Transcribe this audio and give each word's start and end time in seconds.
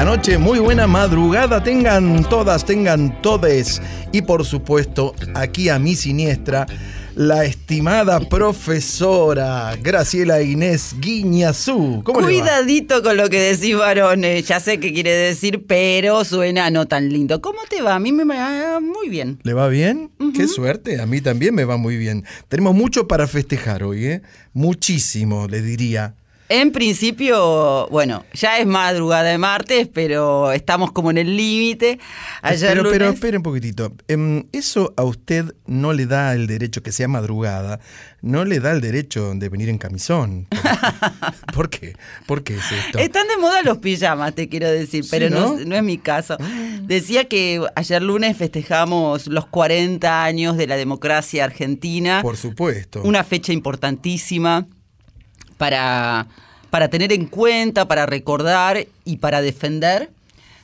Medianoche, 0.00 0.38
muy 0.38 0.58
buena 0.58 0.86
madrugada, 0.86 1.62
tengan 1.62 2.26
todas, 2.30 2.64
tengan 2.64 3.20
todes. 3.20 3.82
Y 4.12 4.22
por 4.22 4.46
supuesto, 4.46 5.14
aquí 5.34 5.68
a 5.68 5.78
mi 5.78 5.94
siniestra, 5.94 6.66
la 7.16 7.44
estimada 7.44 8.18
profesora 8.18 9.76
Graciela 9.82 10.40
Inés 10.40 10.94
Guiñazú. 11.00 12.00
¿Cómo 12.02 12.20
le 12.22 12.26
va? 12.26 12.32
Cuidadito 12.32 13.02
con 13.02 13.18
lo 13.18 13.28
que 13.28 13.40
decís, 13.40 13.76
varones. 13.76 14.46
Ya 14.46 14.58
sé 14.58 14.80
qué 14.80 14.94
quiere 14.94 15.10
decir, 15.10 15.66
pero 15.66 16.24
suena 16.24 16.70
no 16.70 16.88
tan 16.88 17.10
lindo. 17.10 17.42
¿Cómo 17.42 17.58
te 17.68 17.82
va? 17.82 17.96
A 17.96 18.00
mí 18.00 18.10
me 18.10 18.24
va 18.24 18.80
muy 18.80 19.10
bien. 19.10 19.38
¿Le 19.42 19.52
va 19.52 19.68
bien? 19.68 20.12
Qué 20.34 20.48
suerte, 20.48 20.98
a 20.98 21.04
mí 21.04 21.20
también 21.20 21.54
me 21.54 21.66
va 21.66 21.76
muy 21.76 21.98
bien. 21.98 22.24
Tenemos 22.48 22.74
mucho 22.74 23.06
para 23.06 23.26
festejar 23.26 23.82
hoy, 23.82 24.06
¿eh? 24.06 24.22
Muchísimo, 24.54 25.46
le 25.46 25.60
diría. 25.60 26.14
En 26.52 26.72
principio, 26.72 27.86
bueno, 27.92 28.24
ya 28.34 28.58
es 28.58 28.66
madrugada 28.66 29.22
de 29.30 29.38
martes, 29.38 29.88
pero 29.94 30.50
estamos 30.50 30.90
como 30.90 31.12
en 31.12 31.18
el 31.18 31.36
límite. 31.36 32.00
Ayer 32.42 32.70
pero, 32.70 32.90
pero 32.90 33.04
lunes- 33.06 33.14
espere 33.14 33.36
un 33.36 33.42
poquitito. 33.44 33.92
Em, 34.08 34.42
eso 34.50 34.92
a 34.96 35.04
usted 35.04 35.54
no 35.66 35.92
le 35.92 36.06
da 36.06 36.34
el 36.34 36.48
derecho 36.48 36.82
que 36.82 36.90
sea 36.90 37.06
madrugada, 37.06 37.78
no 38.20 38.44
le 38.44 38.58
da 38.58 38.72
el 38.72 38.80
derecho 38.80 39.32
de 39.36 39.48
venir 39.48 39.68
en 39.68 39.78
camisón. 39.78 40.48
¿Por 41.54 41.70
qué? 41.70 41.94
¿Por 42.26 42.42
qué 42.42 42.56
es 42.56 42.72
esto? 42.72 42.98
Están 42.98 43.28
de 43.28 43.36
moda 43.36 43.62
los 43.62 43.78
pijamas, 43.78 44.34
te 44.34 44.48
quiero 44.48 44.68
decir, 44.68 45.04
Sí, 45.04 45.08
pero 45.10 45.30
no, 45.30 45.56
¿no? 45.56 45.64
no 45.64 45.76
es 45.76 45.82
mi 45.84 45.98
caso. 45.98 46.36
Decía 46.82 47.28
que 47.28 47.64
ayer 47.76 48.02
lunes 48.02 48.36
festejamos 48.36 49.28
los 49.28 49.46
40 49.46 50.24
años 50.24 50.56
de 50.56 50.66
la 50.66 50.76
democracia 50.76 51.44
argentina. 51.44 52.22
Por 52.22 52.36
supuesto. 52.36 53.02
Una 53.04 53.22
fecha 53.22 53.52
importantísima 53.52 54.66
para, 55.60 56.26
para 56.70 56.88
tener 56.88 57.12
en 57.12 57.26
cuenta, 57.26 57.86
para 57.86 58.06
recordar 58.06 58.86
y 59.04 59.18
para 59.18 59.42
defender. 59.42 60.08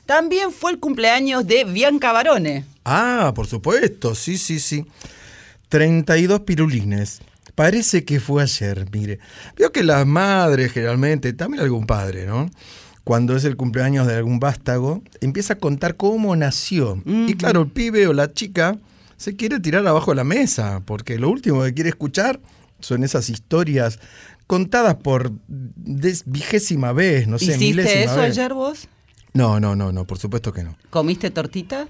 También 0.07 0.51
fue 0.51 0.71
el 0.71 0.79
cumpleaños 0.79 1.45
de 1.45 1.65
Bianca 1.65 2.11
Barone. 2.11 2.65
Ah, 2.83 3.31
por 3.35 3.45
supuesto, 3.45 4.15
sí, 4.15 4.39
sí, 4.39 4.59
sí. 4.59 4.87
32 5.69 6.39
pirulines. 6.39 7.19
Parece 7.53 8.05
que 8.05 8.19
fue 8.19 8.41
ayer, 8.41 8.87
mire. 8.91 9.19
Veo 9.55 9.71
que 9.71 9.83
las 9.83 10.03
madres 10.07 10.71
generalmente, 10.71 11.31
también 11.33 11.61
algún 11.63 11.85
padre, 11.85 12.25
¿no? 12.25 12.49
Cuando 13.03 13.35
es 13.35 13.45
el 13.45 13.55
cumpleaños 13.55 14.07
de 14.07 14.15
algún 14.15 14.39
vástago, 14.39 15.03
empieza 15.21 15.53
a 15.53 15.57
contar 15.57 15.95
cómo 15.95 16.35
nació. 16.35 17.03
Y 17.05 17.35
claro, 17.35 17.61
el 17.61 17.67
pibe 17.67 18.07
o 18.07 18.13
la 18.13 18.33
chica 18.33 18.79
se 19.15 19.35
quiere 19.35 19.59
tirar 19.59 19.85
abajo 19.85 20.09
de 20.09 20.15
la 20.15 20.23
mesa, 20.23 20.81
porque 20.85 21.19
lo 21.19 21.29
último 21.29 21.63
que 21.63 21.75
quiere 21.75 21.91
escuchar 21.91 22.39
son 22.79 23.03
esas 23.03 23.29
historias 23.29 23.99
contadas 24.47 24.95
por 24.95 25.31
des- 25.47 26.23
vigésima 26.25 26.93
vez, 26.93 27.27
no 27.27 27.37
sé, 27.37 27.45
¿Hiciste 27.45 27.65
milésima 27.65 28.01
eso 28.03 28.15
vez. 28.17 28.31
ayer 28.37 28.53
vos? 28.53 28.87
No, 29.33 29.59
no, 29.59 29.75
no, 29.75 29.91
no, 29.91 30.05
por 30.05 30.17
supuesto 30.17 30.51
que 30.53 30.63
no. 30.63 30.77
¿Comiste 30.89 31.29
tortita? 31.31 31.87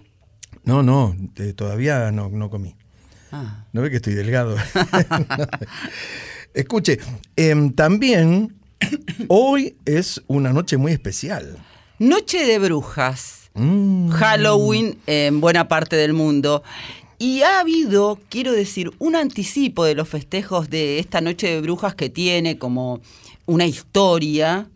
No, 0.64 0.84
no, 0.84 1.16
eh, 1.38 1.54
todavía 1.54 2.12
no, 2.12 2.30
no 2.30 2.50
comí. 2.50 2.76
Ah. 3.32 3.66
¿No 3.74 3.82
ve 3.82 3.90
que 3.90 3.98
estoy 3.98 4.14
delgado? 4.16 4.56
Escuche, 6.54 7.00
em, 7.36 7.72
también 7.74 8.56
hoy 9.28 9.78
es 9.86 10.22
una 10.28 10.52
noche 10.54 10.78
muy 10.78 10.92
especial. 10.92 11.58
Noche 12.00 12.46
de 12.46 12.60
brujas. 12.60 13.50
Mm. 13.54 14.10
Halloween 14.10 15.00
en 15.08 15.42
buena 15.42 15.68
parte 15.68 15.96
del 15.96 16.14
mundo. 16.14 16.64
Y 17.20 17.42
ha 17.42 17.60
habido, 17.60 18.20
quiero 18.30 18.52
decir, 18.52 18.92
un 19.00 19.16
anticipo 19.16 19.86
de 19.86 19.96
los 19.96 20.08
festejos 20.08 20.70
de 20.70 21.00
esta 21.00 21.20
noche 21.22 21.48
de 21.48 21.62
brujas 21.62 21.96
que 21.96 22.10
tiene 22.10 22.58
como 22.58 23.02
una 23.48 23.66
historia, 23.66 24.68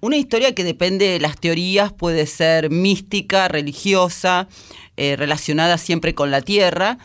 una 0.00 0.16
historia 0.16 0.54
que 0.54 0.64
depende 0.64 1.06
de 1.08 1.20
las 1.20 1.38
teorías, 1.38 1.92
puede 1.92 2.26
ser 2.26 2.70
mística, 2.70 3.48
religiosa, 3.48 4.48
eh, 4.96 5.14
relacionada 5.16 5.76
siempre 5.78 6.14
con 6.14 6.30
la 6.30 6.40
tierra, 6.40 6.98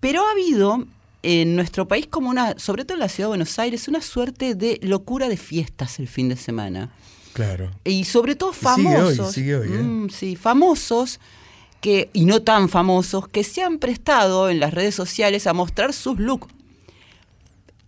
pero 0.00 0.26
ha 0.26 0.30
habido 0.32 0.86
en 1.22 1.54
nuestro 1.54 1.86
país 1.86 2.06
como 2.08 2.30
una, 2.30 2.58
sobre 2.58 2.84
todo 2.84 2.94
en 2.94 3.00
la 3.00 3.08
ciudad 3.08 3.26
de 3.26 3.32
Buenos 3.32 3.58
Aires, 3.58 3.86
una 3.86 4.00
suerte 4.00 4.54
de 4.54 4.80
locura 4.82 5.28
de 5.28 5.36
fiestas 5.36 5.98
el 6.00 6.08
fin 6.08 6.28
de 6.30 6.36
semana. 6.36 6.90
Claro. 7.34 7.70
Y 7.84 8.04
sobre 8.04 8.34
todo 8.34 8.50
Y 8.50 8.54
sigue 8.54 8.88
hoy, 8.88 9.14
famosos. 9.14 9.32
sigue 9.32 9.56
hoy, 9.56 9.68
¿eh? 9.68 9.82
Mm, 9.82 10.08
sí, 10.10 10.36
famosos 10.36 11.20
que, 11.82 12.08
y 12.12 12.24
no 12.26 12.40
tan 12.42 12.68
famosos, 12.70 13.28
que 13.28 13.42
se 13.42 13.60
han 13.60 13.78
prestado 13.78 14.48
en 14.48 14.60
las 14.60 14.72
redes 14.72 14.94
sociales 14.94 15.48
a 15.48 15.52
mostrar 15.52 15.92
sus 15.92 16.18
looks. 16.18 16.46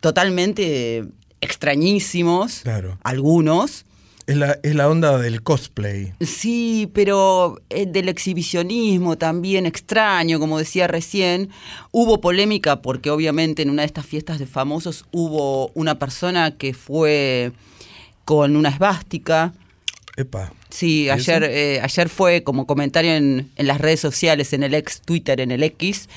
Totalmente 0.00 1.04
extrañísimos. 1.40 2.60
Claro. 2.64 2.98
Algunos. 3.04 3.86
Es 4.26 4.36
la, 4.36 4.58
es 4.64 4.74
la 4.74 4.88
onda 4.88 5.18
del 5.18 5.42
cosplay. 5.42 6.12
Sí, 6.20 6.90
pero 6.92 7.60
eh, 7.70 7.86
del 7.86 8.08
exhibicionismo 8.08 9.16
también 9.16 9.64
extraño, 9.64 10.40
como 10.40 10.58
decía 10.58 10.88
recién. 10.88 11.50
Hubo 11.92 12.20
polémica 12.20 12.82
porque 12.82 13.10
obviamente 13.10 13.62
en 13.62 13.70
una 13.70 13.82
de 13.82 13.86
estas 13.86 14.06
fiestas 14.06 14.40
de 14.40 14.46
famosos 14.46 15.04
hubo 15.12 15.68
una 15.74 16.00
persona 16.00 16.56
que 16.56 16.74
fue 16.74 17.52
con 18.24 18.56
una 18.56 18.70
esvástica. 18.70 19.52
Epa. 20.16 20.52
Sí, 20.74 21.04
¿Y 21.04 21.10
ayer, 21.10 21.44
eh, 21.44 21.80
ayer 21.82 22.08
fue 22.08 22.42
como 22.42 22.66
comentario 22.66 23.12
en, 23.12 23.48
en 23.54 23.66
las 23.68 23.80
redes 23.80 24.00
sociales, 24.00 24.52
en 24.52 24.64
el 24.64 24.74
ex 24.74 25.00
Twitter, 25.02 25.40
en 25.40 25.52
el 25.52 25.62
X. 25.62 26.08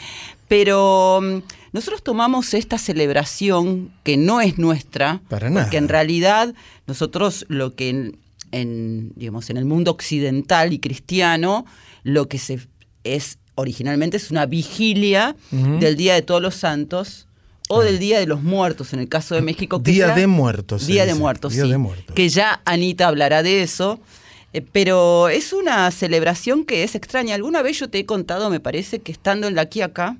Pero 0.47 1.19
mm, 1.21 1.37
nosotros 1.73 2.01
tomamos 2.03 2.53
esta 2.53 2.77
celebración 2.77 3.91
que 4.03 4.17
no 4.17 4.41
es 4.41 4.57
nuestra, 4.57 5.21
Para 5.29 5.49
nada. 5.49 5.65
porque 5.65 5.77
en 5.77 5.89
realidad 5.89 6.53
nosotros 6.87 7.45
lo 7.49 7.75
que 7.75 7.89
en, 7.89 8.17
en, 8.51 9.11
digamos, 9.15 9.49
en 9.49 9.57
el 9.57 9.65
mundo 9.65 9.91
occidental 9.91 10.73
y 10.73 10.79
cristiano, 10.79 11.65
lo 12.03 12.27
que 12.27 12.37
se 12.39 12.59
es 13.03 13.37
originalmente 13.55 14.17
es 14.17 14.31
una 14.31 14.45
vigilia 14.45 15.35
del 15.51 15.95
Día 15.97 16.13
de 16.13 16.21
Todos 16.21 16.41
los 16.41 16.55
Santos 16.55 17.27
o 17.69 17.81
del 17.81 17.99
Día 17.99 18.19
de 18.19 18.27
los 18.27 18.41
Muertos, 18.43 18.93
en 18.93 18.99
el 18.99 19.09
caso 19.09 19.35
de 19.35 19.41
México. 19.41 19.83
que 19.83 19.91
Día 19.91 20.07
ya- 20.07 20.15
de 20.15 20.27
Muertos, 20.27 20.87
Día 20.87 21.05
de. 21.05 21.13
Muertos, 21.15 21.53
Día 21.53 21.63
sí. 21.63 21.69
de 21.69 21.77
Muertos. 21.77 22.15
Que 22.15 22.29
ya 22.29 22.61
Anita 22.65 23.07
hablará 23.07 23.43
de 23.43 23.61
eso. 23.63 23.99
Eh, 24.53 24.61
Pero 24.71 25.29
es 25.29 25.53
una 25.53 25.89
celebración 25.91 26.65
que 26.65 26.83
es 26.83 26.95
extraña. 26.95 27.35
Alguna 27.35 27.61
vez 27.61 27.79
yo 27.79 27.89
te 27.89 27.99
he 27.99 28.05
contado, 28.05 28.49
me 28.49 28.59
parece, 28.59 28.99
que 28.99 29.11
estando 29.11 29.47
en 29.47 29.55
la 29.55 29.67
Quiaca, 29.67 30.17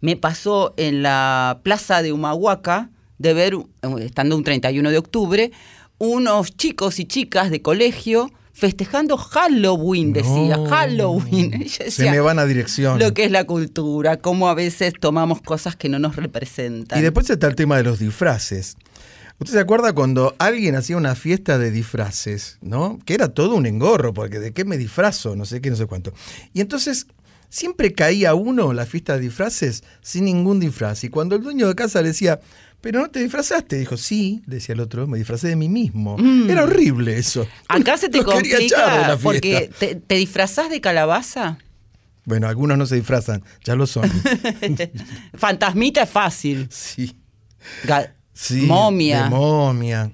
me 0.00 0.16
pasó 0.16 0.74
en 0.76 1.02
la 1.02 1.60
plaza 1.62 2.02
de 2.02 2.12
Humahuaca 2.12 2.90
de 3.18 3.34
ver, 3.34 3.54
eh, 3.54 3.64
estando 4.00 4.36
un 4.36 4.44
31 4.44 4.90
de 4.90 4.98
octubre, 4.98 5.50
unos 5.98 6.56
chicos 6.56 6.98
y 7.00 7.06
chicas 7.06 7.50
de 7.50 7.62
colegio 7.62 8.30
festejando 8.52 9.18
Halloween, 9.18 10.14
decía, 10.14 10.56
No. 10.56 10.66
Halloween. 10.66 11.68
Se 11.90 12.10
me 12.10 12.20
van 12.20 12.38
a 12.38 12.46
dirección. 12.46 12.98
Lo 12.98 13.12
que 13.12 13.24
es 13.24 13.30
la 13.30 13.44
cultura, 13.44 14.16
cómo 14.16 14.48
a 14.48 14.54
veces 14.54 14.94
tomamos 14.98 15.42
cosas 15.42 15.76
que 15.76 15.90
no 15.90 15.98
nos 15.98 16.16
representan. 16.16 16.98
Y 16.98 17.02
después 17.02 17.28
está 17.28 17.48
el 17.48 17.54
tema 17.54 17.76
de 17.76 17.82
los 17.82 17.98
disfraces. 17.98 18.76
¿Usted 19.38 19.52
se 19.54 19.60
acuerda 19.60 19.92
cuando 19.92 20.34
alguien 20.38 20.76
hacía 20.76 20.96
una 20.96 21.14
fiesta 21.14 21.58
de 21.58 21.70
disfraces, 21.70 22.58
¿no? 22.62 22.98
Que 23.04 23.14
era 23.14 23.28
todo 23.28 23.54
un 23.54 23.66
engorro, 23.66 24.14
porque 24.14 24.38
¿de 24.38 24.52
qué 24.52 24.64
me 24.64 24.78
disfrazo? 24.78 25.36
No 25.36 25.44
sé 25.44 25.60
qué, 25.60 25.68
no 25.70 25.76
sé 25.76 25.86
cuánto. 25.86 26.12
Y 26.54 26.60
entonces 26.62 27.06
siempre 27.50 27.92
caía 27.92 28.34
uno 28.34 28.70
en 28.70 28.76
la 28.76 28.86
fiesta 28.86 29.14
de 29.14 29.20
disfraces 29.20 29.84
sin 30.00 30.24
ningún 30.24 30.58
disfraz. 30.58 31.04
Y 31.04 31.10
cuando 31.10 31.36
el 31.36 31.42
dueño 31.42 31.68
de 31.68 31.74
casa 31.74 32.00
le 32.00 32.08
decía, 32.08 32.40
pero 32.80 33.00
no 33.00 33.10
te 33.10 33.20
disfrazaste, 33.20 33.76
dijo, 33.78 33.96
sí, 33.98 34.42
decía 34.46 34.74
el 34.74 34.80
otro, 34.80 35.06
me 35.06 35.18
disfracé 35.18 35.48
de 35.48 35.56
mí 35.56 35.68
mismo. 35.68 36.16
Era 36.48 36.64
horrible 36.64 37.18
eso. 37.18 37.46
Acá 37.68 37.98
se 37.98 38.08
te 38.08 38.18
Los 38.22 38.26
complica 38.26 39.18
porque 39.22 39.70
te, 39.78 39.96
te 39.96 40.14
disfrazás 40.14 40.70
de 40.70 40.80
calabaza. 40.80 41.58
Bueno, 42.24 42.48
algunos 42.48 42.78
no 42.78 42.86
se 42.86 42.96
disfrazan, 42.96 43.44
ya 43.64 43.76
lo 43.76 43.86
son. 43.86 44.10
Fantasmita 45.34 46.02
es 46.02 46.10
fácil. 46.10 46.68
sí. 46.70 47.16
Ga- 47.84 48.12
Sí, 48.36 48.62
momia. 48.62 49.24
De 49.24 49.30
momia. 49.30 50.10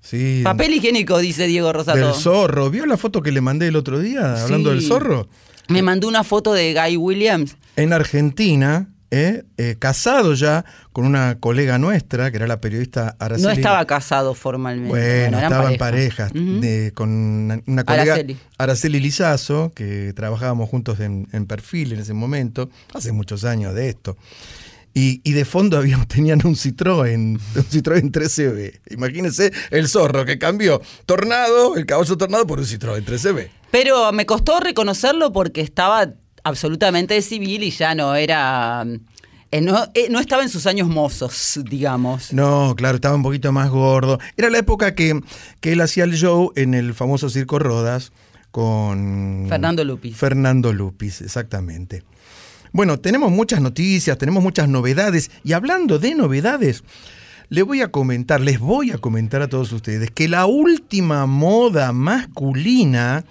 Sí. 0.00 0.40
Papel 0.42 0.74
higiénico, 0.74 1.18
dice 1.18 1.46
Diego 1.46 1.72
Rosato. 1.72 1.98
Del 1.98 2.14
zorro. 2.14 2.70
¿Vio 2.70 2.86
la 2.86 2.96
foto 2.96 3.22
que 3.22 3.30
le 3.30 3.40
mandé 3.40 3.68
el 3.68 3.76
otro 3.76 3.98
día 4.00 4.42
hablando 4.42 4.70
Sí. 4.70 4.76
del 4.76 4.84
zorro? 4.86 5.28
Me 5.68 5.82
mandó 5.82 6.08
una 6.08 6.24
foto 6.24 6.52
de 6.52 6.74
Guy 6.74 6.96
Williams. 6.96 7.56
En 7.76 7.92
Argentina, 7.92 8.88
eh, 9.10 9.44
eh, 9.58 9.76
casado 9.78 10.34
ya 10.34 10.64
con 10.92 11.04
una 11.06 11.38
colega 11.38 11.78
nuestra, 11.78 12.30
que 12.30 12.38
era 12.38 12.46
la 12.46 12.60
periodista 12.60 13.14
Araceli. 13.18 13.46
No 13.46 13.50
estaba 13.52 13.84
casado 13.86 14.34
formalmente. 14.34 14.88
Bueno, 14.88 15.38
estaba 15.38 15.70
en 15.72 15.78
pareja. 15.78 16.28
de- 16.32 16.92
con 16.94 17.10
una, 17.10 17.60
una 17.66 17.84
colega, 17.84 18.14
Araceli. 18.14 18.36
Araceli. 18.58 19.00
Lizazo, 19.00 19.72
que 19.74 20.12
trabajábamos 20.16 20.68
juntos 20.68 20.98
en, 21.00 21.28
en 21.32 21.46
perfil 21.46 21.92
en 21.92 22.00
ese 22.00 22.12
momento, 22.14 22.70
hace 22.94 23.12
muchos 23.12 23.44
años 23.44 23.74
de 23.74 23.88
esto. 23.90 24.16
Y, 24.94 25.20
y 25.24 25.32
de 25.32 25.44
fondo 25.44 25.82
tenían 26.08 26.40
un 26.44 26.54
Citroën, 26.54 27.14
un 27.16 27.64
Citroën 27.64 28.10
13B. 28.10 28.80
Imagínense 28.90 29.52
el 29.70 29.88
zorro 29.88 30.24
que 30.24 30.38
cambió 30.38 30.80
Tornado, 31.06 31.76
el 31.76 31.86
caballo 31.86 32.16
Tornado, 32.16 32.46
por 32.46 32.58
un 32.58 32.66
Citroën 32.66 33.04
13B. 33.04 33.48
Pero 33.70 34.12
me 34.12 34.26
costó 34.26 34.60
reconocerlo 34.60 35.32
porque 35.32 35.62
estaba 35.62 36.12
absolutamente 36.44 37.14
de 37.14 37.22
civil 37.22 37.62
y 37.62 37.70
ya 37.70 37.94
no 37.94 38.14
era. 38.14 38.84
eh, 39.50 39.60
no, 39.60 39.84
eh, 39.94 40.08
no 40.10 40.20
estaba 40.20 40.42
en 40.42 40.48
sus 40.48 40.66
años 40.66 40.88
mozos, 40.88 41.60
digamos. 41.64 42.32
No, 42.32 42.74
claro, 42.76 42.96
estaba 42.96 43.14
un 43.14 43.22
poquito 43.22 43.50
más 43.52 43.70
gordo. 43.70 44.18
Era 44.36 44.50
la 44.50 44.58
época 44.58 44.94
que, 44.94 45.20
que 45.60 45.72
él 45.72 45.80
hacía 45.80 46.04
el 46.04 46.14
show 46.14 46.52
en 46.56 46.74
el 46.74 46.92
famoso 46.94 47.30
Circo 47.30 47.58
Rodas 47.58 48.12
con... 48.50 49.46
Fernando 49.48 49.84
Lupis. 49.84 50.16
Fernando 50.16 50.72
Lupis, 50.72 51.22
exactamente. 51.22 52.04
Bueno, 52.72 52.98
tenemos 52.98 53.30
muchas 53.30 53.60
noticias, 53.60 54.16
tenemos 54.16 54.42
muchas 54.42 54.68
novedades. 54.68 55.30
Y 55.44 55.52
hablando 55.52 55.98
de 55.98 56.14
novedades, 56.14 56.84
le 57.50 57.62
voy 57.62 57.82
a 57.82 57.88
comentar, 57.88 58.40
les 58.40 58.58
voy 58.58 58.92
a 58.92 58.98
comentar 58.98 59.42
a 59.42 59.48
todos 59.48 59.72
ustedes 59.72 60.10
que 60.10 60.26
la 60.26 60.46
última 60.46 61.26
moda 61.26 61.92
masculina 61.92 63.24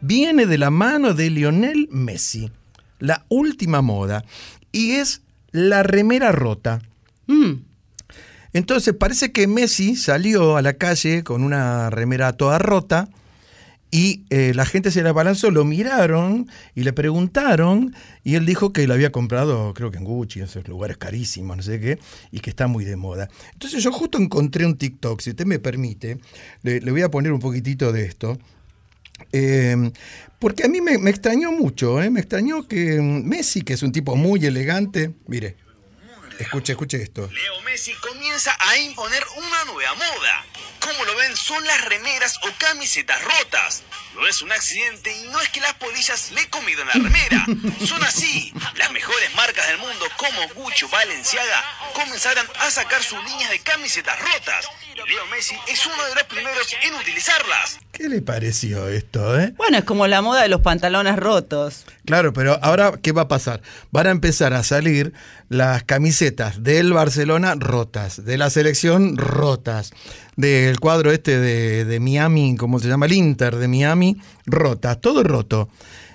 viene 0.00 0.46
de 0.46 0.56
la 0.56 0.70
mano 0.70 1.12
de 1.12 1.28
Lionel 1.28 1.88
Messi. 1.90 2.50
La 2.98 3.26
última 3.28 3.82
moda. 3.82 4.24
Y 4.72 4.92
es 4.92 5.20
la 5.52 5.82
remera 5.82 6.32
rota. 6.32 6.80
Mm. 7.26 7.64
Entonces 8.54 8.94
parece 8.94 9.32
que 9.32 9.46
Messi 9.46 9.96
salió 9.96 10.56
a 10.56 10.62
la 10.62 10.72
calle 10.72 11.22
con 11.22 11.44
una 11.44 11.90
remera 11.90 12.32
toda 12.32 12.58
rota 12.58 13.08
y 13.90 14.24
eh, 14.30 14.52
la 14.54 14.66
gente 14.66 14.90
se 14.90 15.02
la 15.02 15.12
balanzó, 15.12 15.50
lo 15.50 15.64
miraron 15.64 16.48
y 16.74 16.82
le 16.82 16.92
preguntaron 16.92 17.94
y 18.22 18.34
él 18.34 18.44
dijo 18.44 18.72
que 18.72 18.86
lo 18.86 18.94
había 18.94 19.10
comprado 19.10 19.72
creo 19.74 19.90
que 19.90 19.98
en 19.98 20.04
Gucci, 20.04 20.40
en 20.40 20.44
esos 20.44 20.68
lugares 20.68 20.98
carísimos, 20.98 21.56
no 21.56 21.62
sé 21.62 21.80
qué, 21.80 21.98
y 22.30 22.40
que 22.40 22.50
está 22.50 22.66
muy 22.66 22.84
de 22.84 22.96
moda. 22.96 23.28
Entonces 23.52 23.82
yo 23.82 23.92
justo 23.92 24.18
encontré 24.18 24.66
un 24.66 24.76
TikTok, 24.76 25.20
si 25.20 25.30
usted 25.30 25.46
me 25.46 25.58
permite, 25.58 26.18
le, 26.62 26.80
voy 26.90 27.02
a 27.02 27.10
poner 27.10 27.32
un 27.32 27.40
poquitito 27.40 27.92
de 27.92 28.04
esto. 28.04 28.38
Eh, 29.32 29.90
porque 30.38 30.64
a 30.64 30.68
mí 30.68 30.80
me, 30.80 30.98
me 30.98 31.10
extrañó 31.10 31.50
mucho, 31.50 32.00
¿eh? 32.00 32.10
me 32.10 32.20
extrañó 32.20 32.68
que 32.68 33.00
mm, 33.00 33.26
Messi, 33.26 33.62
que 33.62 33.72
es 33.72 33.82
un 33.82 33.90
tipo 33.90 34.14
muy 34.16 34.44
elegante, 34.44 35.12
mire, 35.26 35.56
escuche, 36.38 36.72
escuche 36.72 37.02
esto. 37.02 37.28
Leo 37.32 37.60
Messi 37.62 37.92
comienza 37.94 38.56
a 38.58 38.76
imponer 38.78 39.24
una 39.36 39.64
nueva 39.64 39.94
moda. 39.94 40.44
Como 40.80 41.04
lo 41.04 41.16
ven, 41.16 41.36
son 41.36 41.62
las 41.64 41.84
remeras 41.84 42.38
o 42.42 42.48
camisetas 42.58 43.22
rotas. 43.22 43.82
No 44.14 44.26
es 44.26 44.42
un 44.42 44.50
accidente 44.50 45.16
y 45.16 45.28
no 45.28 45.40
es 45.40 45.48
que 45.50 45.60
las 45.60 45.74
polillas 45.74 46.32
le 46.32 46.48
comieron 46.48 46.86
la 46.88 46.94
remera. 46.94 47.46
Son 47.86 48.02
así. 48.02 48.52
Las 48.76 48.90
mejores 48.90 49.34
marcas 49.34 49.66
del 49.68 49.78
mundo 49.78 50.06
como 50.16 50.48
Gucci 50.54 50.86
o 50.86 50.88
Balenciaga 50.88 51.64
comenzaron 51.94 52.46
a 52.60 52.70
sacar 52.70 53.02
sus 53.02 53.22
líneas 53.24 53.50
de 53.50 53.60
camisetas 53.60 54.18
rotas. 54.18 54.68
Y 54.94 55.08
Leo 55.08 55.26
Messi 55.26 55.54
es 55.68 55.86
uno 55.86 56.04
de 56.06 56.14
los 56.14 56.24
primeros 56.24 56.66
en 56.82 56.94
utilizarlas. 56.94 57.78
¿Qué 57.92 58.08
le 58.08 58.22
pareció 58.22 58.88
esto, 58.88 59.38
eh? 59.38 59.52
Bueno, 59.56 59.78
es 59.78 59.84
como 59.84 60.06
la 60.06 60.22
moda 60.22 60.42
de 60.42 60.48
los 60.48 60.60
pantalones 60.60 61.16
rotos. 61.16 61.84
Claro, 62.04 62.32
pero 62.32 62.58
ahora, 62.62 62.92
¿qué 63.02 63.12
va 63.12 63.22
a 63.22 63.28
pasar? 63.28 63.60
Van 63.90 64.06
a 64.06 64.10
empezar 64.10 64.52
a 64.52 64.62
salir 64.64 65.12
las 65.48 65.84
camisetas 65.84 66.62
del 66.62 66.92
Barcelona 66.92 67.54
rotas, 67.54 68.24
de 68.24 68.38
la 68.38 68.50
selección 68.50 69.16
rotas, 69.16 69.92
del 70.36 70.78
cuadro 70.78 71.10
este 71.10 71.38
de, 71.38 72.00
Miami, 72.00 72.56
¿cómo 72.56 72.78
se 72.78 72.88
llama? 72.88 73.06
El 73.06 73.12
Inter 73.12 73.56
de 73.56 73.68
Miami, 73.68 74.16
rotas, 74.46 75.00
todo 75.00 75.22
roto. 75.22 75.68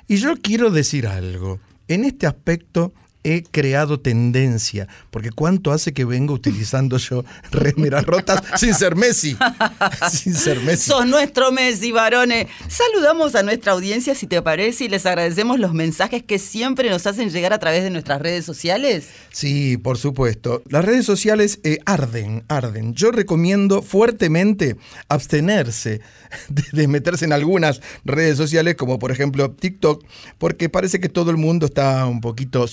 Y 0.07 0.17
yo 0.17 0.35
quiero 0.41 0.69
decir 0.69 1.07
algo. 1.07 1.59
En 1.87 2.05
este 2.05 2.27
aspecto 2.27 2.93
he 3.23 3.43
creado 3.43 3.99
tendencia, 3.99 4.87
porque 5.11 5.31
cuánto 5.31 5.71
hace 5.71 5.93
que 5.93 6.05
vengo 6.05 6.33
utilizando 6.33 6.97
yo 6.97 7.23
remeras 7.51 8.05
rotas 8.05 8.41
sin 8.57 8.73
ser 8.73 8.95
Messi. 8.95 9.37
sin 10.11 10.33
ser 10.33 10.59
Messi. 10.61 10.89
Sos 10.89 11.07
nuestro 11.07 11.51
Messi, 11.51 11.91
varones. 11.91 12.47
Saludamos 12.67 13.35
a 13.35 13.43
nuestra 13.43 13.71
audiencia, 13.71 14.15
si 14.15 14.27
te 14.27 14.41
parece, 14.41 14.85
y 14.85 14.89
les 14.89 15.05
agradecemos 15.05 15.59
los 15.59 15.73
mensajes 15.73 16.23
que 16.23 16.39
siempre 16.39 16.89
nos 16.89 17.07
hacen 17.07 17.29
llegar 17.29 17.53
a 17.53 17.59
través 17.59 17.83
de 17.83 17.89
nuestras 17.89 18.21
redes 18.21 18.45
sociales. 18.45 19.07
Sí, 19.31 19.77
por 19.77 19.97
supuesto. 19.97 20.61
Las 20.69 20.85
redes 20.85 21.05
sociales 21.05 21.59
eh, 21.63 21.79
arden, 21.85 22.43
arden. 22.47 22.93
Yo 22.93 23.11
recomiendo 23.11 23.81
fuertemente 23.81 24.75
abstenerse 25.07 26.01
de, 26.49 26.63
de 26.71 26.87
meterse 26.87 27.25
en 27.25 27.33
algunas 27.33 27.81
redes 28.03 28.37
sociales, 28.37 28.75
como 28.75 28.99
por 28.99 29.11
ejemplo 29.11 29.51
TikTok, 29.51 30.03
porque 30.37 30.69
parece 30.69 30.99
que 30.99 31.09
todo 31.09 31.31
el 31.31 31.37
mundo 31.37 31.65
está 31.65 32.05
un 32.05 32.21
poquito 32.21 32.67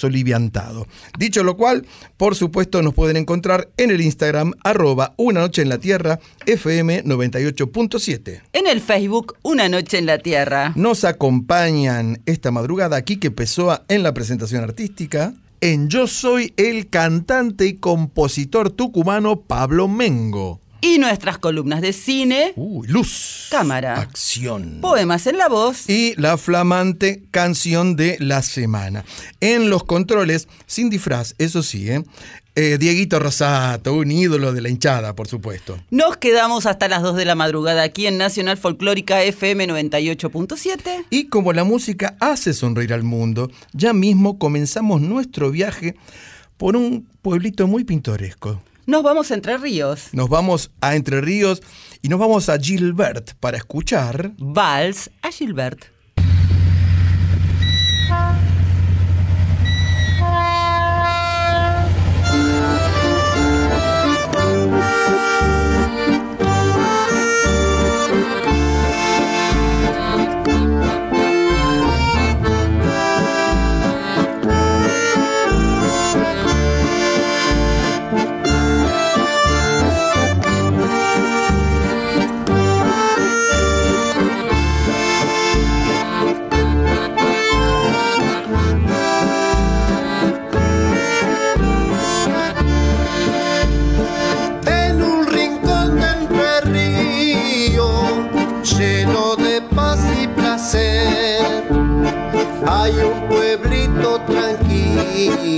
Dicho 1.19 1.43
lo 1.43 1.57
cual, 1.57 1.87
por 2.17 2.35
supuesto 2.35 2.83
nos 2.83 2.95
pueden 2.95 3.17
encontrar 3.17 3.69
en 3.77 3.91
el 3.91 4.01
Instagram 4.01 4.53
arroba 4.65 5.15
una 5.17 5.41
noche 5.41 5.63
en 5.63 5.69
la 5.69 5.79
tierra 5.79 6.19
FM 6.47 7.05
98.7. 7.05 8.43
En 8.53 8.67
el 8.67 8.81
Facebook, 8.81 9.37
Una 9.43 9.69
Noche 9.69 9.99
en 9.99 10.07
la 10.07 10.19
Tierra. 10.19 10.73
Nos 10.77 11.05
acompañan 11.05 12.21
esta 12.27 12.51
madrugada 12.51 13.03
Quique 13.03 13.31
Pessoa 13.31 13.85
en 13.89 14.03
la 14.03 14.15
presentación 14.15 14.65
artística. 14.65 15.35
En 15.61 15.89
Yo 15.89 16.07
Soy 16.07 16.55
el 16.57 16.89
cantante 16.89 17.67
y 17.67 17.75
compositor 17.75 18.71
tucumano 18.71 19.43
Pablo 19.43 19.89
Mengo. 19.89 20.61
Y 20.81 20.99
nuestras 20.99 21.39
columnas 21.39 21.81
de 21.81 21.93
cine, 21.93 22.53
Uy, 22.57 22.89
luz. 22.89 23.49
Cámara. 23.51 24.01
Acción. 24.01 24.79
poemas 24.81 25.27
en 25.27 25.39
la 25.39 25.49
voz. 25.49 25.89
Y 25.89 26.15
la 26.17 26.37
flamante 26.39 27.23
canción 27.31 27.97
de 27.97 28.17
la 28.21 28.43
semana. 28.43 29.05
En 29.41 29.71
los 29.71 29.85
controles, 29.85 30.49
sin 30.67 30.89
disfraz, 30.91 31.35
eso 31.39 31.63
sí, 31.63 31.91
¿eh? 31.91 32.03
eh, 32.55 32.79
Dieguito 32.79 33.19
Rosato, 33.19 33.95
un 33.95 34.11
ídolo 34.11 34.53
de 34.53 34.61
la 34.61 34.69
hinchada, 34.69 35.15
por 35.15 35.29
supuesto. 35.29 35.79
Nos 35.91 36.17
quedamos 36.17 36.67
hasta 36.67 36.89
las 36.89 37.03
2 37.03 37.17
de 37.17 37.25
la 37.25 37.35
madrugada 37.35 37.83
aquí 37.83 38.07
en 38.07 38.19
Nacional 38.19 38.57
Folclórica 38.57 39.23
FM 39.23 39.69
98.7. 39.69 41.07
Y 41.11 41.27
como 41.27 41.53
la 41.53 41.65
música 41.65 42.17
hace 42.21 42.53
sonreír 42.53 42.93
al 42.93 43.03
mundo, 43.03 43.51
ya 43.73 43.93
mismo 43.93 44.39
comenzamos 44.39 45.01
nuestro 45.01 45.51
viaje 45.51 45.97
por 46.57 46.77
un 46.77 47.07
pueblito 47.23 47.67
muy 47.67 47.85
pintoresco. 47.85 48.63
Nos 48.91 49.05
vamos 49.05 49.31
a 49.31 49.35
Entre 49.35 49.57
Ríos. 49.57 50.09
Nos 50.11 50.29
vamos 50.29 50.73
a 50.81 50.97
Entre 50.97 51.21
Ríos 51.21 51.63
y 52.03 52.09
nos 52.09 52.19
vamos 52.19 52.49
a 52.49 52.59
Gilbert 52.59 53.35
para 53.39 53.57
escuchar 53.57 54.33
Vals 54.37 55.13
a 55.23 55.31
Gilbert. 55.31 55.87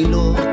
Lord. 0.06 0.51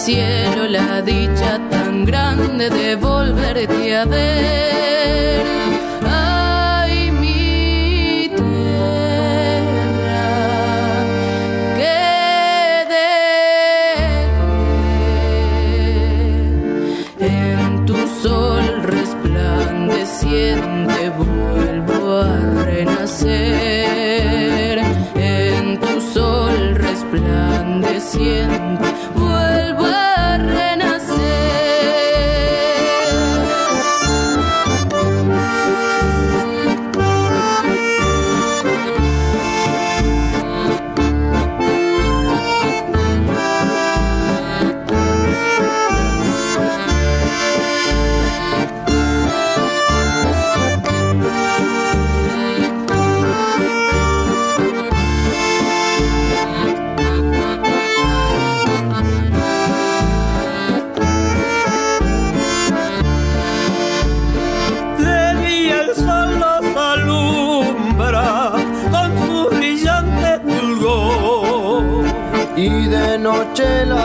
Cielo 0.00 0.66
la 0.66 1.02
dicha 1.02 1.29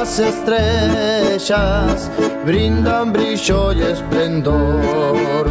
las 0.05 0.19
estrellas 0.19 1.97
brindan 2.45 3.11
brillo 3.11 3.73
y 3.73 3.81
esplendor. 3.81 5.47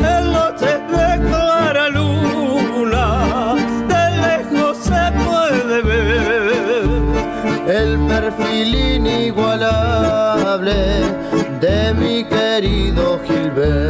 En 0.00 0.32
noche 0.32 0.80
de 0.90 1.20
clara 1.28 1.88
luna, 1.88 3.54
de 3.92 4.04
lejos 4.26 4.78
se 4.78 5.12
puede 5.22 5.80
ver 5.82 6.42
el 7.68 7.90
perfil 8.08 8.74
inigualable 8.96 10.74
de 11.60 11.94
mi 11.94 12.24
querido 12.24 13.20
Gilbert. 13.24 13.81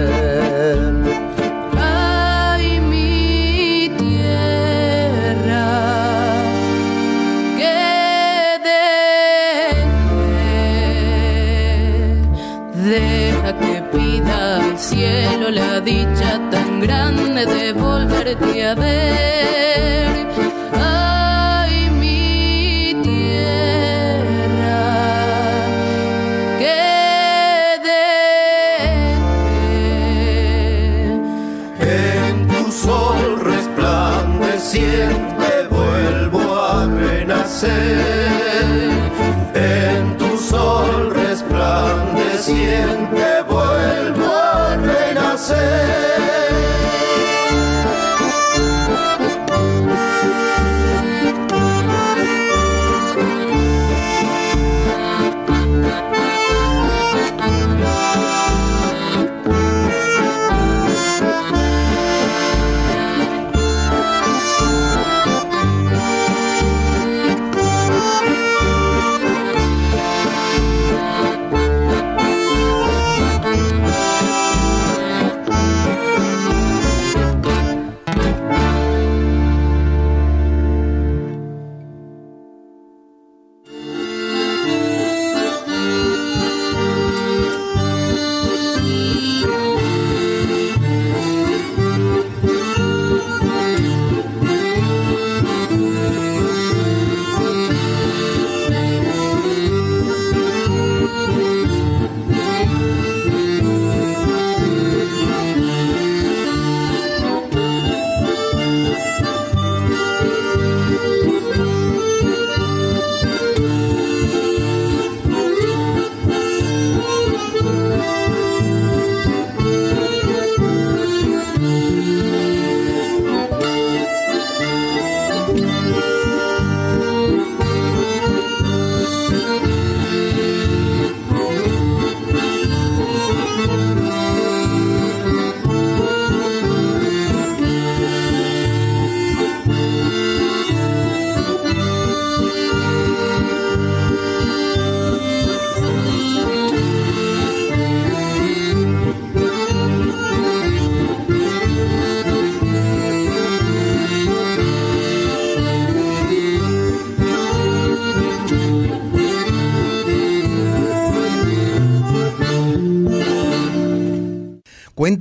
Volverte 18.35 18.83
a. 18.83 19.42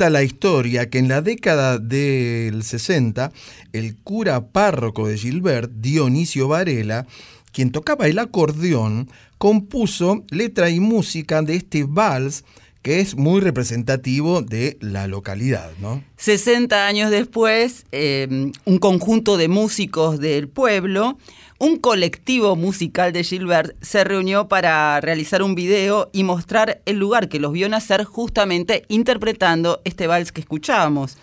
La 0.10 0.24
historia 0.24 0.90
que 0.90 0.98
en 0.98 1.08
la 1.08 1.22
década 1.22 1.78
del 1.78 2.64
60, 2.64 3.32
el 3.72 3.96
cura 3.98 4.48
párroco 4.48 5.08
de 5.08 5.16
Gilbert, 5.16 5.72
Dionisio 5.76 6.48
Varela, 6.48 7.06
quien 7.52 7.72
tocaba 7.72 8.08
el 8.08 8.18
acordeón, 8.18 9.10
compuso 9.38 10.24
letra 10.32 10.72
y 10.72 10.80
música 10.80 11.44
de 11.44 11.56
este 11.56 11.84
vals 11.84 12.44
que 12.82 13.00
es 13.00 13.16
muy 13.16 13.42
representativo 13.42 14.42
de 14.42 14.78
la 14.82 15.06
localidad, 15.06 15.70
¿no? 15.80 16.04
60 16.18 16.88
años 16.88 17.12
después, 17.12 17.86
eh, 17.92 18.52
un 18.66 18.78
conjunto 18.80 19.38
de 19.38 19.50
músicos 19.50 20.20
del 20.20 20.48
pueblo, 20.48 21.20
un 21.62 21.78
colectivo 21.78 22.56
musical 22.56 23.14
de 23.14 23.24
Gilbert, 23.24 23.76
se 23.84 24.04
reunió 24.04 24.48
para 24.48 25.00
realizar 25.00 25.44
un 25.44 25.54
video 25.54 26.10
y 26.12 26.24
mostrar 26.24 26.82
el 26.88 26.98
lugar 26.98 27.30
que 27.30 27.40
los 27.40 27.52
vio 27.52 27.70
nacer 27.70 28.04
justamente 28.04 28.84
interpretando 28.88 29.80
este 29.84 30.08
vals 30.08 30.32
que 30.32 30.42
escuchábamos. 30.42 31.20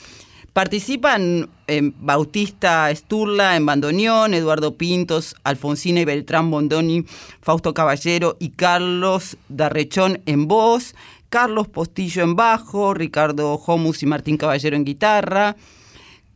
Participan 0.52 1.50
eh, 1.66 1.90
Bautista 1.99 2.88
Sturla 2.95 3.57
en 3.57 3.66
bandoneón, 3.66 4.33
Eduardo 4.33 4.76
Pintos, 4.76 5.35
Alfonsina 5.42 6.02
y 6.02 6.04
Beltrán 6.04 6.52
Bondoni, 6.52 7.04
Fausto 7.42 7.75
Caballero 7.75 8.37
y 8.38 8.50
Carlos 8.50 9.38
Darrechón 9.49 10.23
en 10.26 10.47
voz, 10.47 10.95
Carlos 11.30 11.66
Postillo 11.66 12.23
en 12.23 12.37
bajo, 12.37 12.95
Ricardo 12.95 13.54
Homus 13.54 14.04
y 14.04 14.07
Martín 14.07 14.37
Caballero 14.37 14.76
en 14.76 14.85
guitarra, 14.85 15.57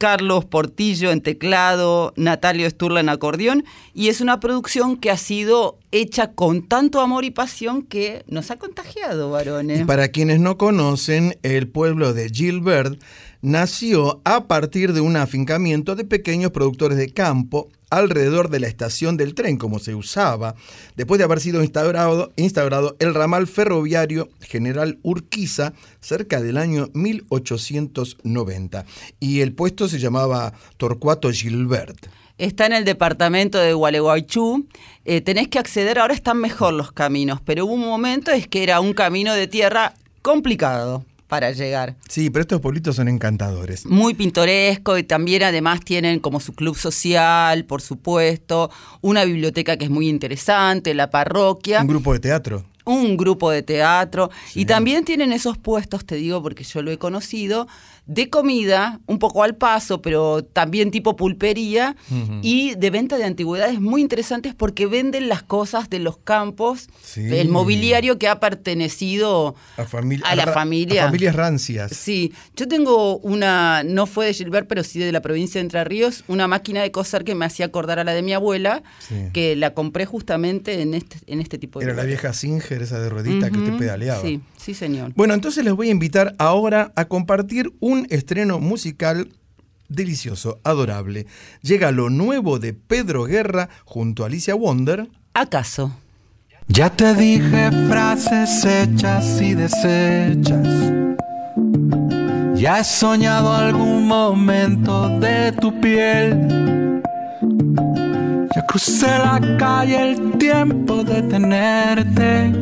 Carlos 0.02 0.44
Portillo 0.44 1.12
en 1.12 1.20
teclado, 1.20 2.12
Natalio 2.16 2.68
Sturla 2.68 2.98
en 2.98 3.08
acordeón, 3.08 3.64
y 3.94 4.08
es 4.08 4.20
una 4.20 4.40
producción 4.40 4.96
que 4.96 5.12
ha 5.12 5.16
sido 5.16 5.78
hecha 5.92 6.32
con 6.32 6.66
tanto 6.66 7.00
amor 7.00 7.24
y 7.24 7.30
pasión 7.30 7.82
que 7.82 8.24
nos 8.26 8.50
ha 8.50 8.58
contagiado, 8.58 9.30
varones. 9.30 9.80
Y 9.80 9.84
para 9.84 10.08
quienes 10.08 10.40
no 10.40 10.58
conocen, 10.58 11.38
el 11.42 11.68
pueblo 11.68 12.14
de 12.14 12.30
Gilbert 12.30 13.00
nació 13.42 14.20
a 14.24 14.48
partir 14.48 14.92
de 14.94 15.00
un 15.00 15.16
afincamiento 15.16 15.94
de 15.94 16.04
pequeños 16.04 16.50
productores 16.50 16.96
de 16.96 17.12
campo 17.12 17.68
alrededor 17.90 18.48
de 18.48 18.58
la 18.58 18.68
estación 18.68 19.18
del 19.18 19.34
tren, 19.34 19.58
como 19.58 19.78
se 19.78 19.94
usaba, 19.94 20.54
después 20.96 21.18
de 21.18 21.24
haber 21.24 21.40
sido 21.40 21.62
instaurado, 21.62 22.32
instaurado 22.36 22.96
el 23.00 23.12
ramal 23.12 23.46
ferroviario 23.46 24.30
General 24.40 24.98
Urquiza 25.02 25.74
cerca 26.00 26.40
del 26.40 26.56
año 26.56 26.88
1890. 26.94 28.86
Y 29.20 29.40
el 29.40 29.52
puesto 29.52 29.88
se 29.88 29.98
llamaba 29.98 30.54
Torcuato 30.78 31.30
Gilbert. 31.30 32.06
Está 32.42 32.66
en 32.66 32.72
el 32.72 32.84
departamento 32.84 33.56
de 33.58 33.72
Gualeguaychú. 33.72 34.66
Eh, 35.04 35.20
tenés 35.20 35.46
que 35.46 35.60
acceder, 35.60 36.00
ahora 36.00 36.12
están 36.12 36.38
mejor 36.38 36.74
los 36.74 36.90
caminos, 36.90 37.40
pero 37.40 37.66
hubo 37.66 37.74
un 37.74 37.86
momento 37.86 38.32
es 38.32 38.48
que 38.48 38.64
era 38.64 38.80
un 38.80 38.94
camino 38.94 39.32
de 39.32 39.46
tierra 39.46 39.94
complicado 40.22 41.04
para 41.28 41.52
llegar. 41.52 41.94
Sí, 42.08 42.30
pero 42.30 42.40
estos 42.40 42.60
pueblitos 42.60 42.96
son 42.96 43.06
encantadores. 43.06 43.86
Muy 43.86 44.14
pintoresco 44.14 44.98
y 44.98 45.04
también 45.04 45.44
además 45.44 45.84
tienen 45.84 46.18
como 46.18 46.40
su 46.40 46.52
club 46.52 46.76
social, 46.76 47.64
por 47.64 47.80
supuesto, 47.80 48.72
una 49.02 49.24
biblioteca 49.24 49.76
que 49.76 49.84
es 49.84 49.90
muy 49.90 50.08
interesante, 50.08 50.94
la 50.94 51.10
parroquia. 51.10 51.80
Un 51.82 51.86
grupo 51.86 52.12
de 52.12 52.18
teatro. 52.18 52.64
Un 52.84 53.16
grupo 53.16 53.52
de 53.52 53.62
teatro. 53.62 54.30
Sí. 54.48 54.62
Y 54.62 54.64
también 54.64 55.04
tienen 55.04 55.32
esos 55.32 55.58
puestos, 55.58 56.04
te 56.04 56.16
digo 56.16 56.42
porque 56.42 56.64
yo 56.64 56.82
lo 56.82 56.90
he 56.90 56.98
conocido, 56.98 57.68
de 58.06 58.28
comida, 58.28 59.00
un 59.06 59.18
poco 59.18 59.44
al 59.44 59.54
paso, 59.54 60.02
pero 60.02 60.42
también 60.44 60.90
tipo 60.90 61.14
pulpería, 61.14 61.94
uh 62.10 62.14
-huh. 62.14 62.40
y 62.42 62.74
de 62.74 62.90
venta 62.90 63.16
de 63.16 63.24
antigüedades 63.24 63.80
muy 63.80 64.00
interesantes 64.00 64.54
porque 64.54 64.86
venden 64.86 65.28
las 65.28 65.42
cosas 65.44 65.88
de 65.88 66.00
los 66.00 66.18
campos, 66.18 66.88
sí. 67.02 67.20
el 67.20 67.48
mobiliario 67.48 68.18
que 68.18 68.26
ha 68.26 68.40
pertenecido 68.40 69.54
a, 69.76 70.34
la 70.34 70.42
a 70.42 70.52
familia. 70.52 71.02
A 71.02 71.06
familias 71.06 71.36
rancias. 71.36 71.92
Sí, 71.92 72.32
yo 72.56 72.66
tengo 72.66 73.18
una, 73.18 73.84
no 73.84 74.06
fue 74.06 74.26
de 74.26 74.34
Gilbert, 74.34 74.66
pero 74.66 74.82
sí 74.82 74.98
de 74.98 75.12
la 75.12 75.22
provincia 75.22 75.60
de 75.60 75.66
Entre 75.66 75.84
Ríos, 75.84 76.24
una 76.26 76.48
máquina 76.48 76.82
de 76.82 76.90
coser 76.90 77.22
que 77.22 77.36
me 77.36 77.44
hacía 77.44 77.66
acordar 77.66 78.00
a 78.00 78.04
la 78.04 78.14
de 78.14 78.22
mi 78.22 78.32
abuela, 78.32 78.82
sí. 79.08 79.14
que 79.32 79.54
la 79.54 79.74
compré 79.74 80.06
justamente 80.06 80.82
en 80.82 80.94
este, 80.94 81.18
en 81.26 81.40
este 81.40 81.56
tipo 81.56 81.78
de... 81.78 81.84
Era 81.84 81.92
lugar. 81.92 82.04
la 82.04 82.08
vieja 82.08 82.32
Singer, 82.32 82.82
esa 82.82 82.98
de 82.98 83.08
ruedita 83.08 83.46
uh 83.46 83.50
-huh. 83.50 83.64
que 83.64 83.70
te 83.70 83.78
pedaleaba. 83.78 84.22
Sí, 84.22 84.40
sí, 84.56 84.74
señor. 84.74 85.12
Bueno, 85.14 85.34
entonces 85.34 85.64
les 85.64 85.72
voy 85.74 85.88
a 85.88 85.92
invitar 85.92 86.34
ahora 86.38 86.92
a 86.96 87.04
compartir 87.04 87.72
un 87.78 87.91
un 87.92 88.06
estreno 88.10 88.58
musical 88.58 89.28
delicioso, 89.88 90.60
adorable. 90.64 91.26
Llega 91.60 91.92
lo 91.92 92.10
nuevo 92.10 92.58
de 92.58 92.72
Pedro 92.72 93.24
Guerra 93.24 93.68
junto 93.84 94.22
a 94.22 94.26
Alicia 94.26 94.54
Wonder. 94.54 95.08
¿Acaso? 95.34 95.92
Ya 96.68 96.90
te 96.90 97.14
dije 97.14 97.70
frases 97.88 98.64
hechas 98.64 99.40
y 99.40 99.54
deshechas. 99.54 100.92
Ya 102.54 102.78
he 102.80 102.84
soñado 102.84 103.52
algún 103.52 104.06
momento 104.06 105.08
de 105.18 105.52
tu 105.52 105.78
piel. 105.80 107.02
Ya 108.54 108.66
crucé 108.66 109.08
la 109.08 109.40
calle 109.58 110.12
el 110.12 110.38
tiempo 110.38 111.02
de 111.02 111.22
tenerte. 111.22 112.52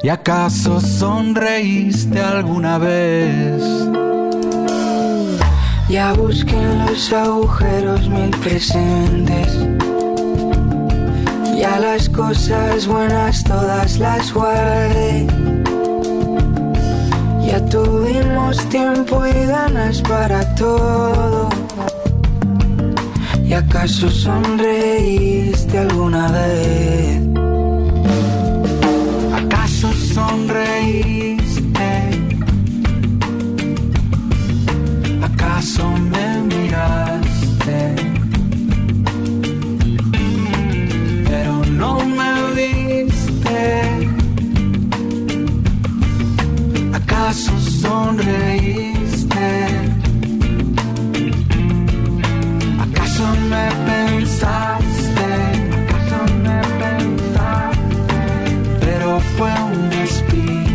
¿Y 0.00 0.10
acaso 0.10 0.80
sonreíste 0.80 2.20
alguna 2.20 2.78
vez? 2.78 3.62
Ya 5.88 6.12
busqué 6.12 6.54
en 6.54 6.86
los 6.86 7.12
agujeros 7.12 8.08
mil 8.08 8.30
presentes. 8.30 9.58
Ya 11.56 11.80
las 11.80 12.08
cosas 12.08 12.86
buenas 12.86 13.42
todas 13.42 13.98
las 13.98 14.32
guardé. 14.32 15.26
Ya 17.44 17.64
tuvimos 17.64 18.56
tiempo 18.68 19.26
y 19.26 19.46
ganas 19.46 20.00
para 20.02 20.54
todo. 20.54 21.48
¿Y 23.42 23.52
acaso 23.52 24.08
sonreíste 24.10 25.78
alguna 25.78 26.30
vez? 26.30 27.37
Sonreíste? 30.38 31.90
¿Acaso 35.22 35.90
me 36.12 36.42
miraste? 36.42 37.94
Pero 41.28 41.64
no 41.80 41.92
me 42.04 42.32
viste. 42.56 44.08
¿Acaso 46.94 47.52
sonreíste? 47.58 48.97
Pero 59.38 59.54
fue 59.54 59.62
un 59.62 59.90
despiste. 59.90 60.67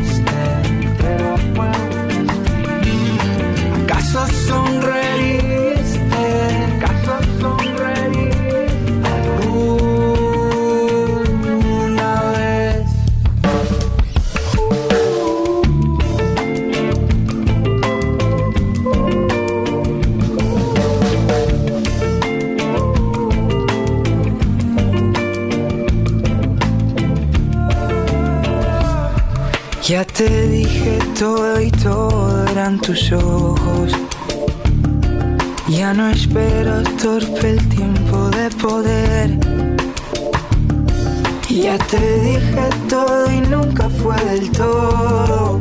Ya 29.85 30.05
te 30.05 30.47
dije 30.47 30.97
todo 31.19 31.59
y 31.59 31.69
todo 31.69 32.47
eran 32.47 32.79
tus 32.79 33.11
ojos. 33.11 33.91
Ya 35.67 35.93
no 35.93 36.07
espero 36.07 36.81
torpe 37.01 37.49
el 37.49 37.67
tiempo 37.67 38.29
de 38.29 38.49
poder. 38.61 39.37
Ya 41.49 41.77
te 41.77 42.19
dije 42.21 42.69
todo 42.87 43.29
y 43.29 43.41
nunca 43.41 43.89
fue 43.89 44.15
del 44.23 44.49
todo. 44.51 45.59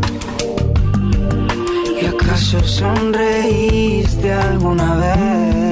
¿Y 2.00 2.06
acaso 2.06 2.62
sonreíste 2.62 4.32
alguna 4.32 4.94
vez? 4.94 5.71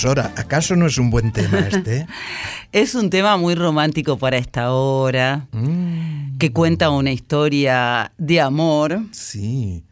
Profesora, 0.00 0.32
¿acaso 0.36 0.76
no 0.76 0.86
es 0.86 0.96
un 0.98 1.10
buen 1.10 1.32
tema 1.32 1.58
este? 1.58 2.06
es 2.72 2.94
un 2.94 3.10
tema 3.10 3.36
muy 3.36 3.56
romántico 3.56 4.16
para 4.16 4.38
esta 4.38 4.70
hora, 4.70 5.48
mm. 5.50 6.38
que 6.38 6.52
cuenta 6.52 6.90
una 6.90 7.10
historia 7.10 8.12
de 8.16 8.40
amor. 8.40 9.00
Sí. 9.10 9.82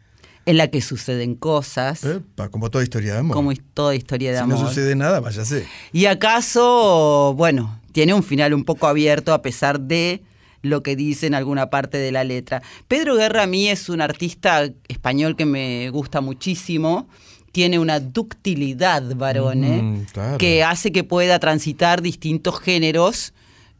En 0.45 0.55
la 0.55 0.69
que 0.69 0.79
suceden 0.79 1.35
cosas. 1.35 2.07
como 2.51 2.69
toda 2.69 2.85
historia 2.85 3.15
de 3.15 3.19
amor. 3.19 3.35
Como 3.35 3.53
toda 3.73 3.95
historia 3.95 4.31
de 4.31 4.37
amor. 4.37 4.55
Si 4.55 4.63
no 4.63 4.69
sucede 4.69 4.95
nada, 4.95 5.19
váyase. 5.19 5.67
Y 5.91 6.05
acaso, 6.05 7.33
bueno, 7.35 7.81
tiene 7.91 8.13
un 8.13 8.23
final 8.23 8.53
un 8.53 8.63
poco 8.63 8.87
abierto 8.87 9.33
a 9.33 9.41
pesar 9.41 9.77
de 9.77 10.23
lo 10.61 10.83
que 10.83 10.95
dice 10.95 11.27
en 11.27 11.33
alguna 11.33 11.69
parte 11.69 11.97
de 11.97 12.13
la 12.13 12.23
letra. 12.23 12.61
Pedro 12.87 13.17
Guerra 13.17 13.43
a 13.43 13.47
mí 13.47 13.67
es 13.67 13.89
un 13.89 13.99
artista 13.99 14.69
español 14.87 15.35
que 15.35 15.45
me 15.45 15.89
gusta 15.89 16.21
muchísimo. 16.21 17.09
Tiene 17.51 17.79
una 17.79 17.99
ductilidad, 17.99 19.01
mm, 19.03 20.05
que 20.37 20.63
hace 20.63 20.91
que 20.91 21.03
pueda 21.03 21.39
transitar 21.39 22.01
distintos 22.01 22.59
géneros 22.59 23.33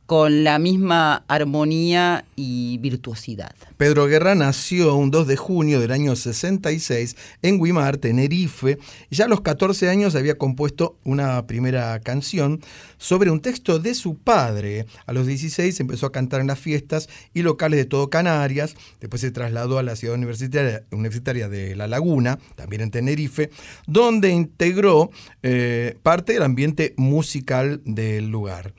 con 0.08 0.46
la 0.46 0.58
misma 0.58 1.26
armonía 1.28 2.24
y 2.38 2.78
virtuosidad. 2.78 3.54
Pedro 3.76 4.08
Guerra 4.08 4.36
nació 4.36 4.96
un 4.96 5.12
2 5.12 5.28
de 5.28 5.36
junio 5.36 5.82
del 5.82 5.91
año 5.91 6.15
66 6.15 7.17
en 7.41 7.62
Guimar, 7.62 7.98
Tenerife, 7.98 8.80
ya 9.12 9.26
a 9.26 9.28
los 9.28 9.41
14 9.41 9.89
años 9.89 10.15
había 10.15 10.38
compuesto 10.38 10.98
una 11.04 11.46
primera 11.46 12.00
canción 12.00 12.62
sobre 12.98 13.30
un 13.32 13.41
texto 13.41 13.80
de 13.80 13.93
su 13.93 14.17
padre. 14.17 14.86
A 15.06 15.12
los 15.12 15.28
16 15.28 15.78
empezó 15.82 16.06
a 16.06 16.13
cantar 16.13 16.39
en 16.39 16.48
las 16.48 16.60
fiestas 16.60 17.10
y 17.34 17.41
locales 17.41 17.78
de 17.78 17.86
todo 17.86 18.10
Canarias, 18.10 18.76
después 19.02 19.20
se 19.20 19.32
trasladó 19.32 19.78
a 19.78 19.84
la 19.84 19.98
ciudad 19.98 20.15
universitaria, 20.15 20.84
universitaria 20.91 21.50
de 21.50 21.76
La 21.76 21.88
Laguna, 21.88 22.39
también 22.56 22.82
en 22.82 22.91
Tenerife, 22.91 23.50
donde 23.88 24.30
integró 24.30 25.12
eh, 25.43 25.98
parte 26.02 26.32
del 26.32 26.43
ambiente 26.43 26.93
musical 26.96 27.82
del 27.84 28.30
lugar. 28.30 28.74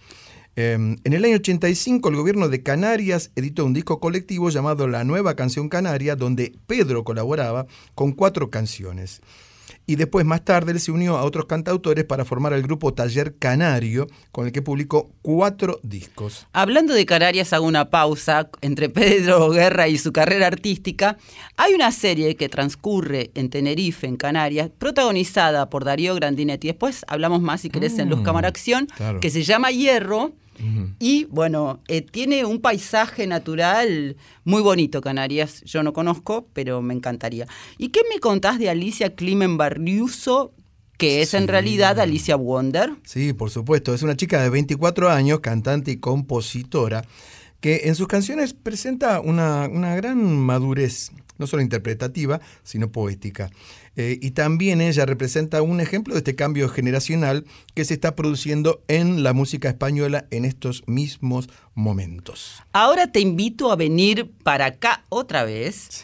Em, 0.60 0.96
en 1.04 1.12
el 1.12 1.24
año 1.24 1.36
85 1.36 2.08
el 2.08 2.16
gobierno 2.16 2.48
de 2.48 2.64
Canarias 2.64 3.30
editó 3.36 3.64
un 3.64 3.74
disco 3.74 4.00
colectivo 4.00 4.50
llamado 4.50 4.88
La 4.88 5.04
Nueva 5.04 5.36
Canción 5.36 5.68
Canaria, 5.68 6.16
donde 6.16 6.52
Pedro 6.66 7.04
colaboraba 7.04 7.68
con 7.94 8.10
cuatro 8.10 8.50
canciones. 8.50 9.20
Y 9.86 9.94
después, 9.94 10.26
más 10.26 10.44
tarde, 10.44 10.72
él 10.72 10.80
se 10.80 10.90
unió 10.90 11.16
a 11.16 11.22
otros 11.22 11.44
cantautores 11.44 12.04
para 12.04 12.24
formar 12.24 12.54
el 12.54 12.62
grupo 12.62 12.92
Taller 12.92 13.36
Canario, 13.38 14.08
con 14.32 14.46
el 14.46 14.52
que 14.52 14.60
publicó 14.60 15.12
cuatro 15.22 15.78
discos. 15.84 16.48
Hablando 16.52 16.92
de 16.92 17.06
Canarias, 17.06 17.52
hago 17.52 17.64
una 17.64 17.88
pausa 17.88 18.50
entre 18.60 18.88
Pedro 18.88 19.50
Guerra 19.50 19.86
y 19.86 19.96
su 19.96 20.12
carrera 20.12 20.48
artística. 20.48 21.18
Hay 21.56 21.72
una 21.72 21.92
serie 21.92 22.34
que 22.34 22.48
transcurre 22.48 23.30
en 23.34 23.48
Tenerife, 23.48 24.08
en 24.08 24.16
Canarias, 24.16 24.70
protagonizada 24.76 25.70
por 25.70 25.84
Darío 25.84 26.16
Grandinetti. 26.16 26.66
Después 26.66 27.04
hablamos 27.06 27.40
más, 27.42 27.60
si 27.60 27.70
querés, 27.70 27.96
en 28.00 28.10
Luz 28.10 28.18
mm, 28.18 28.24
Cámara 28.24 28.48
Acción, 28.48 28.88
que 29.20 29.30
se 29.30 29.44
llama 29.44 29.70
Hierro 29.70 30.32
y 30.98 31.24
bueno, 31.26 31.80
eh, 31.88 32.02
tiene 32.02 32.44
un 32.44 32.60
paisaje 32.60 33.26
natural 33.26 34.16
muy 34.44 34.62
bonito, 34.62 35.00
Canarias. 35.00 35.62
Yo 35.64 35.82
no 35.82 35.92
conozco, 35.92 36.48
pero 36.52 36.82
me 36.82 36.94
encantaría. 36.94 37.46
¿Y 37.76 37.88
qué 37.88 38.00
me 38.12 38.20
contás 38.20 38.58
de 38.58 38.70
Alicia 38.70 39.14
Climen 39.14 39.56
Barriuso? 39.56 40.52
que 40.98 41.22
es 41.22 41.32
en 41.32 41.46
realidad 41.46 42.00
Alicia 42.00 42.34
Wonder. 42.34 42.90
Sí, 43.04 43.32
por 43.32 43.50
supuesto. 43.50 43.94
Es 43.94 44.02
una 44.02 44.16
chica 44.16 44.42
de 44.42 44.50
24 44.50 45.08
años, 45.08 45.38
cantante 45.38 45.92
y 45.92 45.98
compositora, 45.98 47.04
que 47.60 47.82
en 47.84 47.94
sus 47.94 48.08
canciones 48.08 48.52
presenta 48.52 49.20
una, 49.20 49.68
una 49.68 49.94
gran 49.94 50.20
madurez, 50.38 51.12
no 51.38 51.46
solo 51.46 51.62
interpretativa, 51.62 52.40
sino 52.64 52.90
poética. 52.90 53.48
Eh, 53.98 54.16
y 54.22 54.30
también 54.30 54.80
ella 54.80 55.06
representa 55.06 55.60
un 55.60 55.80
ejemplo 55.80 56.14
de 56.14 56.18
este 56.18 56.36
cambio 56.36 56.68
generacional 56.68 57.44
que 57.74 57.84
se 57.84 57.94
está 57.94 58.14
produciendo 58.14 58.80
en 58.86 59.24
la 59.24 59.32
música 59.32 59.68
española 59.68 60.26
en 60.30 60.44
estos 60.44 60.84
mismos 60.86 61.48
momentos. 61.74 62.62
Ahora 62.72 63.10
te 63.10 63.18
invito 63.18 63.72
a 63.72 63.76
venir 63.76 64.30
para 64.44 64.66
acá 64.66 65.02
otra 65.08 65.42
vez. 65.42 66.02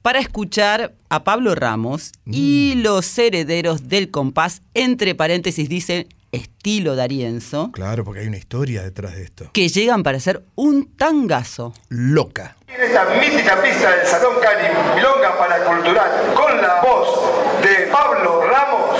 Para 0.00 0.20
escuchar 0.20 0.94
a 1.10 1.22
Pablo 1.22 1.54
Ramos 1.54 2.12
y 2.24 2.74
mm. 2.76 2.80
los 2.80 3.18
herederos 3.18 3.88
del 3.88 4.10
compás, 4.10 4.62
entre 4.72 5.14
paréntesis 5.14 5.68
dicen 5.68 6.06
estilo 6.34 6.96
Darienzo. 6.96 7.70
Claro, 7.72 8.04
porque 8.04 8.20
hay 8.20 8.26
una 8.26 8.36
historia 8.36 8.82
detrás 8.82 9.14
de 9.14 9.22
esto. 9.24 9.50
Que 9.52 9.68
llegan 9.68 10.02
para 10.02 10.20
ser 10.20 10.44
un 10.54 10.96
tangazo. 10.96 11.72
Loca. 11.88 12.56
En 12.68 12.82
esta 12.82 13.04
mítica 13.14 13.62
pista 13.62 13.90
del 13.94 14.06
Salón 14.06 14.34
Cali 14.42 14.68
Milonga 14.94 15.38
Paracultural, 15.38 16.34
con 16.34 16.60
la 16.60 16.80
voz 16.82 17.62
de 17.62 17.86
Pablo 17.86 18.42
Ramos, 18.46 18.98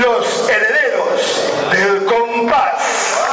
los 0.00 0.48
herederos 0.48 1.52
del 1.72 2.04
compás. 2.04 3.23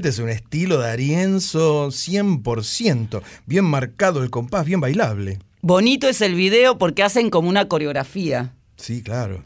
Realmente 0.00 0.08
es 0.08 0.18
un 0.18 0.30
estilo 0.30 0.78
de 0.78 0.90
Arienzo 0.90 1.88
100%, 1.88 3.22
bien 3.46 3.64
marcado 3.64 4.22
el 4.22 4.30
compás, 4.30 4.64
bien 4.64 4.80
bailable. 4.80 5.38
Bonito 5.60 6.08
es 6.08 6.22
el 6.22 6.34
video 6.34 6.78
porque 6.78 7.02
hacen 7.02 7.28
como 7.28 7.50
una 7.50 7.68
coreografía. 7.68 8.54
Sí, 8.76 9.02
claro. 9.02 9.44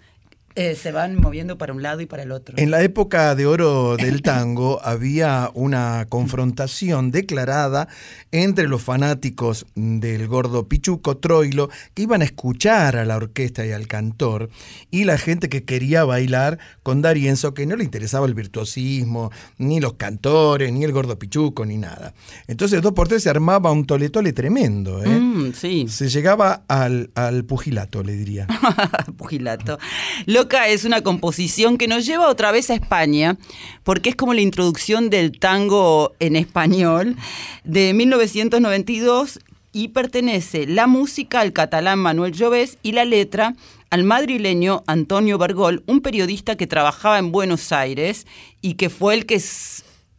Eh, 0.56 0.76
se 0.76 0.92
van 0.92 1.20
moviendo 1.20 1.58
para 1.58 1.72
un 1.72 1.82
lado 1.82 2.00
y 2.00 2.06
para 2.06 2.22
el 2.22 2.30
otro. 2.30 2.54
En 2.56 2.70
la 2.70 2.80
época 2.84 3.34
de 3.34 3.46
oro 3.46 3.96
del 3.96 4.22
tango 4.22 4.80
había 4.84 5.50
una 5.54 6.06
confrontación 6.08 7.10
declarada 7.10 7.88
entre 8.34 8.66
los 8.66 8.82
fanáticos 8.82 9.64
del 9.76 10.26
gordo 10.26 10.66
Pichuco 10.66 11.18
Troilo 11.18 11.70
que 11.94 12.02
iban 12.02 12.20
a 12.20 12.24
escuchar 12.24 12.96
a 12.96 13.04
la 13.04 13.14
orquesta 13.14 13.64
y 13.64 13.70
al 13.70 13.86
cantor 13.86 14.50
y 14.90 15.04
la 15.04 15.18
gente 15.18 15.48
que 15.48 15.62
quería 15.62 16.04
bailar 16.04 16.58
con 16.82 17.00
Darienzo 17.00 17.54
que 17.54 17.64
no 17.64 17.76
le 17.76 17.84
interesaba 17.84 18.26
el 18.26 18.34
virtuosismo, 18.34 19.30
ni 19.58 19.78
los 19.78 19.92
cantores, 19.92 20.72
ni 20.72 20.82
el 20.82 20.90
gordo 20.90 21.16
Pichuco, 21.16 21.64
ni 21.64 21.78
nada. 21.78 22.12
Entonces 22.48 22.82
dos 22.82 22.92
por 22.92 23.06
tres 23.06 23.22
se 23.22 23.30
armaba 23.30 23.70
un 23.70 23.86
toletole 23.86 24.32
tremendo. 24.32 25.00
¿eh? 25.04 25.08
Mm, 25.08 25.52
sí. 25.52 25.86
Se 25.88 26.08
llegaba 26.08 26.64
al, 26.66 27.10
al 27.14 27.44
pugilato, 27.44 28.02
le 28.02 28.14
diría. 28.14 28.48
pugilato. 29.16 29.78
Loca 30.26 30.66
es 30.66 30.84
una 30.84 31.02
composición 31.02 31.78
que 31.78 31.86
nos 31.86 32.04
lleva 32.04 32.28
otra 32.28 32.50
vez 32.50 32.68
a 32.70 32.74
España, 32.74 33.38
porque 33.84 34.10
es 34.10 34.16
como 34.16 34.34
la 34.34 34.40
introducción 34.40 35.08
del 35.08 35.38
tango 35.38 36.14
en 36.18 36.34
español 36.34 37.16
de 37.62 37.94
1992 38.32 39.40
y 39.72 39.88
pertenece 39.88 40.66
la 40.66 40.86
música 40.86 41.40
al 41.40 41.52
catalán 41.52 41.98
Manuel 41.98 42.32
Llobés 42.32 42.78
y 42.82 42.92
la 42.92 43.04
letra 43.04 43.54
al 43.90 44.04
madrileño 44.04 44.82
Antonio 44.86 45.36
Bergol, 45.36 45.82
un 45.86 46.00
periodista 46.00 46.56
que 46.56 46.66
trabajaba 46.66 47.18
en 47.18 47.32
Buenos 47.32 47.72
Aires 47.72 48.26
y 48.60 48.74
que 48.74 48.88
fue 48.88 49.14
el 49.14 49.26
que 49.26 49.42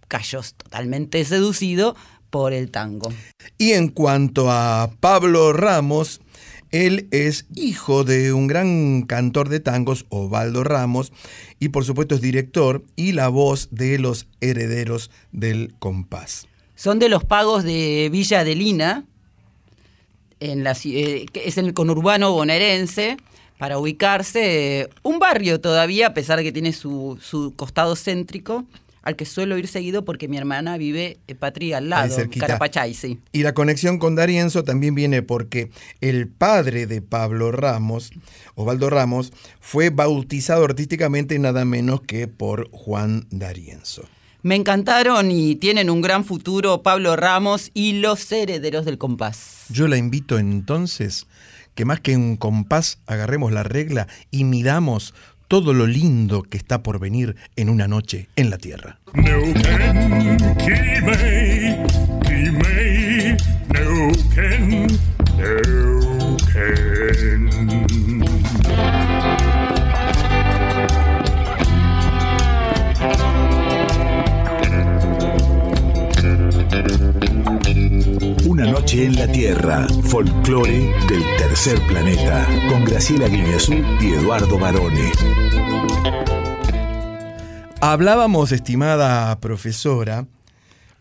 cayó 0.07 0.41
totalmente 0.55 1.23
seducido 1.25 1.95
por 2.29 2.53
el 2.53 2.69
tango. 2.69 3.11
Y 3.57 3.71
en 3.71 3.87
cuanto 3.87 4.51
a 4.51 4.91
Pablo 4.99 5.53
Ramos, 5.53 6.21
él 6.71 7.07
es 7.11 7.45
hijo 7.55 8.03
de 8.03 8.33
un 8.33 8.47
gran 8.47 9.03
cantor 9.03 9.47
de 9.47 9.61
tangos, 9.61 10.05
Ovaldo 10.09 10.65
Ramos, 10.65 11.13
y 11.59 11.69
por 11.69 11.85
supuesto 11.85 12.15
es 12.15 12.21
director 12.21 12.83
y 12.97 13.13
la 13.13 13.29
voz 13.29 13.69
de 13.71 13.97
los 13.99 14.27
herederos 14.41 15.11
del 15.31 15.75
compás. 15.79 16.47
Son 16.75 16.99
de 16.99 17.09
los 17.09 17.23
pagos 17.23 17.63
de 17.63 18.09
Villa 18.11 18.41
Adelina, 18.41 19.05
en 20.39 20.63
la, 20.63 20.75
eh, 20.85 21.25
es 21.33 21.57
en 21.57 21.65
el 21.65 21.73
conurbano 21.73 22.31
bonaerense, 22.31 23.17
para 23.57 23.77
ubicarse, 23.77 24.89
un 25.01 25.19
barrio 25.19 25.61
todavía, 25.61 26.07
a 26.07 26.13
pesar 26.13 26.37
de 26.37 26.43
que 26.43 26.51
tiene 26.51 26.73
su, 26.73 27.17
su 27.21 27.53
costado 27.55 27.95
céntrico, 27.95 28.65
al 29.05 29.15
que 29.15 29.25
suelo 29.25 29.57
ir 29.57 29.67
seguido 29.67 30.03
porque 30.03 30.27
mi 30.27 30.35
hermana 30.35 30.77
vive 30.77 31.19
en 31.27 31.37
Patria 31.37 31.77
al 31.77 31.89
lado, 31.89 32.17
Carapachay, 32.37 32.93
sí. 32.95 33.19
Y 33.31 33.43
la 33.43 33.53
conexión 33.53 33.99
con 33.99 34.15
Darienzo 34.15 34.63
también 34.63 34.95
viene 34.95 35.21
porque 35.21 35.69
el 36.01 36.27
padre 36.27 36.87
de 36.87 37.01
Pablo 37.01 37.51
Ramos, 37.51 38.11
Osvaldo 38.55 38.89
Ramos, 38.89 39.31
fue 39.59 39.91
bautizado 39.91 40.65
artísticamente 40.65 41.37
nada 41.37 41.65
menos 41.65 42.01
que 42.01 42.27
por 42.27 42.69
Juan 42.71 43.27
Darienzo. 43.29 44.03
Me 44.45 44.53
encantaron 44.53 45.31
y 45.31 45.55
tienen 45.55 45.89
un 45.89 46.01
gran 46.01 46.23
futuro 46.23 46.83
Pablo 46.83 47.15
Ramos 47.15 47.71
y 47.73 47.93
los 47.93 48.31
herederos 48.31 48.85
del 48.85 48.99
compás. 48.99 49.65
Yo 49.69 49.87
la 49.87 49.97
invito 49.97 50.37
entonces 50.37 51.25
que 51.73 51.83
más 51.83 51.99
que 51.99 52.15
un 52.15 52.37
compás 52.37 52.99
agarremos 53.07 53.51
la 53.51 53.63
regla 53.63 54.07
y 54.29 54.43
midamos 54.43 55.15
todo 55.47 55.73
lo 55.73 55.87
lindo 55.87 56.43
que 56.43 56.57
está 56.57 56.83
por 56.83 56.99
venir 56.99 57.35
en 57.55 57.69
una 57.69 57.87
noche 57.87 58.29
en 58.35 58.51
la 58.51 58.59
Tierra. 58.59 58.99
Noche 78.85 79.05
en 79.05 79.15
la 79.15 79.27
Tierra, 79.31 79.87
folclore 80.03 80.93
del 81.09 81.23
tercer 81.39 81.81
planeta, 81.87 82.47
con 82.69 82.85
Graciela 82.85 83.27
Guineazú 83.27 83.73
y 83.99 84.13
Eduardo 84.13 84.59
Barone. 84.59 85.11
Hablábamos, 87.81 88.51
estimada 88.51 89.39
profesora, 89.39 90.27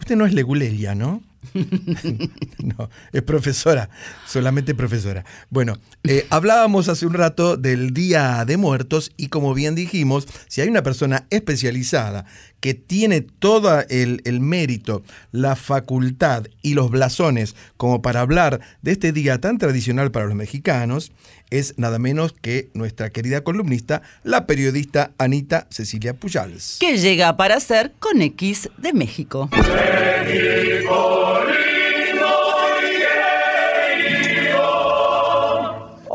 usted 0.00 0.16
no 0.16 0.24
es 0.24 0.32
legulelia, 0.32 0.94
¿no? 0.94 1.20
no, 2.62 2.90
es 3.12 3.22
profesora, 3.22 3.88
solamente 4.26 4.74
profesora. 4.74 5.24
Bueno, 5.50 5.78
eh, 6.04 6.26
hablábamos 6.30 6.88
hace 6.88 7.06
un 7.06 7.14
rato 7.14 7.56
del 7.56 7.92
Día 7.92 8.44
de 8.46 8.56
Muertos 8.56 9.12
y 9.16 9.28
como 9.28 9.54
bien 9.54 9.74
dijimos, 9.74 10.26
si 10.48 10.60
hay 10.60 10.68
una 10.68 10.82
persona 10.82 11.26
especializada 11.30 12.24
que 12.60 12.74
tiene 12.74 13.20
todo 13.20 13.80
el, 13.88 14.22
el 14.24 14.40
mérito, 14.40 15.02
la 15.32 15.56
facultad 15.56 16.46
y 16.62 16.74
los 16.74 16.90
blasones 16.90 17.54
como 17.76 18.00
para 18.00 18.20
hablar 18.20 18.60
de 18.82 18.92
este 18.92 19.12
día 19.12 19.38
tan 19.38 19.58
tradicional 19.58 20.10
para 20.10 20.26
los 20.26 20.34
mexicanos, 20.34 21.12
es 21.50 21.74
nada 21.78 21.98
menos 21.98 22.32
que 22.32 22.70
nuestra 22.74 23.10
querida 23.10 23.42
columnista, 23.42 24.02
la 24.22 24.46
periodista 24.46 25.12
Anita 25.18 25.66
Cecilia 25.70 26.14
Pujals. 26.14 26.78
Que 26.80 26.96
llega 26.98 27.36
para 27.36 27.60
ser 27.60 27.92
con 27.98 28.22
X 28.22 28.70
de 28.78 28.92
México. 28.92 29.50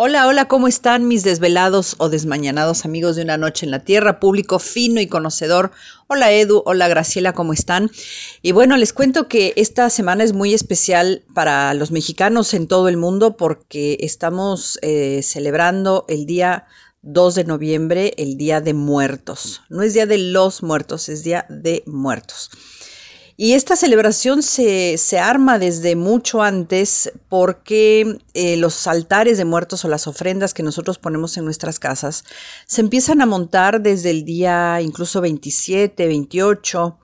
Hola, 0.02 0.28
hola, 0.28 0.48
¿cómo 0.48 0.70
están 0.70 1.10
mis 1.10 1.26
desvelados 1.26 1.96
o 1.98 2.08
desmañanados 2.08 2.86
amigos 2.86 3.18
de 3.18 3.24
una 3.24 3.36
noche 3.36 3.66
en 3.66 3.72
la 3.72 3.84
tierra, 3.84 4.22
público 4.22 4.58
fino 4.58 5.02
y 5.02 5.08
conocedor? 5.08 5.72
Hola 6.08 6.32
Edu, 6.32 6.64
hola 6.66 6.88
Graciela, 6.88 7.34
¿cómo 7.34 7.52
están? 7.52 7.92
Y 8.42 8.54
bueno, 8.54 8.78
les 8.78 8.94
cuento 8.94 9.28
que 9.28 9.52
esta 9.58 9.90
semana 9.90 10.24
es 10.24 10.32
muy 10.32 10.54
especial 10.54 11.26
para 11.34 11.74
los 11.74 11.92
mexicanos 11.92 12.54
en 12.54 12.70
todo 12.70 12.88
el 12.88 12.96
mundo 12.96 13.36
porque 13.36 13.98
estamos 14.00 14.80
eh, 14.84 15.20
celebrando 15.22 16.06
el 16.08 16.26
día 16.26 16.66
2 17.02 17.36
de 17.36 17.44
noviembre, 17.44 18.14
el 18.16 18.38
Día 18.38 18.62
de 18.62 18.74
Muertos. 18.74 19.64
No 19.68 19.82
es 19.82 19.94
Día 19.94 20.06
de 20.06 20.18
los 20.18 20.64
Muertos, 20.64 21.10
es 21.10 21.24
Día 21.24 21.46
de 21.50 21.84
Muertos. 21.86 22.52
Y 23.42 23.54
esta 23.54 23.78
celebración 23.78 24.44
se, 24.44 25.00
arma 25.18 25.60
desde 25.60 25.96
mucho 25.96 26.42
antes 26.42 27.10
porque 27.30 28.18
eh, 28.34 28.58
los 28.58 28.86
altares 28.86 29.38
de 29.38 29.46
muertos 29.46 29.86
o 29.86 29.88
las 29.88 30.08
ofrendas 30.08 30.54
que 30.54 30.62
nosotros 30.62 30.98
ponemos 30.98 31.38
en 31.38 31.46
nuestras 31.46 31.80
casas 31.80 32.26
se 32.66 32.82
empiezan 32.82 33.22
a 33.22 33.26
montar 33.26 33.82
desde 33.82 34.10
el 34.10 34.26
día 34.26 34.82
incluso 34.82 35.22
27, 35.22 36.06
28. 36.06 37.00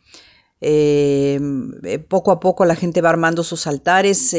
Eh, 0.59 1.39
eh, 1.83 1.99
poco 1.99 2.31
a 2.33 2.41
poco 2.41 2.65
la 2.65 2.75
gente 2.75 2.99
va 2.99 3.11
armando 3.11 3.41
sus 3.41 3.65
altares 3.65 4.35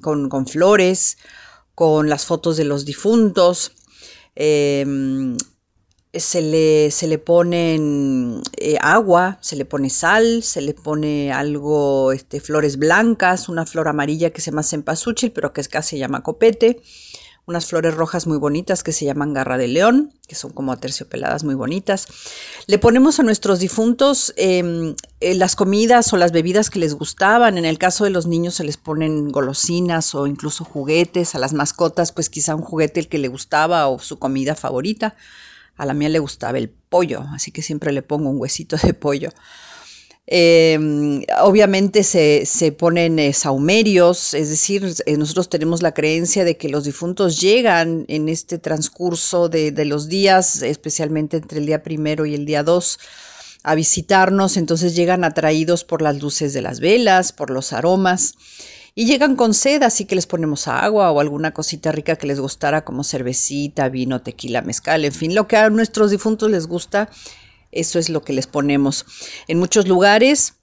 con, 0.00 0.30
con, 0.30 0.46
flores, 0.46 1.18
con 1.74 2.08
las 2.08 2.24
fotos 2.24 2.56
de 2.56 2.64
los 2.64 2.86
difuntos 2.86 3.72
se 6.20 6.42
le, 6.42 6.90
se 6.90 7.06
le 7.06 7.18
pone 7.18 8.40
eh, 8.56 8.76
agua, 8.80 9.38
se 9.40 9.56
le 9.56 9.64
pone 9.64 9.90
sal, 9.90 10.42
se 10.42 10.60
le 10.60 10.74
pone 10.74 11.32
algo, 11.32 12.12
este, 12.12 12.40
flores 12.40 12.76
blancas, 12.78 13.48
una 13.48 13.66
flor 13.66 13.88
amarilla 13.88 14.30
que 14.30 14.40
se 14.40 14.50
llama 14.50 14.62
cempasúchil, 14.62 15.32
pero 15.32 15.52
que 15.52 15.62
casi 15.64 15.90
se 15.90 15.98
llama 15.98 16.22
copete, 16.22 16.82
unas 17.46 17.66
flores 17.66 17.94
rojas 17.94 18.26
muy 18.26 18.38
bonitas 18.38 18.82
que 18.82 18.90
se 18.90 19.04
llaman 19.04 19.32
garra 19.32 19.56
de 19.56 19.68
león, 19.68 20.12
que 20.26 20.34
son 20.34 20.50
como 20.50 20.72
aterciopeladas 20.72 21.44
muy 21.44 21.54
bonitas. 21.54 22.08
Le 22.66 22.78
ponemos 22.78 23.20
a 23.20 23.22
nuestros 23.22 23.60
difuntos 23.60 24.34
em, 24.36 24.96
eh, 25.20 25.34
las 25.36 25.54
comidas 25.54 26.12
o 26.12 26.16
las 26.16 26.32
bebidas 26.32 26.70
que 26.70 26.80
les 26.80 26.94
gustaban. 26.94 27.56
En 27.56 27.64
el 27.64 27.78
caso 27.78 28.02
de 28.02 28.10
los 28.10 28.26
niños 28.26 28.54
se 28.54 28.64
les 28.64 28.76
ponen 28.76 29.30
golosinas 29.30 30.14
o 30.16 30.26
incluso 30.26 30.64
juguetes. 30.64 31.36
A 31.36 31.38
las 31.38 31.52
mascotas, 31.52 32.10
pues 32.10 32.28
quizá 32.28 32.56
un 32.56 32.62
juguete 32.62 32.98
el 32.98 33.08
que 33.08 33.18
le 33.18 33.28
gustaba 33.28 33.86
o 33.86 34.00
su 34.00 34.18
comida 34.18 34.56
favorita. 34.56 35.14
A 35.76 35.86
la 35.86 35.94
mía 35.94 36.08
le 36.08 36.18
gustaba 36.18 36.58
el 36.58 36.70
pollo, 36.70 37.24
así 37.32 37.50
que 37.50 37.62
siempre 37.62 37.92
le 37.92 38.02
pongo 38.02 38.30
un 38.30 38.40
huesito 38.40 38.76
de 38.76 38.94
pollo. 38.94 39.30
Em, 40.28 41.22
obviamente 41.40 42.02
se, 42.02 42.72
ponen 42.72 43.20
eh, 43.20 43.32
saumerios, 43.32 44.34
es 44.34 44.48
decir, 44.48 44.92
eh, 45.06 45.16
nosotros 45.16 45.48
tenemos 45.48 45.82
la 45.82 45.94
creencia 45.94 46.44
de 46.44 46.56
que 46.56 46.68
los 46.68 46.82
difuntos 46.82 47.40
llegan 47.40 48.04
en 48.08 48.28
este 48.28 48.58
transcurso 48.58 49.48
de, 49.48 49.70
de, 49.70 49.84
los 49.84 50.08
días, 50.08 50.62
especialmente 50.62 51.36
entre 51.36 51.60
el 51.60 51.66
día 51.66 51.84
primero 51.84 52.26
y 52.26 52.34
el 52.34 52.44
día 52.44 52.64
dos, 52.64 52.98
a 53.62 53.76
visitarnos, 53.76 54.56
entonces 54.56 54.96
llegan 54.96 55.22
atraídos 55.22 55.84
por 55.84 56.02
las 56.02 56.20
luces 56.20 56.52
de 56.52 56.62
las 56.62 56.80
velas, 56.80 57.32
por 57.32 57.50
los 57.50 57.72
aromas. 57.72 58.34
Y 58.96 59.06
llegan 59.06 59.36
con 59.36 59.54
sed, 59.54 59.82
así 59.84 60.06
que 60.06 60.16
les 60.16 60.26
ponemos 60.26 60.66
agua 60.66 61.12
o 61.12 61.20
alguna 61.20 61.52
cosita 61.52 61.92
rica 61.92 62.16
que 62.16 62.26
les 62.26 62.40
gustara, 62.40 62.84
como 62.84 63.04
cervecita, 63.04 63.88
vino, 63.90 64.22
tequila, 64.22 64.62
mezcal, 64.62 65.04
en 65.04 65.12
fin, 65.12 65.34
lo 65.34 65.46
que 65.46 65.56
a 65.56 65.70
nuestros 65.70 66.10
difuntos 66.10 66.50
les 66.50 66.66
gusta, 66.66 67.08
eso 67.70 67.98
es 67.98 68.08
lo 68.08 68.22
que 68.22 68.32
les 68.32 68.48
ponemos. 68.48 69.04
En 69.46 69.58
muchos 69.58 69.86
lugares 69.86 70.54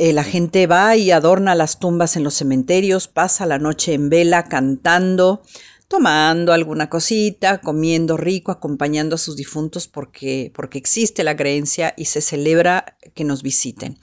Eh, 0.00 0.12
la 0.12 0.22
gente 0.22 0.68
va 0.68 0.94
y 0.94 1.10
adorna 1.10 1.56
las 1.56 1.80
tumbas 1.80 2.14
en 2.16 2.22
los 2.22 2.34
cementerios, 2.34 3.08
pasa 3.08 3.46
la 3.46 3.58
noche 3.58 3.94
en 3.94 4.08
vela 4.10 4.44
cantando, 4.44 5.42
tomando 5.88 6.52
alguna 6.52 6.90
cosita, 6.90 7.60
comiendo 7.60 8.16
rico, 8.18 8.52
acompañando 8.52 9.14
a 9.14 9.18
sus 9.18 9.36
difuntos 9.36 9.88
porque, 9.88 10.52
porque 10.54 10.78
existe 10.78 11.24
la 11.24 11.34
creencia 11.34 11.94
y 11.96 12.04
se 12.04 12.20
celebra 12.20 12.96
que 13.14 13.24
nos 13.24 13.42
visiten. 13.42 13.98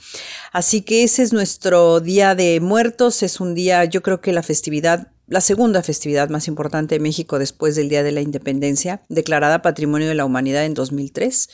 Así 0.51 0.81
que 0.81 1.03
ese 1.03 1.21
es 1.21 1.31
nuestro 1.31 1.99
Día 1.99 2.33
de 2.33 2.59
Muertos, 2.59 3.21
es 3.21 3.39
un 3.39 3.53
día, 3.53 3.85
yo 3.85 4.01
creo 4.01 4.19
que 4.19 4.33
la 4.33 4.43
festividad 4.43 5.11
la 5.27 5.41
segunda 5.41 5.81
festividad 5.81 6.29
más 6.29 6.47
importante 6.47 6.95
de 6.95 6.99
México 6.99 7.39
después 7.39 7.75
del 7.75 7.89
Día 7.89 8.03
de 8.03 8.11
la 8.11 8.21
Independencia, 8.21 9.01
declarada 9.09 9.63
Patrimonio 9.63 10.07
de 10.07 10.13
la 10.13 10.23
Humanidad 10.23 10.65
en 10.65 10.75
2003 10.75 11.49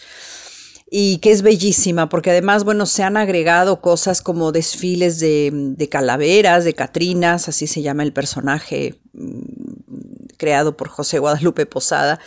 y 0.94 1.20
que 1.20 1.32
es 1.32 1.42
bellísima, 1.42 2.10
porque 2.10 2.32
además, 2.32 2.66
bueno, 2.66 2.86
se 2.86 3.02
han 3.02 3.16
agregado 3.16 3.80
cosas 3.80 4.22
como 4.22 4.52
desfiles 4.52 5.22
de, 5.22 5.88
calaveras, 5.90 6.66
de 6.66 6.74
Catrinas, 6.74 7.48
así 7.48 7.66
se 7.66 7.82
llama 7.82 8.04
el 8.04 8.12
personaje 8.12 9.00
creado 10.42 10.76
por 10.76 10.90
José 10.90 11.20
Guadalupe 11.20 11.68
Posada. 11.68 12.20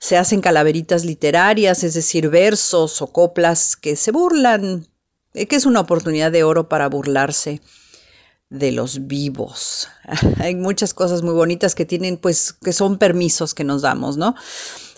Se 0.00 0.16
hacen 0.16 0.40
calaveritas 0.40 1.04
literarias, 1.04 1.84
es 1.84 1.92
decir, 1.92 2.30
versos 2.30 3.02
o 3.02 3.08
coplas 3.08 3.76
que 3.76 3.94
se 3.94 4.10
burlan, 4.10 4.86
eh, 5.34 5.46
que 5.46 5.56
es 5.56 5.66
una 5.66 5.80
oportunidad 5.80 6.32
de 6.32 6.44
oro 6.44 6.70
para 6.70 6.88
burlarse 6.88 7.60
de 8.48 8.72
los 8.72 9.06
vivos. 9.06 9.88
Hay 10.38 10.54
muchas 10.54 10.94
cosas 10.94 11.22
muy 11.22 11.34
bonitas 11.34 11.74
que 11.74 11.84
tienen, 11.84 12.16
pues, 12.16 12.54
que 12.54 12.72
son 12.72 12.96
permisos 12.96 13.52
que 13.52 13.64
nos 13.64 13.82
damos, 13.82 14.16
¿no? 14.16 14.34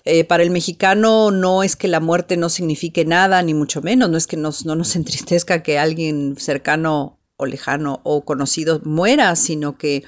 Eh, 0.04 0.22
para 0.24 0.44
el 0.44 0.50
mexicano 0.50 1.32
no 1.32 1.64
es 1.64 1.74
que 1.74 1.88
la 1.88 1.98
muerte 1.98 2.36
no 2.36 2.50
signifique 2.50 3.04
nada, 3.04 3.42
ni 3.42 3.52
mucho 3.52 3.82
menos, 3.82 4.08
no 4.10 4.16
es 4.16 4.28
que 4.28 4.36
no 4.36 4.52
nos 4.62 4.94
entristezca 4.96 5.64
que 5.64 5.76
alguien 5.76 6.36
cercano 6.38 7.18
o 7.36 7.46
lejano 7.46 8.00
o 8.04 8.24
conocido 8.24 8.80
muera, 8.84 9.34
sino 9.34 9.76
que 9.76 10.04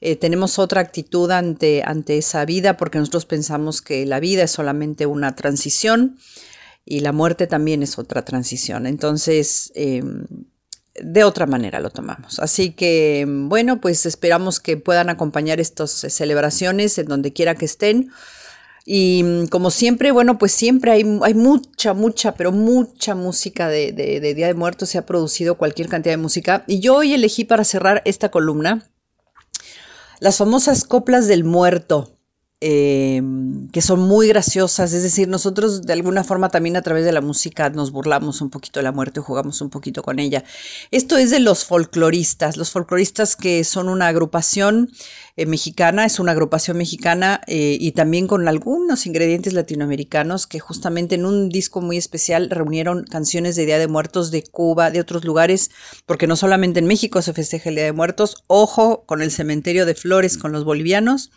eh, 0.00 0.16
tenemos 0.16 0.58
otra 0.58 0.82
actitud 0.82 1.30
ante, 1.30 1.82
ante 1.84 2.18
esa 2.18 2.44
vida 2.44 2.76
porque 2.76 2.98
nosotros 2.98 3.24
pensamos 3.24 3.80
que 3.80 4.04
la 4.04 4.20
vida 4.20 4.42
es 4.42 4.50
solamente 4.50 5.06
una 5.06 5.34
transición 5.34 6.18
y 6.84 7.00
la 7.00 7.12
muerte 7.12 7.46
también 7.46 7.82
es 7.82 7.98
otra 7.98 8.24
transición. 8.24 8.86
Entonces, 8.86 9.72
em, 9.74 10.26
de 11.02 11.24
otra 11.24 11.46
manera 11.46 11.80
lo 11.80 11.90
tomamos. 11.90 12.38
Así 12.38 12.70
que, 12.72 13.26
bueno, 13.26 13.80
pues 13.80 14.06
esperamos 14.06 14.60
que 14.60 14.76
puedan 14.76 15.10
acompañar 15.10 15.60
estas 15.60 15.90
celebraciones 15.90 16.98
en 16.98 17.06
donde 17.06 17.32
quiera 17.32 17.54
que 17.54 17.64
estén. 17.64 18.10
Y 18.84 19.22
mm, 19.24 19.46
como 19.48 19.70
siempre, 19.70 20.12
bueno, 20.12 20.38
pues 20.38 20.52
siempre 20.52 20.92
hay, 20.92 21.18
hay 21.22 21.34
mucha, 21.34 21.94
mucha, 21.94 22.34
pero 22.34 22.52
mucha 22.52 23.14
música 23.14 23.68
de, 23.68 23.92
de, 23.92 24.34
Día 24.34 24.46
de 24.46 24.54
Muertos. 24.54 24.90
Se 24.90 24.98
ha 24.98 25.06
producido 25.06 25.56
cualquier 25.56 25.88
cantidad 25.88 26.12
de 26.12 26.22
música. 26.22 26.64
Y 26.66 26.80
yo 26.80 26.96
hoy 26.96 27.14
elegí 27.14 27.44
para 27.44 27.64
cerrar 27.64 28.02
esta 28.04 28.30
columna 28.30 28.88
las 30.20 30.38
famosas 30.38 30.84
coplas 30.84 31.26
del 31.28 31.44
muerto. 31.44 32.15
Eh, 32.62 33.20
que 33.70 33.82
son 33.82 34.00
muy 34.00 34.28
graciosas, 34.28 34.94
es 34.94 35.02
decir, 35.02 35.28
nosotros 35.28 35.82
de 35.82 35.92
alguna 35.92 36.24
forma 36.24 36.48
también 36.48 36.78
a 36.78 36.80
través 36.80 37.04
de 37.04 37.12
la 37.12 37.20
música 37.20 37.68
nos 37.68 37.90
burlamos 37.92 38.40
un 38.40 38.48
poquito 38.48 38.80
de 38.80 38.84
la 38.84 38.92
muerte, 38.92 39.20
jugamos 39.20 39.60
un 39.60 39.68
poquito 39.68 40.02
con 40.02 40.18
ella. 40.18 40.42
Esto 40.90 41.18
es 41.18 41.30
de 41.30 41.40
los 41.40 41.66
folcloristas, 41.66 42.56
los 42.56 42.70
folcloristas 42.70 43.36
que 43.36 43.62
son 43.62 43.90
una 43.90 44.06
agrupación 44.06 44.90
eh, 45.36 45.44
mexicana, 45.44 46.06
es 46.06 46.18
una 46.18 46.32
agrupación 46.32 46.78
mexicana 46.78 47.42
eh, 47.46 47.76
y 47.78 47.92
también 47.92 48.26
con 48.26 48.48
algunos 48.48 49.04
ingredientes 49.04 49.52
latinoamericanos 49.52 50.46
que 50.46 50.58
justamente 50.58 51.16
en 51.16 51.26
un 51.26 51.50
disco 51.50 51.82
muy 51.82 51.98
especial 51.98 52.48
reunieron 52.48 53.04
canciones 53.04 53.56
de 53.56 53.66
Día 53.66 53.78
de 53.78 53.88
Muertos 53.88 54.30
de 54.30 54.42
Cuba, 54.42 54.90
de 54.90 55.00
otros 55.00 55.26
lugares, 55.26 55.70
porque 56.06 56.26
no 56.26 56.36
solamente 56.36 56.80
en 56.80 56.86
México 56.86 57.20
se 57.20 57.34
festeja 57.34 57.68
el 57.68 57.74
Día 57.74 57.84
de 57.84 57.92
Muertos, 57.92 58.44
ojo 58.46 59.04
con 59.04 59.20
el 59.20 59.30
cementerio 59.30 59.84
de 59.84 59.94
flores 59.94 60.38
con 60.38 60.52
los 60.52 60.64
bolivianos 60.64 61.30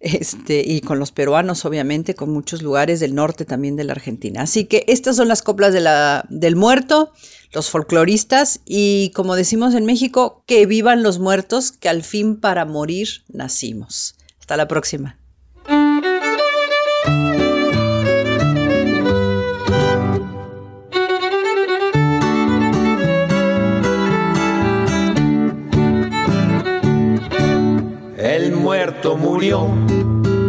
este, 0.00 0.62
y 0.64 0.80
con 0.80 0.98
los 0.98 1.12
peruanos, 1.12 1.64
obviamente, 1.64 2.14
con 2.14 2.30
muchos 2.30 2.62
lugares 2.62 3.00
del 3.00 3.14
norte 3.14 3.44
también 3.44 3.76
de 3.76 3.84
la 3.84 3.92
Argentina. 3.92 4.42
Así 4.42 4.64
que 4.66 4.84
estas 4.88 5.16
son 5.16 5.28
las 5.28 5.42
coplas 5.42 5.72
de 5.72 5.80
la, 5.80 6.24
del 6.28 6.56
muerto, 6.56 7.12
los 7.52 7.70
folcloristas, 7.70 8.60
y 8.64 9.10
como 9.14 9.36
decimos 9.36 9.74
en 9.74 9.86
México, 9.86 10.42
que 10.46 10.66
vivan 10.66 11.02
los 11.02 11.18
muertos, 11.18 11.72
que 11.72 11.88
al 11.88 12.02
fin 12.02 12.36
para 12.36 12.64
morir 12.64 13.08
nacimos. 13.28 14.16
Hasta 14.40 14.56
la 14.56 14.68
próxima. 14.68 15.18
El 28.84 28.90
muerto 28.90 29.16
murió 29.16 29.66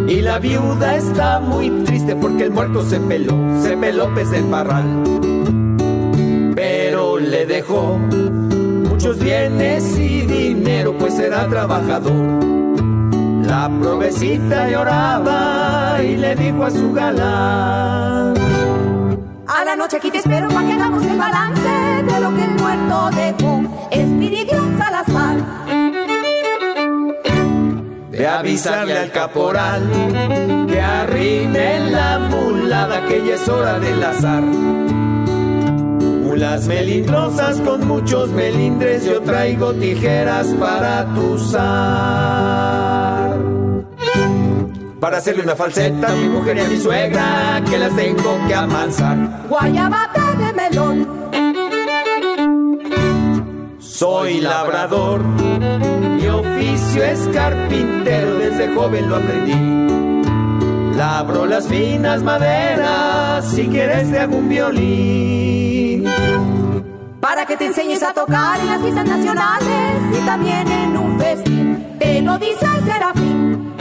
y 0.09 0.19
la 0.19 0.39
viuda 0.39 0.97
está 0.97 1.39
muy 1.39 1.69
triste 1.85 2.17
porque 2.17 2.43
el 2.43 2.51
muerto 2.51 2.83
se 2.83 2.99
peló, 2.99 3.33
se 3.61 3.77
peló 3.77 4.13
pez 4.13 4.29
del 4.29 4.43
parral. 4.43 5.03
Pero 6.53 7.17
le 7.17 7.45
dejó 7.45 7.97
muchos 8.89 9.19
bienes 9.19 9.97
y 9.97 10.23
dinero, 10.23 10.97
pues 10.97 11.17
era 11.17 11.47
trabajador. 11.47 12.43
La 13.45 13.71
provecita 13.81 14.69
lloraba 14.69 16.03
y 16.03 16.17
le 16.17 16.35
dijo 16.35 16.65
a 16.65 16.71
su 16.71 16.91
galán. 16.91 18.33
A 19.47 19.63
la 19.63 19.77
noche 19.77 19.95
aquí 19.95 20.11
te 20.11 20.17
espero 20.17 20.49
para 20.49 20.67
que 20.67 20.73
hagamos 20.73 21.05
el 21.05 21.17
balance 21.17 21.69
de 22.05 22.19
lo 22.19 22.35
que 22.35 22.43
el 22.43 22.51
muerto 22.51 23.09
dejó. 23.11 23.61
Espiridión 23.91 24.77
Salazar 24.77 25.64
de 28.15 28.27
avisarle 28.27 28.97
al 28.97 29.11
caporal 29.11 29.83
que 30.69 30.79
arrime 30.79 31.91
la 31.91 32.17
mulada 32.19 33.05
que 33.07 33.25
ya 33.27 33.35
es 33.35 33.49
hora 33.49 33.77
del 33.77 34.01
azar. 34.01 34.41
Mulas 36.23 36.65
melindrosas 36.67 37.59
con 37.59 37.85
muchos 37.87 38.29
melindres, 38.29 39.03
yo 39.05 39.21
traigo 39.21 39.73
tijeras 39.73 40.47
para 40.59 41.05
tu 41.13 41.37
zar. 41.37 43.35
Para 44.99 45.17
hacerle 45.17 45.43
una 45.43 45.55
falseta 45.55 46.13
a 46.13 46.15
mi 46.15 46.29
mujer 46.29 46.55
y 46.57 46.61
a 46.61 46.67
mi 46.69 46.77
suegra, 46.77 47.61
que 47.69 47.77
las 47.77 47.93
tengo 47.95 48.39
que 48.47 48.55
amansar. 48.55 49.17
Guayabata 49.49 50.35
de 50.35 50.53
melón. 50.53 51.07
Soy 53.79 54.39
labrador 54.39 55.21
oficio 56.95 57.03
es 57.03 57.27
carpintero, 57.33 58.35
desde 58.35 58.73
joven 58.73 59.09
lo 59.09 59.17
aprendí. 59.17 60.95
Labro 60.95 61.45
las 61.45 61.67
finas 61.67 62.23
maderas, 62.23 63.45
si 63.51 63.67
quieres 63.67 64.09
te 64.11 64.19
hago 64.19 64.37
un 64.37 64.47
violín. 64.47 66.05
Para 67.19 67.45
que 67.45 67.57
te 67.57 67.65
enseñes 67.65 68.01
a 68.03 68.13
tocar 68.13 68.59
en 68.59 68.67
las 68.67 68.81
fiestas 68.81 69.05
nacionales 69.05 70.01
y 70.13 70.25
también 70.25 70.71
en 70.71 70.95
un 70.97 71.19
festín, 71.19 71.85
te 71.99 72.21
lo 72.21 72.37
dice 72.37 72.65
el 72.65 72.85
serafín. 72.85 73.73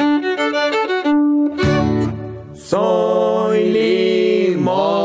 Soy 2.54 3.70
limosnero, 3.72 5.03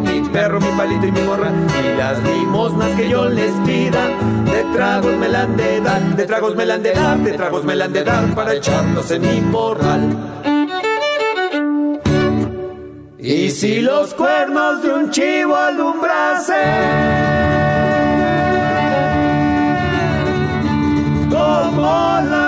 mi 0.00 0.20
perro, 0.28 0.60
mi 0.60 0.68
palito 0.76 1.06
y 1.06 1.12
mi 1.12 1.20
morra 1.22 1.50
y 1.82 1.96
las 1.96 2.22
limosnas 2.22 2.90
que 2.96 3.08
yo 3.08 3.28
les 3.28 3.52
pida 3.66 4.06
de 4.44 4.64
tragos 4.74 5.16
me 5.16 5.28
la 5.28 5.42
han 5.42 5.56
de 5.56 5.80
dar, 5.80 6.02
de 6.16 6.26
tragos 6.26 6.56
me 6.56 6.66
la 6.66 6.74
han 6.74 6.82
de 6.82 6.92
dar, 6.92 7.18
de 7.18 7.32
tragos 7.32 7.64
me 7.64 7.76
la 7.76 7.84
han 7.86 7.92
de 7.92 8.04
dar 8.04 8.34
para 8.34 8.54
echarnos 8.54 9.10
en 9.10 9.22
mi 9.22 9.40
morral. 9.40 10.16
Y 13.18 13.50
si 13.50 13.80
los 13.80 14.14
cuernos 14.14 14.82
de 14.82 14.94
un 14.94 15.10
chivo 15.10 15.56
alumbrasen, 15.56 16.56
como 21.30 21.82
la 21.82 22.47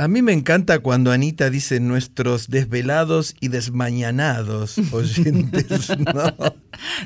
A 0.00 0.08
mí 0.08 0.22
me 0.22 0.32
encanta 0.32 0.78
cuando 0.78 1.12
Anita 1.12 1.50
dice 1.50 1.78
nuestros 1.78 2.48
desvelados 2.48 3.36
y 3.38 3.48
desmañanados 3.48 4.78
oyentes, 4.92 5.90
¿no? 5.98 6.54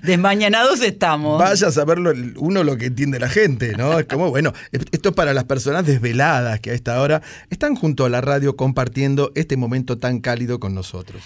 Desmañanados 0.04 0.80
estamos. 0.80 1.40
Vaya 1.40 1.66
a 1.66 1.72
saberlo 1.72 2.12
uno 2.36 2.62
lo 2.62 2.76
que 2.76 2.86
entiende 2.86 3.18
la 3.18 3.28
gente, 3.28 3.76
¿no? 3.76 3.98
Es 3.98 4.06
como, 4.06 4.30
bueno, 4.30 4.52
esto 4.70 5.08
es 5.08 5.14
para 5.16 5.34
las 5.34 5.42
personas 5.42 5.84
desveladas 5.84 6.60
que 6.60 6.70
a 6.70 6.74
esta 6.74 7.00
hora 7.00 7.20
están 7.50 7.74
junto 7.74 8.04
a 8.04 8.08
la 8.08 8.20
radio 8.20 8.54
compartiendo 8.54 9.32
este 9.34 9.56
momento 9.56 9.98
tan 9.98 10.20
cálido 10.20 10.60
con 10.60 10.72
nosotros. 10.76 11.20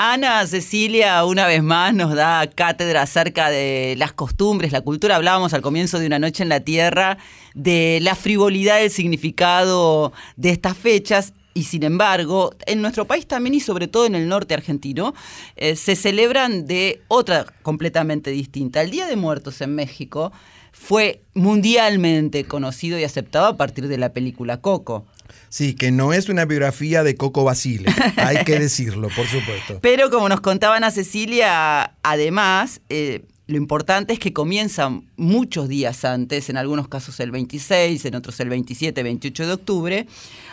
Ana 0.00 0.46
Cecilia 0.46 1.24
una 1.24 1.48
vez 1.48 1.60
más 1.60 1.92
nos 1.92 2.14
da 2.14 2.48
cátedra 2.48 3.02
acerca 3.02 3.50
de 3.50 3.96
las 3.98 4.12
costumbres, 4.12 4.70
la 4.70 4.80
cultura. 4.80 5.16
Hablábamos 5.16 5.54
al 5.54 5.60
comienzo 5.60 5.98
de 5.98 6.06
una 6.06 6.20
noche 6.20 6.44
en 6.44 6.48
la 6.48 6.60
Tierra 6.60 7.18
de 7.56 7.98
la 8.00 8.14
frivolidad 8.14 8.78
del 8.78 8.92
significado 8.92 10.12
de 10.36 10.50
estas 10.50 10.76
fechas 10.76 11.32
y 11.52 11.64
sin 11.64 11.82
embargo, 11.82 12.54
en 12.66 12.80
nuestro 12.80 13.06
país 13.08 13.26
también 13.26 13.54
y 13.54 13.60
sobre 13.60 13.88
todo 13.88 14.06
en 14.06 14.14
el 14.14 14.28
norte 14.28 14.54
argentino, 14.54 15.14
eh, 15.56 15.74
se 15.74 15.96
celebran 15.96 16.68
de 16.68 17.02
otra 17.08 17.46
completamente 17.62 18.30
distinta. 18.30 18.82
El 18.82 18.92
Día 18.92 19.08
de 19.08 19.16
Muertos 19.16 19.60
en 19.62 19.74
México 19.74 20.30
fue 20.70 21.22
mundialmente 21.34 22.44
conocido 22.44 23.00
y 23.00 23.02
aceptado 23.02 23.46
a 23.46 23.56
partir 23.56 23.88
de 23.88 23.98
la 23.98 24.12
película 24.12 24.60
Coco. 24.60 25.06
Sí, 25.48 25.74
que 25.74 25.90
no 25.90 26.12
es 26.12 26.28
una 26.28 26.44
biografía 26.44 27.02
de 27.02 27.16
Coco 27.16 27.44
Basile, 27.44 27.90
hay 28.16 28.44
que 28.44 28.58
decirlo, 28.60 29.08
por 29.14 29.26
supuesto. 29.26 29.78
Pero 29.80 30.10
como 30.10 30.28
nos 30.28 30.40
contaban 30.40 30.84
a 30.84 30.90
Cecilia, 30.90 31.94
además, 32.02 32.80
eh, 32.88 33.22
lo 33.48 33.56
importante 33.56 34.12
es 34.12 34.18
que 34.18 34.34
comienzan 34.34 35.08
muchos 35.16 35.68
días 35.68 36.04
antes, 36.04 36.50
en 36.50 36.58
algunos 36.58 36.86
casos 36.88 37.18
el 37.20 37.30
26, 37.30 38.04
en 38.04 38.14
otros 38.14 38.38
el 38.40 38.50
27, 38.50 39.02
28 39.02 39.46
de 39.46 39.52
octubre, 39.52 40.06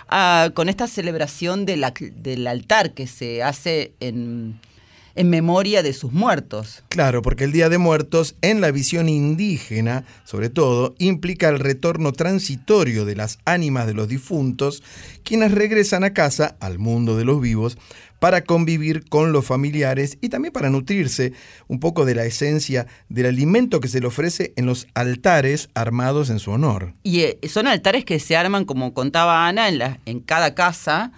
ah, 0.08 0.50
con 0.54 0.70
esta 0.70 0.88
celebración 0.88 1.66
del 1.66 2.48
altar 2.48 2.94
que 2.94 3.06
se 3.06 3.44
hace 3.44 3.94
en 4.00 4.60
en 5.16 5.30
memoria 5.30 5.82
de 5.82 5.94
sus 5.94 6.12
muertos. 6.12 6.84
Claro, 6.90 7.22
porque 7.22 7.46
el 7.46 7.52
Día 7.52 7.70
de 7.70 7.78
Muertos, 7.78 8.36
en 8.42 8.62
la 8.62 8.72
visión 8.72 9.10
indígena, 9.10 10.06
sobre 10.24 10.50
todo, 10.50 10.96
implica 11.00 11.50
el 11.50 11.60
retorno 11.60 12.12
transitorio 12.14 13.06
de 13.06 13.16
las 13.16 13.40
ánimas 13.46 13.88
de 13.88 13.94
los 13.94 14.08
difuntos, 14.08 14.84
quienes 15.24 15.52
regresan 15.52 16.04
a 16.04 16.14
casa, 16.14 16.56
al 16.60 16.80
mundo 16.80 17.18
de 17.18 17.26
los 17.26 17.42
vivos, 17.42 17.78
para 18.20 18.44
convivir 18.44 19.08
con 19.08 19.32
los 19.32 19.46
familiares 19.46 20.18
y 20.22 20.30
también 20.30 20.54
para 20.54 20.70
nutrirse 20.70 21.34
un 21.68 21.80
poco 21.80 22.06
de 22.06 22.16
la 22.16 22.26
esencia 22.26 22.88
del 23.10 23.28
alimento 23.28 23.80
que 23.80 23.88
se 23.88 24.00
le 24.00 24.08
ofrece 24.08 24.54
en 24.56 24.66
los 24.66 24.88
altares 24.94 25.70
armados 25.74 26.30
en 26.30 26.40
su 26.40 26.52
honor. 26.52 26.94
Y 27.04 27.22
eh, 27.22 27.40
son 27.48 27.68
altares 27.68 28.06
que 28.06 28.20
se 28.20 28.36
arman, 28.36 28.66
como 28.66 28.94
contaba 28.94 29.48
Ana, 29.48 29.68
en, 29.70 29.78
la, 29.78 30.00
en 30.06 30.22
cada 30.22 30.56
casa 30.56 31.12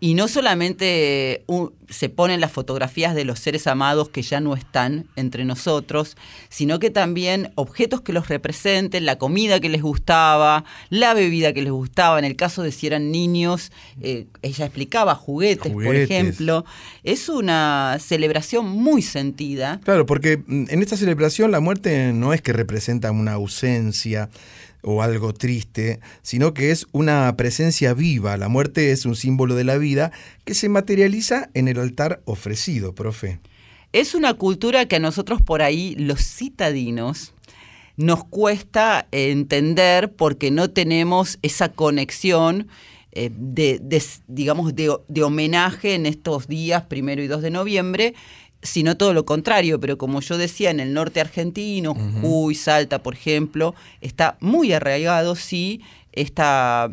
y 0.00 0.14
no 0.14 0.28
solamente 0.28 1.44
se 1.88 2.08
ponen 2.08 2.40
las 2.40 2.52
fotografías 2.52 3.14
de 3.14 3.24
los 3.24 3.38
seres 3.38 3.66
amados 3.66 4.08
que 4.08 4.22
ya 4.22 4.40
no 4.40 4.54
están 4.54 5.06
entre 5.16 5.44
nosotros, 5.44 6.16
sino 6.48 6.78
que 6.78 6.90
también 6.90 7.52
objetos 7.54 8.00
que 8.00 8.12
los 8.12 8.28
representen, 8.28 9.06
la 9.06 9.16
comida 9.16 9.60
que 9.60 9.68
les 9.68 9.82
gustaba, 9.82 10.64
la 10.90 11.14
bebida 11.14 11.52
que 11.52 11.62
les 11.62 11.72
gustaba. 11.72 12.18
En 12.18 12.24
el 12.24 12.36
caso 12.36 12.62
de 12.62 12.72
si 12.72 12.86
eran 12.86 13.12
niños, 13.12 13.72
eh, 14.00 14.26
ella 14.42 14.66
explicaba 14.66 15.14
juguetes, 15.14 15.72
por 15.72 15.94
ejemplo. 15.94 16.64
Es 17.02 17.28
una 17.28 17.98
celebración 18.00 18.66
muy 18.66 19.02
sentida. 19.02 19.80
Claro, 19.84 20.06
porque 20.06 20.38
mm, 20.38 20.66
en 20.68 20.82
esta 20.82 20.96
celebración 20.96 21.50
la 21.50 21.60
muerte 21.60 22.12
no 22.12 22.32
es 22.32 22.42
que 22.42 22.52
representa 22.52 23.10
una 23.10 23.32
ausencia 23.32 24.28
o 24.84 25.02
algo 25.02 25.32
triste, 25.32 26.00
sino 26.22 26.54
que 26.54 26.70
es 26.70 26.86
una 26.92 27.34
presencia 27.36 27.94
viva. 27.94 28.36
La 28.36 28.48
muerte 28.48 28.92
es 28.92 29.06
un 29.06 29.16
símbolo 29.16 29.54
de 29.54 29.64
la 29.64 29.78
vida 29.78 30.12
que 30.44 30.54
se 30.54 30.68
materializa 30.68 31.50
en 31.54 31.68
el 31.68 31.78
altar 31.78 32.20
ofrecido, 32.24 32.94
profe. 32.94 33.40
Es 33.92 34.14
una 34.14 34.34
cultura 34.34 34.86
que 34.86 34.96
a 34.96 35.00
nosotros 35.00 35.40
por 35.40 35.62
ahí, 35.62 35.94
los 35.96 36.20
citadinos, 36.20 37.32
nos 37.96 38.24
cuesta 38.24 39.06
entender 39.12 40.12
porque 40.12 40.50
no 40.50 40.70
tenemos 40.70 41.38
esa 41.42 41.68
conexión 41.68 42.66
eh, 43.12 43.30
de, 43.32 43.80
digamos, 44.26 44.74
de, 44.74 44.96
de 45.06 45.22
homenaje 45.22 45.94
en 45.94 46.06
estos 46.06 46.48
días, 46.48 46.82
primero 46.82 47.22
y 47.22 47.28
2 47.28 47.42
de 47.42 47.50
noviembre, 47.50 48.14
sino 48.64 48.96
todo 48.96 49.12
lo 49.12 49.24
contrario, 49.24 49.78
pero 49.78 49.96
como 49.98 50.20
yo 50.20 50.38
decía, 50.38 50.70
en 50.70 50.80
el 50.80 50.92
norte 50.92 51.20
argentino, 51.20 51.94
Jujuy, 51.94 52.54
Salta, 52.54 53.02
por 53.02 53.14
ejemplo, 53.14 53.74
está 54.00 54.36
muy 54.40 54.72
arraigado, 54.72 55.36
sí, 55.36 55.82
esta, 56.12 56.88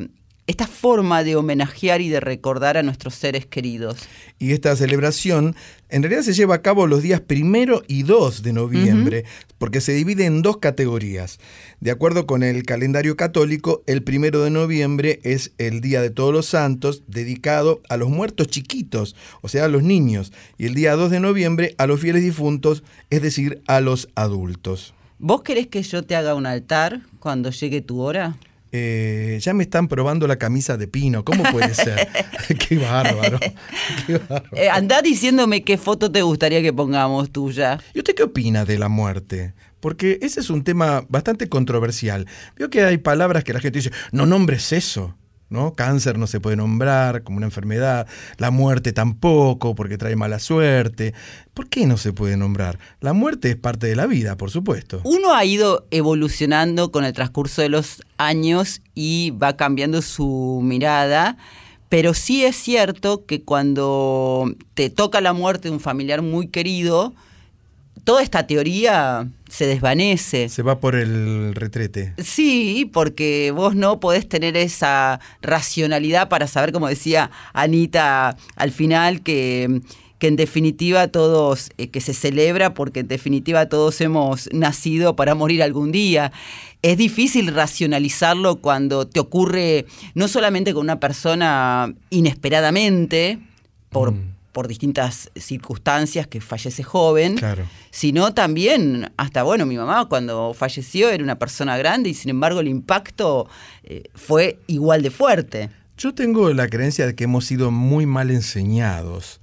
esta 0.51 0.67
forma 0.67 1.23
de 1.23 1.35
homenajear 1.35 2.01
y 2.01 2.09
de 2.09 2.19
recordar 2.19 2.77
a 2.77 2.83
nuestros 2.83 3.15
seres 3.15 3.45
queridos. 3.45 3.97
Y 4.37 4.51
esta 4.51 4.75
celebración 4.75 5.55
en 5.89 6.03
realidad 6.03 6.23
se 6.23 6.33
lleva 6.33 6.55
a 6.55 6.61
cabo 6.61 6.87
los 6.87 7.01
días 7.01 7.21
primero 7.21 7.83
y 7.87 8.03
2 8.03 8.43
de 8.43 8.53
noviembre, 8.53 9.25
porque 9.57 9.81
se 9.81 9.93
divide 9.93 10.25
en 10.25 10.41
dos 10.41 10.57
categorías. 10.57 11.39
De 11.79 11.91
acuerdo 11.91 12.25
con 12.25 12.43
el 12.43 12.63
calendario 12.63 13.15
católico, 13.17 13.83
el 13.87 14.03
primero 14.03 14.43
de 14.43 14.49
noviembre 14.49 15.19
es 15.23 15.51
el 15.57 15.81
Día 15.81 16.01
de 16.01 16.09
Todos 16.09 16.33
los 16.33 16.45
Santos, 16.45 17.03
dedicado 17.07 17.81
a 17.89 17.97
los 17.97 18.09
muertos 18.09 18.47
chiquitos, 18.47 19.15
o 19.41 19.47
sea, 19.47 19.65
a 19.65 19.69
los 19.69 19.83
niños, 19.83 20.31
y 20.57 20.65
el 20.65 20.75
día 20.75 20.95
2 20.95 21.11
de 21.11 21.19
noviembre 21.19 21.75
a 21.77 21.87
los 21.87 21.99
fieles 21.99 22.23
difuntos, 22.23 22.83
es 23.09 23.21
decir, 23.21 23.61
a 23.67 23.81
los 23.81 24.09
adultos. 24.15 24.93
¿Vos 25.19 25.43
querés 25.43 25.67
que 25.67 25.83
yo 25.83 26.03
te 26.03 26.15
haga 26.15 26.35
un 26.35 26.45
altar 26.45 27.01
cuando 27.19 27.51
llegue 27.51 27.81
tu 27.81 28.01
hora? 28.01 28.35
Eh, 28.71 29.37
ya 29.41 29.53
me 29.53 29.63
están 29.63 29.87
probando 29.87 30.27
la 30.27 30.37
camisa 30.37 30.77
de 30.77 30.87
pino. 30.87 31.25
¿Cómo 31.25 31.43
puede 31.51 31.73
ser? 31.73 32.07
qué 32.67 32.77
bárbaro. 32.77 33.39
Eh, 34.53 34.69
andá 34.69 35.01
diciéndome 35.01 35.63
qué 35.63 35.77
foto 35.77 36.11
te 36.11 36.21
gustaría 36.21 36.61
que 36.61 36.73
pongamos 36.73 37.31
tuya. 37.31 37.79
¿Y 37.93 37.99
usted 37.99 38.15
qué 38.15 38.23
opina 38.23 38.65
de 38.65 38.77
la 38.77 38.89
muerte? 38.89 39.53
Porque 39.79 40.19
ese 40.21 40.39
es 40.39 40.49
un 40.49 40.63
tema 40.63 41.05
bastante 41.09 41.49
controversial. 41.49 42.27
Veo 42.55 42.69
que 42.69 42.83
hay 42.83 42.97
palabras 42.97 43.43
que 43.43 43.53
la 43.53 43.59
gente 43.59 43.79
dice, 43.79 43.91
no 44.11 44.25
nombres 44.25 44.71
eso. 44.71 45.15
¿No? 45.51 45.73
Cáncer 45.73 46.17
no 46.17 46.25
se 46.25 46.39
puede 46.39 46.55
nombrar 46.55 47.23
como 47.23 47.37
una 47.37 47.45
enfermedad, 47.45 48.07
la 48.37 48.49
muerte 48.49 48.93
tampoco, 48.93 49.75
porque 49.75 49.97
trae 49.97 50.15
mala 50.15 50.39
suerte. 50.39 51.13
¿Por 51.53 51.69
qué 51.69 51.85
no 51.85 51.97
se 51.97 52.13
puede 52.13 52.37
nombrar? 52.37 52.79
La 53.01 53.13
muerte 53.13 53.51
es 53.51 53.55
parte 53.57 53.87
de 53.87 53.95
la 53.95 54.07
vida, 54.07 54.37
por 54.37 54.49
supuesto. 54.49 55.01
Uno 55.03 55.33
ha 55.33 55.45
ido 55.45 55.85
evolucionando 55.91 56.91
con 56.91 57.05
el 57.05 57.13
transcurso 57.13 57.61
de 57.61 57.69
los 57.69 58.01
años 58.17 58.81
y 58.95 59.31
va 59.31 59.57
cambiando 59.57 60.01
su 60.01 60.61
mirada. 60.63 61.37
Pero 61.89 62.13
sí 62.13 62.45
es 62.45 62.55
cierto 62.55 63.25
que 63.25 63.43
cuando 63.43 64.49
te 64.75 64.89
toca 64.89 65.19
la 65.19 65.33
muerte 65.33 65.67
de 65.67 65.73
un 65.73 65.81
familiar 65.81 66.21
muy 66.21 66.47
querido, 66.47 67.13
toda 68.03 68.23
esta 68.23 68.47
teoría 68.47 69.27
se 69.49 69.65
desvanece. 69.67 70.49
Se 70.49 70.63
va 70.63 70.79
por 70.79 70.95
el 70.95 71.53
retrete. 71.55 72.13
Sí, 72.17 72.89
porque 72.91 73.51
vos 73.55 73.75
no 73.75 73.99
podés 73.99 74.27
tener 74.27 74.57
esa 74.57 75.19
racionalidad 75.41 76.29
para 76.29 76.47
saber, 76.47 76.71
como 76.71 76.87
decía 76.87 77.31
Anita 77.53 78.37
al 78.55 78.71
final, 78.71 79.21
que, 79.21 79.81
que 80.19 80.27
en 80.27 80.35
definitiva 80.35 81.09
todos, 81.09 81.69
eh, 81.77 81.89
que 81.89 82.01
se 82.01 82.13
celebra 82.13 82.73
porque 82.73 83.01
en 83.01 83.07
definitiva 83.07 83.67
todos 83.67 83.99
hemos 84.01 84.49
nacido 84.53 85.15
para 85.15 85.35
morir 85.35 85.61
algún 85.61 85.91
día. 85.91 86.31
Es 86.81 86.97
difícil 86.97 87.53
racionalizarlo 87.53 88.61
cuando 88.61 89.07
te 89.07 89.19
ocurre 89.19 89.85
no 90.15 90.27
solamente 90.27 90.73
con 90.73 90.81
una 90.81 90.99
persona 90.99 91.93
inesperadamente, 92.09 93.37
por, 93.89 94.13
mm 94.13 94.30
por 94.51 94.67
distintas 94.67 95.31
circunstancias 95.35 96.27
que 96.27 96.41
fallece 96.41 96.83
joven, 96.83 97.39
sino 97.89 98.33
también 98.33 99.11
hasta, 99.17 99.43
bueno, 99.43 99.65
mi 99.65 99.77
mamá 99.77 100.07
cuando 100.09 100.53
falleció 100.53 101.09
era 101.09 101.23
una 101.23 101.39
persona 101.39 101.77
grande 101.77 102.09
y 102.09 102.13
sin 102.13 102.29
embargo 102.29 102.59
el 102.59 102.67
impacto 102.67 103.47
eh, 103.83 104.03
fue 104.13 104.59
igual 104.67 105.01
de 105.01 105.11
fuerte. 105.11 105.69
Yo 105.97 106.13
tengo 106.13 106.51
la 106.53 106.67
creencia 106.67 107.05
de 107.05 107.15
que 107.15 107.25
hemos 107.25 107.45
sido 107.45 107.71
muy 107.71 108.05
mal 108.05 108.31
enseñados 108.31 109.39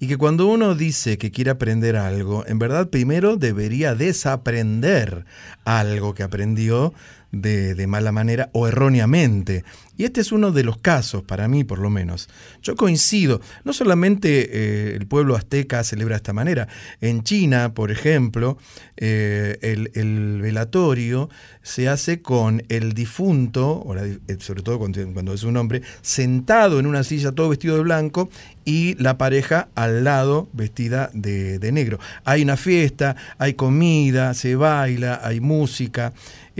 y 0.00 0.06
que 0.06 0.16
cuando 0.16 0.46
uno 0.46 0.74
dice 0.74 1.18
que 1.18 1.30
quiere 1.30 1.50
aprender 1.50 1.96
algo, 1.96 2.46
en 2.46 2.58
verdad 2.58 2.88
primero 2.88 3.36
debería 3.36 3.94
desaprender 3.94 5.24
algo 5.64 6.14
que 6.14 6.22
aprendió 6.22 6.94
de, 7.32 7.86
mala 7.86 8.12
manera 8.12 8.50
o 8.52 8.66
erróneamente. 8.66 9.64
Y 9.96 10.04
este 10.04 10.20
es 10.20 10.30
uno 10.30 10.52
de 10.52 10.62
los 10.62 10.78
casos, 10.78 11.24
para 11.24 11.48
mí 11.48 11.64
por 11.64 11.80
lo 11.80 11.90
menos. 11.90 12.28
Yo 12.62 12.76
coincido, 12.76 13.40
no 13.64 13.72
solamente 13.72 14.48
eh, 14.52 14.96
el 14.96 15.06
pueblo 15.06 15.34
azteca 15.34 15.82
celebra 15.82 16.14
de 16.14 16.18
esta 16.18 16.32
manera, 16.32 16.68
en 17.00 17.24
China, 17.24 17.74
por 17.74 17.90
ejemplo, 17.90 18.58
eh, 18.96 19.58
el, 19.62 20.40
velatorio 20.40 21.28
se 21.62 21.88
hace 21.88 22.22
con 22.22 22.62
el 22.68 22.92
difunto, 22.92 23.84
eh, 24.28 24.36
sobre 24.38 24.62
todo 24.62 24.78
cuando, 24.78 25.34
es 25.34 25.42
un 25.42 25.56
hombre, 25.56 25.82
sentado 26.00 26.78
en 26.78 26.86
una 26.86 27.02
silla 27.02 27.32
todo 27.32 27.48
vestido 27.48 27.76
de 27.76 27.82
blanco 27.82 28.30
y 28.64 28.94
la 29.02 29.18
pareja 29.18 29.68
al 29.74 30.04
lado 30.04 30.48
vestida 30.52 31.10
de, 31.12 31.58
de 31.58 31.72
negro. 31.72 31.98
Hay 32.24 32.42
una 32.42 32.56
fiesta, 32.56 33.16
hay 33.38 33.54
comida, 33.54 34.32
se 34.34 34.54
baila, 34.54 35.20
hay 35.24 35.40
música 35.40 36.12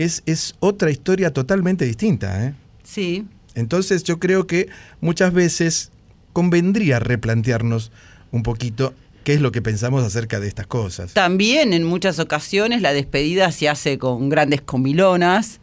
es, 0.03 0.55
otra 0.59 0.91
historia 0.91 1.33
totalmente 1.33 1.85
distinta. 1.85 2.45
¿eh? 2.45 2.53
Sí. 2.83 3.25
Entonces 3.55 4.03
yo 4.03 4.19
creo 4.19 4.47
que 4.47 4.69
muchas 5.01 5.33
veces 5.33 5.91
convendría 6.33 6.99
replantearnos 6.99 7.91
un 8.31 8.43
poquito 8.43 8.93
qué 9.23 9.33
es 9.33 9.41
lo 9.41 9.51
que 9.51 9.61
pensamos 9.61 10.03
acerca 10.03 10.39
de 10.39 10.47
estas 10.47 10.67
cosas. 10.67 11.13
También 11.13 11.73
en 11.73 11.83
muchas 11.83 12.19
ocasiones 12.19 12.81
la 12.81 12.93
despedida 12.93 13.51
se 13.51 13.67
hace 13.67 13.97
con 13.97 14.29
grandes 14.29 14.61
comilonas 14.61 15.59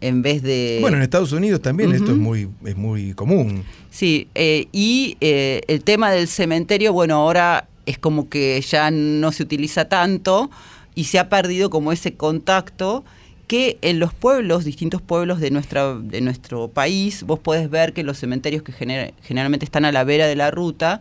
en 0.00 0.22
vez 0.22 0.42
de... 0.42 0.78
Bueno, 0.80 0.98
en 0.98 1.02
Estados 1.02 1.32
Unidos 1.32 1.62
también 1.62 1.92
esto 1.92 2.12
es 2.12 2.18
muy, 2.18 2.48
es 2.64 2.76
muy 2.76 3.14
común. 3.14 3.64
Sí, 3.90 4.28
eh, 4.34 4.68
y 4.70 5.16
eh, 5.20 5.62
el 5.66 5.82
tema 5.82 6.10
del 6.10 6.28
cementerio, 6.28 6.92
bueno, 6.92 7.16
ahora 7.16 7.68
es 7.86 7.98
como 7.98 8.28
que 8.28 8.60
ya 8.60 8.90
no 8.90 9.32
se 9.32 9.42
utiliza 9.42 9.88
tanto 9.88 10.50
y 10.94 11.04
se 11.04 11.18
ha 11.18 11.28
perdido 11.28 11.70
como 11.70 11.90
ese 11.90 12.14
contacto 12.14 13.04
que 13.48 13.78
en 13.80 13.98
los 13.98 14.14
pueblos, 14.14 14.64
distintos 14.64 15.02
pueblos 15.02 15.40
de, 15.40 15.50
nuestra, 15.50 15.94
de 15.94 16.20
nuestro 16.20 16.68
país, 16.68 17.24
vos 17.24 17.38
podés 17.38 17.68
ver 17.70 17.94
que 17.94 18.04
los 18.04 18.18
cementerios 18.18 18.62
que 18.62 18.72
generalmente 18.72 19.64
están 19.64 19.86
a 19.86 19.90
la 19.90 20.04
vera 20.04 20.26
de 20.26 20.36
la 20.36 20.50
ruta, 20.50 21.00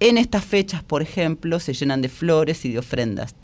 en 0.00 0.16
estas 0.16 0.44
fechas, 0.44 0.84
por 0.84 1.02
ejemplo, 1.02 1.58
se 1.58 1.74
llenan 1.74 2.00
de 2.00 2.08
flores 2.08 2.64
y 2.64 2.72
de 2.72 2.78
ofrendas, 2.78 3.34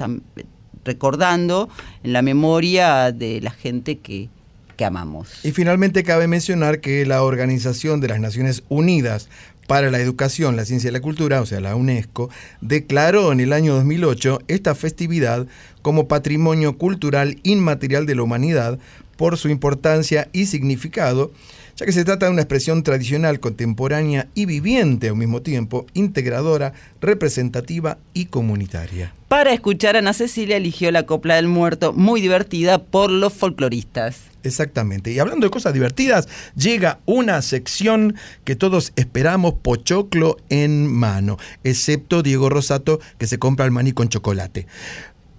recordando 0.84 1.68
en 2.04 2.12
la 2.12 2.22
memoria 2.22 3.10
de 3.10 3.40
la 3.40 3.50
gente 3.50 3.98
que, 3.98 4.28
que 4.76 4.84
amamos. 4.84 5.44
Y 5.44 5.50
finalmente 5.50 6.04
cabe 6.04 6.28
mencionar 6.28 6.80
que 6.80 7.04
la 7.06 7.24
Organización 7.24 8.00
de 8.00 8.08
las 8.08 8.20
Naciones 8.20 8.62
Unidas 8.68 9.28
para 9.66 9.90
la 9.90 10.00
Educación, 10.00 10.56
la 10.56 10.64
Ciencia 10.64 10.90
y 10.90 10.92
la 10.92 11.00
Cultura, 11.00 11.40
o 11.40 11.46
sea, 11.46 11.60
la 11.60 11.76
UNESCO, 11.76 12.30
declaró 12.60 13.32
en 13.32 13.40
el 13.40 13.52
año 13.52 13.74
2008 13.74 14.40
esta 14.48 14.74
festividad 14.74 15.46
como 15.82 16.08
Patrimonio 16.08 16.78
Cultural 16.78 17.38
Inmaterial 17.42 18.06
de 18.06 18.14
la 18.14 18.22
Humanidad 18.22 18.78
por 19.16 19.38
su 19.38 19.48
importancia 19.48 20.28
y 20.32 20.46
significado, 20.46 21.30
ya 21.76 21.86
que 21.86 21.92
se 21.92 22.04
trata 22.04 22.26
de 22.26 22.32
una 22.32 22.42
expresión 22.42 22.82
tradicional, 22.82 23.40
contemporánea 23.40 24.28
y 24.34 24.46
viviente 24.46 25.08
al 25.08 25.16
mismo 25.16 25.42
tiempo, 25.42 25.86
integradora, 25.94 26.72
representativa 27.00 27.98
y 28.12 28.26
comunitaria. 28.26 29.12
Para 29.28 29.52
escuchar 29.52 29.96
a 29.96 29.98
Ana 29.98 30.12
Cecilia 30.12 30.56
eligió 30.56 30.90
la 30.92 31.06
Copla 31.06 31.36
del 31.36 31.48
Muerto, 31.48 31.92
muy 31.92 32.20
divertida 32.20 32.78
por 32.78 33.10
los 33.10 33.32
folcloristas. 33.32 34.22
Exactamente. 34.44 35.10
Y 35.10 35.18
hablando 35.18 35.46
de 35.46 35.50
cosas 35.50 35.72
divertidas, 35.72 36.28
llega 36.54 37.00
una 37.06 37.42
sección 37.42 38.14
que 38.44 38.56
todos 38.56 38.92
esperamos, 38.94 39.54
pochoclo 39.54 40.36
en 40.50 40.86
mano, 40.86 41.38
excepto 41.64 42.22
Diego 42.22 42.50
Rosato, 42.50 43.00
que 43.18 43.26
se 43.26 43.38
compra 43.38 43.64
el 43.64 43.72
maní 43.72 43.92
con 43.92 44.08
chocolate. 44.08 44.66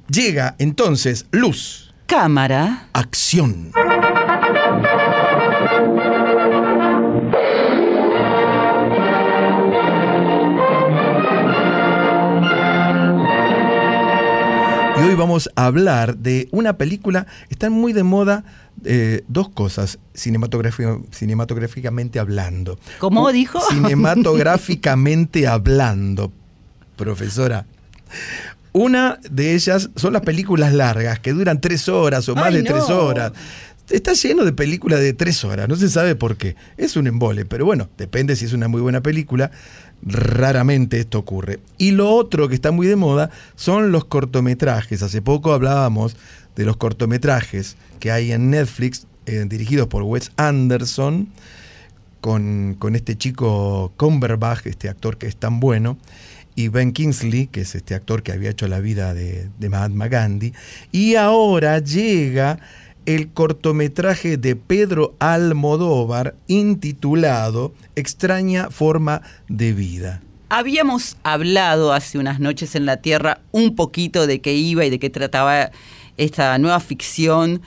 Llega 0.09 0.55
entonces 0.59 1.27
luz. 1.31 1.93
Cámara. 2.07 2.89
Acción. 2.93 3.71
Y 14.97 15.01
hoy 15.01 15.15
vamos 15.15 15.49
a 15.55 15.65
hablar 15.65 16.17
de 16.17 16.47
una 16.51 16.77
película, 16.77 17.27
están 17.49 17.73
muy 17.73 17.91
de 17.91 18.03
moda 18.03 18.45
eh, 18.85 19.23
dos 19.27 19.49
cosas 19.49 19.99
cinematográficamente 20.13 22.19
hablando. 22.19 22.79
¿Cómo 22.99 23.31
dijo? 23.31 23.59
Cinematográficamente 23.69 25.47
hablando, 25.47 26.31
profesora. 26.95 27.65
Una 28.71 29.19
de 29.29 29.53
ellas 29.53 29.89
son 29.95 30.13
las 30.13 30.21
películas 30.21 30.73
largas, 30.73 31.19
que 31.19 31.33
duran 31.33 31.61
tres 31.61 31.89
horas 31.89 32.27
o 32.29 32.35
más 32.35 32.53
de 32.53 32.63
tres 32.63 32.89
horas. 32.89 33.33
Está 33.89 34.13
lleno 34.13 34.45
de 34.45 34.53
películas 34.53 34.99
de 34.99 35.13
tres 35.13 35.43
horas, 35.43 35.69
no 35.69 35.75
se 35.75 35.89
sabe 35.89 36.15
por 36.15 36.37
qué. 36.37 36.55
Es 36.77 36.95
un 36.95 37.07
embole, 37.07 37.45
pero 37.45 37.65
bueno, 37.65 37.89
depende 37.97 38.35
si 38.35 38.45
es 38.45 38.53
una 38.53 38.67
muy 38.67 38.81
buena 38.81 39.01
película. 39.01 39.51
Raramente 40.03 40.99
esto 40.99 41.19
ocurre. 41.19 41.59
Y 41.77 41.91
lo 41.91 42.11
otro 42.11 42.47
que 42.47 42.55
está 42.55 42.71
muy 42.71 42.87
de 42.87 42.95
moda 42.95 43.31
son 43.55 43.91
los 43.91 44.05
cortometrajes. 44.05 45.01
Hace 45.01 45.21
poco 45.21 45.53
hablábamos 45.53 46.15
de 46.55 46.65
los 46.65 46.77
cortometrajes 46.77 47.75
que 47.99 48.11
hay 48.11 48.31
en 48.31 48.49
Netflix, 48.49 49.07
eh, 49.25 49.45
dirigidos 49.47 49.87
por 49.87 50.03
Wes 50.03 50.31
Anderson, 50.37 51.29
con, 52.21 52.95
este 52.95 53.15
chico 53.15 53.93
Cumberbatch, 53.97 54.65
este 54.65 54.89
actor 54.89 55.17
que 55.17 55.27
es 55.27 55.35
tan 55.35 55.59
bueno, 55.59 55.97
y 56.55 56.69
Ben 56.69 56.91
Kingsley, 56.91 57.47
que 57.47 57.61
es 57.61 57.75
este 57.75 57.93
actor 57.93 58.23
que 58.23 58.31
había 58.31 58.49
hecho 58.49 58.67
la 58.67 58.79
vida 58.79 59.13
de, 59.13 59.49
de 59.59 59.69
Mahatma 59.69 60.07
Gandhi. 60.07 60.53
Y 60.91 61.15
ahora 61.15 61.79
llega 61.79 62.59
el 63.05 63.29
cortometraje 63.29 64.37
de 64.37 64.55
Pedro 64.55 65.15
Almodóvar 65.19 66.35
intitulado 66.47 67.73
Extraña 67.95 68.69
forma 68.69 69.21
de 69.47 69.73
vida. 69.73 70.21
Habíamos 70.49 71.17
hablado 71.23 71.93
hace 71.93 72.17
unas 72.17 72.39
noches 72.39 72.75
en 72.75 72.85
la 72.85 72.97
Tierra 72.97 73.39
un 73.51 73.75
poquito 73.75 74.27
de 74.27 74.41
qué 74.41 74.53
iba 74.53 74.85
y 74.85 74.89
de 74.89 74.99
qué 74.99 75.09
trataba 75.09 75.71
esta 76.17 76.57
nueva 76.57 76.79
ficción 76.79 77.61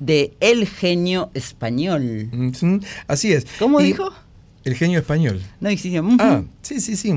de 0.00 0.34
El 0.40 0.66
genio 0.66 1.30
español. 1.34 2.30
Así 3.06 3.32
es. 3.32 3.46
¿Cómo 3.58 3.80
dijo? 3.80 4.12
El 4.64 4.74
genio 4.74 4.98
español. 4.98 5.40
No 5.60 5.68
existe. 5.68 6.00
Ah, 6.18 6.42
sí, 6.62 6.80
sí, 6.80 6.96
sí. 6.96 7.12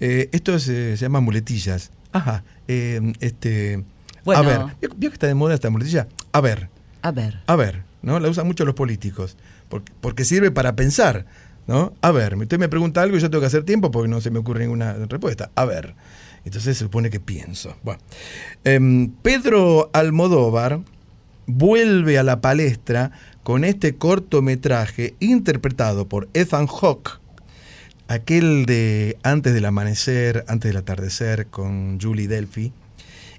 Eh, 0.00 0.28
esto 0.32 0.58
se, 0.58 0.96
llama 0.96 1.20
muletillas. 1.20 1.90
Ajá. 2.12 2.42
Eh, 2.68 3.12
este. 3.20 3.84
A 4.26 4.42
ver, 4.42 4.60
¿vio 4.96 5.10
que 5.10 5.14
está 5.14 5.26
de 5.26 5.34
moda 5.34 5.54
esta 5.54 5.70
muletilla? 5.70 6.08
A 6.32 6.40
ver. 6.40 6.68
A 7.02 7.10
ver. 7.10 7.40
A 7.46 7.56
ver, 7.56 7.82
¿no? 8.02 8.20
La 8.20 8.28
usan 8.28 8.46
mucho 8.46 8.64
los 8.64 8.74
políticos. 8.74 9.36
Porque, 9.68 9.92
porque 10.00 10.24
sirve 10.24 10.50
para 10.50 10.76
pensar, 10.76 11.26
¿no? 11.66 11.92
A 12.00 12.10
ver, 12.12 12.36
usted 12.36 12.58
me 12.58 12.68
pregunta 12.68 13.02
algo 13.02 13.16
y 13.16 13.20
yo 13.20 13.30
tengo 13.30 13.40
que 13.40 13.46
hacer 13.46 13.64
tiempo 13.64 13.90
porque 13.90 14.08
no 14.08 14.20
se 14.20 14.30
me 14.30 14.38
ocurre 14.38 14.60
ninguna 14.60 14.94
respuesta. 14.94 15.50
A 15.54 15.64
ver. 15.64 15.94
Entonces 16.44 16.76
se 16.76 16.84
supone 16.84 17.10
que 17.10 17.20
pienso. 17.20 17.76
Bueno, 17.82 18.00
em, 18.64 19.10
Pedro 19.22 19.90
Almodóvar 19.92 20.80
vuelve 21.46 22.18
a 22.18 22.22
la 22.22 22.40
palestra 22.40 23.12
con 23.42 23.64
este 23.64 23.96
cortometraje 23.96 25.14
interpretado 25.20 26.08
por 26.08 26.28
Ethan 26.34 26.66
Hawke, 26.66 27.20
aquel 28.08 28.66
de 28.66 29.16
Antes 29.22 29.54
del 29.54 29.64
amanecer, 29.64 30.44
antes 30.48 30.70
del 30.70 30.76
atardecer 30.78 31.46
con 31.46 32.00
Julie 32.00 32.28
Delphi, 32.28 32.72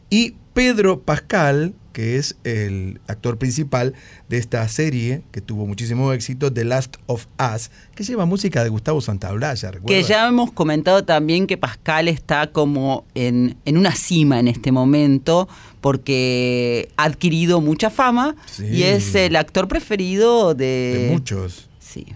y 0.09 0.36
Pedro 0.54 1.01
Pascal, 1.01 1.74
que 1.93 2.18
es 2.18 2.36
el 2.43 2.99
actor 3.08 3.38
principal 3.38 3.93
de 4.30 4.38
esta 4.38 4.68
serie 4.68 5.24
que 5.32 5.41
tuvo 5.41 5.66
muchísimo 5.66 6.12
éxito, 6.14 6.51
The 6.51 6.66
Last 6.66 6.97
of 7.06 7.28
Us, 7.39 7.72
que 7.95 8.04
lleva 8.04 8.26
música 8.26 8.64
de 8.64 8.70
Gustavo 8.70 9.01
Santaolalla. 9.01 9.72
Que 9.86 10.04
ya 10.04 10.28
hemos 10.28 10.51
comentado 10.51 11.04
también 11.04 11.47
que 11.47 11.58
Pascal 11.58 12.08
está 12.08 12.47
como 12.51 13.06
en, 13.16 13.58
una 13.66 13.95
cima 13.95 14.39
en 14.39 14.47
este 14.47 14.72
momento 14.72 15.47
porque 15.82 16.89
ha 16.97 17.06
adquirido 17.06 17.62
mucha 17.62 17.89
fama 17.89 18.36
y 18.60 18.84
es 18.84 19.16
el 19.16 19.36
actor 19.36 19.68
preferido 19.68 20.54
de, 20.54 21.08
de 21.08 21.10
muchos. 21.12 21.70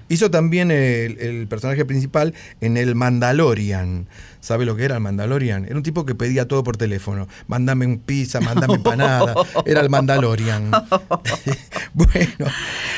Hizo 0.10 0.32
también 0.32 0.72
el, 0.72 1.48
personaje 1.48 1.86
principal 1.86 2.34
en 2.62 2.78
el 2.78 2.96
Mandalorian. 2.96 4.08
¿Sabe 4.40 4.66
lo 4.66 4.76
que 4.76 4.86
era 4.86 4.96
el 4.96 5.02
Mandalorian? 5.02 5.66
Era 5.66 5.76
un 5.76 5.84
tipo 5.84 6.06
que 6.06 6.16
pedía 6.16 6.48
todo 6.48 6.64
por 6.64 6.78
teléfono. 6.78 7.28
Mándame 7.48 7.86
un 7.86 8.00
pizza, 8.00 8.40
mándame 8.40 8.74
empanada. 8.76 9.36
Era 9.66 9.82
el 9.82 9.90
Mandalorian. 9.90 10.72
bueno, 11.94 12.52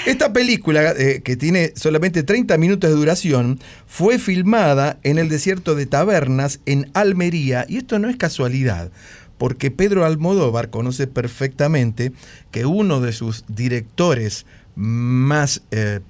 esta 0.06 0.34
película, 0.34 0.92
eh, 0.92 1.22
que 1.24 1.36
tiene 1.36 1.74
solamente 1.76 2.24
30 2.24 2.58
minutos 2.58 2.90
de 2.90 2.96
duración, 2.96 3.60
fue 3.88 4.20
filmada 4.20 5.00
en 5.04 5.18
el 5.18 5.30
desierto 5.30 5.76
de 5.76 5.86
Tabernas, 5.86 6.60
en 6.66 6.90
Almería. 6.94 7.66
Y 7.68 7.78
esto 7.78 8.00
no 8.00 8.10
es 8.10 8.18
casualidad 8.18 8.92
porque 9.40 9.72
Pedro 9.72 10.06
Almodóvar 10.06 10.70
conoce 10.70 11.08
perfectamente 11.08 12.12
que 12.52 12.66
uno 12.66 13.00
de 13.00 13.14
sus 13.14 13.46
directores 13.48 14.46
más 14.76 15.64
eh, 15.72 16.02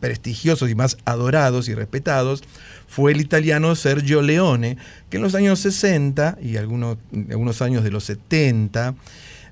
prestigiosos 0.00 0.70
y 0.70 0.74
más 0.74 0.96
adorados 1.04 1.68
y 1.68 1.74
respetados 1.74 2.42
fue 2.86 3.12
el 3.12 3.20
italiano 3.20 3.74
Sergio 3.74 4.22
Leone, 4.22 4.76
que 5.10 5.18
en 5.18 5.22
los 5.22 5.34
años 5.34 5.60
60 5.60 6.38
y 6.42 6.56
algunos, 6.56 6.98
algunos 7.30 7.62
años 7.62 7.84
de 7.84 7.90
los 7.90 8.04
70 8.04 8.94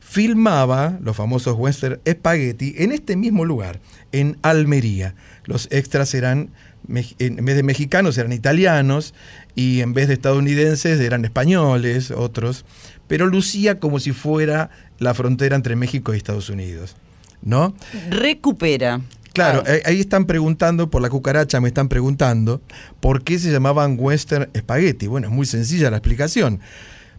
filmaba 0.01 0.99
los 1.03 1.17
famosos 1.17 1.57
western 1.59 2.01
spaghetti 2.09 2.75
en 2.79 2.93
este 2.93 3.17
mismo 3.17 3.45
lugar, 3.45 3.81
en 4.13 4.39
Almería. 4.43 5.15
Los 5.45 5.69
extras 5.73 6.15
eran, 6.15 6.51
en 6.89 7.45
vez 7.45 7.57
de 7.57 7.63
mexicanos, 7.65 8.17
eran 8.17 8.33
italianos 8.33 9.15
y 9.57 9.81
en 9.81 9.95
vez 9.95 10.07
de 10.09 10.15
estadounidenses 10.15 11.01
eran 11.01 11.25
españoles, 11.25 12.13
otros, 12.13 12.65
pero 13.09 13.27
lucía 13.27 13.81
como 13.81 13.99
si 13.99 14.13
fuera 14.13 14.71
la 14.99 15.13
frontera 15.13 15.57
entre 15.57 15.77
México 15.77 16.15
y 16.15 16.19
Estados 16.19 16.51
Unidos. 16.51 16.97
¿No? 17.43 17.75
Recupera 18.09 19.03
Claro, 19.37 19.63
eh, 19.67 19.83
ahí 19.85 20.01
están 20.01 20.25
preguntando, 20.25 20.89
por 20.89 21.03
la 21.03 21.11
cucaracha 21.11 21.61
me 21.61 21.69
están 21.69 21.91
preguntando, 21.91 22.63
¿por 23.01 23.23
qué 23.23 23.39
se 23.39 23.53
llamaban 23.53 23.99
Western 24.01 24.49
Spaghetti? 24.57 25.09
Bueno, 25.09 25.27
es 25.27 25.33
muy 25.35 25.45
sencilla 25.45 25.91
la 25.91 25.99
explicación. 25.99 26.61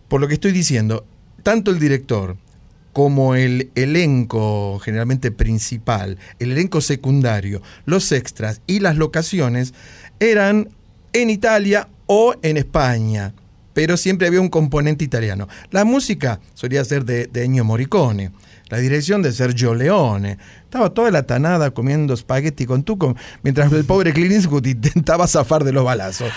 Por 0.07 0.19
lo 0.19 0.27
que 0.27 0.33
estoy 0.33 0.51
diciendo, 0.51 1.05
tanto 1.43 1.69
el 1.69 1.77
director 1.77 2.35
como 2.91 3.35
el 3.35 3.69
elenco 3.75 4.79
generalmente 4.79 5.29
principal, 5.29 6.17
el 6.39 6.53
elenco 6.53 6.81
secundario, 6.81 7.61
los 7.85 8.11
extras 8.11 8.61
y 8.65 8.79
las 8.79 8.95
locaciones 8.95 9.75
eran 10.19 10.69
en 11.13 11.29
Italia 11.29 11.87
o 12.07 12.33
en 12.41 12.57
España, 12.57 13.35
pero 13.77 13.95
siempre 13.95 14.25
había 14.27 14.41
un 14.41 14.49
componente 14.49 15.05
italiano. 15.05 15.47
La 15.69 15.85
música 15.85 16.39
solía 16.55 16.83
ser 16.83 17.05
de, 17.05 17.27
de 17.27 17.43
Ennio 17.43 17.63
Morricone, 17.63 18.31
la 18.69 18.79
dirección 18.79 19.21
de 19.21 19.31
Sergio 19.31 19.75
Leone. 19.75 20.39
Estaba 20.63 20.89
toda 20.89 21.11
la 21.11 21.27
tanada 21.27 21.69
comiendo 21.69 22.17
spaghetti 22.17 22.65
con 22.65 22.81
tuco, 22.81 23.15
mientras 23.43 23.71
el 23.71 23.85
pobre 23.85 24.13
Clint 24.13 24.31
Eastwood 24.31 24.65
intentaba 24.65 25.27
zafar 25.27 25.63
de 25.63 25.73
los 25.73 25.85
balazos. 25.85 26.31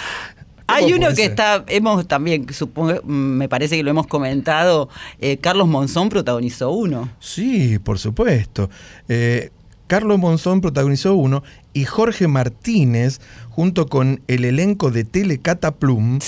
Hay 0.66 0.82
¿Cómo 0.82 0.96
uno 0.96 1.08
que 1.08 1.14
ser? 1.14 1.30
está, 1.30 1.64
hemos 1.68 2.06
también, 2.06 2.46
supongo, 2.52 3.00
mm, 3.04 3.10
me 3.10 3.48
parece 3.48 3.74
que 3.74 3.84
lo 3.84 3.90
hemos 3.90 4.06
comentado, 4.06 4.90
eh, 5.18 5.38
Carlos 5.38 5.66
Monzón 5.66 6.10
protagonizó 6.10 6.72
uno. 6.72 7.08
Sí, 7.20 7.78
por 7.78 7.98
supuesto. 7.98 8.68
Eh, 9.08 9.48
Carlos 9.86 10.18
Monzón 10.18 10.60
protagonizó 10.60 11.14
uno 11.14 11.42
y 11.72 11.84
Jorge 11.84 12.26
Martínez, 12.28 13.20
junto 13.48 13.86
con 13.86 14.22
el 14.28 14.44
elenco 14.44 14.90
de 14.90 15.04
Telecataplum, 15.04 16.18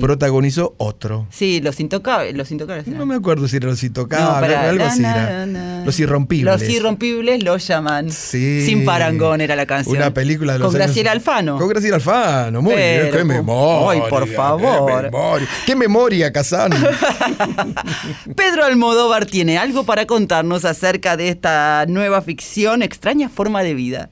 protagonizó 0.00 0.74
otro. 0.78 1.26
Sí, 1.30 1.60
los 1.60 1.80
intocables. 1.80 2.36
Los 2.36 2.50
intocables 2.50 2.86
No 2.88 3.06
me 3.06 3.14
acuerdo 3.14 3.48
si 3.48 3.56
era 3.56 3.66
los 3.68 3.82
intocables, 3.82 4.50
No, 4.50 4.58
algo 4.58 4.84
así 4.84 5.00
era. 5.02 5.46
Los 5.84 5.98
irrompibles. 6.00 6.60
Los 6.60 6.68
irrompibles 6.70 7.42
los 7.42 7.66
llaman. 7.66 8.10
Sí. 8.10 8.64
Sin 8.66 8.84
parangón 8.84 9.40
era 9.40 9.56
la 9.56 9.66
canción. 9.66 9.96
Una 9.96 10.12
película 10.14 10.52
de 10.54 10.58
los 10.60 10.66
Con 10.66 10.76
años- 10.76 10.86
Graciela 10.88 11.12
Alfano. 11.12 11.58
Con 11.58 11.68
Graciela 11.68 11.96
Alfano, 11.96 12.62
muy 12.62 12.74
bien, 12.74 13.00
Pero, 13.02 13.16
qué 13.18 13.24
memoria. 13.24 14.02
ay, 14.04 14.10
por 14.10 14.24
qué 14.28 14.34
favor. 14.34 15.02
memoria. 15.04 15.48
Qué 15.66 15.76
memoria, 15.76 16.32
Casano. 16.32 16.76
Pedro 18.36 18.64
Almodóvar 18.64 19.26
tiene 19.26 19.58
algo 19.58 19.84
para 19.84 20.06
contarnos 20.06 20.64
acerca 20.64 21.16
de 21.16 21.28
esta 21.28 21.84
nueva 21.88 22.22
ficción, 22.22 22.82
Extraña 22.82 23.28
Forma 23.28 23.62
de 23.62 23.74
Vida. 23.74 24.10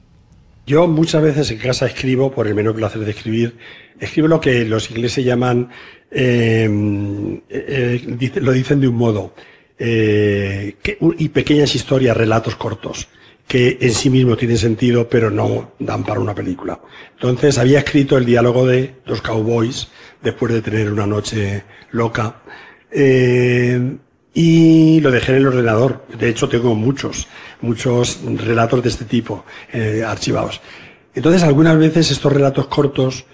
Yo 0.71 0.87
muchas 0.87 1.21
veces 1.21 1.51
en 1.51 1.57
casa 1.57 1.85
escribo, 1.85 2.31
por 2.31 2.47
el 2.47 2.55
menor 2.55 2.75
placer 2.75 3.03
de 3.03 3.11
escribir, 3.11 3.57
escribo 3.99 4.29
lo 4.29 4.39
que 4.39 4.63
los 4.63 4.89
ingleses 4.89 5.25
llaman, 5.25 5.69
eh, 6.09 6.65
eh, 7.49 8.31
lo 8.35 8.53
dicen 8.53 8.79
de 8.79 8.87
un 8.87 8.95
modo, 8.95 9.33
eh, 9.77 10.77
y 11.17 11.27
pequeñas 11.27 11.75
historias, 11.75 12.15
relatos 12.15 12.55
cortos, 12.55 13.09
que 13.45 13.79
en 13.81 13.91
sí 13.91 14.09
mismo 14.09 14.37
tienen 14.37 14.57
sentido, 14.57 15.09
pero 15.09 15.29
no 15.29 15.73
dan 15.77 16.05
para 16.05 16.21
una 16.21 16.33
película. 16.33 16.79
Entonces 17.15 17.57
había 17.57 17.79
escrito 17.79 18.17
el 18.17 18.23
diálogo 18.23 18.65
de 18.65 18.93
los 19.05 19.21
cowboys, 19.21 19.89
después 20.23 20.53
de 20.53 20.61
tener 20.61 20.89
una 20.89 21.05
noche 21.05 21.63
loca, 21.91 22.43
eh, 22.89 23.97
y 24.33 24.99
lo 25.01 25.11
dejé 25.11 25.33
en 25.33 25.37
el 25.39 25.47
ordenador. 25.47 26.05
De 26.17 26.29
hecho, 26.29 26.47
tengo 26.47 26.75
muchos, 26.75 27.27
muchos 27.61 28.19
relatos 28.23 28.81
de 28.83 28.89
este 28.89 29.05
tipo 29.05 29.45
eh, 29.73 30.03
archivados. 30.05 30.61
Entonces, 31.13 31.43
algunas 31.43 31.77
veces 31.77 32.11
estos 32.11 32.31
relatos 32.31 32.67
cortos 32.67 33.25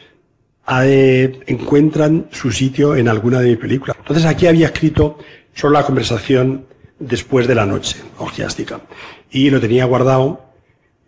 eh, 0.83 1.39
encuentran 1.45 2.27
su 2.31 2.51
sitio 2.51 2.95
en 2.95 3.07
alguna 3.07 3.39
de 3.39 3.49
mis 3.49 3.57
películas. 3.57 3.97
Entonces, 3.99 4.25
aquí 4.25 4.47
había 4.47 4.67
escrito 4.67 5.19
solo 5.53 5.73
la 5.73 5.85
conversación 5.85 6.65
después 6.99 7.47
de 7.47 7.55
la 7.55 7.65
noche 7.65 7.97
orgiástica. 8.17 8.81
Y 9.29 9.49
lo 9.49 9.59
tenía 9.59 9.85
guardado 9.85 10.47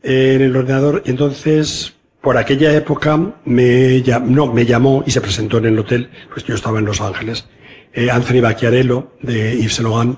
eh, 0.04 0.34
en 0.36 0.42
el 0.44 0.56
ordenador. 0.56 1.04
Entonces, 1.06 1.94
por 2.22 2.38
aquella 2.38 2.76
época 2.76 3.18
me, 3.46 4.04
no, 4.26 4.54
me 4.54 4.66
llamó 4.66 5.04
y 5.06 5.12
se 5.12 5.22
presentó 5.22 5.58
en 5.58 5.68
el 5.68 5.80
hotel, 5.80 6.10
pues 6.32 6.46
yo 6.46 6.54
estaba 6.54 6.80
en 6.80 6.86
Los 6.86 7.02
Ángeles, 7.02 7.46
eh, 7.94 8.10
Anthony 8.10 8.42
Bacchiarello 8.42 9.14
de 9.22 9.58
Yves 9.58 9.74
Saint 9.74 9.90
Laurent, 9.90 10.18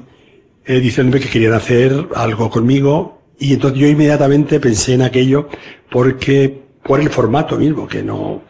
eh, 0.65 0.80
diciéndome 0.80 1.19
que 1.19 1.30
querían 1.30 1.53
hacer 1.53 2.07
algo 2.15 2.49
conmigo 2.49 3.22
y 3.39 3.53
entonces 3.53 3.80
yo 3.80 3.88
inmediatamente 3.88 4.59
pensé 4.59 4.93
en 4.93 5.01
aquello 5.01 5.49
porque 5.89 6.61
por 6.84 6.99
el 6.99 7.09
formato 7.09 7.57
mismo, 7.57 7.88
que 7.88 8.03
no, 8.03 8.43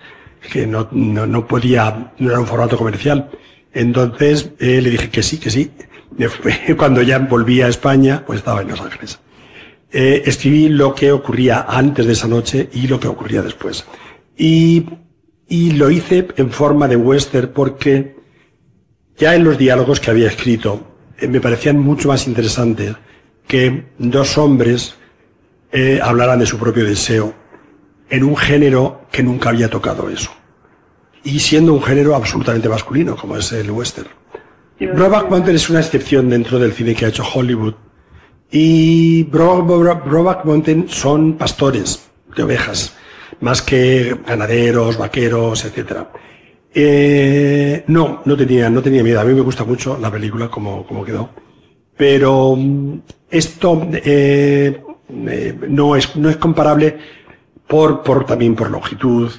que 0.51 0.67
no, 0.67 0.89
no, 0.91 1.25
no 1.25 1.47
podía, 1.47 2.13
no 2.17 2.29
era 2.29 2.39
un 2.39 2.45
formato 2.45 2.77
comercial. 2.77 3.29
Entonces 3.73 4.51
eh, 4.59 4.81
le 4.81 4.89
dije 4.89 5.09
que 5.09 5.23
sí, 5.23 5.37
que 5.37 5.49
sí. 5.49 5.71
Cuando 6.77 7.01
ya 7.01 7.19
volví 7.19 7.61
a 7.61 7.67
España, 7.67 8.23
pues 8.25 8.39
estaba 8.39 8.61
en 8.61 8.67
Los 8.67 8.81
Ángeles. 8.81 9.19
Eh, 9.91 10.23
escribí 10.25 10.69
lo 10.69 10.93
que 10.93 11.11
ocurría 11.11 11.65
antes 11.67 12.05
de 12.05 12.13
esa 12.13 12.27
noche 12.27 12.69
y 12.73 12.87
lo 12.87 12.99
que 12.99 13.07
ocurría 13.07 13.41
después. 13.41 13.85
Y, 14.37 14.85
y 15.47 15.71
lo 15.71 15.89
hice 15.89 16.27
en 16.37 16.51
forma 16.51 16.87
de 16.87 16.95
western 16.95 17.51
porque 17.53 18.15
ya 19.21 19.35
en 19.35 19.43
los 19.43 19.57
diálogos 19.57 19.99
que 19.99 20.09
había 20.11 20.27
escrito 20.27 20.81
eh, 21.19 21.27
me 21.27 21.39
parecían 21.39 21.77
mucho 21.79 22.07
más 22.07 22.27
interesantes 22.27 22.95
que 23.47 23.85
dos 23.99 24.37
hombres 24.39 24.95
eh, 25.71 25.99
hablaran 26.01 26.39
de 26.39 26.45
su 26.47 26.57
propio 26.57 26.83
deseo 26.85 27.33
en 28.09 28.23
un 28.23 28.35
género 28.35 29.03
que 29.11 29.21
nunca 29.23 29.49
había 29.49 29.69
tocado 29.69 30.09
eso. 30.09 30.31
Y 31.23 31.39
siendo 31.39 31.73
un 31.73 31.83
género 31.83 32.15
absolutamente 32.15 32.67
masculino, 32.67 33.15
como 33.15 33.37
es 33.37 33.51
el 33.51 33.69
western. 33.71 34.09
Brokeback 34.79 35.29
Mountain 35.29 35.55
es 35.55 35.69
una 35.69 35.79
excepción 35.79 36.29
dentro 36.29 36.57
del 36.59 36.73
cine 36.73 36.95
que 36.95 37.05
ha 37.05 37.09
hecho 37.09 37.23
Hollywood. 37.23 37.75
Y 38.49 39.23
Bro- 39.25 39.63
Bro- 39.63 40.03
Brokeback 40.03 40.43
Mountain 40.45 40.89
son 40.89 41.33
pastores 41.37 42.09
de 42.35 42.43
ovejas, 42.43 42.95
más 43.39 43.61
que 43.61 44.17
ganaderos, 44.27 44.97
vaqueros, 44.97 45.63
etcétera. 45.63 46.11
Eh, 46.73 47.83
no, 47.87 48.21
no 48.23 48.37
tenía, 48.37 48.69
no 48.69 48.81
tenía 48.81 49.03
miedo. 49.03 49.19
A 49.19 49.25
mí 49.25 49.33
me 49.33 49.41
gusta 49.41 49.63
mucho 49.63 49.97
la 49.99 50.11
película 50.11 50.49
como, 50.49 50.85
como 50.85 51.03
quedó. 51.03 51.29
Pero 51.97 52.55
mm, 52.55 52.99
esto 53.29 53.87
eh, 53.93 54.81
eh, 55.09 55.59
no, 55.67 55.95
es, 55.95 56.15
no 56.15 56.29
es 56.29 56.37
comparable 56.37 56.97
por, 57.67 58.03
por 58.03 58.25
también 58.25 58.55
por 58.55 58.71
longitud 58.71 59.31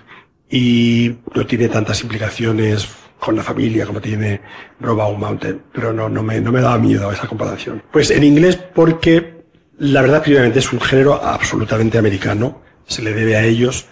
y 0.50 1.14
no 1.34 1.46
tiene 1.46 1.68
tantas 1.68 2.02
implicaciones 2.02 2.88
con 3.18 3.36
la 3.36 3.42
familia 3.42 3.86
como 3.86 4.00
tiene 4.00 4.40
Brokeback 4.78 5.18
Mountain. 5.18 5.62
Pero 5.72 5.92
no, 5.92 6.08
no 6.08 6.22
me, 6.22 6.40
no 6.40 6.52
me 6.52 6.60
daba 6.60 6.78
miedo 6.78 7.10
esa 7.10 7.26
comparación. 7.26 7.82
Pues 7.90 8.10
en 8.10 8.24
inglés 8.24 8.56
porque 8.56 9.42
la 9.78 10.02
verdad 10.02 10.22
primeramente 10.22 10.58
es 10.58 10.72
un 10.72 10.80
género 10.80 11.14
absolutamente 11.14 11.96
americano. 11.96 12.60
Se 12.86 13.00
le 13.02 13.14
debe 13.14 13.36
a 13.36 13.44
ellos 13.44 13.86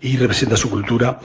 y 0.00 0.16
representa 0.16 0.56
su 0.56 0.70
cultura 0.70 1.18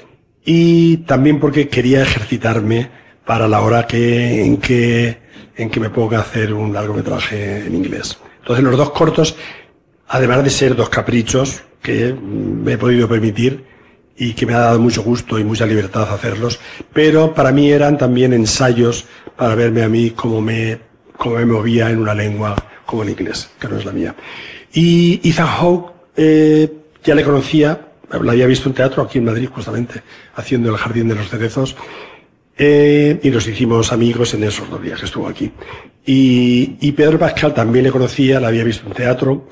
y 0.45 0.97
también 0.97 1.39
porque 1.39 1.67
quería 1.67 2.01
ejercitarme 2.01 2.89
para 3.25 3.47
la 3.47 3.61
hora 3.61 3.87
que, 3.87 4.43
en, 4.43 4.57
que, 4.57 5.17
en 5.55 5.69
que 5.69 5.79
me 5.79 5.89
ponga 5.89 6.17
a 6.17 6.21
hacer 6.21 6.53
un 6.53 6.73
largometraje 6.73 7.65
en 7.65 7.75
inglés. 7.75 8.17
Entonces 8.39 8.63
los 8.63 8.77
dos 8.77 8.91
cortos, 8.91 9.35
además 10.07 10.43
de 10.43 10.49
ser 10.49 10.75
dos 10.75 10.89
caprichos 10.89 11.63
que 11.81 12.13
me 12.13 12.73
he 12.73 12.77
podido 12.77 13.07
permitir 13.07 13.65
y 14.17 14.33
que 14.33 14.45
me 14.45 14.53
ha 14.53 14.59
dado 14.59 14.79
mucho 14.79 15.03
gusto 15.03 15.39
y 15.39 15.43
mucha 15.43 15.65
libertad 15.65 16.11
hacerlos, 16.13 16.59
pero 16.93 17.33
para 17.33 17.51
mí 17.51 17.71
eran 17.71 17.97
también 17.97 18.33
ensayos 18.33 19.05
para 19.35 19.55
verme 19.55 19.83
a 19.83 19.89
mí 19.89 20.11
cómo 20.11 20.41
me, 20.41 20.77
cómo 21.17 21.37
me 21.37 21.45
movía 21.45 21.89
en 21.89 21.99
una 21.99 22.13
lengua 22.13 22.55
como 22.85 23.03
el 23.03 23.09
inglés, 23.09 23.49
que 23.59 23.67
no 23.67 23.77
es 23.77 23.85
la 23.85 23.91
mía. 23.91 24.15
Y 24.73 25.21
Ethan 25.27 25.47
Hawke 25.47 25.91
eh, 26.17 26.71
ya 27.03 27.15
le 27.15 27.23
conocía, 27.23 27.90
la 28.11 28.31
había 28.31 28.47
visto 28.47 28.69
en 28.69 28.75
teatro 28.75 29.03
aquí 29.03 29.17
en 29.17 29.25
Madrid 29.25 29.49
justamente, 29.51 30.01
haciendo 30.35 30.69
El 30.69 30.77
Jardín 30.77 31.07
de 31.07 31.15
los 31.15 31.29
Cerezos, 31.29 31.75
eh, 32.57 33.19
y 33.23 33.29
nos 33.29 33.47
hicimos 33.47 33.91
amigos 33.91 34.33
en 34.33 34.43
esos 34.43 34.69
dos 34.69 34.81
días 34.81 34.99
que 34.99 35.05
estuvo 35.05 35.27
aquí. 35.27 35.51
Y, 36.05 36.77
y 36.81 36.91
Pedro 36.91 37.17
Pascal 37.17 37.53
también 37.53 37.85
le 37.85 37.91
conocía, 37.91 38.39
la 38.39 38.49
había 38.49 38.63
visto 38.63 38.87
en 38.87 38.93
teatro, 38.93 39.47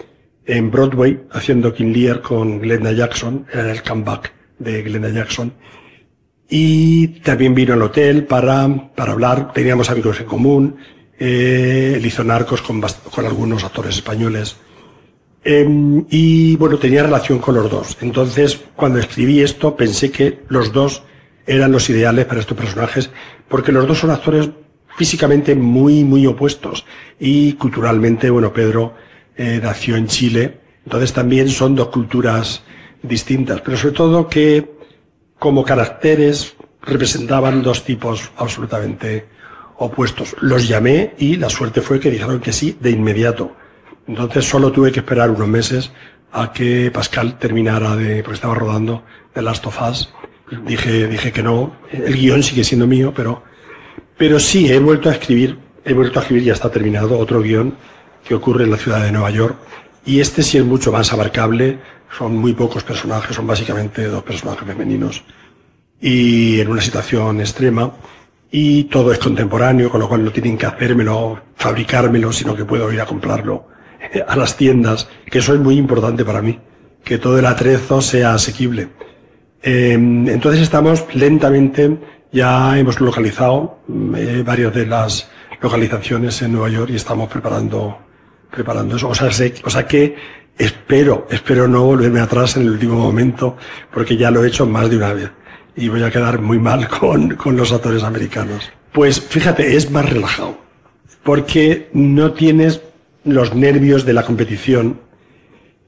en 0.45 0.71
Broadway, 0.71 1.21
haciendo 1.31 1.73
King 1.73 1.93
Lear 1.93 2.21
con 2.21 2.59
Glenda 2.59 2.91
Jackson, 2.91 3.45
era 3.53 3.71
el 3.71 3.83
comeback 3.83 4.33
de 4.57 4.81
Glenda 4.81 5.09
Jackson. 5.09 5.53
Y 6.49 7.07
también 7.19 7.53
vino 7.53 7.73
al 7.73 7.81
hotel 7.83 8.25
para, 8.25 8.91
para 8.95 9.11
hablar, 9.11 9.53
teníamos 9.53 9.89
amigos 9.91 10.19
en 10.19 10.25
común, 10.25 10.77
eh, 11.19 11.93
él 11.97 12.05
hizo 12.05 12.23
narcos 12.23 12.61
con, 12.61 12.81
con 12.81 13.25
algunos 13.25 13.63
actores 13.63 13.95
españoles. 13.95 14.55
Em, 15.43 16.05
y 16.09 16.55
bueno, 16.57 16.77
tenía 16.77 17.03
relación 17.03 17.39
con 17.39 17.55
los 17.55 17.69
dos. 17.69 17.97
Entonces, 18.01 18.59
cuando 18.75 18.99
escribí 18.99 19.41
esto, 19.41 19.75
pensé 19.75 20.11
que 20.11 20.39
los 20.49 20.73
dos 20.73 21.03
eran 21.45 21.71
los 21.71 21.89
ideales 21.89 22.25
para 22.25 22.41
estos 22.41 22.57
personajes, 22.57 23.09
porque 23.47 23.71
los 23.71 23.87
dos 23.87 23.99
son 23.99 24.11
actores 24.11 24.49
físicamente 24.97 25.55
muy, 25.55 26.03
muy 26.03 26.27
opuestos. 26.27 26.85
Y 27.19 27.53
culturalmente, 27.53 28.29
bueno, 28.29 28.51
Pedro 28.53 28.93
eh, 29.37 29.59
nació 29.63 29.95
en 29.95 30.07
Chile, 30.07 30.59
entonces 30.83 31.13
también 31.13 31.49
son 31.49 31.75
dos 31.75 31.87
culturas 31.87 32.63
distintas, 33.01 33.61
pero 33.61 33.77
sobre 33.77 33.95
todo 33.95 34.27
que 34.27 34.69
como 35.39 35.63
caracteres 35.63 36.55
representaban 36.81 37.63
dos 37.63 37.85
tipos 37.85 38.31
absolutamente 38.35 39.25
opuestos. 39.77 40.35
Los 40.41 40.67
llamé 40.67 41.13
y 41.17 41.37
la 41.37 41.49
suerte 41.49 41.81
fue 41.81 41.99
que 41.99 42.11
dijeron 42.11 42.41
que 42.41 42.51
sí 42.51 42.77
de 42.79 42.91
inmediato. 42.91 43.55
Entonces 44.09 44.43
solo 44.43 44.71
tuve 44.71 44.91
que 44.91 45.01
esperar 45.01 45.29
unos 45.29 45.47
meses 45.47 45.91
a 46.31 46.51
que 46.51 46.89
Pascal 46.89 47.37
terminara 47.37 47.95
de, 47.95 48.23
porque 48.23 48.37
estaba 48.37 48.55
rodando 48.55 49.03
The 49.33 49.43
Last 49.43 49.67
of 49.67 49.79
Us. 49.87 50.11
Dije, 50.65 51.05
dije 51.05 51.31
que 51.31 51.43
no. 51.43 51.75
El 51.91 52.15
guion 52.15 52.41
sigue 52.41 52.63
siendo 52.63 52.87
mío, 52.87 53.13
pero, 53.15 53.43
pero 54.17 54.39
sí, 54.39 54.67
he 54.67 54.79
vuelto 54.79 55.09
a 55.09 55.11
escribir, 55.11 55.59
he 55.85 55.93
vuelto 55.93 56.17
a 56.17 56.23
escribir, 56.23 56.45
ya 56.45 56.53
está 56.53 56.71
terminado, 56.71 57.19
otro 57.19 57.39
guion 57.43 57.75
que 58.27 58.33
ocurre 58.33 58.63
en 58.63 58.71
la 58.71 58.77
ciudad 58.77 59.03
de 59.03 59.11
Nueva 59.11 59.29
York. 59.29 59.57
Y 60.07 60.19
este 60.19 60.41
sí 60.41 60.57
es 60.57 60.65
mucho 60.65 60.91
más 60.91 61.13
abarcable. 61.13 61.77
Son 62.17 62.35
muy 62.35 62.53
pocos 62.53 62.83
personajes, 62.83 63.35
son 63.35 63.45
básicamente 63.45 64.05
dos 64.05 64.23
personajes 64.23 64.67
femeninos. 64.67 65.23
Y 66.01 66.59
en 66.59 66.67
una 66.67 66.81
situación 66.81 67.41
extrema. 67.41 67.91
Y 68.49 68.85
todo 68.85 69.11
es 69.11 69.19
contemporáneo, 69.19 69.91
con 69.91 69.99
lo 69.99 70.09
cual 70.09 70.25
no 70.25 70.31
tienen 70.31 70.57
que 70.57 70.65
hacérmelo, 70.65 71.39
fabricármelo, 71.55 72.33
sino 72.33 72.55
que 72.55 72.65
puedo 72.65 72.91
ir 72.91 73.01
a 73.01 73.05
comprarlo 73.05 73.77
a 74.27 74.35
las 74.35 74.57
tiendas, 74.57 75.07
que 75.29 75.39
eso 75.39 75.53
es 75.53 75.59
muy 75.59 75.77
importante 75.77 76.23
para 76.25 76.41
mí, 76.41 76.59
que 77.03 77.17
todo 77.17 77.37
el 77.39 77.45
atrezo 77.45 78.01
sea 78.01 78.33
asequible. 78.35 78.89
Eh, 79.61 79.93
entonces 79.93 80.61
estamos 80.61 81.05
lentamente, 81.13 81.97
ya 82.31 82.77
hemos 82.77 82.99
localizado 83.01 83.79
eh, 84.15 84.43
varias 84.45 84.73
de 84.73 84.85
las 84.85 85.29
localizaciones 85.61 86.41
en 86.41 86.53
Nueva 86.53 86.69
York 86.69 86.89
y 86.91 86.95
estamos 86.95 87.29
preparando, 87.29 87.97
preparando 88.51 88.95
eso. 88.95 89.09
O 89.09 89.15
sea, 89.15 89.31
sé- 89.31 89.55
o 89.65 89.69
sea 89.69 89.85
que 89.85 90.15
espero, 90.57 91.27
espero 91.29 91.67
no 91.67 91.83
volverme 91.83 92.19
atrás 92.21 92.55
en 92.57 92.63
el 92.63 92.69
último 92.71 92.95
momento, 92.95 93.57
porque 93.93 94.15
ya 94.17 94.31
lo 94.31 94.43
he 94.43 94.47
hecho 94.47 94.65
más 94.65 94.89
de 94.89 94.97
una 94.97 95.13
vez 95.13 95.29
y 95.75 95.87
voy 95.89 96.03
a 96.03 96.11
quedar 96.11 96.39
muy 96.41 96.59
mal 96.59 96.87
con, 96.99 97.35
con 97.35 97.55
los 97.57 97.71
actores 97.73 98.03
americanos. 98.03 98.69
Pues 98.93 99.19
fíjate, 99.21 99.75
es 99.75 99.91
más 99.91 100.09
relajado, 100.09 100.57
porque 101.23 101.89
no 101.93 102.31
tienes 102.31 102.81
los 103.23 103.53
nervios 103.55 104.05
de 104.05 104.13
la 104.13 104.23
competición 104.23 104.99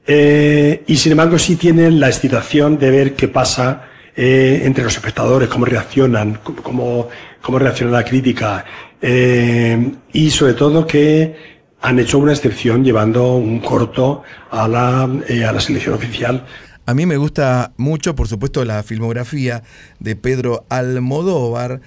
eh, 0.07 0.84
y 0.88 0.97
sin 0.97 1.11
embargo 1.13 1.38
sí 1.38 1.55
tienen 1.55 1.99
la 1.99 2.07
excitación 2.09 2.77
de 2.77 2.89
ver 2.91 3.13
qué 3.15 3.27
pasa 3.27 3.84
eh, 4.15 4.63
entre 4.65 4.84
los 4.84 4.95
espectadores, 4.95 5.47
cómo 5.47 5.65
reaccionan, 5.65 6.39
cómo- 6.43 7.07
cómo, 7.41 7.59
reacciona 7.59 7.91
la 7.93 8.03
crítica 8.03 8.65
eh, 9.01 9.91
y 10.11 10.29
sobre 10.32 10.53
todo 10.53 10.86
que 10.86 11.36
han 11.82 11.97
hecho 11.99 12.17
una 12.19 12.34
excepción 12.34 12.84
llevando 12.84 13.36
un 13.36 13.59
corto 13.59 14.23
a 14.51 14.67
la, 14.67 15.03
a 15.03 15.51
la 15.51 15.59
selección 15.59 15.95
oficial. 15.95 16.45
A 16.86 16.93
mí 16.93 17.05
me 17.05 17.17
gusta 17.17 17.71
mucho, 17.77 18.15
por 18.15 18.27
supuesto, 18.27 18.65
la 18.65 18.84
filmografía 18.84 19.63
de 19.99 20.15
Pedro 20.15 20.65
Almodóvar, 20.69 21.82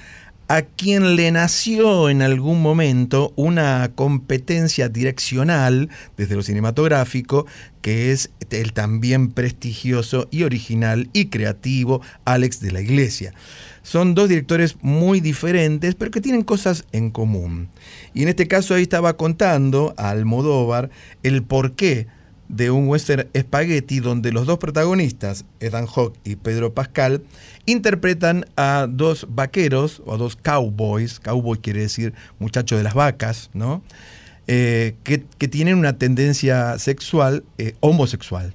a 0.49 0.62
quien 0.62 1.16
le 1.16 1.30
nació 1.30 2.11
en 2.11 2.22
algún 2.22 2.61
momento 2.61 3.32
una 3.36 3.90
competencia 3.95 4.88
direccional 4.88 5.88
desde 6.16 6.36
lo 6.36 6.42
cinematográfico, 6.42 7.47
que 7.80 8.12
es 8.12 8.30
el 8.51 8.72
también 8.72 9.30
prestigioso 9.30 10.28
y 10.30 10.42
original 10.42 11.09
y 11.12 11.26
creativo 11.26 12.03
Alex 12.24 12.61
de 12.61 12.72
la 12.72 12.80
Iglesia. 12.80 13.32
Son 13.82 14.14
dos 14.14 14.28
directores 14.28 14.76
muy 14.80 15.20
diferentes, 15.20 15.95
pero 15.95 16.11
que 16.11 16.20
tienen 16.20 16.42
cosas 16.42 16.84
en 16.92 17.11
común. 17.11 17.68
Y 18.14 18.22
en 18.22 18.28
este 18.28 18.49
caso 18.49 18.74
ahí 18.74 18.82
estaba 18.82 19.16
contando 19.16 19.95
a 19.97 20.11
Almodóvar 20.11 20.90
el 21.22 21.42
porqué 21.42 22.07
de 22.57 22.71
un 22.71 22.89
western 22.89 23.29
spaghetti 23.37 24.01
donde 24.01 24.33
los 24.33 24.47
dos 24.47 24.59
protagonistas, 24.59 25.45
Ethan 25.61 25.87
Hawke 25.87 26.19
y 26.25 26.37
Pedro 26.37 26.73
Pascal, 26.73 27.23
interpretan 27.67 28.47
a 28.57 28.87
dos 28.89 29.27
vaqueros 29.29 30.03
o 30.07 30.15
a 30.15 30.17
dos 30.17 30.37
cowboys, 30.37 31.21
cowboy 31.21 31.59
quiere 31.59 31.81
decir 31.81 32.15
muchacho 32.39 32.77
de 32.77 32.83
las 32.83 32.95
vacas, 32.95 33.51
¿no? 33.55 33.83
Eh, 34.47 34.95
que, 35.05 35.25
que 35.39 35.49
tienen 35.49 35.79
una 35.79 35.97
tendencia 35.99 36.79
sexual 36.79 37.45
eh, 37.59 37.75
homosexual. 37.81 38.53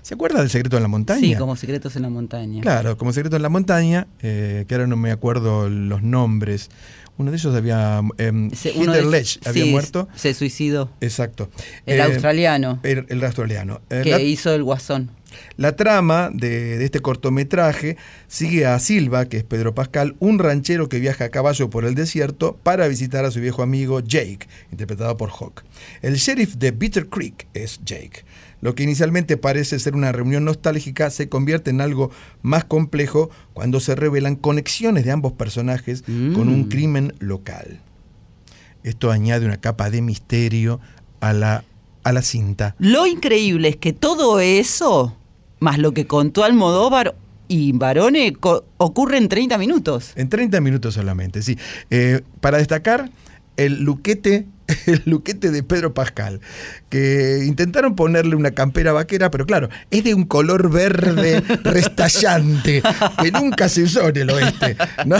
¿Se 0.00 0.14
acuerda 0.14 0.40
del 0.40 0.50
secreto 0.50 0.76
en 0.76 0.82
la 0.82 0.88
montaña? 0.88 1.20
Sí, 1.20 1.34
como 1.36 1.56
secretos 1.56 1.94
en 1.96 2.02
la 2.02 2.08
montaña. 2.10 2.62
Claro, 2.62 2.96
como 2.96 3.12
secreto 3.12 3.36
en 3.36 3.42
la 3.42 3.48
montaña, 3.48 4.06
eh, 4.22 4.64
que 4.66 4.74
ahora 4.74 4.86
no 4.86 4.96
me 4.96 5.10
acuerdo 5.10 5.68
los 5.68 6.02
nombres. 6.02 6.70
Uno 7.18 7.30
de 7.30 7.36
ellos 7.36 7.54
había. 7.54 8.00
Eh, 8.18 8.48
Se- 8.54 8.72
de- 8.72 9.04
Ledge 9.04 9.38
había 9.44 9.64
sí, 9.64 9.70
muerto. 9.70 10.08
Se 10.16 10.32
suicidó. 10.34 10.90
Exacto. 11.02 11.50
El 11.84 11.98
Eh, 12.00 12.02
australiano. 12.02 12.80
El, 12.82 13.04
el 13.10 13.22
australiano. 13.24 13.80
Eh, 13.90 14.00
que 14.02 14.10
la- 14.12 14.20
hizo 14.20 14.52
el 14.54 14.62
guasón. 14.64 15.10
la 15.56 15.76
trama 15.76 16.30
de, 16.32 16.78
de 16.78 16.84
este 16.84 17.00
cortometraje 17.00 17.96
sigue 18.28 18.66
a 18.66 18.78
Silva, 18.78 19.26
que 19.26 19.38
es 19.38 19.44
Pedro 19.44 19.74
Pascal, 19.74 20.14
un 20.20 20.38
ranchero 20.38 20.88
que 20.88 21.00
viaja 21.00 21.24
a 21.24 21.28
caballo 21.30 21.70
por 21.70 21.84
el 21.84 21.94
desierto 21.94 22.58
para 22.62 22.86
visitar 22.88 23.24
a 23.24 23.30
su 23.30 23.40
viejo 23.40 23.62
amigo 23.62 24.00
Jake, 24.00 24.46
interpretado 24.70 25.16
por 25.16 25.30
Hawk. 25.30 25.62
El 26.02 26.14
sheriff 26.16 26.56
de 26.56 26.70
Bitter 26.72 27.08
Creek 27.08 27.46
es 27.54 27.80
Jake. 27.84 28.24
Lo 28.62 28.74
que 28.74 28.84
inicialmente 28.84 29.36
parece 29.36 29.78
ser 29.78 29.94
una 29.94 30.12
reunión 30.12 30.44
nostálgica 30.46 31.10
se 31.10 31.28
convierte 31.28 31.70
en 31.70 31.80
algo 31.82 32.10
más 32.42 32.64
complejo 32.64 33.28
cuando 33.52 33.80
se 33.80 33.94
revelan 33.96 34.36
conexiones 34.36 35.04
de 35.04 35.10
ambos 35.10 35.32
personajes 35.34 36.02
con 36.02 36.48
un 36.48 36.60
Mm. 36.62 36.68
crimen 36.68 37.14
local. 37.18 37.80
Esto 38.84 39.10
añade 39.10 39.46
una 39.46 39.58
capa 39.60 39.90
de 39.90 40.00
misterio 40.00 40.80
a 41.20 41.32
la, 41.32 41.64
a 42.04 42.12
la 42.12 42.22
cinta. 42.22 42.74
Lo 42.78 43.06
increíble 43.06 43.68
es 43.68 43.76
que 43.76 43.92
todo 43.92 44.40
eso, 44.40 45.16
más 45.60 45.78
lo 45.78 45.92
que 45.92 46.06
contó 46.06 46.42
Almodóvar 46.44 47.14
y 47.48 47.72
Barone, 47.72 48.32
ocurre 48.78 49.18
en 49.18 49.28
30 49.28 49.58
minutos. 49.58 50.12
En 50.16 50.28
30 50.28 50.60
minutos 50.60 50.94
solamente, 50.94 51.42
sí. 51.42 51.58
Eh, 51.90 52.22
para 52.40 52.58
destacar, 52.58 53.10
el 53.56 53.82
luquete, 53.82 54.46
el 54.86 55.02
luquete 55.06 55.50
de 55.50 55.62
Pedro 55.62 55.94
Pascal, 55.94 56.40
que 56.88 57.44
intentaron 57.46 57.94
ponerle 57.96 58.36
una 58.36 58.52
campera 58.52 58.92
vaquera, 58.92 59.30
pero 59.30 59.46
claro, 59.46 59.68
es 59.90 60.04
de 60.04 60.14
un 60.14 60.24
color 60.24 60.70
verde 60.70 61.40
restallante, 61.64 62.82
que 63.22 63.32
nunca 63.32 63.68
se 63.68 63.82
usó 63.82 64.08
en 64.08 64.16
el 64.16 64.30
oeste. 64.30 64.76
¿no? 65.06 65.16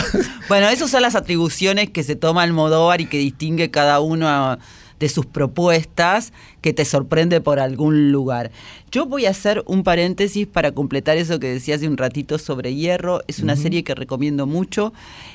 Bueno, 0.49 0.69
esas 0.69 0.91
son 0.91 1.03
las 1.03 1.15
atribuciones 1.15 1.91
que 1.91 2.03
se 2.03 2.17
toma 2.17 2.43
Almodóvar 2.43 3.01
y 3.01 3.07
que 3.07 3.19
distingue 3.19 3.71
cada 3.71 4.01
uno 4.01 4.29
a- 4.29 4.59
de 5.03 5.09
sus 5.09 5.27
propuestas 5.27 6.33
que 6.61 6.73
te 6.73 6.85
sorprende 6.85 7.41
por 7.41 7.59
algún 7.59 8.13
lugar. 8.13 8.53
Yo 8.93 9.05
voy 9.05 9.27
a 9.27 9.31
hacer 9.31 9.65
un 9.67 9.83
paréntesis 9.83 10.47
para 10.47 10.71
completar 10.71 11.17
eso 11.17 11.41
que 11.41 11.49
decía 11.49 11.75
hace 11.75 11.89
un 11.89 11.97
ratito 11.97 12.39
sobre 12.39 12.77
Hierro. 12.77 13.21
Es 13.27 13.41
una 13.41 13.57
serie 13.57 13.83
que 13.83 13.97
recomiendo 13.97 14.47
mucho. 14.47 14.93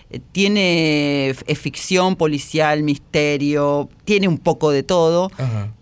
Eh, 0.09 0.22
Tiene 0.32 1.32
es 1.32 1.59
ficción, 1.59 2.15
policial, 2.15 2.82
misterio, 2.82 3.89
tiene 4.05 4.30
un 4.30 4.38
poco 4.38 4.72
de 4.72 4.84
todo. 4.84 5.32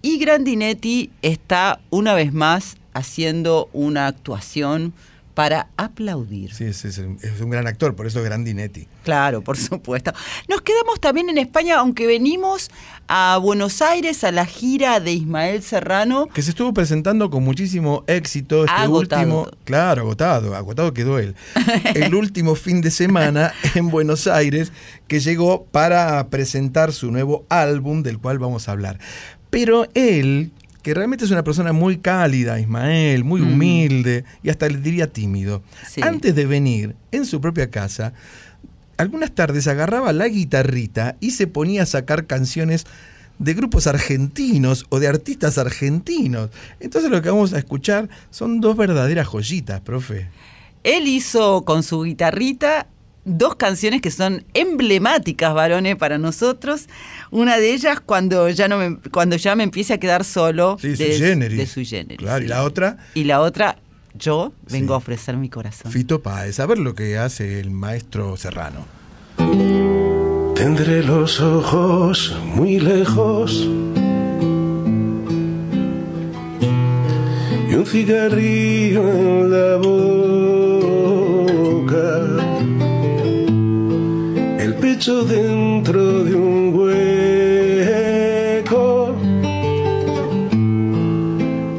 Y 0.01 0.17
Grandinetti 0.17 1.11
está 1.21 1.79
una 1.91 2.15
vez 2.15 2.33
más 2.33 2.77
haciendo 2.93 3.69
una 3.71 4.07
actuación 4.07 4.93
para 5.35 5.67
aplaudir. 5.77 6.53
Sí, 6.53 6.63
es, 6.63 6.83
es 6.85 6.97
un- 6.97 7.19
es 7.21 7.39
un 7.41 7.49
gran 7.51 7.67
actor, 7.67 7.93
por 7.95 8.07
eso 8.07 8.23
Grandinetti. 8.23 8.87
Claro, 9.03 9.41
por 9.41 9.57
supuesto. 9.57 10.13
Nos 10.49 10.61
quedamos 10.61 10.99
también 10.99 11.29
en 11.29 11.37
España, 11.37 11.77
aunque 11.77 12.07
venimos 12.07 12.71
a 13.07 13.37
Buenos 13.39 13.81
Aires 13.83 14.23
a 14.23 14.31
la 14.31 14.45
gira 14.45 14.99
de 14.99 15.11
Ismael 15.11 15.61
Serrano. 15.61 16.27
Que 16.33 16.41
se 16.41 16.49
estuvo 16.51 16.73
presentando 16.73 17.29
con 17.29 17.43
muchísimo 17.43 18.03
éxito 18.07 18.63
este 18.65 18.75
Agotado. 18.75 19.21
último. 19.41 19.57
Claro, 19.65 20.01
agotado, 20.03 20.55
agotado 20.55 20.93
quedó 20.93 21.19
él. 21.19 21.35
El 21.95 22.15
último 22.15 22.55
fin 22.55 22.81
de 22.81 22.89
semana 22.89 23.53
en 23.75 23.89
Buenos 23.89 24.27
Aires, 24.27 24.71
que 25.07 25.19
llegó 25.19 25.65
para 25.65 26.25
presentar 26.29 26.93
su 26.93 27.11
nuevo 27.11 27.45
álbum, 27.49 28.01
del 28.03 28.17
cual 28.19 28.39
vamos 28.39 28.67
a 28.69 28.71
hablar. 28.71 28.99
Pero 29.51 29.87
él, 29.93 30.51
que 30.85 30.93
realmente 30.93 31.25
es 31.25 31.31
una 31.31 31.43
persona 31.43 31.73
muy 31.73 31.97
cálida, 31.97 32.59
Ismael, 32.59 33.23
muy 33.23 33.41
Mm. 33.41 33.53
humilde 33.53 34.23
y 34.43 34.51
hasta 34.51 34.69
le 34.69 34.77
diría 34.77 35.11
tímido, 35.11 35.63
Sí. 35.89 35.99
antes 36.03 36.35
de 36.35 36.45
venir 36.45 36.95
en 37.11 37.25
su 37.25 37.41
propia 37.41 37.71
casa, 37.71 38.13
algunas 38.97 39.31
tardes 39.33 39.67
agarraba 39.67 40.13
la 40.13 40.27
guitarrita 40.27 41.15
y 41.19 41.31
se 41.31 41.47
ponía 41.47 41.81
a 41.81 41.85
sacar 41.87 42.27
canciones 42.27 42.85
de 43.39 43.55
grupos 43.55 43.87
argentinos 43.87 44.85
o 44.89 44.99
de 44.99 45.07
artistas 45.07 45.57
argentinos. 45.57 46.51
Entonces 46.79 47.09
lo 47.09 47.19
que 47.23 47.31
vamos 47.31 47.53
a 47.53 47.57
escuchar 47.57 48.07
son 48.29 48.61
dos 48.61 48.77
verdaderas 48.77 49.25
joyitas, 49.27 49.81
profe. 49.81 50.27
Él 50.83 51.07
hizo 51.07 51.65
con 51.65 51.81
su 51.81 52.03
guitarrita 52.03 52.85
dos 53.25 53.55
canciones 53.55 54.01
que 54.01 54.11
son 54.11 54.45
emblemáticas, 54.53 55.53
varones, 55.53 55.95
para 55.95 56.17
nosotros. 56.17 56.87
Una 57.31 57.57
de 57.57 57.73
ellas 57.73 57.99
cuando 57.99 58.47
ya 58.49 58.67
no 58.67 58.77
me, 58.77 58.97
cuando 59.11 59.35
ya 59.35 59.55
me 59.55 59.63
empiece 59.63 59.93
a 59.93 59.97
quedar 59.99 60.23
solo 60.23 60.77
Sí, 60.79 60.89
de, 60.89 60.95
Sui 60.95 61.17
Generis. 61.27 61.57
de 61.57 61.65
Sui 61.67 61.85
Generis, 61.85 62.19
Claro, 62.19 62.43
y 62.45 62.47
la 62.47 62.63
otra, 62.63 62.97
Y 63.15 63.23
la 63.25 63.41
otra, 63.41 63.77
yo 64.13 64.53
vengo 64.71 64.87
Sí. 64.89 64.93
a 64.93 64.97
ofrecer 64.97 65.37
mi 65.37 65.49
corazón. 65.49 65.91
Fito 65.91 66.21
Páez. 66.21 66.59
A 66.59 66.65
ver 66.65 66.77
lo 66.77 66.93
que 66.95 67.17
hace 67.17 67.59
el 67.59 67.71
maestro 67.71 68.37
Serrano. 68.37 68.85
Tendré 70.55 71.03
los 71.03 71.41
ojos 71.41 72.33
muy 72.45 72.79
lejos 72.79 73.67
y 77.69 77.73
un 77.75 77.85
cigarrillo 77.85 79.01
en 79.11 79.51
la 79.51 79.75
boca, 79.77 80.44
el 85.07 85.13
pecho 85.13 85.23
dentro 85.25 86.23
de 86.23 86.35
un 86.35 86.73
hueco. 86.73 88.05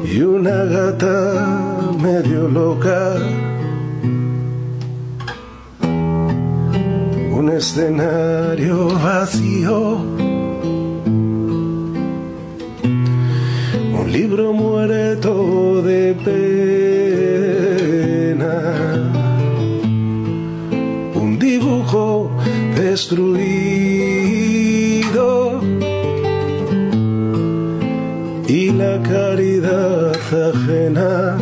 Y 0.03 0.21
una 0.21 0.63
gata 0.65 1.91
medio 2.01 2.47
loca. 2.47 3.15
un 7.31 7.49
escenario 7.49 8.87
vacío. 8.89 9.97
Libro 14.07 14.53
muerto 14.53 15.81
de 15.83 16.15
pena, 16.25 16.43
un 21.13 21.37
dibujo 21.37 22.31
destruido 22.77 23.27
y 28.47 28.71
la 28.71 29.01
caridad 29.01 30.11
ajena. 30.15 31.37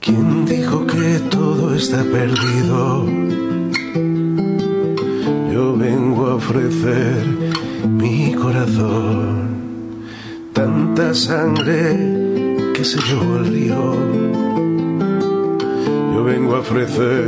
¿Quién 0.00 0.44
dijo 0.44 0.86
que 0.86 1.20
todo 1.30 1.74
está 1.74 2.02
perdido? 2.02 3.06
Yo 5.52 5.76
vengo 5.76 6.26
a 6.26 6.34
ofrecer 6.34 7.24
mi 7.88 8.32
corazón, 8.34 9.48
tanta 10.52 11.14
sangre 11.14 11.96
que 12.74 12.84
se 12.84 13.00
llevó 13.00 13.36
el 13.36 13.46
río. 13.46 14.31
Vengo 16.24 16.54
a 16.54 16.60
ofrecer 16.60 17.24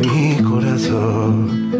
mi 0.00 0.42
corazón, 0.42 1.70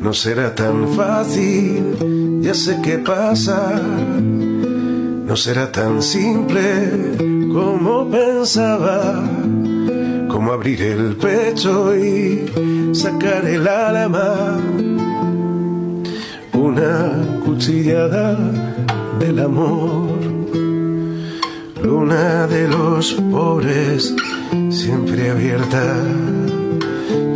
no 0.00 0.12
será 0.12 0.54
tan 0.54 0.88
fácil, 0.90 2.40
ya 2.40 2.54
sé 2.54 2.78
qué 2.82 2.98
pasa, 2.98 3.80
no 3.82 5.36
será 5.36 5.72
tan 5.72 6.00
simple 6.00 7.16
como 7.52 8.08
pensaba, 8.08 9.22
como 10.28 10.52
abrir 10.52 10.82
el 10.82 11.16
pecho 11.16 11.96
y 11.96 12.94
sacar 12.94 13.44
el 13.44 13.66
alma. 13.66 14.58
Una 16.52 17.40
cuchillada 17.44 18.38
del 19.18 19.38
amor, 19.40 20.20
luna 21.82 22.46
de 22.46 22.68
los 22.68 23.14
pobres 23.32 24.14
siempre 24.82 25.30
abierta. 25.30 25.96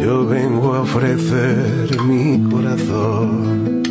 Yo 0.03 0.27
vengo 0.27 0.75
a 0.75 0.81
ofrecer 0.81 2.03
mi 2.03 2.43
corazón 2.51 3.83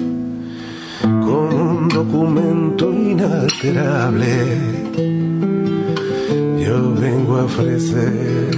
como 1.02 1.72
un 1.72 1.88
documento 1.88 2.92
inalterable. 2.92 4.36
Yo 6.66 6.94
vengo 6.96 7.38
a 7.38 7.44
ofrecer 7.46 8.52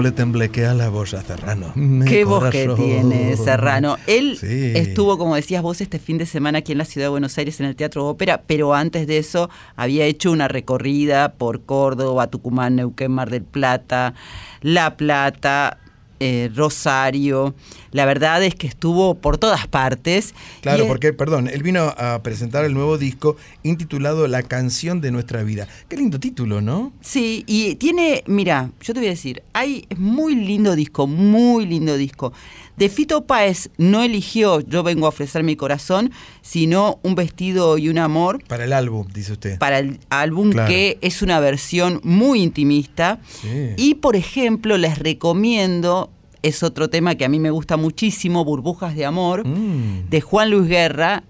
Le 0.00 0.12
temblequea 0.12 0.74
la 0.74 0.88
voz 0.88 1.14
a 1.14 1.22
Serrano. 1.22 1.72
Mi 1.74 2.04
Qué 2.06 2.24
voz 2.24 2.50
que 2.50 2.68
tiene 2.76 3.36
Serrano. 3.36 3.96
Él 4.06 4.36
Sí. 4.40 4.72
estuvo, 4.74 5.18
como 5.18 5.34
decías 5.36 5.62
vos, 5.62 5.80
este 5.80 5.98
fin 5.98 6.16
de 6.18 6.26
semana 6.26 6.58
aquí 6.58 6.72
en 6.72 6.78
la 6.78 6.84
ciudad 6.84 7.06
de 7.06 7.10
Buenos 7.10 7.36
Aires 7.38 7.60
en 7.60 7.66
el 7.66 7.76
Teatro 7.76 8.06
Ópera, 8.06 8.42
pero 8.46 8.74
antes 8.74 9.06
de 9.06 9.18
eso 9.18 9.50
había 9.76 10.04
hecho 10.06 10.32
una 10.32 10.48
recorrida 10.48 11.32
por 11.34 11.64
Córdoba, 11.64 12.28
Tucumán, 12.28 12.76
Neuquén, 12.76 13.12
Mar 13.12 13.30
del 13.30 13.42
Plata, 13.44 14.14
La 14.62 14.96
Plata, 14.96 15.78
eh, 16.20 16.50
Rosario. 16.54 17.54
La 17.92 18.04
verdad 18.04 18.42
es 18.44 18.54
que 18.54 18.66
estuvo 18.66 19.16
por 19.16 19.38
todas 19.38 19.66
partes. 19.66 20.34
Claro, 20.60 20.86
porque, 20.86 21.12
perdón, 21.12 21.48
él 21.48 21.62
vino 21.62 21.94
a 21.96 22.22
presentar 22.22 22.64
el 22.64 22.74
nuevo 22.74 22.98
disco 22.98 23.36
intitulado 23.62 24.28
La 24.28 24.42
canción 24.42 25.00
de 25.00 25.10
nuestra 25.10 25.42
vida. 25.42 25.66
Qué 25.88 25.96
lindo 25.96 26.20
título, 26.20 26.60
¿no? 26.60 26.92
Sí, 27.00 27.44
y 27.46 27.74
tiene, 27.76 28.22
mira, 28.26 28.70
yo 28.80 28.94
te 28.94 29.00
voy 29.00 29.08
a 29.08 29.10
decir, 29.10 29.42
hay 29.52 29.86
es 29.88 29.98
muy 29.98 30.34
lindo 30.34 30.76
disco, 30.76 31.06
muy 31.06 31.66
lindo 31.66 31.96
disco. 31.96 32.32
De 32.80 32.88
Fito 32.88 33.26
Páez 33.26 33.70
no 33.78 34.02
eligió 34.02 34.60
Yo 34.60 34.82
vengo 34.82 35.06
a 35.06 35.10
ofrecer 35.10 35.44
mi 35.44 35.54
corazón, 35.54 36.10
sino 36.40 36.98
Un 37.02 37.14
vestido 37.14 37.78
y 37.78 37.88
un 37.90 37.98
amor 37.98 38.42
Para 38.48 38.64
el 38.64 38.72
álbum, 38.72 39.06
dice 39.14 39.32
usted. 39.34 39.58
para 39.58 39.78
el 39.78 40.00
álbum 40.08 40.50
Claro. 40.50 40.68
que 40.68 40.98
es 41.02 41.22
una 41.22 41.38
versión 41.40 42.00
muy 42.02 42.42
intimista. 42.42 43.20
Sí. 43.42 43.74
Y 43.76 43.94
por 43.96 44.16
ejemplo, 44.16 44.78
les 44.78 44.98
recomiendo, 44.98 46.10
es 46.42 46.62
otro 46.62 46.88
tema 46.90 47.14
que 47.14 47.24
a 47.24 47.28
mí 47.28 47.38
me 47.38 47.50
gusta 47.50 47.76
muchísimo, 47.76 48.44
Burbujas 48.44 48.96
de 48.96 49.04
Amor, 49.04 49.46
Mm. 49.46 50.08
de 50.08 50.20
Juan 50.22 50.50
Luis 50.50 50.66
Guerra 50.68 51.22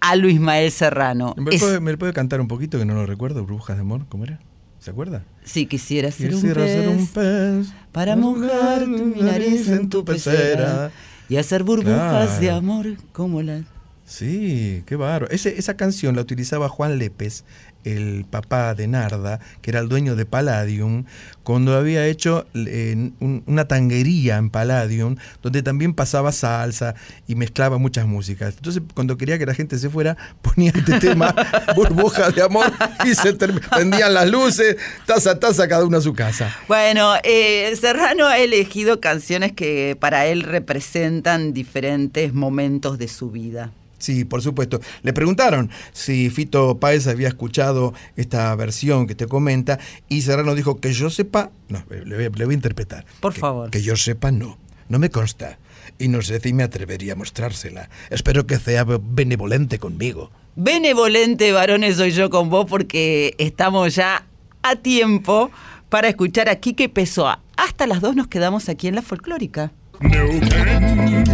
a 0.00 0.16
Luis 0.16 0.38
Mael 0.38 0.70
Serrano. 0.70 1.34
¿Me, 1.38 1.54
Es- 1.54 1.60
puede, 1.62 1.80
me 1.80 1.96
puede 1.96 2.12
cantar 2.12 2.40
un 2.40 2.48
poquito 2.48 2.78
que 2.78 2.84
no 2.84 2.94
lo 2.94 3.06
recuerdo? 3.06 3.40
Burbujas 3.40 3.76
de 3.76 3.80
amor, 3.82 4.06
¿cómo 4.08 4.24
era? 4.24 4.38
¿Se 4.78 4.90
acuerda? 4.90 5.24
si 5.44 5.66
quisiera 5.66 6.10
ser 6.10 6.28
un 6.34 6.34
Quisiera 6.40 6.62
pez, 6.62 6.72
ser 6.72 6.88
un 6.88 7.06
pez 7.06 7.72
para 7.92 8.16
mojar 8.16 8.84
tu 8.84 9.14
nariz 9.22 9.68
en 9.68 9.88
tu 9.88 10.04
pecera 10.04 10.90
y 11.28 11.36
hacer 11.36 11.62
burbujas 11.64 12.40
de 12.40 12.50
amor 12.50 12.86
como 13.12 13.42
las... 13.42 13.62
Sí, 14.04 14.82
qué 14.86 14.96
bárbaro. 14.96 15.28
Ese- 15.30 15.56
esa 15.58 15.76
canción 15.76 16.16
la 16.16 16.22
utilizaba 16.22 16.68
Juan 16.68 16.98
Lépez, 16.98 17.44
el 17.84 18.24
papá 18.28 18.74
de 18.74 18.86
Narda, 18.88 19.40
que 19.62 19.70
era 19.70 19.80
el 19.80 19.88
dueño 19.88 20.16
de 20.16 20.26
Palladium, 20.26 21.04
cuando 21.42 21.76
había 21.76 22.06
hecho 22.06 22.46
eh, 22.54 23.10
un- 23.20 23.42
una 23.46 23.66
tanguería 23.66 24.36
en 24.36 24.50
Palladium, 24.50 25.16
donde 25.42 25.62
también 25.62 25.94
pasaba 25.94 26.32
salsa 26.32 26.94
y 27.26 27.34
mezclaba 27.34 27.78
muchas 27.78 28.06
músicas. 28.06 28.54
Entonces, 28.56 28.82
cuando 28.94 29.16
quería 29.16 29.38
que 29.38 29.46
la 29.46 29.54
gente 29.54 29.78
se 29.78 29.88
fuera, 29.90 30.16
ponía 30.42 30.72
este 30.74 31.00
tema, 31.00 31.34
burbujas 31.74 32.34
de 32.34 32.42
amor, 32.42 32.70
y 33.04 33.14
se 33.14 33.32
prendían 33.34 34.14
las 34.14 34.28
luces, 34.30 34.76
taza 35.06 35.32
a 35.32 35.40
taza, 35.40 35.66
cada 35.68 35.84
uno 35.84 35.98
a 35.98 36.00
su 36.00 36.12
casa. 36.12 36.54
Bueno, 36.68 37.14
eh, 37.24 37.74
Serrano 37.80 38.26
ha 38.26 38.38
elegido 38.38 39.00
canciones 39.00 39.52
que 39.52 39.96
para 39.98 40.26
él 40.26 40.42
representan 40.42 41.52
diferentes 41.52 42.32
momentos 42.34 42.98
de 42.98 43.08
su 43.08 43.30
vida. 43.30 43.72
Sí, 44.00 44.24
por 44.24 44.42
supuesto. 44.42 44.80
Le 45.02 45.12
preguntaron 45.12 45.70
si 45.92 46.28
Fito 46.30 46.78
Páez 46.80 47.06
había 47.06 47.28
escuchado 47.28 47.94
esta 48.16 48.52
versión 48.56 49.06
que 49.06 49.14
te 49.14 49.26
comenta 49.26 49.78
y 50.08 50.22
Serrano 50.22 50.54
dijo 50.56 50.80
que 50.80 50.92
yo 50.92 51.08
sepa, 51.10 51.50
no, 51.68 51.84
le 51.88 52.16
voy, 52.16 52.24
a- 52.24 52.30
le 52.30 52.44
voy 52.46 52.54
a 52.54 52.56
interpretar. 52.56 53.04
Por 53.20 53.34
Que- 53.34 53.40
favor. 53.40 53.70
Que 53.70 53.82
yo 53.82 53.94
sepa, 53.96 54.32
no. 54.32 54.58
No 54.88 54.98
me 54.98 55.08
consta. 55.10 55.58
Y 55.98 56.08
no 56.08 56.20
sé 56.22 56.40
si 56.40 56.52
me 56.52 56.62
atrevería 56.64 57.12
a 57.12 57.16
mostrársela. 57.16 57.88
Espero 58.10 58.46
que 58.46 58.58
sea 58.58 58.84
benevolente 58.84 59.78
conmigo. 59.78 60.30
Benevolente 60.56 61.52
varones 61.52 61.96
soy 61.96 62.10
yo 62.10 62.28
con 62.30 62.50
vos 62.50 62.66
porque 62.68 63.34
estamos 63.38 63.94
ya 63.94 64.26
a 64.62 64.76
tiempo 64.76 65.50
para 65.90 66.08
escuchar 66.08 66.48
a 66.48 66.56
Quique 66.56 66.88
Pessoa. 66.88 67.40
Hasta 67.56 67.86
las 67.86 68.00
dos 68.00 68.16
nos 68.16 68.26
quedamos 68.28 68.68
aquí 68.68 68.88
en 68.88 68.94
la 68.96 69.02
folclórica. 69.02 69.72
Neuquén, 70.00 71.24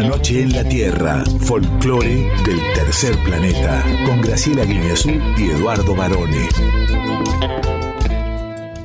Una 0.00 0.08
noche 0.08 0.40
en 0.40 0.52
la 0.54 0.64
Tierra, 0.64 1.22
folclore 1.40 2.26
del 2.46 2.58
tercer 2.74 3.22
planeta, 3.22 3.84
con 4.06 4.22
Graciela 4.22 4.64
Guineazú 4.64 5.10
y 5.36 5.50
Eduardo 5.50 5.94
Barone. 5.94 6.48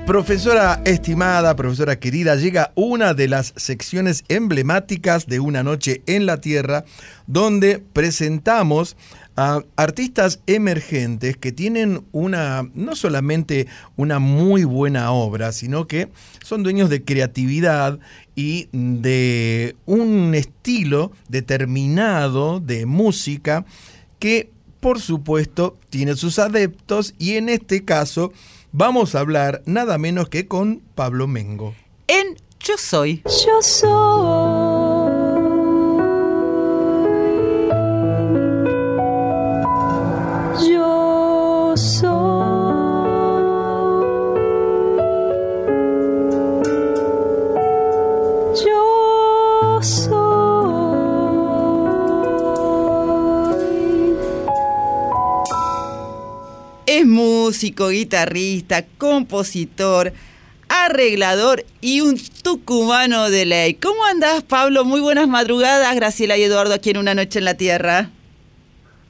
Profesora 0.05 0.82
estimada, 0.84 1.55
profesora 1.55 2.01
querida, 2.01 2.36
llega 2.36 2.74
una 2.76 3.13
de 3.13 3.30
las 3.30 3.53
secciones 3.55 4.26
emblemáticas 4.28 5.26
de 5.26 5.39
Una 5.39 5.63
Noche 5.63 6.03
en 6.05 6.26
la 6.26 6.41
Tierra, 6.41 6.84
donde 7.28 7.80
presentamos 7.80 8.97
a 9.36 9.64
artistas 9.76 10.40
emergentes 10.48 11.38
que 11.38 11.52
tienen 11.52 12.06
una, 12.12 12.70
no 12.74 12.96
solamente 12.96 13.68
una 13.98 14.20
muy 14.20 14.64
buena 14.64 15.12
obra, 15.12 15.52
sino 15.52 15.88
que 15.88 16.10
son 16.44 16.64
dueños 16.64 16.90
de 16.90 17.04
creatividad 17.04 18.00
y 18.36 18.70
de 18.72 19.76
un 19.86 20.34
estilo 20.36 21.12
determinado 21.28 22.60
de 22.60 22.86
música 22.86 23.66
que, 24.20 24.50
por 24.80 25.02
supuesto, 25.02 25.78
tiene 25.90 26.16
sus 26.16 26.40
adeptos 26.40 27.14
y 27.18 27.34
en 27.34 27.50
este 27.50 27.84
caso 27.84 28.32
vamos 28.72 29.16
a 29.16 29.20
hablar 29.20 29.62
nada 29.66 29.98
menos 29.98 30.30
que 30.30 30.48
con 30.48 30.82
Pablo 30.96 31.28
Mengo. 31.28 31.76
En 32.08 32.38
Yo 32.60 32.78
Soy. 32.78 33.22
Yo 33.26 33.62
soy. 33.62 35.05
Músico, 57.46 57.89
guitarrista, 57.89 58.86
compositor, 58.98 60.12
arreglador 60.68 61.64
y 61.80 62.02
un 62.02 62.16
tucumano 62.41 63.30
de 63.30 63.46
ley. 63.46 63.76
¿Cómo 63.76 64.04
andás, 64.04 64.41
Pablo? 64.41 64.84
Muy 64.84 65.00
buenas 65.00 65.28
madrugadas, 65.28 65.96
Graciela 65.96 66.38
y 66.38 66.43
Eduardo, 66.43 66.74
aquí 66.74 66.89
en 66.89 66.98
Una 66.98 67.14
Noche 67.14 67.38
en 67.38 67.46
la 67.46 67.54
Tierra. 67.54 68.10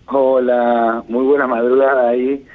Hola, 0.07 1.01
muy 1.07 1.23
buena 1.23 1.47
madrugada 1.47 2.09
ahí. 2.09 2.45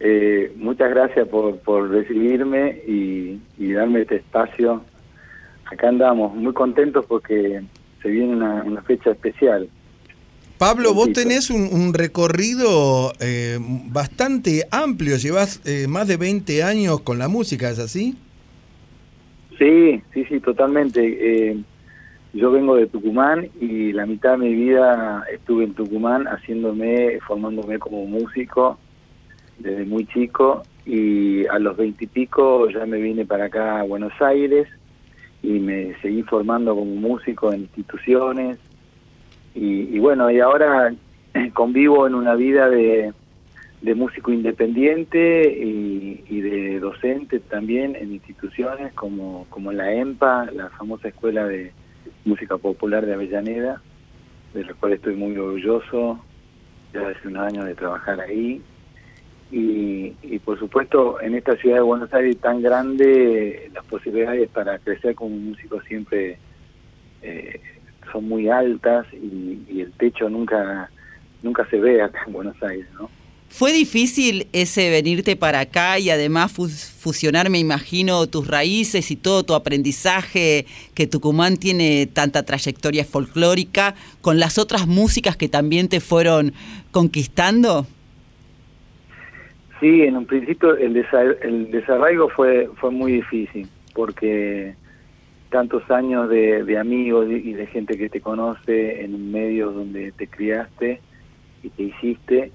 Eh, 0.00 0.52
muchas 0.56 0.90
gracias 0.90 1.28
por, 1.28 1.56
por 1.58 1.88
recibirme 1.88 2.82
y, 2.88 3.40
y 3.58 3.72
darme 3.72 4.00
este 4.00 4.16
espacio. 4.16 4.82
Acá 5.70 5.88
andamos 5.88 6.34
muy 6.34 6.52
contentos 6.52 7.04
porque 7.06 7.62
se 8.02 8.08
viene 8.08 8.34
una, 8.34 8.64
una 8.64 8.82
fecha 8.82 9.12
especial. 9.12 9.68
Pablo, 10.58 10.92
vos 10.92 11.12
tenés 11.12 11.50
un, 11.50 11.68
un 11.72 11.94
recorrido 11.94 13.12
eh, 13.20 13.58
bastante 13.60 14.66
amplio, 14.72 15.16
llevas 15.16 15.62
eh, 15.64 15.86
más 15.86 16.08
de 16.08 16.16
20 16.16 16.64
años 16.64 17.00
con 17.02 17.16
la 17.18 17.28
música, 17.28 17.70
¿es 17.70 17.78
así? 17.78 18.16
Sí, 19.56 20.02
sí, 20.12 20.24
sí, 20.24 20.40
totalmente. 20.40 21.50
Eh, 21.50 21.56
yo 22.32 22.50
vengo 22.50 22.74
de 22.74 22.88
Tucumán 22.88 23.48
y 23.60 23.92
la 23.92 24.04
mitad 24.04 24.32
de 24.32 24.38
mi 24.38 24.54
vida 24.54 25.24
estuve 25.32 25.62
en 25.62 25.74
Tucumán 25.74 26.24
haciéndome, 26.26 27.20
formándome 27.20 27.78
como 27.78 28.04
músico 28.06 28.78
desde 29.58 29.84
muy 29.84 30.06
chico 30.06 30.64
y 30.84 31.46
a 31.46 31.58
los 31.60 31.76
veintipico 31.76 32.68
ya 32.68 32.84
me 32.84 33.00
vine 33.00 33.24
para 33.24 33.44
acá 33.46 33.80
a 33.80 33.84
Buenos 33.84 34.12
Aires 34.20 34.66
y 35.42 35.60
me 35.60 35.94
seguí 36.00 36.22
formando 36.24 36.74
como 36.74 36.94
músico 36.96 37.52
en 37.52 37.60
instituciones 37.60 38.58
y, 39.58 39.96
y 39.96 39.98
bueno, 39.98 40.30
y 40.30 40.40
ahora 40.40 40.94
convivo 41.54 42.06
en 42.06 42.14
una 42.14 42.34
vida 42.34 42.68
de, 42.68 43.12
de 43.80 43.94
músico 43.94 44.32
independiente 44.32 45.48
y, 45.50 46.40
de 46.40 46.78
docente 46.78 47.40
también 47.40 47.96
en 47.96 48.12
instituciones 48.12 48.92
como, 48.94 49.46
como 49.50 49.72
la 49.72 49.92
EMPA, 49.92 50.50
la 50.52 50.68
famosa 50.70 51.08
Escuela 51.08 51.46
de 51.46 51.72
Música 52.24 52.56
Popular 52.56 53.04
de 53.04 53.14
Avellaneda, 53.14 53.82
de 54.54 54.64
la 54.64 54.74
cual 54.74 54.92
estoy 54.92 55.16
muy 55.16 55.36
orgulloso 55.36 56.24
ya 56.92 57.08
hace 57.08 57.28
unos 57.28 57.46
años 57.46 57.66
de 57.66 57.74
trabajar 57.74 58.20
ahí. 58.20 58.62
Y, 59.50 60.14
y 60.22 60.38
por 60.38 60.58
supuesto, 60.58 61.20
en 61.20 61.34
esta 61.34 61.56
ciudad 61.56 61.76
de 61.76 61.82
Buenos 61.82 62.12
Aires 62.14 62.38
tan 62.38 62.62
grande, 62.62 63.70
las 63.74 63.84
posibilidades 63.86 64.48
para 64.50 64.78
crecer 64.78 65.14
como 65.14 65.36
músico 65.36 65.80
siempre 65.82 66.38
eh, 67.22 67.60
son 68.12 68.28
muy 68.28 68.48
altas 68.48 69.06
y, 69.12 69.58
y 69.70 69.80
el 69.80 69.92
techo 69.92 70.28
nunca 70.28 70.90
nunca 71.42 71.66
se 71.70 71.78
ve 71.78 72.02
acá 72.02 72.20
en 72.26 72.32
Buenos 72.32 72.60
Aires, 72.62 72.86
¿no? 72.98 73.08
¿Fue 73.50 73.72
difícil 73.72 74.46
ese 74.52 74.90
venirte 74.90 75.34
para 75.34 75.60
acá 75.60 75.98
y 75.98 76.10
además 76.10 76.52
fus- 76.52 76.90
fusionar, 77.00 77.48
me 77.48 77.58
imagino, 77.58 78.26
tus 78.26 78.46
raíces 78.46 79.10
y 79.10 79.16
todo 79.16 79.42
tu 79.42 79.54
aprendizaje, 79.54 80.66
que 80.94 81.06
Tucumán 81.06 81.56
tiene 81.56 82.06
tanta 82.06 82.42
trayectoria 82.42 83.06
folclórica, 83.06 83.94
con 84.20 84.38
las 84.38 84.58
otras 84.58 84.86
músicas 84.86 85.36
que 85.36 85.48
también 85.48 85.88
te 85.88 86.00
fueron 86.00 86.52
conquistando? 86.90 87.86
Sí, 89.80 90.02
en 90.02 90.16
un 90.16 90.26
principio 90.26 90.76
el, 90.76 90.92
desa- 90.94 91.36
el 91.40 91.70
desarraigo 91.70 92.28
fue 92.28 92.68
fue 92.80 92.90
muy 92.90 93.12
difícil 93.12 93.68
porque 93.94 94.74
tantos 95.50 95.90
años 95.90 96.28
de, 96.28 96.64
de 96.64 96.78
amigos 96.78 97.26
y 97.30 97.52
de 97.52 97.66
gente 97.66 97.96
que 97.96 98.08
te 98.08 98.20
conoce 98.20 99.02
en 99.02 99.14
un 99.14 99.32
medio 99.32 99.72
donde 99.72 100.12
te 100.12 100.26
criaste 100.26 101.00
y 101.62 101.70
te 101.70 101.82
hiciste, 101.84 102.52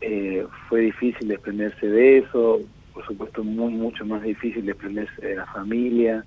eh, 0.00 0.46
fue 0.68 0.82
difícil 0.82 1.28
desprenderse 1.28 1.86
de 1.86 2.18
eso, 2.18 2.60
por 2.94 3.04
supuesto 3.04 3.42
muy, 3.42 3.72
mucho 3.72 4.04
más 4.06 4.22
difícil 4.22 4.64
desprenderse 4.64 5.26
de 5.26 5.36
la 5.36 5.46
familia, 5.46 6.24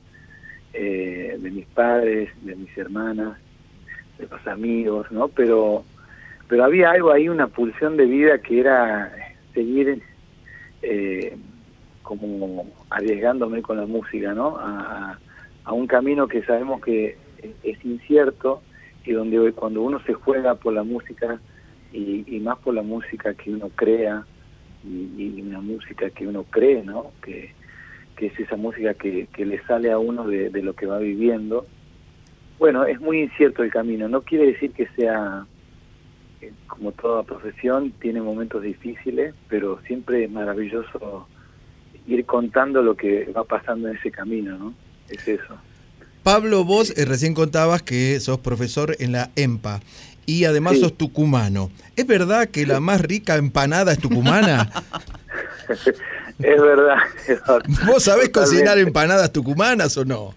eh, 0.74 1.38
de 1.40 1.52
mis 1.52 1.66
padres, 1.68 2.30
de 2.42 2.56
mis 2.56 2.78
hermanas, 2.78 3.38
de 4.18 4.28
los 4.28 4.46
amigos, 4.48 5.10
¿no? 5.12 5.30
Pero, 5.30 5.86
pero 6.48 6.66
había 6.66 6.92
algo 6.92 7.12
ahí, 7.12 7.30
una 7.30 7.48
pulsión 7.48 7.96
de 7.96 8.06
vida 8.06 8.38
que 8.40 8.60
era 8.60 9.12
seguir 9.54 10.02
eh, 10.82 11.38
como 12.04 12.66
arriesgándome 12.90 13.62
con 13.62 13.78
la 13.78 13.86
música, 13.86 14.34
¿no? 14.34 14.58
A, 14.58 15.12
a 15.12 15.20
un 15.74 15.88
camino 15.88 16.28
que 16.28 16.44
sabemos 16.44 16.82
que 16.82 17.18
es 17.64 17.86
incierto 17.86 18.62
y 19.06 19.14
donde 19.14 19.52
cuando 19.54 19.82
uno 19.82 20.00
se 20.06 20.14
juega 20.14 20.56
por 20.56 20.74
la 20.74 20.84
música 20.84 21.40
y, 21.94 22.40
más 22.40 22.58
por 22.60 22.74
la 22.74 22.84
música 22.84 23.34
que 23.34 23.52
uno 23.52 23.70
crea 23.76 24.26
y, 24.84 25.34
y 25.38 25.42
una 25.42 25.60
música 25.60 26.10
que 26.10 26.26
uno 26.28 26.44
cree, 26.44 26.84
¿no? 26.84 27.12
Que, 27.22 27.54
que 28.16 28.28
es 28.28 28.40
esa 28.40 28.56
música 28.56 28.94
que, 28.94 29.28
que 29.34 29.46
le 29.46 29.62
sale 29.66 29.92
a 29.92 29.98
uno 29.98 30.28
de, 30.28 30.50
de 30.50 30.62
lo 30.62 30.74
que 30.74 30.86
va 30.86 31.00
viviendo. 31.00 31.66
Bueno, 32.60 32.86
es 32.86 33.00
muy 33.02 33.22
incierto 33.22 33.64
el 33.64 33.72
camino. 33.72 34.08
No 34.08 34.22
quiere 34.22 34.48
decir 34.48 34.72
que 34.72 34.88
sea 34.96 35.46
eh, 36.42 36.52
como 36.68 36.92
toda 36.92 37.24
profesión, 37.24 37.92
tiene 38.00 38.22
momentos 38.22 38.62
difíciles, 38.62 39.34
pero 39.50 39.80
siempre 39.82 40.24
es 40.24 40.32
maravilloso 40.32 41.28
ir 42.08 42.26
contando 42.26 42.82
lo 42.82 42.96
que 42.96 43.26
va 43.36 43.44
pasando 43.44 43.90
en 43.90 43.98
ese 43.98 44.12
camino, 44.12 44.58
¿no? 44.58 44.74
Es 45.12 45.28
eso. 45.28 45.58
Pablo, 46.24 46.64
vos 46.64 46.94
eh, 46.98 47.06
recién 47.06 47.34
contabas 47.34 47.82
que 47.82 48.20
sos 48.20 48.40
profesor 48.40 48.96
en 49.00 49.12
la 49.12 49.32
EMPA 49.36 49.82
y 50.26 50.46
además 50.46 50.74
Sí. 50.76 50.82
sos 50.82 50.98
tucumano. 50.98 51.72
¿Es 51.96 52.06
verdad 52.06 52.48
que 52.50 52.66
la 52.66 52.80
más 52.80 53.02
rica 53.02 53.36
empanada 53.38 53.92
es 53.92 54.00
tucumana? 54.00 54.70
es 56.40 56.62
verdad. 56.62 56.98
¿Vos 57.88 58.04
sabés 58.04 58.32
Totalmente. 58.32 58.32
cocinar 58.32 58.78
empanadas 58.78 59.32
tucumanas 59.32 59.98
o 59.98 60.06
no? 60.06 60.34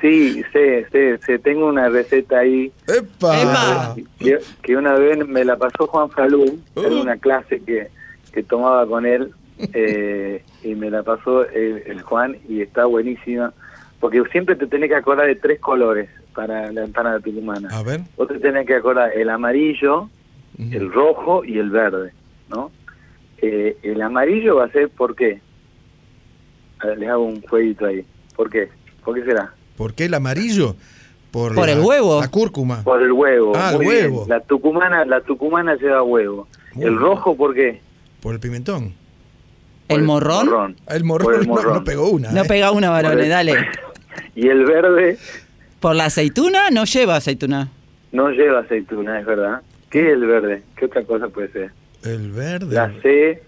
Sí, 0.00 0.42
sé, 0.52 0.86
sé, 0.90 1.18
sé, 1.24 1.38
tengo 1.38 1.66
una 1.68 1.88
receta 1.88 2.38
ahí. 2.40 2.72
¡Epa! 2.88 3.94
Que, 4.18 4.38
que 4.62 4.76
una 4.76 4.94
vez 4.94 5.24
me 5.28 5.44
la 5.44 5.56
pasó 5.56 5.86
Juan 5.86 6.10
Falú 6.10 6.58
en 6.74 6.92
una 6.94 7.16
clase 7.18 7.60
que, 7.60 7.88
que 8.32 8.42
tomaba 8.42 8.84
con 8.86 9.06
él 9.06 9.32
eh, 9.74 10.42
y 10.64 10.74
me 10.74 10.90
la 10.90 11.04
pasó 11.04 11.46
el, 11.48 11.84
el 11.86 12.02
Juan 12.02 12.36
y 12.48 12.62
está 12.62 12.86
buenísima 12.86 13.52
porque 14.02 14.20
siempre 14.32 14.56
te 14.56 14.66
tenés 14.66 14.88
que 14.88 14.96
acordar 14.96 15.28
de 15.28 15.36
tres 15.36 15.60
colores 15.60 16.10
para 16.34 16.72
la 16.72 16.82
empanada 16.82 17.20
tucumana. 17.20 17.68
A 17.70 17.82
ver. 17.84 18.00
Vos 18.16 18.26
te 18.26 18.40
tenés 18.40 18.66
que 18.66 18.74
acordar 18.74 19.12
el 19.16 19.30
amarillo, 19.30 20.08
el 20.58 20.92
rojo 20.92 21.44
y 21.44 21.58
el 21.58 21.70
verde, 21.70 22.12
¿no? 22.50 22.72
Eh, 23.38 23.76
el 23.84 24.02
amarillo 24.02 24.56
va 24.56 24.64
a 24.64 24.70
ser 24.70 24.88
¿por 24.88 25.14
qué? 25.14 25.40
A 26.80 26.88
ver, 26.88 26.98
les 26.98 27.08
hago 27.10 27.22
un 27.24 27.40
jueguito 27.42 27.86
ahí. 27.86 28.04
¿Por 28.34 28.50
qué? 28.50 28.68
¿Por 29.04 29.14
qué 29.14 29.24
será? 29.24 29.54
¿Por 29.76 29.94
qué 29.94 30.06
el 30.06 30.14
amarillo? 30.14 30.74
Por 31.30 31.54
la- 31.54 31.70
el 31.72 31.80
huevo. 31.80 32.20
La 32.20 32.28
cúrcuma. 32.28 32.82
Por 32.82 33.00
el 33.02 33.12
huevo. 33.12 33.52
Ah, 33.54 33.70
el 33.72 33.78
bien. 33.78 33.88
huevo. 33.88 34.26
La 34.28 34.40
tucumana, 34.40 35.04
la 35.04 35.20
tucumana 35.20 35.76
lleva 35.76 36.02
huevo. 36.02 36.48
Muy 36.74 36.84
el 36.86 36.90
bien. 36.90 37.00
rojo, 37.02 37.36
¿por 37.36 37.54
qué? 37.54 37.80
¿Por 38.20 38.34
el 38.34 38.40
pimentón? 38.40 38.94
¿El 39.88 40.02
morrón? 40.02 40.46
morrón. 40.46 40.76
El 40.88 40.98
Por 41.02 41.04
morrón, 41.06 41.34
el 41.40 41.40
no- 41.48 41.54
morrón. 41.54 41.74
No, 41.74 41.84
pegó 41.84 42.10
una. 42.10 42.32
No 42.32 42.42
¿eh? 42.42 42.48
pega 42.48 42.72
una, 42.72 42.90
varones, 42.90 43.28
dale. 43.28 43.54
Y 44.34 44.48
el 44.48 44.64
verde 44.64 45.18
¿Por 45.80 45.96
la 45.96 46.06
aceituna? 46.06 46.70
No 46.70 46.84
lleva 46.84 47.16
aceituna. 47.16 47.68
no 48.12 48.30
lleva 48.30 48.60
aceituna, 48.60 49.18
es 49.20 49.26
verdad. 49.26 49.62
¿Qué 49.90 50.00
es 50.08 50.12
el 50.14 50.26
verde? 50.26 50.62
¿Qué 50.76 50.84
otra 50.86 51.02
cosa 51.04 51.28
puede 51.28 51.50
ser? 51.52 51.70
El 52.04 52.30
verde. 52.32 52.74
La 52.74 52.92
C, 53.02 53.42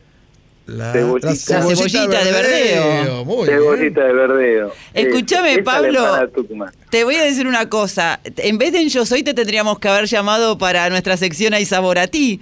La, 0.67 0.93
cebollita. 0.93 1.29
la 1.31 1.63
cebollita 1.63 2.25
de 2.25 2.33
verdeo. 2.33 3.25
Muy 3.25 3.47
bien. 3.47 3.59
cebollita 3.59 4.05
de 4.05 4.13
verdeo. 4.13 4.73
Escúchame, 4.95 5.63
Pablo. 5.63 6.05
Te 6.91 7.05
voy 7.05 7.17
a 7.17 7.25
decir 7.25 7.47
una 7.47 7.69
cosa. 7.69 8.21
En 8.37 8.59
vez 8.59 8.73
de 8.73 8.81
en 8.81 8.89
Yo 8.89 9.07
Soy, 9.07 9.23
te 9.23 9.33
tendríamos 9.35 9.79
que 9.79 9.89
haber 9.89 10.07
llamado 10.07 10.59
para 10.59 10.89
nuestra 10.91 11.17
sección 11.17 11.55
Hay 11.55 11.65
Sabor 11.67 11.99
a 11.99 12.07
Ti, 12.09 12.41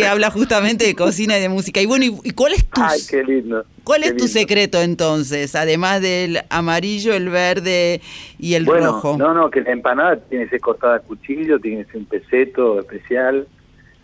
que 0.00 0.06
habla 0.06 0.30
justamente 0.30 0.86
de 0.86 0.94
cocina 0.94 1.38
y 1.38 1.40
de 1.40 1.48
música. 1.48 1.80
Y 1.80 1.86
bueno, 1.86 2.04
¿y, 2.04 2.30
cuál 2.30 2.52
es 2.52 2.64
tu, 2.66 2.80
Ay, 2.82 3.00
qué 3.08 3.22
lindo. 3.22 3.64
cuál 3.84 4.02
qué 4.02 4.08
es 4.08 4.12
tu 4.12 4.24
lindo. 4.24 4.40
secreto 4.40 4.80
entonces? 4.80 5.54
Además 5.54 6.00
del 6.00 6.40
amarillo, 6.48 7.14
el 7.14 7.28
verde 7.28 8.00
y 8.38 8.54
el 8.54 8.64
bueno, 8.64 8.86
rojo. 8.86 9.16
no, 9.18 9.34
no, 9.34 9.50
que 9.50 9.60
la 9.60 9.72
empanada 9.72 10.16
tiene 10.16 10.44
que 10.44 10.50
ser 10.50 10.60
cortada 10.60 10.96
a 10.96 11.00
cuchillo, 11.00 11.58
tiene 11.58 11.84
que 11.84 11.92
ser 11.92 12.00
un 12.00 12.06
peseto 12.06 12.80
especial, 12.80 13.46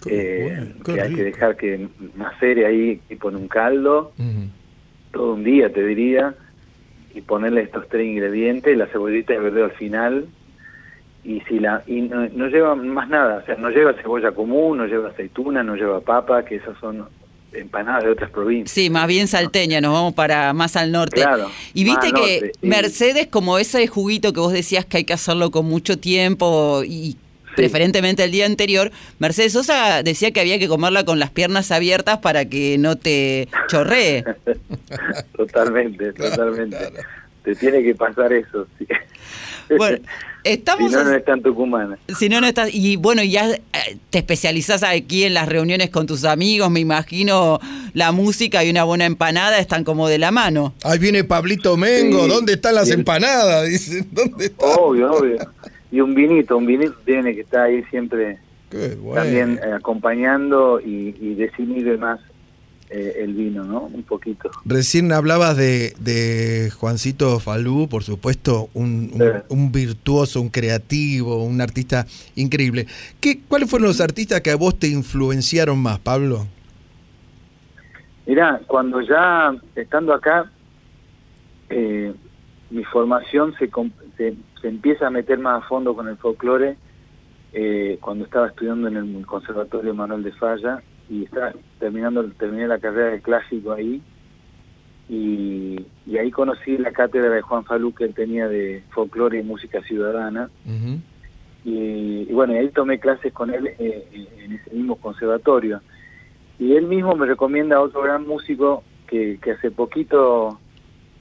eh, 0.08 0.74
que 0.84 1.00
hay 1.00 1.14
que 1.14 1.24
dejar 1.24 1.56
que 1.56 1.88
macere 2.14 2.66
ahí 2.66 3.00
tipo 3.08 3.28
en 3.28 3.36
un 3.36 3.48
caldo, 3.48 4.12
todo 5.12 5.34
un 5.34 5.44
día 5.44 5.72
te 5.72 5.84
diría, 5.84 6.34
y 7.14 7.22
ponerle 7.22 7.62
estos 7.62 7.88
tres 7.88 8.06
ingredientes, 8.06 8.76
la 8.76 8.86
cebollita 8.86 9.32
de 9.32 9.38
verdeo 9.40 9.64
al 9.64 9.72
final, 9.72 10.26
y 11.26 11.40
si 11.48 11.58
la 11.58 11.82
y 11.86 12.02
no, 12.02 12.28
no 12.28 12.46
lleva 12.46 12.76
más 12.76 13.08
nada, 13.08 13.40
o 13.42 13.46
sea, 13.46 13.56
no 13.56 13.70
lleva 13.70 13.92
cebolla 13.94 14.30
común, 14.30 14.78
no 14.78 14.86
lleva 14.86 15.08
aceituna, 15.08 15.64
no 15.64 15.74
lleva 15.74 16.00
papa, 16.00 16.44
que 16.44 16.56
esas 16.56 16.78
son 16.78 17.08
empanadas 17.52 18.04
de 18.04 18.10
otras 18.10 18.30
provincias. 18.30 18.70
Sí, 18.70 18.90
más 18.90 19.08
bien 19.08 19.26
salteña, 19.26 19.80
nos 19.80 19.92
vamos 19.92 20.14
para 20.14 20.52
más 20.52 20.76
al 20.76 20.92
norte. 20.92 21.22
Claro, 21.22 21.50
y 21.74 21.82
viste 21.82 22.12
que 22.12 22.40
norte, 22.40 22.52
Mercedes, 22.62 23.26
como 23.26 23.58
ese 23.58 23.84
juguito 23.88 24.32
que 24.32 24.38
vos 24.38 24.52
decías 24.52 24.84
que 24.84 24.98
hay 24.98 25.04
que 25.04 25.14
hacerlo 25.14 25.50
con 25.50 25.66
mucho 25.66 25.98
tiempo 25.98 26.82
y 26.84 27.16
preferentemente 27.56 28.22
el 28.22 28.30
día 28.30 28.46
anterior, 28.46 28.92
Mercedes 29.18 29.54
Sosa 29.54 30.04
decía 30.04 30.30
que 30.30 30.40
había 30.40 30.60
que 30.60 30.68
comerla 30.68 31.04
con 31.04 31.18
las 31.18 31.30
piernas 31.30 31.72
abiertas 31.72 32.18
para 32.18 32.44
que 32.44 32.78
no 32.78 32.94
te 32.94 33.48
chorree. 33.66 34.24
totalmente, 35.36 36.12
totalmente. 36.12 36.92
Te 37.42 37.56
tiene 37.56 37.82
que 37.82 37.94
pasar 37.96 38.32
eso. 38.32 38.68
Sí. 38.78 38.86
Bueno, 39.76 39.98
estamos... 40.52 40.90
si 40.90 40.96
no, 40.96 41.04
no 41.04 41.12
es 41.14 41.24
tan 41.24 41.42
tucumana. 41.42 41.98
Si 42.18 42.28
no, 42.28 42.40
no 42.40 42.46
estás... 42.46 42.74
Y 42.74 42.96
bueno, 42.96 43.22
ya 43.22 43.50
eh, 43.52 43.60
te 44.10 44.18
especializás 44.18 44.82
aquí 44.82 45.24
en 45.24 45.34
las 45.34 45.48
reuniones 45.48 45.90
con 45.90 46.06
tus 46.06 46.24
amigos, 46.24 46.70
me 46.70 46.80
imagino 46.80 47.58
la 47.92 48.12
música 48.12 48.64
y 48.64 48.70
una 48.70 48.84
buena 48.84 49.04
empanada 49.06 49.58
están 49.58 49.84
como 49.84 50.08
de 50.08 50.18
la 50.18 50.30
mano. 50.30 50.74
Ahí 50.84 50.98
viene 50.98 51.24
Pablito 51.24 51.76
Mengo, 51.76 52.24
Sí. 52.24 52.30
¿dónde 52.30 52.52
están 52.54 52.74
las 52.74 52.88
el- 52.90 53.00
empanadas? 53.00 53.66
Dicen, 53.68 54.08
¿dónde 54.12 54.46
están? 54.46 54.70
Obvio, 54.78 55.12
obvio. 55.12 55.36
Y 55.92 56.00
un 56.00 56.14
vinito, 56.14 56.56
un 56.56 56.66
vinito 56.66 56.94
tiene 57.04 57.34
que 57.34 57.42
estar 57.42 57.62
ahí 57.66 57.82
siempre 57.90 58.38
Qué 58.70 58.96
bueno. 59.00 59.22
también 59.22 59.60
eh, 59.64 59.72
acompañando 59.74 60.80
y, 60.80 61.14
y 61.20 61.34
desinhibe 61.34 61.96
más 61.96 62.20
eh, 62.90 63.16
el 63.18 63.34
vino, 63.34 63.64
¿no? 63.64 63.80
Un 63.82 64.02
poquito. 64.04 64.50
Recién 64.64 65.12
hablabas 65.12 65.56
de, 65.56 65.94
de 65.98 66.70
Juancito 66.70 67.40
Falú, 67.40 67.88
por 67.88 68.02
supuesto, 68.04 68.68
un, 68.74 69.10
un- 69.14 69.42
un 69.48 69.72
virtuoso, 69.72 70.40
un 70.40 70.48
creativo, 70.50 71.42
un 71.44 71.60
artista 71.60 72.06
increíble. 72.36 72.86
¿Qué, 73.20 73.40
¿Cuáles 73.48 73.68
fueron 73.68 73.88
los 73.88 74.00
artistas 74.00 74.40
que 74.40 74.50
a 74.50 74.56
vos 74.56 74.78
te 74.78 74.88
influenciaron 74.88 75.78
más, 75.78 75.98
Pablo? 75.98 76.46
Mirá, 78.26 78.60
cuando 78.66 79.00
ya 79.00 79.54
estando 79.76 80.12
acá, 80.12 80.50
eh, 81.70 82.12
mi 82.70 82.84
formación 82.84 83.54
se, 83.58 83.68
se 84.16 84.68
empieza 84.68 85.06
a 85.06 85.10
meter 85.10 85.38
más 85.38 85.62
a 85.64 85.68
fondo 85.68 85.94
con 85.94 86.08
el 86.08 86.16
folclore 86.16 86.76
eh, 87.52 87.98
cuando 88.00 88.24
estaba 88.24 88.48
estudiando 88.48 88.88
en 88.88 88.96
el 88.96 89.26
Conservatorio 89.26 89.94
Manuel 89.94 90.22
de 90.24 90.32
Falla 90.32 90.82
y 91.08 91.24
estaba 91.24 91.52
terminando 91.78 92.24
terminé 92.38 92.66
la 92.66 92.78
carrera 92.78 93.10
de 93.10 93.20
clásico 93.20 93.72
ahí. 93.72 94.02
Y, 95.08 95.86
y 96.04 96.18
ahí 96.18 96.30
conocí 96.32 96.76
la 96.78 96.90
cátedra 96.90 97.30
de 97.30 97.42
Juan 97.42 97.64
Falú 97.64 97.94
que 97.94 98.04
él 98.04 98.14
tenía 98.14 98.48
de 98.48 98.82
folclore 98.90 99.38
y 99.38 99.42
música 99.42 99.80
ciudadana. 99.82 100.50
Y, 101.64 102.26
y 102.28 102.32
bueno, 102.32 102.54
y 102.54 102.58
ahí 102.58 102.68
tomé 102.70 102.98
clases 102.98 103.32
con 103.32 103.52
él 103.52 103.68
eh, 103.68 103.76
eh, 103.78 104.28
en 104.44 104.52
ese 104.52 104.70
mismo 104.74 104.96
conservatorio. 104.96 105.80
Y 106.58 106.72
él 106.72 106.86
mismo 106.86 107.14
me 107.14 107.26
recomienda 107.26 107.76
a 107.76 107.82
otro 107.82 108.02
gran 108.02 108.26
músico 108.26 108.82
que, 109.06 109.38
que 109.40 109.52
hace 109.52 109.70
poquito 109.70 110.58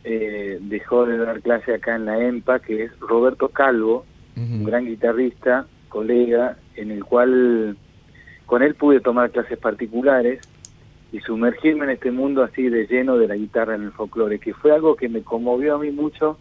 eh, 0.03 0.59
dejó 0.61 1.05
de 1.05 1.17
dar 1.17 1.41
clase 1.41 1.73
acá 1.73 1.95
en 1.95 2.05
la 2.05 2.19
EMPA, 2.19 2.59
que 2.59 2.83
es 2.83 2.99
Roberto 2.99 3.49
Calvo, 3.49 4.05
un 4.37 4.63
gran 4.63 4.85
guitarrista, 4.85 5.65
colega, 5.89 6.57
en 6.75 6.91
el 6.91 7.05
cual 7.05 7.77
con 8.45 8.61
él 8.61 8.75
pude 8.75 8.99
tomar 8.99 9.31
clases 9.31 9.57
particulares 9.57 10.41
y 11.11 11.19
sumergirme 11.19 11.85
en 11.85 11.91
este 11.91 12.11
mundo 12.11 12.43
así 12.43 12.69
de 12.69 12.87
lleno 12.87 13.17
de 13.17 13.27
la 13.27 13.35
guitarra 13.35 13.75
en 13.75 13.83
el 13.83 13.91
folclore, 13.91 14.39
que 14.39 14.53
fue 14.53 14.71
algo 14.71 14.95
que 14.95 15.09
me 15.09 15.21
conmovió 15.21 15.75
a 15.75 15.79
mí 15.79 15.91
mucho 15.91 16.37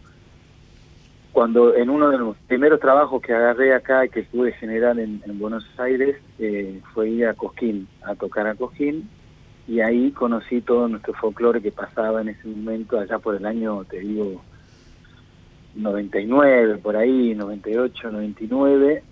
cuando 1.31 1.75
en 1.75 1.89
uno 1.89 2.09
de 2.11 2.17
los 2.17 2.37
primeros 2.47 2.79
trabajos 2.79 3.21
que 3.21 3.33
agarré 3.33 3.73
acá 3.73 4.05
y 4.05 4.09
que 4.09 4.23
pude 4.23 4.53
generar 4.53 4.97
en, 4.97 5.21
en 5.25 5.37
Buenos 5.37 5.67
Aires 5.77 6.15
eh, 6.39 6.79
fue 6.93 7.09
ir 7.09 7.27
a 7.27 7.33
Cosquín, 7.33 7.89
a 8.03 8.15
tocar 8.15 8.47
a 8.47 8.55
Cosquín, 8.55 9.09
y 9.67 9.81
ahí 9.81 10.11
conocí 10.11 10.61
todo 10.61 10.87
nuestro 10.87 11.13
folclore 11.13 11.61
que 11.61 11.73
pasaba 11.73 12.21
en 12.21 12.29
ese 12.29 12.47
momento, 12.47 12.97
allá 12.97 13.19
por 13.19 13.35
el 13.35 13.45
año, 13.45 13.83
te 13.83 13.99
digo, 13.99 14.41
99, 15.75 16.77
por 16.77 16.95
ahí, 16.95 17.35
98, 17.35 18.11
99. 18.11 19.03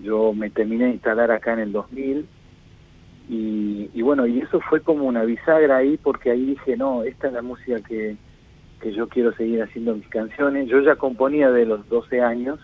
Yo 0.00 0.32
me 0.32 0.50
terminé 0.50 0.84
de 0.84 0.92
instalar 0.92 1.30
acá 1.32 1.54
en 1.54 1.58
el 1.58 1.72
2000 1.72 2.26
y, 3.28 3.90
y 3.94 4.02
bueno, 4.02 4.26
y 4.26 4.40
eso 4.40 4.60
fue 4.60 4.80
como 4.80 5.04
una 5.04 5.24
bisagra 5.24 5.78
ahí 5.78 5.96
porque 5.96 6.30
ahí 6.30 6.44
dije, 6.46 6.76
no, 6.76 7.02
esta 7.02 7.28
es 7.28 7.32
la 7.32 7.42
música 7.42 7.80
que, 7.80 8.16
que 8.80 8.92
yo 8.92 9.08
quiero 9.08 9.34
seguir 9.34 9.62
haciendo 9.62 9.94
mis 9.94 10.08
canciones. 10.08 10.68
Yo 10.68 10.80
ya 10.80 10.96
componía 10.96 11.50
de 11.50 11.64
los 11.64 11.88
12 11.88 12.20
años, 12.20 12.60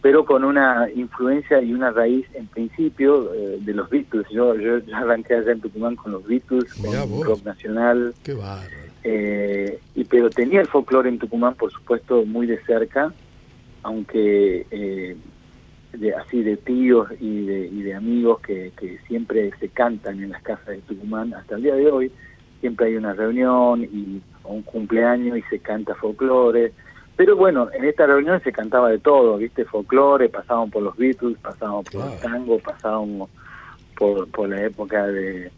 pero 0.00 0.24
con 0.24 0.44
una 0.44 0.88
influencia 0.94 1.60
y 1.60 1.74
una 1.74 1.90
raíz 1.90 2.26
en 2.34 2.46
principio 2.46 3.32
eh, 3.34 3.58
de 3.60 3.74
los 3.74 3.90
Beatles. 3.90 4.26
Yo, 4.30 4.54
yo 4.56 4.78
ya 4.78 4.98
arranqué 4.98 5.34
allá 5.34 5.52
en 5.52 5.60
Tucumán 5.60 5.96
con 5.96 6.12
los 6.12 6.26
Beatles, 6.26 6.72
con 6.74 7.22
rock 7.22 7.44
nacional. 7.44 8.14
Qué. 8.22 8.34
Eh, 9.06 9.78
y 9.94 10.04
pero 10.04 10.30
tenía 10.30 10.62
el 10.62 10.68
folclore 10.68 11.10
en 11.10 11.18
Tucumán, 11.18 11.54
por 11.54 11.70
supuesto, 11.70 12.24
muy 12.24 12.46
de 12.46 12.58
cerca, 12.64 13.12
aunque 13.82 14.66
eh, 14.70 15.16
de, 15.98 16.14
así 16.14 16.42
de 16.42 16.56
tíos 16.56 17.08
y 17.20 17.46
de, 17.46 17.66
y 17.66 17.82
de 17.82 17.94
amigos 17.94 18.40
que, 18.40 18.72
que 18.76 18.98
siempre 19.06 19.50
se 19.58 19.68
cantan 19.68 20.22
en 20.22 20.30
las 20.30 20.42
casas 20.42 20.66
de 20.66 20.78
Tucumán 20.78 21.34
hasta 21.34 21.56
el 21.56 21.62
día 21.62 21.74
de 21.74 21.90
hoy. 21.90 22.12
Siempre 22.60 22.86
hay 22.86 22.96
una 22.96 23.12
reunión 23.12 23.82
y 23.84 24.22
o 24.44 24.54
un 24.54 24.62
cumpleaños 24.62 25.38
y 25.38 25.42
se 25.42 25.58
canta 25.58 25.94
folclore. 25.94 26.72
Pero 27.16 27.36
bueno, 27.36 27.68
en 27.72 27.84
esta 27.84 28.06
reunión 28.06 28.40
se 28.42 28.52
cantaba 28.52 28.90
de 28.90 28.98
todo, 28.98 29.36
¿viste? 29.38 29.64
Folclore, 29.64 30.28
pasábamos 30.28 30.70
por 30.70 30.82
los 30.82 30.96
Beatles, 30.96 31.38
pasábamos 31.38 31.84
por 31.86 32.10
el 32.10 32.18
tango, 32.20 32.58
pasábamos 32.58 33.30
por, 33.96 34.28
por 34.30 34.48
la 34.48 34.64
época 34.64 35.06
de, 35.06 35.50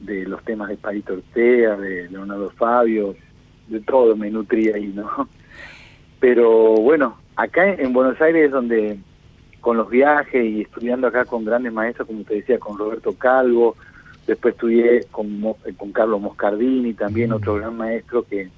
de 0.00 0.26
los 0.26 0.42
temas 0.44 0.68
de 0.68 0.76
Parito 0.76 1.14
Ortega, 1.14 1.76
de 1.76 2.08
Leonardo 2.10 2.50
Fabio, 2.50 3.14
de 3.68 3.80
todo 3.80 4.16
me 4.16 4.30
nutría 4.30 4.76
ahí, 4.76 4.88
¿no? 4.88 5.28
Pero 6.20 6.74
bueno, 6.74 7.18
acá 7.36 7.72
en 7.72 7.92
Buenos 7.92 8.20
Aires 8.20 8.46
es 8.46 8.50
donde 8.50 8.98
con 9.66 9.78
los 9.78 9.90
viajes 9.90 10.44
y 10.44 10.60
estudiando 10.60 11.08
acá 11.08 11.24
con 11.24 11.44
grandes 11.44 11.72
maestros, 11.72 12.06
como 12.06 12.22
te 12.22 12.36
decía, 12.36 12.56
con 12.56 12.78
Roberto 12.78 13.16
Calvo, 13.18 13.74
después 14.24 14.54
estudié 14.54 15.06
con, 15.10 15.26
eh, 15.64 15.74
con 15.76 15.90
Carlos 15.90 16.20
Moscardini, 16.20 16.94
también 16.94 17.32
otro 17.32 17.56
gran 17.56 17.76
maestro 17.76 18.22
que, 18.22 18.48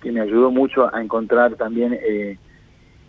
que 0.00 0.10
me 0.10 0.22
ayudó 0.22 0.50
mucho 0.50 0.88
a 0.90 1.02
encontrar 1.02 1.56
también, 1.56 1.98
eh, 2.02 2.38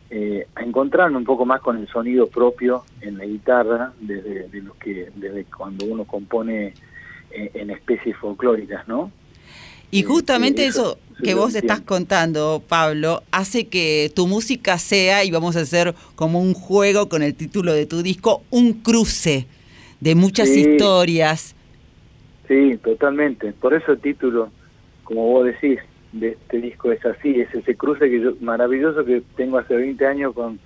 eh, 0.09 0.47
a 0.53 0.63
encontrarme 0.63 1.15
un 1.15 1.23
poco 1.23 1.45
más 1.45 1.61
con 1.61 1.77
el 1.77 1.87
sonido 1.87 2.27
propio 2.27 2.83
en 2.99 3.19
la 3.19 3.23
guitarra, 3.23 3.93
desde, 4.01 4.49
de 4.49 4.61
lo 4.61 4.73
que, 4.73 5.13
desde 5.15 5.45
cuando 5.45 5.85
uno 5.85 6.03
compone 6.03 6.73
eh, 7.31 7.51
en 7.53 7.69
especies 7.69 8.17
folclóricas, 8.17 8.85
¿no? 8.85 9.13
Y 9.95 10.03
justamente 10.03 10.65
eso- 10.65 10.81
eso, 10.81 10.99
eso 11.13 11.23
que 11.23 11.33
vos 11.33 11.55
estás 11.55 11.79
contando, 11.81 12.61
Pablo, 12.67 13.23
hace 13.31 13.67
que 13.67 14.11
tu 14.13 14.27
música 14.27 14.77
sea, 14.77 15.23
y 15.23 15.31
vamos 15.31 15.55
a 15.55 15.61
hacer 15.61 15.95
como 16.15 16.41
un 16.41 16.53
juego 16.53 17.07
con 17.07 17.23
el 17.23 17.33
título 17.33 17.73
de 17.73 17.85
tu 17.85 18.01
disco, 18.01 18.43
un 18.49 18.73
cruce 18.73 19.47
de 20.01 20.15
muchas 20.15 20.49
Sí. 20.49 20.61
historias. 20.61 21.55
Sí, 22.47 22.77
totalmente. 22.83 23.53
Por 23.53 23.73
eso 23.73 23.93
el 23.93 23.99
título, 23.99 24.49
como 25.03 25.27
vos 25.27 25.45
decís, 25.45 25.79
de 26.11 26.29
este 26.29 26.57
disco 26.59 26.91
es 26.91 27.03
así, 27.05 27.39
es 27.41 27.53
ese 27.53 27.75
cruce 27.75 28.09
que 28.09 28.21
yo, 28.21 28.33
maravilloso 28.41 29.03
que 29.05 29.21
tengo 29.35 29.57
hace 29.57 29.75
20 29.75 30.05
años 30.05 30.33
con, 30.33 30.59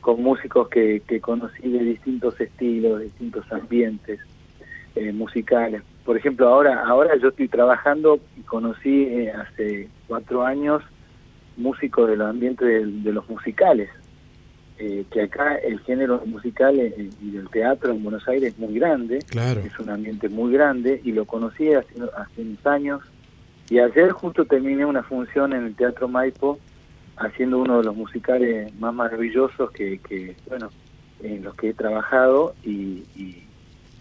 con 0.00 0.22
músicos 0.22 0.68
que, 0.68 1.02
que 1.06 1.20
conocí 1.20 1.68
de 1.68 1.84
distintos 1.84 2.40
estilos, 2.40 3.02
distintos 3.02 3.44
ambientes 3.52 4.18
eh, 4.96 5.12
musicales. 5.12 5.82
Por 6.04 6.16
ejemplo, 6.16 6.48
ahora 6.48 6.82
ahora 6.84 7.16
yo 7.16 7.28
estoy 7.28 7.48
trabajando 7.48 8.18
y 8.36 8.42
conocí 8.42 9.04
eh, 9.04 9.32
hace 9.32 9.88
cuatro 10.08 10.44
años 10.44 10.82
músicos 11.56 12.08
del 12.08 12.22
ambiente 12.22 12.64
del- 12.64 13.02
de, 13.04 13.12
los 13.12 13.28
musicales, 13.28 13.88
eh, 14.78 15.04
que 15.12 15.22
acá 15.22 15.56
el 15.56 15.78
género 15.80 16.22
musical 16.26 16.78
eh, 16.80 17.10
y 17.20 17.30
del 17.30 17.48
teatro 17.50 17.92
en 17.92 18.02
Buenos 18.02 18.26
Aires 18.26 18.52
es 18.52 18.58
muy 18.58 18.74
grande, 18.78 19.20
Claro. 19.28 19.60
es 19.60 19.78
un 19.78 19.90
ambiente 19.90 20.28
muy 20.28 20.52
grande 20.52 21.00
y 21.04 21.12
lo 21.12 21.24
conocí 21.24 21.72
hace, 21.72 21.94
hace 22.16 22.40
unos 22.42 22.66
años. 22.66 23.02
Y 23.70 23.78
ayer 23.78 24.10
justo 24.10 24.44
terminé 24.44 24.84
una 24.84 25.02
función 25.04 25.52
en 25.52 25.66
el 25.66 25.76
Teatro 25.76 26.08
Maipo 26.08 26.58
haciendo 27.16 27.58
uno 27.58 27.78
de 27.78 27.84
los 27.84 27.94
musicales 27.94 28.74
más 28.80 28.92
maravillosos 28.92 29.70
que, 29.70 29.98
que 30.00 30.36
bueno, 30.48 30.72
en 31.22 31.44
los 31.44 31.54
que 31.54 31.68
he 31.68 31.74
trabajado 31.74 32.54
y, 32.64 33.04
y- 33.14 33.46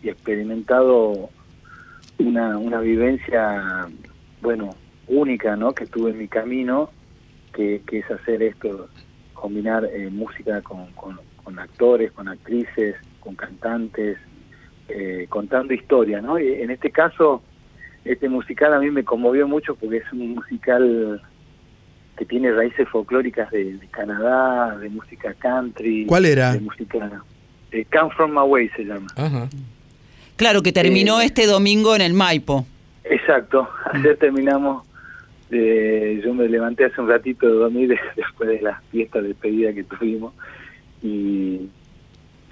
y 0.01 0.09
experimentado 0.09 1.29
una, 2.21 2.57
una 2.57 2.79
vivencia, 2.79 3.87
bueno, 4.41 4.69
única, 5.07 5.55
¿no? 5.55 5.73
Que 5.73 5.85
tuve 5.85 6.11
en 6.11 6.17
mi 6.19 6.27
camino, 6.27 6.89
que, 7.53 7.81
que 7.87 7.99
es 7.99 8.11
hacer 8.11 8.41
esto, 8.43 8.87
combinar 9.33 9.85
eh, 9.85 10.09
música 10.09 10.61
con, 10.61 10.85
con, 10.93 11.19
con 11.43 11.59
actores, 11.59 12.11
con 12.11 12.27
actrices, 12.27 12.95
con 13.19 13.35
cantantes, 13.35 14.17
eh, 14.87 15.25
contando 15.29 15.73
historias, 15.73 16.23
¿no? 16.23 16.39
Y 16.39 16.47
en 16.61 16.71
este 16.71 16.91
caso, 16.91 17.41
este 18.05 18.29
musical 18.29 18.73
a 18.73 18.79
mí 18.79 18.89
me 18.89 19.03
conmovió 19.03 19.47
mucho 19.47 19.75
porque 19.75 19.97
es 19.97 20.13
un 20.13 20.35
musical 20.35 21.21
que 22.17 22.25
tiene 22.25 22.51
raíces 22.51 22.87
folclóricas 22.89 23.49
de, 23.51 23.77
de 23.77 23.87
Canadá, 23.87 24.77
de 24.77 24.89
música 24.89 25.33
country. 25.35 26.05
¿Cuál 26.05 26.25
era? 26.25 26.53
De 26.53 26.59
música... 26.59 27.23
eh, 27.71 27.85
Come 27.91 28.11
From 28.15 28.31
My 28.31 28.47
Way 28.47 28.69
se 28.69 28.83
llama. 28.83 29.07
Ajá. 29.15 29.49
Claro, 30.41 30.63
que 30.63 30.71
terminó 30.71 31.21
Eh, 31.21 31.25
este 31.25 31.45
domingo 31.45 31.95
en 31.95 32.01
el 32.01 32.13
Maipo. 32.15 32.65
Exacto, 33.03 33.69
ayer 33.93 34.17
terminamos, 34.17 34.83
de, 35.51 36.19
yo 36.25 36.33
me 36.33 36.49
levanté 36.49 36.85
hace 36.85 36.99
un 36.99 37.07
ratito 37.07 37.45
de 37.47 37.53
dormir 37.53 37.95
después 38.15 38.49
de 38.49 38.59
la 38.59 38.81
fiesta 38.91 39.21
de 39.21 39.27
despedida 39.27 39.71
que 39.71 39.83
tuvimos. 39.83 40.33
Y, 41.03 41.69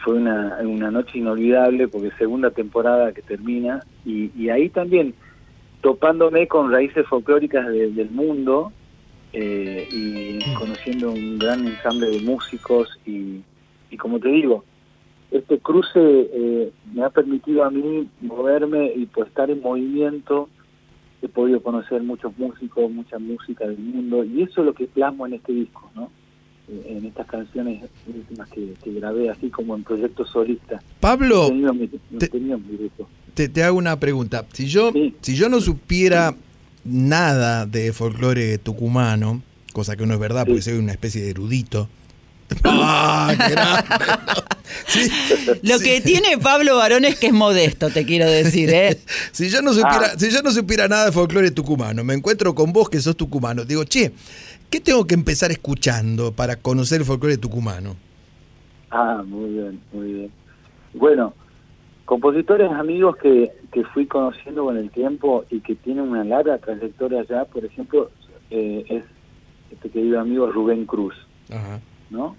fue 0.04 0.14
una, 0.14 0.60
una 0.62 0.92
noche 0.92 1.18
inolvidable 1.18 1.88
porque 1.88 2.12
segunda 2.20 2.52
temporada 2.52 3.12
que 3.12 3.24
termina. 3.24 3.84
Y, 4.06 4.30
y 4.38 4.50
ahí 4.50 4.70
también 4.70 5.16
topándome 5.82 6.48
con 6.48 6.72
raíces 6.72 7.08
folclóricas 7.08 7.68
de- 7.70 7.90
del 7.90 8.12
mundo 8.12 8.72
eh, 9.34 9.88
y 9.92 10.54
conociendo 10.54 11.10
un 11.12 11.40
gran 11.40 11.66
ensamble 11.68 12.08
de 12.12 12.20
músicos 12.22 13.00
y, 13.04 13.42
y 13.90 13.98
como 13.98 14.20
te 14.20 14.30
digo, 14.30 14.64
este 15.32 15.60
cruce 15.60 15.90
eh, 15.96 16.72
me 16.94 17.04
ha 17.04 17.10
permitido 17.10 17.64
a 17.64 17.70
mí 17.70 18.08
moverme 18.22 18.92
y 18.96 19.06
pues 19.06 19.28
estar 19.28 19.50
en 19.52 19.62
movimiento. 19.62 20.50
He 21.22 21.28
podido 21.28 21.62
conocer 21.62 22.02
muchos 22.02 22.38
músicos, 22.38 22.90
mucha 22.92 23.20
música 23.20 23.68
del 23.68 23.78
mundo 23.78 24.24
y 24.24 24.42
eso 24.44 24.62
es 24.62 24.66
lo 24.66 24.74
que 24.74 24.88
plasmo 24.88 25.28
en 25.28 25.34
este 25.34 25.52
disco, 25.54 25.92
¿no? 25.94 26.10
Eh, 26.70 26.96
En 26.98 27.06
estas 27.06 27.28
canciones 27.28 27.84
últimas 28.08 28.50
que, 28.50 28.74
que 28.84 28.94
grabé, 28.94 29.30
así 29.30 29.50
como 29.50 29.76
en 29.76 29.84
proyectos 29.84 30.30
solistas. 30.30 30.82
Pablo, 31.00 31.46
He 31.48 31.50
tenido 31.50 31.74
mi- 31.74 31.84
he 32.14 32.18
te- 32.18 32.28
tenido 32.30 32.58
mi. 32.58 32.90
Te, 33.34 33.50
te 33.50 33.64
hago 33.64 33.78
una 33.78 34.00
pregunta. 34.00 34.46
Si 34.54 34.68
yo, 34.68 34.92
si 35.22 35.36
yo 35.36 35.50
no 35.50 35.60
supiera 35.60 36.36
nada 36.86 37.66
de 37.66 37.92
folclore 37.94 38.58
tucumano, 38.58 39.42
cosa 39.74 39.96
que 39.98 40.06
no 40.06 40.14
es 40.14 40.20
verdad 40.20 40.46
porque 40.48 40.62
soy 40.62 40.78
una 40.78 40.92
especie 40.94 41.22
de 41.22 41.30
erudito. 41.32 41.90
¡Ah, 42.64 43.34
qué 43.38 43.52
grande! 43.52 43.84
Lo 45.64 45.80
que 45.80 46.02
tiene 46.02 46.38
Pablo 46.38 46.78
Barón 46.78 47.06
es 47.06 47.20
que 47.20 47.28
es 47.28 47.34
modesto, 47.34 47.90
te 47.90 48.06
quiero 48.06 48.30
decir, 48.30 48.70
¿eh? 48.70 49.00
Si 49.32 49.50
yo 49.50 49.62
no 49.62 49.74
supiera, 49.74 50.18
si 50.18 50.32
yo 50.32 50.42
no 50.42 50.52
supiera 50.52 50.88
nada 50.88 51.06
de 51.06 51.12
folclore 51.12 51.52
tucumano, 51.52 52.04
me 52.04 52.14
encuentro 52.14 52.54
con 52.56 52.74
vos 52.74 52.90
que 52.90 53.00
sos 53.00 53.16
tucumano, 53.16 53.66
digo, 53.66 53.84
che, 53.84 54.12
¿qué 54.70 54.80
tengo 54.80 55.06
que 55.06 55.16
empezar 55.16 55.52
escuchando 55.52 56.32
para 56.32 56.56
conocer 56.56 57.02
el 57.02 57.06
folclore 57.06 57.38
tucumano? 57.38 57.96
Ah, 58.92 59.24
muy 59.26 59.52
bien, 59.52 59.80
muy 59.94 60.14
bien. 60.14 60.32
Bueno, 60.94 61.34
compositores 62.06 62.72
amigos 62.72 63.18
que, 63.18 63.52
que 63.72 63.84
fui 63.86 64.08
conociendo 64.08 64.66
con 64.66 64.78
el 64.78 64.90
tiempo 64.90 65.46
y 65.50 65.60
que 65.60 65.76
tienen 65.76 66.10
una 66.10 66.24
larga 66.24 66.58
trayectoria 66.58 67.24
ya, 67.30 67.46
por 67.46 67.64
ejemplo, 67.66 68.10
eh, 68.50 68.84
es 68.90 69.04
este 69.72 69.90
querido 69.90 70.20
amigo 70.20 70.52
Rubén 70.52 70.86
Cruz, 70.86 71.14
Ajá. 71.52 71.80
¿No? 72.10 72.36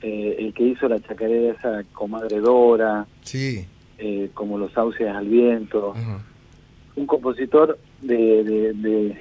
Eh, 0.00 0.36
el 0.40 0.52
que 0.54 0.64
hizo 0.64 0.88
la 0.88 1.00
chacarera 1.00 1.52
esa 1.54 1.84
comadre 1.92 2.40
Dora, 2.40 3.06
Sí. 3.22 3.64
eh, 3.98 4.30
como 4.34 4.58
Los 4.58 4.72
sauces 4.72 5.06
al 5.08 5.28
viento, 5.28 5.94
un 6.96 7.06
compositor 7.06 7.78
de, 8.00 8.42
de- 8.44 8.72
de- 8.74 9.16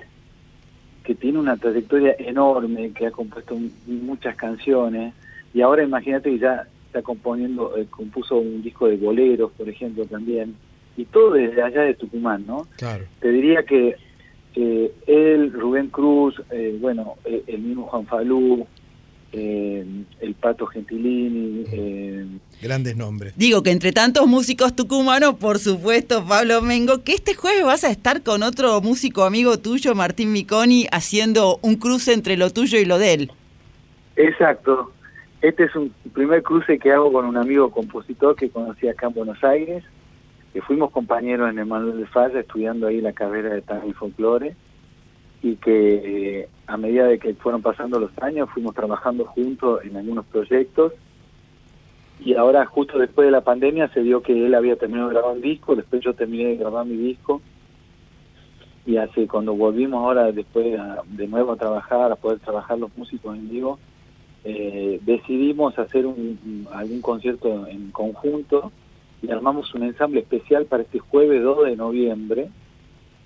que 1.04 1.16
tiene 1.16 1.40
una 1.40 1.58
trayectoria 1.58 2.16
enorme, 2.20 2.92
que 2.92 3.08
ha 3.08 3.12
compuesto 3.12 3.58
muchas 3.88 4.36
canciones, 4.36 5.14
y 5.54 5.62
ahora 5.62 5.84
imagínate 5.84 6.30
que 6.32 6.40
ya 6.40 6.68
está 6.88 7.02
componiendo, 7.02 7.76
eh, 7.78 7.86
compuso 7.90 8.38
un 8.38 8.62
disco 8.62 8.88
de 8.88 8.98
boleros, 8.98 9.52
por 9.54 9.68
ejemplo, 9.70 10.06
también, 10.06 10.56
y 10.98 11.06
todo 11.06 11.32
desde 11.34 11.62
allá 11.62 11.82
de 11.84 11.94
Tucumán, 11.94 12.46
¿no? 12.46 12.68
Claro. 12.78 13.06
Te 13.20 13.32
diría 13.32 13.64
que 13.64 13.96
eh, 14.56 14.92
él, 15.08 15.54
Rubén 15.54 15.88
Cruz, 15.88 16.42
eh, 16.52 16.78
bueno, 16.82 17.16
eh, 17.24 17.44
el 17.48 17.60
mismo 17.62 17.84
Juan 17.86 18.06
Falú, 18.06 18.68
eh, 19.34 19.86
el 20.20 20.34
Pato 20.36 20.66
Gentilini, 20.66 21.64
eh, 21.72 22.26
Grandes 22.62 22.96
nombres. 22.98 23.34
Digo 23.38 23.64
que 23.64 23.72
entre 23.72 23.92
tantos 23.92 24.28
músicos 24.28 24.76
tucumanos, 24.76 25.36
por 25.36 25.58
supuesto, 25.58 26.26
Pablo 26.28 26.62
Mengo, 26.62 27.04
que 27.04 27.14
este 27.14 27.34
jueves 27.34 27.64
vas 27.64 27.84
a 27.84 27.90
estar 27.90 28.24
con 28.24 28.44
otro 28.44 28.82
músico 28.82 29.24
amigo 29.24 29.58
tuyo, 29.58 29.96
Martín 29.96 30.32
Miconi, 30.32 30.86
haciendo 30.92 31.60
un 31.62 31.76
cruce 31.76 32.14
entre 32.14 32.38
lo 32.38 32.50
tuyo 32.52 32.78
y 32.78 32.86
lo 32.86 33.00
de 33.00 33.14
él. 33.14 33.32
Exacto. 34.16 34.92
Este 35.42 35.64
es 35.64 35.76
un 35.76 35.92
primer 36.14 36.44
cruce 36.44 36.78
que 36.78 36.92
hago 36.92 37.12
con 37.12 37.26
un 37.26 37.38
amigo 37.38 37.72
compositor 37.72 38.36
que 38.36 38.50
conocí 38.50 38.88
acá 38.88 39.08
en 39.08 39.14
Buenos 39.14 39.44
Aires, 39.44 39.84
que 40.54 40.62
fuimos 40.62 40.92
compañeros 40.92 41.50
en 41.50 41.58
el 41.58 41.66
Manuel 41.66 41.98
de 41.98 42.06
Falla 42.06 42.42
estudiando 42.42 42.86
ahí 42.86 43.02
la 43.02 43.14
carrera 43.14 43.50
de 43.50 43.62
tango 43.62 43.88
y 43.88 43.94
folclore 43.94 44.56
y 45.44 45.56
que 45.56 46.42
eh, 46.42 46.50
a 46.68 46.78
medida 46.78 47.06
de 47.06 47.18
que 47.20 47.34
fueron 47.34 47.62
pasando 47.62 48.00
los 48.00 48.12
años 48.22 48.50
fuimos 48.54 48.76
trabajando 48.76 49.26
juntos 49.26 49.80
en 49.84 49.98
algunos 49.98 50.26
proyectos. 50.26 50.94
Y 52.24 52.36
ahora 52.36 52.66
justo 52.68 53.00
después 53.00 53.26
de 53.26 53.32
la 53.32 53.42
pandemia 53.42 53.88
se 53.90 54.04
dio 54.04 54.22
que 54.22 54.34
él 54.46 54.54
había 54.54 54.76
terminado 54.76 55.10
de 55.10 55.16
grabar 55.16 55.36
un 55.36 55.42
disco, 55.42 55.76
después 55.76 56.04
yo 56.04 56.14
terminé 56.14 56.50
de 56.50 56.56
grabar 56.58 56.86
mi 56.86 56.96
disco. 56.96 57.42
Y 58.86 58.98
hace 58.98 59.28
cuando 59.28 59.54
volvimos 59.56 60.04
ahora 60.04 60.32
después 60.32 60.78
de 61.08 61.28
nuevo 61.28 61.52
a 61.54 61.56
trabajar, 61.58 62.12
a 62.12 62.16
poder 62.16 62.40
trabajar 62.40 62.78
los 62.80 62.96
músicos 62.98 63.36
en 63.36 63.50
vivo, 63.50 63.80
eh, 64.44 65.00
decidimos 65.04 65.78
hacer 65.78 66.06
un- 66.06 66.68
algún 66.72 67.02
concierto 67.02 67.68
en 67.68 67.92
conjunto 67.92 68.72
y 69.22 69.30
armamos 69.32 69.74
un 69.76 69.84
ensamble 69.84 70.22
especial 70.22 70.66
para 70.66 70.82
este 70.84 70.98
jueves 71.00 71.44
2 71.44 71.66
de 71.66 71.76
noviembre, 71.76 72.50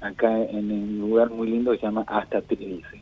acá 0.01 0.37
en 0.43 0.71
un 0.71 0.99
lugar 0.99 1.29
muy 1.29 1.49
lindo 1.49 1.71
que 1.71 1.77
se 1.79 1.85
llama 1.85 2.03
Hasta 2.07 2.41
Te 2.41 2.55
Dice. 2.55 3.01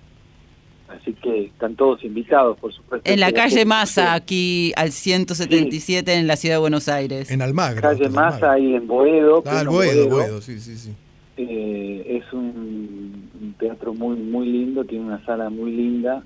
Así 0.90 1.14
que 1.14 1.46
están 1.46 1.76
todos 1.76 2.04
invitados, 2.04 2.58
por 2.60 2.72
supuesto. 2.72 3.10
En 3.10 3.20
la 3.20 3.32
calle 3.32 3.66
Masa, 3.66 4.14
aquí 4.14 4.74
al 4.76 4.92
177 4.92 6.14
en 6.14 6.28
la 6.28 6.36
ciudad 6.36 6.56
de 6.56 6.60
Buenos 6.60 6.88
Aires. 6.88 7.32
En 7.32 7.42
Almagro. 7.42 7.82
Calle 7.82 8.10
Masa, 8.10 8.52
ahí 8.54 8.76
en 8.76 8.86
Boedo. 8.86 9.42
Ah, 9.46 9.64
Boedo, 9.66 10.10
Boedo, 10.10 10.42
sí, 10.42 10.60
sí, 10.60 10.78
sí. 10.78 10.94
Eh, 11.38 12.22
es 12.24 12.32
un, 12.32 13.30
un 13.42 13.54
teatro 13.58 13.94
muy 13.96 14.16
muy 14.18 14.46
lindo, 14.48 14.84
tiene 14.86 15.06
una 15.06 15.26
sala 15.26 15.50
muy 15.50 15.72
linda, 15.72 16.22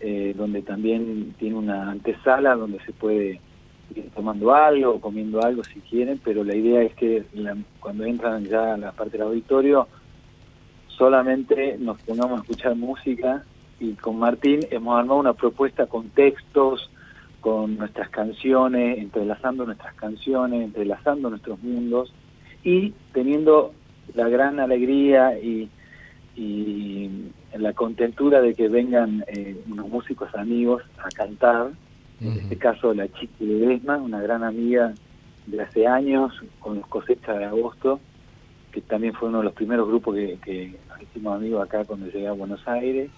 eh, 0.00 0.34
donde 0.36 0.60
también 0.60 1.34
tiene 1.38 1.54
una 1.56 1.90
antesala 1.90 2.54
donde 2.54 2.78
se 2.84 2.92
puede 2.92 3.40
ir 3.94 4.10
tomando 4.14 4.52
algo, 4.54 5.00
comiendo 5.00 5.42
algo 5.42 5.64
si 5.64 5.80
quieren, 5.80 6.20
pero 6.22 6.44
la 6.44 6.54
idea 6.54 6.82
es 6.82 6.92
que 6.94 7.24
la- 7.32 7.56
cuando 7.80 8.04
entran 8.04 8.44
ya 8.44 8.74
a 8.74 8.76
la 8.76 8.92
parte 8.92 9.16
del 9.16 9.26
auditorio, 9.28 9.88
solamente 11.02 11.78
nos 11.80 12.00
pongamos 12.02 12.38
a 12.38 12.42
escuchar 12.42 12.76
música 12.76 13.42
y 13.80 13.94
con 13.94 14.20
Martín 14.20 14.60
hemos 14.70 14.96
armado 14.96 15.18
una 15.18 15.32
propuesta 15.32 15.86
con 15.86 16.10
textos, 16.10 16.90
con 17.40 17.76
nuestras 17.76 18.08
canciones, 18.08 18.98
entrelazando 18.98 19.66
nuestras 19.66 19.94
canciones, 19.94 20.62
entrelazando 20.62 21.28
nuestros 21.28 21.60
mundos 21.60 22.14
y 22.62 22.90
teniendo 23.12 23.72
la 24.14 24.28
gran 24.28 24.60
alegría 24.60 25.36
y, 25.40 25.68
y 26.36 27.10
la 27.58 27.72
contentura 27.72 28.40
de 28.40 28.54
que 28.54 28.68
vengan 28.68 29.24
eh, 29.26 29.60
unos 29.68 29.88
músicos 29.88 30.32
amigos 30.36 30.84
a 31.04 31.08
cantar, 31.08 31.72
en 32.20 32.32
este 32.34 32.56
caso 32.58 32.94
la 32.94 33.08
Chiqui 33.08 33.44
Ledesma, 33.44 33.96
una 33.96 34.22
gran 34.22 34.44
amiga 34.44 34.94
de 35.46 35.62
hace 35.62 35.84
años 35.84 36.32
con 36.60 36.76
los 36.76 36.86
cosechas 36.86 37.38
de 37.40 37.46
agosto, 37.46 37.98
que 38.70 38.80
también 38.82 39.14
fue 39.14 39.30
uno 39.30 39.38
de 39.38 39.44
los 39.44 39.52
primeros 39.52 39.88
grupos 39.88 40.14
que, 40.14 40.38
que 40.44 40.76
hicimos 41.02 41.36
amigos 41.36 41.62
acá 41.64 41.84
cuando 41.84 42.06
llegué 42.06 42.26
a 42.28 42.32
Buenos 42.32 42.66
Aires, 42.66 43.10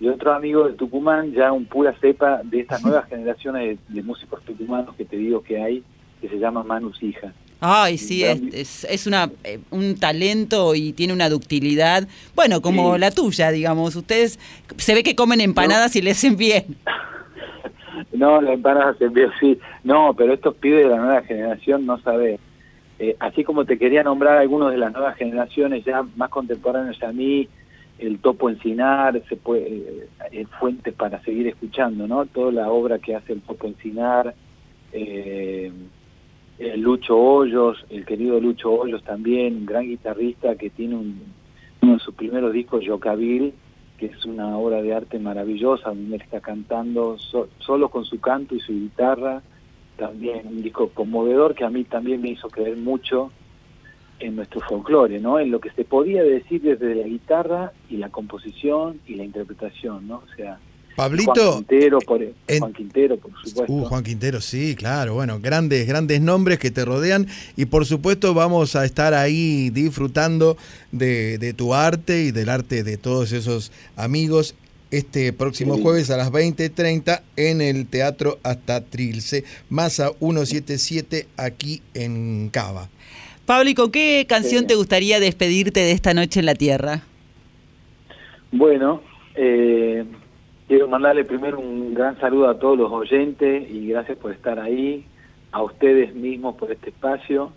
y 0.00 0.08
otro 0.08 0.32
amigo 0.32 0.68
de 0.68 0.74
Tucumán, 0.74 1.32
ya 1.32 1.52
un 1.52 1.64
pura 1.66 1.94
cepa 2.00 2.40
de 2.44 2.60
estas 2.60 2.82
nuevas 2.84 3.08
generaciones 3.08 3.78
de, 3.88 3.94
de 3.94 4.02
músicos 4.02 4.42
tucumanos 4.44 4.94
que 4.96 5.04
te 5.04 5.16
digo 5.16 5.42
que 5.42 5.60
hay, 5.62 5.82
que 6.20 6.28
se 6.28 6.38
llama 6.38 6.62
Manus 6.62 7.02
Hija. 7.02 7.32
Ay, 7.60 7.98
sí, 7.98 8.22
es, 8.22 8.40
es, 8.52 8.84
es 8.84 9.06
una, 9.08 9.32
eh, 9.42 9.58
un 9.70 9.96
talento 9.98 10.76
y 10.76 10.92
tiene 10.92 11.12
una 11.12 11.28
ductilidad, 11.28 12.06
bueno, 12.36 12.62
como 12.62 12.94
Sí. 12.94 13.00
la 13.00 13.10
tuya, 13.10 13.50
digamos. 13.50 13.96
Ustedes 13.96 14.38
se 14.76 14.94
ve 14.94 15.02
que 15.02 15.16
comen 15.16 15.40
empanadas 15.40 15.96
y 15.96 16.02
le 16.02 16.12
hacen 16.12 16.36
bien. 16.36 16.64
No, 18.12 18.40
la 18.40 18.52
empanada 18.52 18.94
se 18.98 19.04
envió, 19.04 19.28
sí. 19.38 19.58
No, 19.84 20.14
pero 20.16 20.32
estos 20.32 20.54
pibes 20.56 20.84
de 20.84 20.90
la 20.90 20.96
nueva 20.96 21.22
generación 21.22 21.86
no 21.86 22.00
sabés. 22.00 22.40
Eh, 22.98 23.16
así 23.20 23.44
como 23.44 23.64
te 23.64 23.78
quería 23.78 24.02
nombrar 24.02 24.38
algunos 24.38 24.72
de 24.72 24.78
las 24.78 24.92
nuevas 24.92 25.16
generaciones 25.16 25.84
ya 25.84 26.02
más 26.16 26.30
contemporáneos 26.30 27.00
a 27.02 27.12
mí, 27.12 27.48
el 27.98 28.18
Topo 28.18 28.48
Encinar, 28.50 29.20
se 29.28 29.36
puede, 29.36 29.66
eh, 29.68 30.08
eh, 30.32 30.46
fuentes 30.58 30.94
para 30.94 31.20
seguir 31.22 31.46
escuchando, 31.48 32.06
¿no? 32.06 32.26
Toda 32.26 32.52
la 32.52 32.70
obra 32.70 32.98
que 32.98 33.14
hace 33.14 33.32
el 33.34 33.40
Topo 33.42 33.66
Encinar, 33.66 34.34
eh, 34.92 35.70
el 36.58 36.80
Lucho 36.80 37.16
Hoyos, 37.16 37.84
el 37.90 38.04
querido 38.04 38.40
Lucho 38.40 38.72
Hoyos 38.72 39.02
también, 39.04 39.56
un 39.56 39.66
gran 39.66 39.84
guitarrista 39.84 40.56
que 40.56 40.70
tiene 40.70 40.96
un, 40.96 41.22
uno 41.82 41.92
de 41.94 41.98
sus 42.00 42.14
primeros 42.14 42.52
discos, 42.52 42.84
Yocabil, 42.84 43.52
que 43.96 44.06
es 44.06 44.24
una 44.24 44.56
obra 44.56 44.80
de 44.82 44.94
arte 44.94 45.18
maravillosa, 45.18 45.90
donde 45.90 46.16
él 46.16 46.22
está 46.22 46.40
cantando 46.40 47.18
so- 47.18 47.48
solo 47.58 47.88
con 47.88 48.04
su 48.04 48.20
canto 48.20 48.54
y 48.54 48.60
su 48.60 48.72
guitarra, 48.72 49.42
también 49.98 50.46
un 50.46 50.62
disco 50.62 50.88
conmovedor 50.94 51.54
que 51.54 51.64
a 51.64 51.70
mí 51.70 51.84
también 51.84 52.22
me 52.22 52.30
hizo 52.30 52.48
creer 52.48 52.76
mucho 52.76 53.30
en 54.20 54.36
nuestro 54.36 54.60
folclore, 54.62 55.20
¿no? 55.20 55.38
En 55.38 55.50
lo 55.50 55.60
que 55.60 55.70
se 55.72 55.84
podía 55.84 56.22
decir 56.22 56.62
desde 56.62 56.94
la 56.94 57.06
guitarra 57.06 57.72
y 57.90 57.98
la 57.98 58.08
composición 58.08 59.00
y 59.06 59.14
la 59.14 59.24
interpretación, 59.24 60.08
¿no? 60.08 60.16
O 60.16 60.36
sea, 60.36 60.58
Pablito, 60.96 61.32
Juan 61.34 61.54
Quintero, 61.64 61.98
por, 62.00 62.20
en- 62.22 62.58
Juan 62.58 62.72
Quintero, 62.72 63.16
por 63.18 63.30
supuesto. 63.44 63.72
Uh, 63.72 63.84
Juan 63.84 64.02
Quintero, 64.02 64.40
sí, 64.40 64.74
claro, 64.74 65.14
bueno, 65.14 65.38
grandes, 65.40 65.86
grandes 65.86 66.20
nombres 66.20 66.58
que 66.58 66.72
te 66.72 66.84
rodean 66.84 67.28
y 67.56 67.66
por 67.66 67.86
supuesto 67.86 68.34
vamos 68.34 68.74
a 68.74 68.84
estar 68.84 69.14
ahí 69.14 69.70
disfrutando 69.70 70.56
de, 70.90 71.38
de 71.38 71.52
tu 71.52 71.72
arte 71.74 72.22
y 72.24 72.30
del 72.32 72.48
arte 72.48 72.82
de 72.82 72.96
todos 72.96 73.30
esos 73.30 73.70
amigos 73.94 74.56
este 74.90 75.32
próximo 75.32 75.76
Sí. 75.76 75.82
jueves 75.82 76.10
a 76.10 76.16
las 76.16 76.30
20.30 76.32 77.22
en 77.36 77.60
el 77.60 77.86
Teatro 77.86 78.38
Hasta 78.42 78.84
Trilce, 78.84 79.44
Masa 79.68 80.10
177 80.18 81.26
aquí 81.36 81.82
en 81.94 82.48
Cava. 82.50 82.88
Pablo, 83.46 83.70
¿y 83.70 83.74
con 83.74 83.90
qué 83.90 84.26
canción 84.28 84.66
te 84.66 84.74
gustaría 84.74 85.20
despedirte 85.20 85.80
de 85.80 85.92
esta 85.92 86.12
noche 86.14 86.40
en 86.40 86.46
la 86.46 86.54
Tierra? 86.54 87.02
Bueno, 88.52 89.02
eh, 89.34 90.04
quiero 90.66 90.88
mandarle 90.88 91.24
primero 91.24 91.58
un 91.58 91.94
gran 91.94 92.18
saludo 92.20 92.48
a 92.48 92.58
todos 92.58 92.78
los 92.78 92.90
oyentes 92.92 93.70
y 93.70 93.88
gracias 93.88 94.18
por 94.18 94.32
estar 94.32 94.58
ahí, 94.58 95.04
a 95.52 95.62
ustedes 95.62 96.14
mismos 96.14 96.56
por 96.56 96.72
este 96.72 96.90
espacio. 96.90 97.52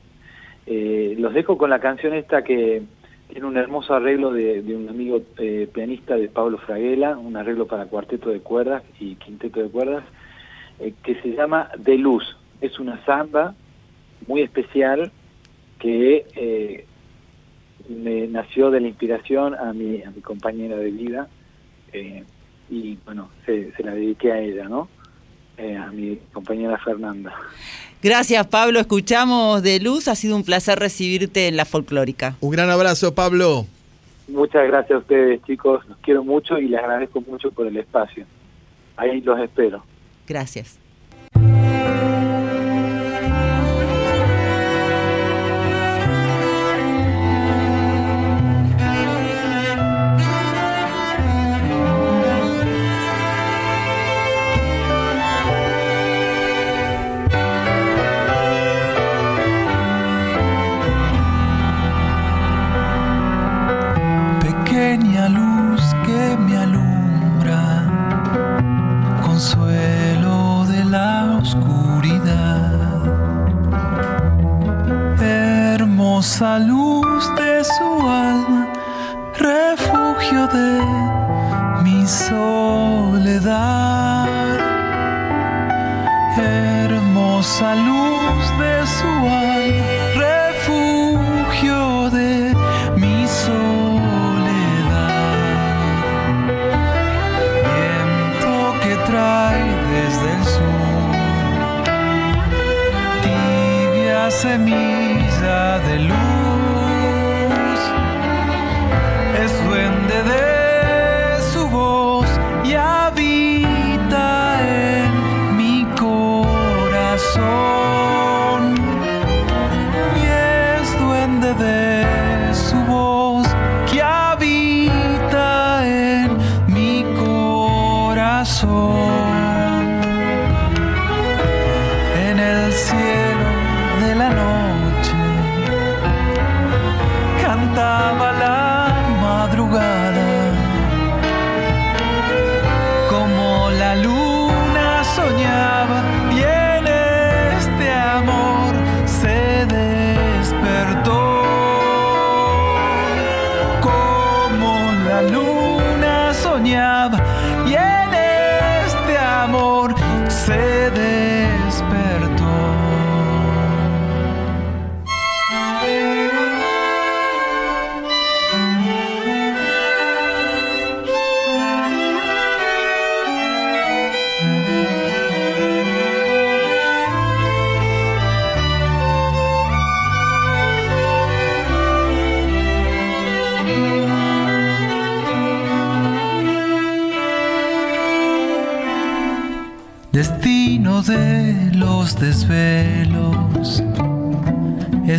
Eh, 0.65 1.15
los 1.17 1.33
dejo 1.33 1.57
con 1.57 1.69
la 1.69 1.79
canción 1.79 2.13
esta 2.13 2.43
que 2.43 2.83
tiene 3.31 3.47
un 3.47 3.57
hermoso 3.57 3.93
arreglo 3.93 4.31
de, 4.33 4.59
un 4.75 4.89
amigo 4.89 5.21
eh, 5.37 5.69
pianista 5.73 6.15
de 6.15 6.27
Pablo 6.27 6.57
Fraguela, 6.57 7.17
un 7.17 7.37
arreglo 7.37 7.65
para 7.65 7.85
cuarteto 7.85 8.29
de 8.29 8.41
cuerdas 8.41 8.83
y 8.99 9.15
quinteto 9.15 9.61
de 9.61 9.69
cuerdas, 9.69 10.03
eh, 10.79 10.93
que 11.01 11.15
se 11.21 11.29
llama 11.29 11.69
De 11.77 11.97
Luz. 11.97 12.37
Es 12.59 12.77
una 12.79 13.03
samba 13.05 13.55
muy 14.27 14.41
especial 14.41 15.11
que 15.79 16.25
eh, 16.35 16.85
me 17.87 18.27
nació 18.27 18.69
de 18.69 18.81
la 18.81 18.87
inspiración 18.87 19.55
a 19.55 19.71
mi, 19.73 20.03
a 20.03 20.11
mi 20.11 20.21
compañera 20.21 20.75
de 20.75 20.91
vida 20.91 21.27
eh, 21.93 22.23
y 22.69 22.97
bueno, 23.05 23.29
se, 23.45 23.71
se 23.71 23.83
la 23.83 23.93
dediqué 23.93 24.31
a 24.31 24.39
ella, 24.39 24.67
¿no? 24.67 24.89
Eh, 25.57 25.75
a 25.75 25.91
mi 25.91 26.17
compañera 26.31 26.77
Fernanda. 26.77 27.33
Gracias, 28.01 28.47
Pablo. 28.47 28.79
Escuchamos 28.79 29.61
de 29.61 29.79
Luz. 29.79 30.07
Ha 30.07 30.15
sido 30.15 30.35
un 30.35 30.43
placer 30.43 30.79
recibirte 30.79 31.47
en 31.47 31.55
la 31.55 31.65
folclórica. 31.65 32.35
Un 32.41 32.51
gran 32.51 32.69
abrazo, 32.69 33.13
Pablo. 33.13 33.65
Muchas 34.27 34.67
gracias 34.67 34.91
a 34.95 34.99
ustedes, 34.99 35.41
chicos. 35.43 35.85
Los 35.87 35.97
quiero 35.99 36.23
mucho 36.23 36.57
y 36.57 36.67
les 36.67 36.79
agradezco 36.79 37.21
mucho 37.21 37.51
por 37.51 37.67
el 37.67 37.77
espacio. 37.77 38.25
Ahí 38.97 39.21
los 39.21 39.39
espero. 39.39 39.83
Gracias. 40.27 40.80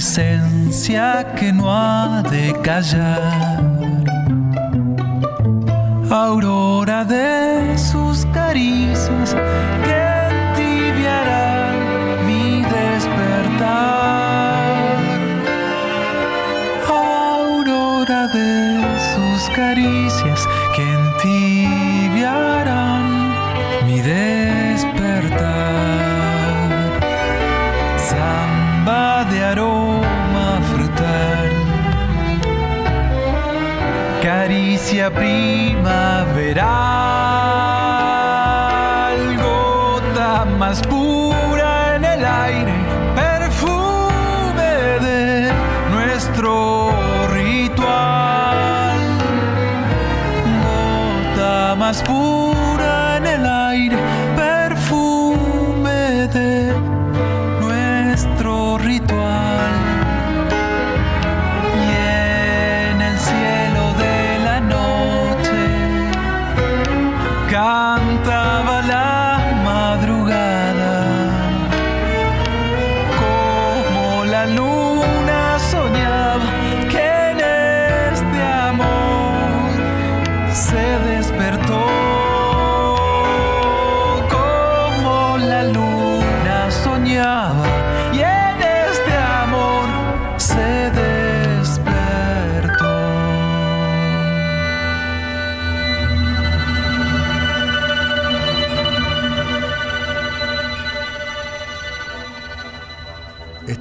Esencia 0.02 1.32
que 1.36 1.52
no 1.52 1.72
ha 1.72 2.22
de 2.22 2.52
callar. 2.60 3.22
Aurora 6.10 7.04
de 7.04 7.51
primavera. 35.10 37.01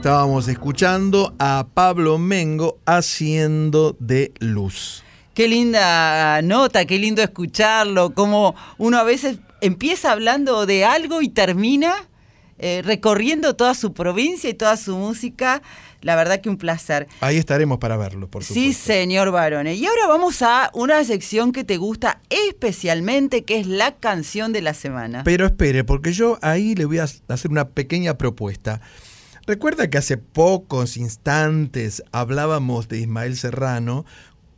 Estábamos 0.02 0.48
escuchando 0.48 1.36
a 1.38 1.68
Pablo 1.76 2.18
Mengo 2.18 2.80
haciendo 2.88 3.96
de 4.00 4.34
luz. 4.40 5.04
Qué 5.36 5.48
linda 5.48 6.42
nota, 6.42 6.86
qué 6.86 6.98
lindo 6.98 7.22
escucharlo, 7.22 8.16
como 8.16 8.56
uno 8.80 8.98
a 8.98 9.04
veces 9.04 9.38
empieza 9.62 10.12
hablando 10.12 10.66
de 10.66 10.86
algo 10.86 11.22
y 11.22 11.30
termina 11.30 11.94
eh, 12.58 12.82
recorriendo 12.84 13.56
toda 13.56 13.76
su 13.76 13.94
provincia 13.94 14.50
y 14.50 14.56
toda 14.56 14.76
su 14.76 14.98
música. 14.98 15.62
La 16.02 16.16
verdad 16.16 16.42
que 16.42 16.50
un 16.50 16.58
placer. 16.58 17.08
Ahí 17.20 17.38
estaremos 17.38 17.78
para 17.78 17.96
verlo, 17.96 18.28
por 18.28 18.44
supuesto. 18.44 18.60
Sí, 18.60 18.74
señor 18.74 19.30
Barone. 19.30 19.76
Y 19.76 19.86
ahora 19.86 20.08
vamos 20.08 20.42
a 20.42 20.72
una 20.74 21.04
sección 21.04 21.52
que 21.52 21.64
te 21.64 21.78
gusta 21.78 22.22
especialmente, 22.32 23.44
que 23.44 23.60
es 23.60 23.68
la 23.68 23.92
canción 23.98 24.52
de 24.52 24.64
la 24.64 24.74
semana. 24.74 25.24
Pero 25.24 25.46
espere, 25.46 25.84
porque 25.84 26.12
yo 26.12 26.40
ahí 26.42 26.74
le 26.74 26.86
voy 26.86 26.98
a 26.98 27.04
hacer 27.04 27.52
una 27.52 27.70
pequeña 27.70 28.18
propuesta. 28.18 28.82
Recuerda 29.48 29.90
que 29.90 29.98
hace 29.98 30.18
pocos 30.18 30.98
instantes 30.98 32.04
hablábamos 32.12 32.88
de 32.88 33.00
Ismael 33.00 33.36
Serrano, 33.36 34.06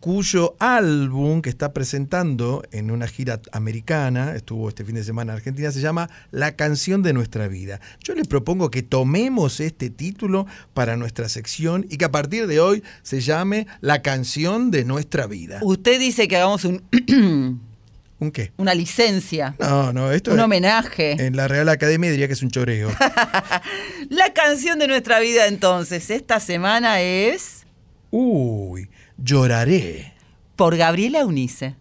cuyo 0.02 0.58
álbum 0.60 1.42
que 1.42 1.50
está 1.50 1.72
presentando 1.72 2.64
en 2.74 2.92
una 2.92 3.08
gira 3.08 3.40
americana, 3.54 4.36
estuvo 4.36 4.68
este 4.68 4.84
fin 4.84 4.96
de 4.96 5.06
semana 5.06 5.32
en 5.32 5.38
Argentina, 5.38 5.72
se 5.72 5.80
llama 5.80 6.10
La 6.32 6.58
canción 6.58 7.02
de 7.02 7.14
nuestra 7.14 7.48
vida. 7.48 7.80
Yo 8.04 8.14
le 8.14 8.26
propongo 8.26 8.70
que 8.70 8.84
tomemos 8.84 9.62
este 9.62 9.90
título 9.90 10.46
para 10.74 10.98
nuestra 10.98 11.30
sección 11.30 11.86
y 11.90 11.96
que 11.96 12.04
a 12.04 12.12
partir 12.12 12.48
de 12.48 12.60
hoy 12.60 12.84
se 13.04 13.22
llame 13.22 13.68
La 13.80 14.02
canción 14.02 14.70
de 14.70 14.84
nuestra 14.84 15.28
vida. 15.28 15.60
Usted 15.62 15.98
dice 15.98 16.28
que 16.28 16.36
hagamos 16.36 16.66
un... 16.66 17.62
¿Un 18.20 18.32
qué? 18.32 18.52
Una 18.58 18.74
licencia. 18.74 19.56
No, 19.60 19.92
no, 19.92 20.12
esto 20.12 20.32
Un 20.32 20.40
es- 20.40 20.46
homenaje. 20.46 21.12
En 21.20 21.36
la 21.36 21.48
Real 21.48 21.68
Academia 21.70 22.10
diría 22.12 22.28
que 22.28 22.34
es 22.34 22.44
un 22.44 22.52
choreo. 22.52 22.90
La 24.10 24.34
canción 24.34 24.80
de 24.80 24.88
nuestra 24.88 25.20
vida 25.20 25.48
entonces, 25.48 26.10
esta 26.10 26.40
semana 26.40 27.02
es... 27.02 27.66
Uy, 28.12 28.90
lloraré. 29.18 30.14
Por 30.56 30.78
Gabriela 30.78 31.26
Unice. 31.26 31.76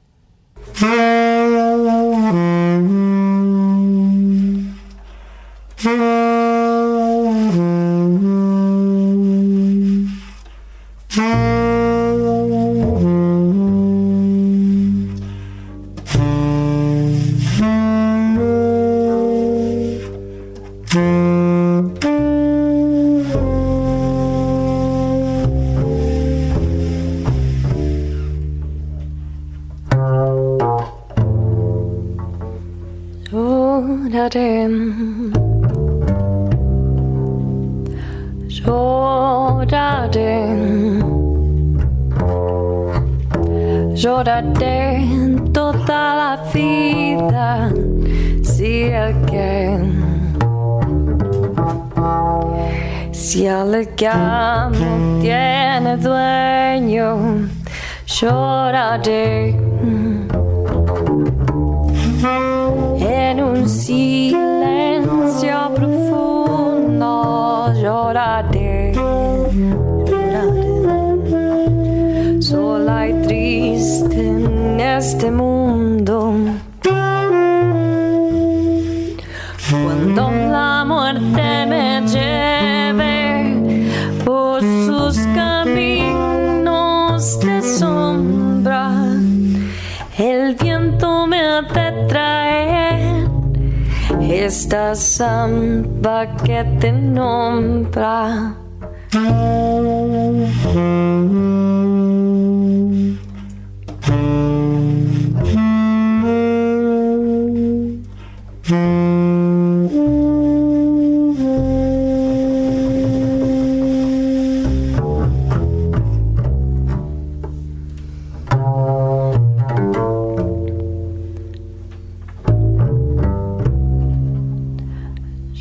Lloraré 44.03 45.07
toda 45.53 46.15
la 46.21 46.33
vida 46.53 47.71
si 48.43 48.93
alguien 48.93 50.35
si 53.13 53.47
alguien 53.47 54.73
tiene 55.21 55.97
dueño 55.99 57.49
lloraré. 58.07 59.57
En 63.01 63.43
un 63.43 63.69
silencio 63.69 65.57
profundo 65.75 67.13
lloraré, 67.81 68.52
este 74.99 75.31
mundo. 75.31 76.35
Cuando 79.71 80.31
la 80.31 80.85
muerte 80.87 81.67
me 81.67 82.03
lleve 82.07 83.89
por 84.25 84.61
sus 84.61 85.19
caminos 85.35 86.21
de 87.41 87.63
sombra, 87.63 88.91
el 90.19 90.55
viento 90.57 91.27
me 91.27 91.41
ha 91.41 91.63
de 91.63 92.07
traer 92.09 93.29
esta 94.21 94.95
samba 94.95 96.37
que 96.37 96.65
te 96.81 96.93
nombra. 96.93 98.57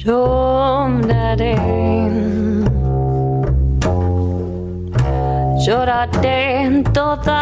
Lloraré, 0.04 1.56
lloraré 5.66 6.84
toda 6.94 7.42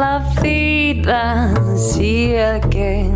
la 0.00 0.14
vida 0.42 1.54
si 1.76 2.36
alguien, 2.36 3.15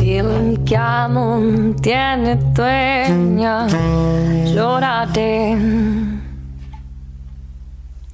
el 0.00 0.62
que 0.64 0.76
amo 0.76 1.40
tiene 1.80 2.36
dueña, 2.54 3.66
lloraré, 4.54 5.56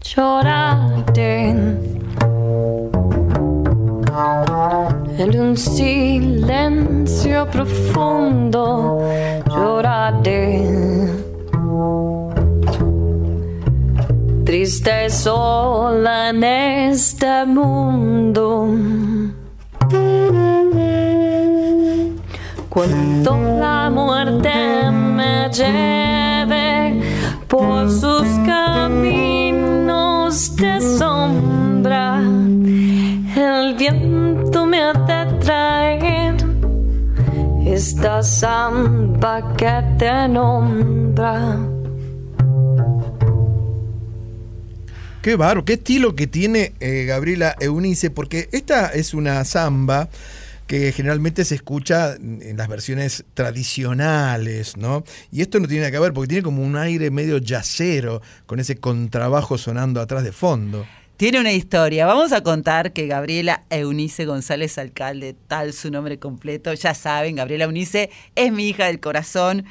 lloraré. 0.01 1.51
En 5.19 5.41
un 5.41 5.57
silencio 5.57 7.47
profundo 7.51 9.01
lloraré. 9.49 11.09
Triste 14.45 15.09
sola 15.11 16.31
en 16.31 16.45
este 16.45 17.47
mundo. 17.47 18.69
Cuando 22.73 23.36
la 23.61 23.90
muerte 23.90 24.90
me 24.90 25.51
lleve 25.51 27.03
por 27.47 27.90
sus 27.90 28.27
caminos 28.47 30.57
de 30.57 30.81
sombra, 30.81 32.23
el 33.36 33.74
viento 33.77 34.65
me 34.65 34.81
ha 34.81 34.94
de 34.94 35.39
traer 35.40 36.36
esta 37.66 38.23
samba 38.23 39.55
que 39.55 39.85
te 39.99 40.28
nombra. 40.28 41.59
Qué 45.20 45.36
barro, 45.36 45.66
qué 45.66 45.74
estilo 45.74 46.16
que 46.16 46.27
tiene 46.27 46.73
eh, 46.81 47.05
Gabriela 47.05 47.55
Eunice, 47.61 48.09
porque 48.09 48.49
esta 48.51 48.86
es 48.86 49.12
una 49.12 49.44
samba 49.44 50.09
que 50.73 50.90
generalmente 50.90 51.44
se 51.44 51.55
escucha 51.55 52.15
en 52.15 52.57
las 52.57 52.66
versiones 52.66 53.27
tradicionales, 53.35 54.78
¿no? 54.78 55.05
Y 55.31 55.43
esto 55.43 55.61
no 55.61 55.69
tiene 55.69 55.82
nada 55.82 55.90
que 55.90 55.99
ver, 55.99 56.15
porque 56.15 56.28
tiene 56.28 56.43
como 56.43 56.62
un 56.62 56.78
aire 56.78 57.11
medio 57.11 57.36
yacero, 57.36 58.23
con 58.47 58.59
ese 58.59 58.77
contrabajo 58.77 59.59
sonando 59.59 60.01
atrás 60.01 60.24
de 60.24 60.32
fondo. 60.32 60.86
Tiene 61.19 61.40
una 61.40 61.53
historia. 61.53 62.07
Vamos 62.07 62.32
a 62.32 62.43
contar 62.43 62.94
que 62.94 63.07
Gabriela 63.07 63.65
Eunice 63.69 64.24
González 64.24 64.78
Alcalde, 64.78 65.36
tal 65.47 65.74
su 65.74 65.90
nombre 65.90 66.19
completo, 66.19 66.73
ya 66.73 66.94
saben, 66.94 67.36
Gabriela 67.36 67.65
Eunice 67.65 68.09
es 68.35 68.51
mi 68.51 68.70
hija 68.70 68.86
del 68.86 68.99
corazón. 68.99 69.66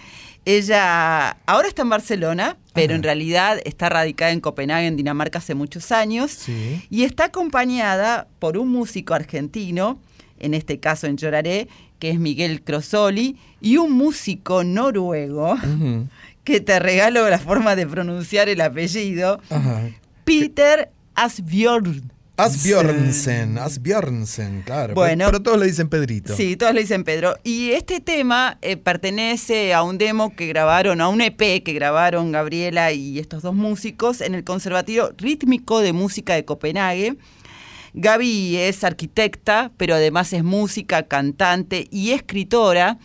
Ella 0.45 1.31
ahora 1.47 1.67
está 1.67 1.81
en 1.81 1.89
Barcelona, 1.89 2.57
pero 2.73 2.93
en 2.93 3.01
realidad 3.01 3.59
está 3.65 3.89
radicada 3.89 4.31
en 4.31 4.39
Copenhague, 4.39 4.85
en 4.85 4.97
Dinamarca, 4.97 5.39
hace 5.39 5.55
muchos 5.55 5.91
años. 5.91 6.45
Y 6.91 7.03
está 7.05 7.25
acompañada 7.25 8.27
por 8.37 8.55
un 8.57 8.69
músico 8.69 9.15
argentino, 9.15 9.99
en 10.41 10.53
este 10.53 10.79
caso 10.79 11.07
en 11.07 11.17
Lloraré, 11.17 11.67
que 11.99 12.09
es 12.09 12.19
Miguel 12.19 12.63
Crosoli, 12.63 13.37
y 13.61 13.77
un 13.77 13.93
músico 13.93 14.63
noruego, 14.63 15.55
que 16.43 16.59
te 16.59 16.79
regalo 16.79 17.29
la 17.29 17.39
forma 17.39 17.75
de 17.75 17.87
pronunciar 17.87 18.49
el 18.49 18.61
apellido, 18.61 19.39
Peter 20.25 20.91
Asbjörn. 21.15 22.11
Asbjörnsen, 22.37 23.59
Asbjörnsen, 23.59 24.63
claro. 24.63 24.95
Bueno. 24.95 25.25
pero, 25.25 25.31
pero 25.31 25.43
todos 25.43 25.59
le 25.59 25.67
dicen 25.67 25.89
Pedrito. 25.89 26.35
Sí, 26.35 26.55
todos 26.55 26.73
le 26.73 26.81
dicen 26.81 27.03
Pedro. 27.03 27.35
Y 27.43 27.71
este 27.71 27.99
tema 27.99 28.57
eh, 28.61 28.77
pertenece 28.77 29.75
a 29.75 29.83
un 29.83 29.99
demo 29.99 30.35
que 30.35 30.47
grabaron, 30.47 31.01
a 31.01 31.09
un 31.09 31.21
EP 31.21 31.61
que 31.63 31.73
grabaron 31.73 32.31
Gabriela 32.31 32.91
y 32.93 33.19
estos 33.19 33.43
dos 33.43 33.53
músicos 33.53 34.21
en 34.21 34.33
el 34.33 34.43
Conservatorio 34.43 35.13
Rítmico 35.17 35.81
de 35.81 35.93
Música 35.93 36.33
de 36.33 36.43
Copenhague. 36.43 37.15
Gaby 37.93 38.57
es 38.57 38.83
arquitecta, 38.83 39.71
pero 39.77 39.95
además 39.95 40.31
es 40.33 40.43
música, 40.43 41.03
cantante 41.03 41.87
y 41.91 42.11
escritora. 42.11 42.97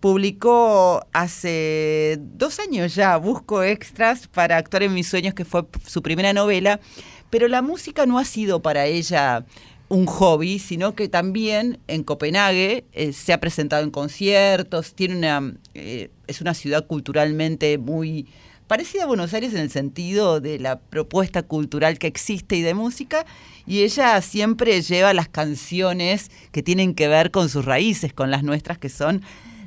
Publicó 0.00 1.06
hace 1.12 2.18
dos 2.20 2.58
años 2.58 2.94
ya 2.94 3.16
Busco 3.16 3.62
Extras 3.62 4.28
para 4.28 4.56
actuar 4.56 4.84
en 4.84 4.94
mis 4.94 5.08
sueños, 5.08 5.34
que 5.34 5.44
fue 5.44 5.66
su 5.86 6.02
primera 6.02 6.32
novela. 6.32 6.80
Pero 7.28 7.48
la 7.48 7.62
música 7.62 8.06
no 8.06 8.18
ha 8.18 8.24
sido 8.24 8.60
para 8.60 8.86
ella 8.86 9.44
un 9.88 10.06
hobby, 10.06 10.58
sino 10.60 10.94
que 10.94 11.08
también 11.08 11.78
en 11.88 12.04
Copenhague 12.04 12.84
eh, 12.92 13.12
se 13.12 13.32
ha 13.32 13.40
presentado 13.40 13.82
en 13.82 13.90
conciertos, 13.90 14.94
tiene 14.94 15.16
una, 15.16 15.54
eh, 15.74 16.10
es 16.28 16.40
una 16.40 16.54
ciudad 16.54 16.86
culturalmente 16.86 17.76
muy 17.76 18.28
parecida 18.70 19.02
a 19.02 19.06
Buenos 19.06 19.34
Aires 19.34 19.52
en 19.52 19.58
el 19.58 19.68
sentido 19.72 20.40
de 20.40 20.60
la 20.60 20.78
propuesta 20.78 21.42
cultural 21.42 21.98
que 21.98 22.06
existe 22.06 22.54
y 22.54 22.62
de 22.62 22.72
música, 22.72 23.26
y 23.66 23.80
ella 23.82 24.20
siempre 24.22 24.80
lleva 24.80 25.12
las 25.12 25.28
canciones 25.28 26.30
que 26.52 26.62
tienen 26.62 26.94
que 26.94 27.08
ver 27.08 27.32
con 27.32 27.48
sus 27.48 27.64
raíces, 27.64 28.12
con 28.12 28.30
las 28.30 28.44
nuestras, 28.44 28.78
que 28.78 28.88
son 28.88 29.22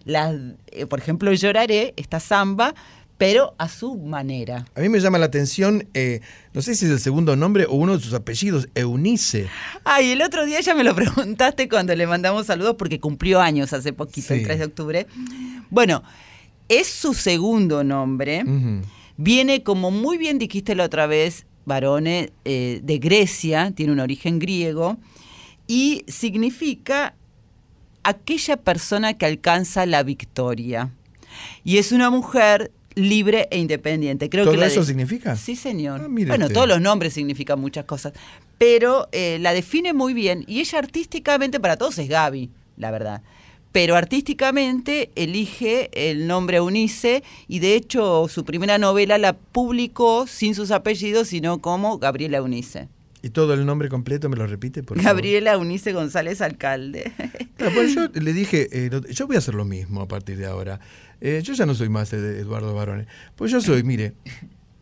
las, 0.06 0.34
eh, 0.68 0.86
por 0.86 1.00
ejemplo, 1.00 1.34
Lloraré, 1.34 1.94
esta 1.98 2.22
samba, 2.22 2.76
pero 3.18 3.56
a 3.58 3.68
su 3.68 3.98
manera. 3.98 4.64
A 4.74 4.80
mí 4.80 4.88
me 4.88 5.02
llama 5.02 5.18
la 5.18 5.26
atención, 5.26 5.86
eh, 5.94 6.22
no 6.54 6.62
sé 6.62 6.74
si 6.74 6.86
es 6.86 6.92
el 6.92 7.00
segundo 7.02 7.36
nombre 7.36 7.66
o 7.66 7.74
uno 7.74 7.98
de 7.98 8.02
sus 8.02 8.14
apellidos, 8.14 8.70
Eunice. 8.74 9.50
Ay, 9.84 10.12
el 10.12 10.22
otro 10.22 10.46
día 10.46 10.62
ya 10.62 10.76
me 10.76 10.86
lo 10.86 10.96
preguntaste 10.96 11.68
cuando 11.68 11.94
le 11.94 12.08
mandamos 12.08 12.46
saludos 12.46 12.76
porque 12.78 13.02
cumplió 13.02 13.42
años 13.42 13.74
hace 13.74 13.92
poquito, 13.92 14.34
el 14.34 14.40
Sí. 14.40 14.46
3 14.46 14.60
de 14.60 14.66
octubre. 14.66 15.08
Bueno, 15.70 16.04
es 16.80 16.88
su 16.88 17.14
segundo 17.14 17.84
nombre. 17.84 18.44
Viene, 19.18 19.64
como 19.64 19.92
muy 19.92 20.18
bien 20.18 20.40
dijiste 20.40 20.76
la 20.76 20.86
otra 20.86 21.08
vez, 21.08 21.46
Barone, 21.66 22.32
eh, 22.46 22.80
de 22.84 22.98
Grecia, 22.98 23.72
tiene 23.76 23.92
un 23.94 24.00
origen 24.00 24.40
griego, 24.40 24.98
y 25.68 26.04
significa 26.08 27.14
aquella 28.04 28.58
persona 28.58 29.14
que 29.14 29.26
alcanza 29.26 29.86
la 29.86 30.04
victoria. 30.04 30.90
Y 31.64 31.78
es 31.78 31.92
una 31.92 32.10
mujer 32.10 32.72
libre 32.96 33.48
e 33.50 33.58
independiente. 33.60 34.30
Creo 34.30 34.46
¿Todo 34.46 34.60
que 34.60 34.66
eso 34.66 34.82
de- 34.82 34.86
significa? 34.86 35.36
Sí, 35.36 35.56
señor. 35.56 36.10
mire 36.10 36.30
bueno, 36.30 36.50
todos 36.50 36.68
los 36.68 36.80
nombres 36.82 37.14
significan 37.14 37.60
muchas 37.60 37.86
cosas, 37.86 38.14
pero 38.58 39.08
eh, 39.12 39.38
la 39.40 39.54
define 39.54 39.94
muy 39.94 40.14
bien 40.14 40.44
y 40.48 40.60
ella 40.60 40.80
artísticamente 40.80 41.60
para 41.60 41.78
todos 41.78 41.98
es 41.98 42.08
Gaby, 42.10 42.50
la 42.78 42.92
verdad. 42.92 43.22
Pero 43.74 43.96
artísticamente 43.96 45.10
elige 45.16 45.90
el 45.94 46.28
nombre 46.28 46.58
Eunice 46.58 47.24
y 47.48 47.58
de 47.58 47.76
hecho 47.76 48.28
su 48.30 48.46
primera 48.46 48.78
novela 48.78 49.18
la 49.18 49.34
publicó 49.34 50.28
sin 50.28 50.54
sus 50.54 50.70
apellidos, 50.70 51.30
sino 51.30 51.60
como 51.60 51.98
Gabriela 51.98 52.38
Eunice. 52.38 52.88
¿Y 53.24 53.30
todo 53.30 53.54
el 53.56 53.66
nombre 53.66 53.90
completo 53.90 54.30
me 54.30 54.36
lo 54.36 54.46
repite? 54.46 54.84
Por 54.84 54.98
favor? 54.98 55.12
Gabriela 55.12 55.54
Eunice 55.54 55.92
González 55.92 56.40
Alcalde. 56.42 57.12
Claro, 57.56 57.76
bueno, 57.76 58.10
yo 58.12 58.22
le 58.22 58.34
dije, 58.34 58.68
eh, 58.72 58.90
yo 59.12 59.28
voy 59.28 59.36
a 59.36 59.40
hacer 59.40 59.54
lo 59.54 59.64
mismo 59.64 60.02
a 60.02 60.08
partir 60.08 60.38
de 60.38 60.48
ahora. 60.48 60.80
Eh, 61.22 61.40
yo 61.44 61.54
ya 61.54 61.68
no 61.68 61.76
soy 61.76 61.88
más 61.88 62.12
Eduardo 62.12 62.74
Barone. 62.74 63.06
Pues 63.36 63.52
yo 63.52 63.62
soy, 63.62 63.84
mire, 63.84 64.14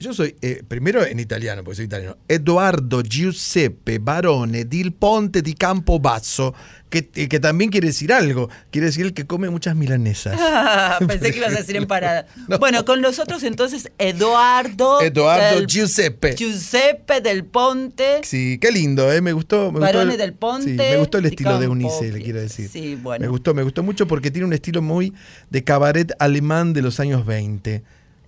yo 0.02 0.14
soy, 0.14 0.36
eh, 0.42 0.64
primero 0.68 1.06
en 1.06 1.20
italiano, 1.20 1.64
porque 1.64 1.78
soy 1.78 1.86
italiano, 1.86 2.18
Eduardo 2.28 3.02
Giuseppe 3.04 4.00
Barone 4.00 4.66
del 4.66 4.92
Ponte 4.92 5.42
di 5.42 5.54
Campo 5.54 6.00
Basso, 6.00 6.54
que, 6.90 7.10
eh, 7.16 7.30
que 7.30 7.40
también 7.40 7.70
quiere 7.72 7.88
decir 7.88 8.12
algo. 8.12 8.50
Quiere 8.70 8.88
decir 8.88 9.06
el 9.06 9.14
que 9.14 9.26
come 9.26 9.50
muchas 9.50 9.76
milanesas. 9.76 10.38
Ah, 10.84 11.00
Pensé 11.08 11.32
que 11.32 11.38
ibas 11.38 11.54
a 11.54 11.58
decir 11.60 11.76
en 11.78 11.88
parada. 11.88 12.26
Bueno, 12.60 12.84
con 12.86 13.02
los 13.02 13.18
otros 13.20 13.44
entonces, 13.44 13.90
Eduardo. 13.98 15.02
Eduardo 15.02 15.56
del- 15.58 15.68
Giuseppe. 15.68 16.36
Giuseppe 16.36 17.22
del 17.22 17.46
Ponte. 17.46 18.22
Sí, 18.24 18.58
qué 18.60 18.72
lindo, 18.72 19.12
¿eh? 19.12 19.22
Me 19.22 19.32
gustó. 19.34 19.72
Me 19.72 19.80
Barone 19.80 20.06
gustó 20.06 20.12
el- 20.14 20.18
del 20.18 20.34
Ponte 20.34 20.70
Sí, 20.70 20.76
me 20.76 20.98
gustó 20.98 21.18
el 21.20 21.26
estilo 21.28 21.60
de. 21.60 21.68
Unice, 21.68 22.12
le 22.12 22.22
quiero 22.22 22.42
decir. 22.42 22.68
Sí, 22.70 22.96
bueno. 22.96 23.22
Me 23.24 23.30
gustó, 23.30 23.54
me 23.54 23.64
gustó 23.64 23.84
mucho 23.84 24.06
porque 24.08 24.30
tiene 24.32 24.46
un 24.46 24.54
estilo 24.54 24.82
muy 24.82 25.14
de 25.50 25.64
cabaret 25.64 26.12
alemán 26.20 26.74
de 26.74 26.82
los 26.82 27.00
años 27.00 27.26
20. 27.26 27.84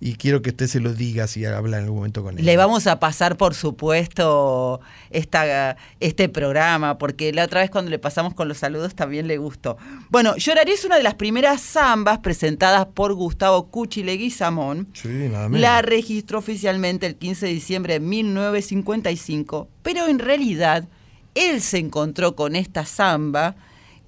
Y 0.06 0.16
quiero 0.16 0.42
que 0.42 0.50
usted 0.50 0.66
se 0.66 0.80
lo 0.80 0.92
diga 0.92 1.26
si 1.26 1.46
habla 1.46 1.78
en 1.78 1.84
algún 1.84 2.00
momento 2.00 2.22
con 2.22 2.38
él. 2.38 2.44
Le 2.44 2.58
vamos 2.58 2.86
a 2.86 3.00
pasar, 3.00 3.38
por 3.38 3.54
supuesto, 3.54 4.82
esta, 5.08 5.78
este 5.98 6.28
programa, 6.28 6.98
porque 6.98 7.32
la 7.32 7.44
otra 7.44 7.62
vez 7.62 7.70
cuando 7.70 7.90
le 7.90 7.98
pasamos 7.98 8.34
con 8.34 8.46
los 8.46 8.58
saludos 8.58 8.94
también 8.94 9.26
le 9.26 9.38
gustó. 9.38 9.78
Bueno, 10.10 10.36
Lloraré 10.36 10.72
es 10.72 10.84
una 10.84 10.98
de 10.98 11.02
las 11.02 11.14
primeras 11.14 11.62
zambas 11.62 12.18
presentadas 12.18 12.84
por 12.84 13.14
Gustavo 13.14 13.70
Cuchi 13.70 14.02
Leguizamón. 14.02 14.88
Sí, 14.92 15.08
nada 15.08 15.48
menos. 15.48 15.62
La 15.62 15.80
registró 15.80 16.40
oficialmente 16.40 17.06
el 17.06 17.16
15 17.16 17.46
de 17.46 17.52
diciembre 17.54 17.94
de 17.94 18.00
1955, 18.00 19.70
pero 19.82 20.06
en 20.06 20.18
realidad 20.18 20.86
él 21.34 21.62
se 21.62 21.78
encontró 21.78 22.36
con 22.36 22.56
esta 22.56 22.84
samba 22.84 23.56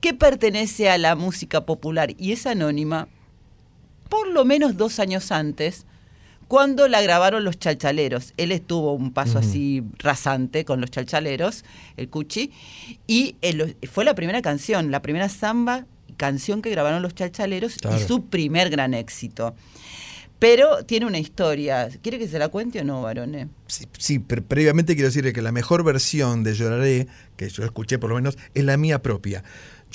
que 0.03 0.13
pertenece 0.13 0.91
a 0.91 0.99
la 0.99 1.17
música 1.17 1.65
popular 1.65 2.11
y 2.19 2.33
es 2.33 2.47
anónima 2.47 3.09
por 4.09 4.29
lo 4.29 4.45
menos 4.45 4.77
dos 4.77 4.99
años 5.01 5.33
antes, 5.33 5.85
cuando 6.49 6.87
la 6.87 7.03
grabaron 7.03 7.43
los 7.45 7.59
chalchaleros. 7.59 8.33
Él 8.37 8.53
estuvo 8.53 8.93
un 8.93 9.13
paso 9.13 9.39
así 9.39 9.83
rasante 9.99 10.65
con 10.65 10.81
los 10.81 10.91
chalchaleros, 10.93 11.65
el 11.97 12.09
Cuchi, 12.09 12.53
y 13.09 13.35
fue 13.91 14.05
la 14.05 14.15
primera 14.15 14.43
canción, 14.43 14.91
la 14.93 15.03
primera 15.03 15.29
samba 15.29 15.87
canción 16.17 16.63
que 16.63 16.71
grabaron 16.71 17.03
los 17.03 17.15
chalchaleros 17.15 17.77
Claro. 17.77 17.97
y 17.97 18.01
su 18.01 18.27
primer 18.27 18.71
gran 18.71 18.95
éxito. 18.95 19.55
Pero 20.39 20.85
tiene 20.85 21.07
una 21.07 21.19
historia. 21.19 21.89
¿Quiere 22.03 22.19
que 22.19 22.29
se 22.29 22.39
la 22.39 22.49
cuente 22.49 22.81
o 22.81 22.85
no, 22.85 23.01
varones? 23.03 23.49
Sí, 23.69 23.87
sí, 23.99 24.19
pero 24.19 24.45
previamente 24.45 24.95
quiero 24.95 25.09
decirle 25.09 25.33
que 25.33 25.41
la 25.41 25.51
mejor 25.51 25.83
versión 25.83 26.45
de 26.45 26.55
Lloraré, 26.55 27.07
que 27.37 27.49
yo 27.49 27.65
escuché 27.65 27.99
por 27.99 28.11
lo 28.11 28.17
menos, 28.17 28.37
es 28.55 28.63
la 28.65 28.77
mía 28.77 29.01
propia. 29.01 29.43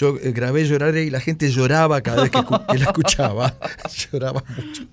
Yo 0.01 0.17
eh, 0.17 0.31
grabé 0.31 0.65
Lloraré 0.65 1.03
y 1.03 1.11
la 1.11 1.19
gente 1.19 1.51
lloraba 1.51 2.01
cada 2.01 2.23
vez 2.23 2.31
que, 2.31 2.77
la 2.79 2.85
escuchaba. 2.85 3.53
lloraba 4.11 4.43
mucho. 4.57 4.87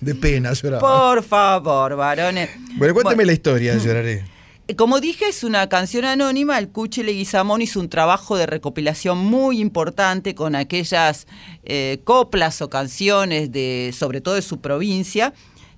De 0.00 0.14
pena 0.14 0.52
lloraba. 0.52 0.80
Por 1.14 1.22
favor, 1.22 1.96
varones. 1.96 2.50
Bueno, 2.76 2.92
cuénteme 2.92 3.14
Bueno. 3.16 3.26
la 3.28 3.32
historia 3.32 3.74
de 3.74 3.80
Lloraré. 3.80 4.24
Eh, 4.68 4.76
Como 4.76 5.00
dije, 5.00 5.28
es 5.30 5.44
una 5.44 5.66
canción 5.70 6.04
anónima. 6.04 6.58
El 6.58 6.68
Cuchi 6.68 7.02
Leguizamón 7.02 7.62
hizo 7.62 7.80
un 7.80 7.88
trabajo 7.88 8.36
de 8.36 8.44
recopilación 8.44 9.16
muy 9.16 9.60
importante 9.62 10.34
con 10.34 10.54
aquellas 10.54 11.26
eh, 11.64 12.00
coplas 12.04 12.60
o 12.60 12.68
canciones, 12.68 13.50
de, 13.50 13.94
sobre 13.96 14.20
todo 14.20 14.34
de 14.34 14.42
su 14.42 14.60
provincia. 14.60 15.32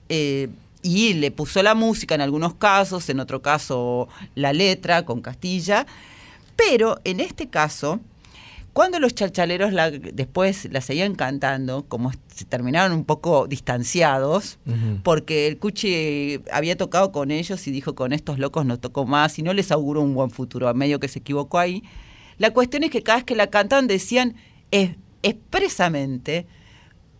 eh, 0.08 0.48
y 0.86 1.14
le 1.14 1.30
puso 1.30 1.62
la 1.62 1.74
música 1.74 2.14
en 2.14 2.20
algunos 2.20 2.56
casos, 2.56 3.08
en 3.08 3.18
otro 3.18 3.40
caso 3.40 4.06
la 4.34 4.52
letra 4.52 5.06
con 5.06 5.22
Castilla. 5.22 5.86
Pero 6.56 6.98
en 7.04 7.20
este 7.20 7.48
caso, 7.48 8.00
cuando 8.72 8.98
los 9.00 9.14
chalchaleros 9.14 9.72
la- 9.72 9.90
después 9.90 10.68
la 10.72 10.80
seguían 10.80 11.14
cantando, 11.14 11.84
como 11.86 12.10
se 12.28 12.44
terminaron 12.44 12.92
un 12.96 13.04
poco 13.04 13.46
distanciados, 13.46 14.58
porque 15.02 15.46
el 15.46 15.58
Cuchi 15.58 16.40
había 16.52 16.76
tocado 16.76 17.12
con 17.12 17.30
ellos 17.30 17.66
y 17.66 17.70
dijo 17.70 17.94
con 17.94 18.12
estos 18.12 18.38
locos 18.38 18.66
no 18.66 18.78
tocó 18.80 19.04
más 19.06 19.38
y 19.38 19.42
no 19.42 19.52
les 19.52 19.70
auguró 19.70 20.00
un 20.02 20.14
buen 20.14 20.30
futuro, 20.30 20.68
a 20.68 20.74
medio 20.74 20.98
que 21.00 21.08
se 21.08 21.20
equivocó 21.20 21.58
ahí. 21.58 21.82
La 22.38 22.52
cuestión 22.52 22.82
es 22.82 22.90
que 22.90 23.02
cada 23.02 23.18
vez 23.18 23.24
que 23.24 23.36
la 23.36 23.46
cantaban 23.48 23.86
decían 23.86 24.34
es- 24.72 24.96
expresamente, 25.22 26.46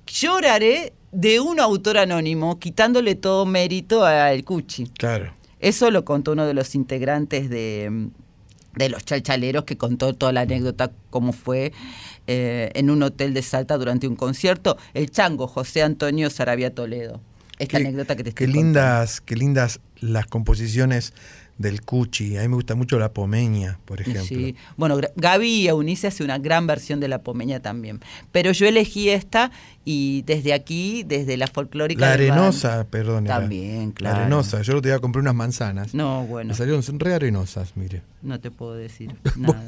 lloraré 0.06 0.93
de 1.12 1.40
un 1.40 1.61
autor 1.61 1.98
anónimo, 1.98 2.59
quitándole 2.59 3.15
todo 3.15 3.47
mérito 3.47 4.05
al 4.05 4.44
Cuchi. 4.44 4.86
Claro. 4.98 5.32
Eso 5.61 5.90
lo 5.90 6.05
contó 6.05 6.32
uno 6.32 6.47
de 6.47 6.55
los 6.55 6.74
integrantes 6.74 7.48
de, 7.48 8.09
de 8.76 8.88
los 8.88 9.05
chalchaleros 9.05 9.64
que 9.64 9.76
contó 9.76 10.12
toda 10.14 10.32
la 10.32 10.42
anécdota, 10.42 10.90
cómo 11.10 11.32
fue 11.32 11.72
eh, 12.26 12.70
en 12.74 12.90
un 12.90 13.02
hotel 13.02 13.34
de 13.34 13.42
Salta 13.42 13.76
durante 13.78 14.09
un 14.09 14.16
concierto, 14.16 14.76
el 14.94 15.10
chango 15.10 15.46
José 15.46 15.82
Antonio 15.82 16.30
Sarabia 16.30 16.74
Toledo. 16.74 17.20
Esta 17.59 17.78
Qué- 17.78 17.84
anécdota 17.86 18.16
que 18.16 18.24
te 18.24 18.32
Qué 18.32 18.44
estoy 18.44 18.46
contando. 18.62 18.80
lindas, 18.80 19.20
qué 19.20 19.36
lindas 19.36 19.80
las 20.01 20.26
composiciones 20.26 21.12
del 21.59 21.82
Cuchi. 21.82 22.36
A 22.36 22.43
mí 22.43 22.48
me 22.48 22.55
gusta 22.56 22.74
mucho 22.74 22.98
la 22.98 23.12
Pomeña, 23.12 23.78
por 23.85 24.01
ejemplo. 24.01 24.24
Sí. 24.24 24.56
Bueno, 24.76 24.98
Gaby 25.16 25.48
y 25.48 25.68
Eunice 25.68 26.09
hace 26.09 26.24
una 26.24 26.39
gran 26.39 26.66
versión 26.66 27.01
de 27.01 27.09
la 27.09 27.22
pomeña 27.22 27.60
también. 27.60 28.01
Pero 28.32 28.52
yo 28.52 28.66
elegí 28.66 29.09
esta 29.10 29.51
y 29.85 30.22
desde 30.22 30.52
aquí, 30.52 31.05
desde 31.06 31.36
la 31.36 31.47
folclórica. 31.47 32.01
La 32.06 32.12
arenosa, 32.14 32.86
perdón. 32.89 33.24
También, 33.24 33.93
claro. 33.93 34.16
La 34.16 34.22
arenosa. 34.22 34.62
Yo 34.62 34.81
te 34.82 34.89
iba 34.89 34.97
a 34.97 35.01
comprar 35.01 35.22
unas 35.22 35.35
manzanas. 35.35 35.94
No, 35.94 36.24
bueno. 36.26 36.48
Me 36.48 36.55
salieron 36.55 36.82
re 36.98 37.14
arenosas, 37.14 37.76
mire. 37.76 38.02
No 38.22 38.40
te 38.40 38.51
puedo 38.51 38.74
decir 38.74 39.14
nada. 39.36 39.64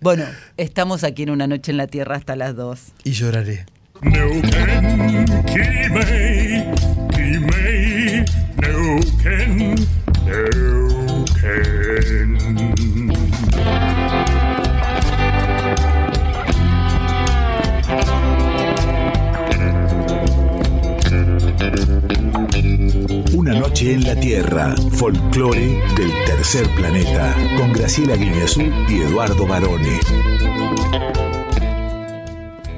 Bueno, 0.00 0.24
estamos 0.56 1.04
aquí 1.04 1.22
en 1.24 1.30
una 1.30 1.46
noche 1.46 1.70
en 1.70 1.76
la 1.76 1.86
Tierra 1.86 2.16
hasta 2.16 2.36
las 2.36 2.56
2. 2.56 2.80
Y 3.04 3.12
lloraré. 3.12 3.66
Neuquén, 4.02 5.24
Quimei, 5.46 6.64
Una 23.34 23.52
noche 23.52 23.92
en 23.92 24.04
la 24.04 24.18
Tierra, 24.18 24.74
folclore 24.92 25.82
del 25.94 26.10
tercer 26.24 26.66
planeta, 26.74 27.36
con 27.58 27.72
Graciela 27.74 28.16
Guineazú 28.16 28.62
y 28.88 29.02
Eduardo 29.02 29.46
Barone. 29.46 30.00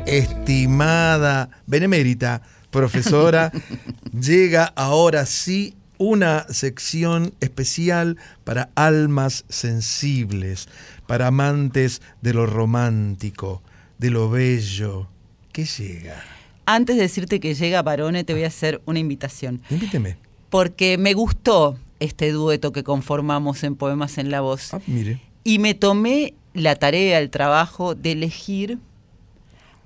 Estimada 0.04 1.50
benemérita 1.66 2.42
profesora, 2.70 3.52
llega 4.12 4.72
ahora 4.74 5.24
sí 5.26 5.76
una 5.98 6.46
sección 6.48 7.34
especial 7.40 8.16
para 8.44 8.70
almas 8.74 9.44
sensibles, 9.48 10.68
para 11.06 11.28
amantes 11.28 12.02
de 12.22 12.34
lo 12.34 12.46
romántico, 12.46 13.62
de 13.98 14.10
lo 14.10 14.30
bello. 14.30 15.08
¿Qué 15.52 15.64
llega? 15.64 16.22
Antes 16.66 16.96
de 16.96 17.02
decirte 17.02 17.40
que 17.40 17.54
llega 17.54 17.82
Barone, 17.82 18.24
te 18.24 18.32
voy 18.32 18.44
a 18.44 18.48
hacer 18.48 18.82
una 18.86 18.98
invitación. 18.98 19.62
Invíteme. 19.70 20.16
Porque 20.50 20.98
me 20.98 21.14
gustó 21.14 21.78
este 22.00 22.32
dueto 22.32 22.72
que 22.72 22.82
conformamos 22.82 23.62
en 23.64 23.76
Poemas 23.76 24.18
en 24.18 24.30
la 24.30 24.40
Voz. 24.40 24.74
Ah, 24.74 24.80
mire. 24.86 25.20
Y 25.44 25.58
me 25.58 25.74
tomé 25.74 26.34
la 26.54 26.74
tarea, 26.76 27.18
el 27.18 27.30
trabajo 27.30 27.94
de 27.94 28.12
elegir 28.12 28.78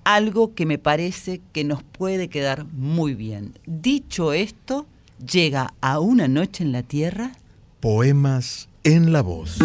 algo 0.05 0.55
que 0.55 0.67
me 0.67 0.79
parece 0.79 1.41
que 1.53 1.65
nos 1.65 1.83
puede 1.83 2.29
quedar 2.29 2.65
muy 2.73 3.15
bien. 3.15 3.59
Dicho 3.67 4.33
esto, 4.33 4.87
llega 5.27 5.75
a 5.81 6.01
una 6.01 6.29
noche 6.29 6.65
en 6.65 6.73
la 6.73 6.83
Tierra. 6.83 7.33
Poemas 7.81 8.69
en 8.85 9.13
la 9.13 9.23
voz. 9.23 9.59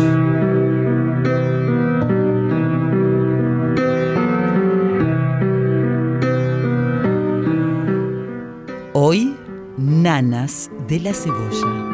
Hoy, 8.93 9.35
Nanas 9.77 10.71
de 10.87 10.99
la 10.99 11.13
Cebolla. 11.13 11.91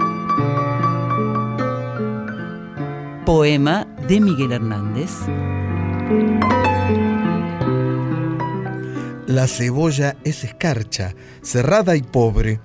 Poema 3.25 3.87
de 4.07 4.19
Miguel 4.19 4.51
Hernández. 4.51 5.11
La 9.27 9.47
cebolla 9.47 10.17
es 10.25 10.43
escarcha, 10.43 11.15
cerrada 11.41 11.95
y 11.95 12.01
pobre, 12.01 12.59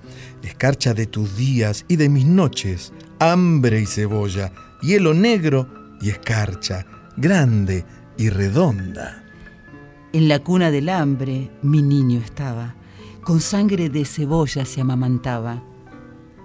escarcha 0.47 0.93
de 0.93 1.05
tus 1.05 1.37
días 1.37 1.85
y 1.87 1.97
de 1.97 2.09
mis 2.09 2.25
noches, 2.25 2.93
hambre 3.19 3.81
y 3.81 3.85
cebolla, 3.85 4.51
hielo 4.81 5.13
negro 5.13 5.67
y 6.01 6.09
escarcha, 6.09 6.85
grande 7.15 7.85
y 8.17 8.29
redonda. 8.29 9.23
En 10.13 10.27
la 10.27 10.39
cuna 10.39 10.71
del 10.71 10.89
hambre 10.89 11.51
mi 11.61 11.81
niño 11.81 12.19
estaba, 12.19 12.75
con 13.23 13.41
sangre 13.41 13.89
de 13.89 14.05
cebolla 14.05 14.65
se 14.65 14.81
amamantaba, 14.81 15.61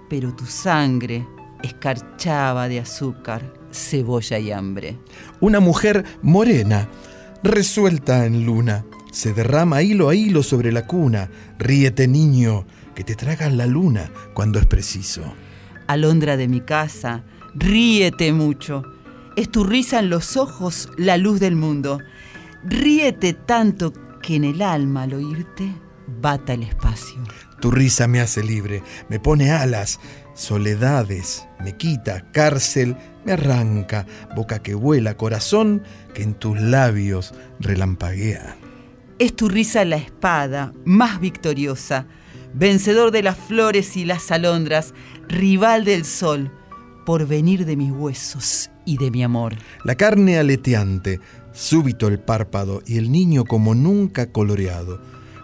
pero 0.09 0.35
tu 0.35 0.45
sangre 0.45 1.25
escarchaba 1.63 2.67
de 2.67 2.79
azúcar, 2.79 3.53
cebolla 3.71 4.37
y 4.37 4.51
hambre. 4.51 4.99
Una 5.39 5.59
mujer 5.59 6.03
morena, 6.21 6.89
resuelta 7.41 8.25
en 8.25 8.45
luna, 8.45 8.85
se 9.11 9.33
derrama 9.33 9.81
hilo 9.81 10.09
a 10.09 10.15
hilo 10.15 10.43
sobre 10.43 10.71
la 10.71 10.85
cuna. 10.87 11.29
Ríete, 11.59 12.07
niño, 12.07 12.65
que 12.93 13.03
te 13.03 13.15
tragan 13.15 13.57
la 13.57 13.65
luna 13.65 14.11
cuando 14.33 14.59
es 14.59 14.65
preciso. 14.65 15.21
Alondra 15.87 16.37
de 16.37 16.47
mi 16.47 16.61
casa, 16.61 17.23
ríete 17.55 18.31
mucho. 18.31 18.83
Es 19.35 19.49
tu 19.49 19.63
risa 19.63 19.99
en 19.99 20.09
los 20.09 20.37
ojos 20.37 20.89
la 20.97 21.17
luz 21.17 21.39
del 21.39 21.55
mundo. 21.55 21.99
Ríete 22.63 23.33
tanto 23.33 23.93
que 24.21 24.35
en 24.35 24.43
el 24.45 24.61
alma 24.61 25.03
al 25.03 25.13
oírte 25.13 25.73
bata 26.21 26.53
el 26.53 26.63
espacio. 26.63 27.21
Tu 27.59 27.71
risa 27.71 28.07
me 28.07 28.19
hace 28.19 28.43
libre, 28.43 28.83
me 29.09 29.19
pone 29.19 29.51
alas, 29.51 29.99
soledades, 30.33 31.47
me 31.63 31.77
quita, 31.77 32.31
cárcel, 32.31 32.97
me 33.25 33.33
arranca, 33.33 34.05
boca 34.35 34.59
que 34.59 34.75
vuela, 34.75 35.15
corazón 35.15 35.83
que 36.13 36.23
en 36.23 36.33
tus 36.33 36.59
labios 36.59 37.33
relampaguea. 37.59 38.57
Es 39.19 39.35
tu 39.35 39.47
risa 39.47 39.85
la 39.85 39.95
espada 39.95 40.73
más 40.85 41.19
victoriosa, 41.19 42.07
vencedor 42.53 43.11
de 43.11 43.23
las 43.23 43.37
flores 43.37 43.97
y 43.97 44.05
las 44.05 44.31
alondras, 44.31 44.93
rival 45.27 45.85
del 45.85 46.05
sol, 46.05 46.51
por 47.05 47.27
venir 47.27 47.65
de 47.65 47.75
mis 47.75 47.91
huesos 47.91 48.69
y 48.85 48.97
de 48.97 49.11
mi 49.11 49.23
amor. 49.23 49.55
La 49.83 49.95
carne 49.95 50.37
aleteante, 50.37 51.19
súbito 51.51 52.07
el 52.07 52.19
párpado 52.19 52.81
y 52.85 52.97
el 52.97 53.11
niño 53.11 53.45
como 53.45 53.75
nunca 53.75 54.31
coloreado. 54.31 55.01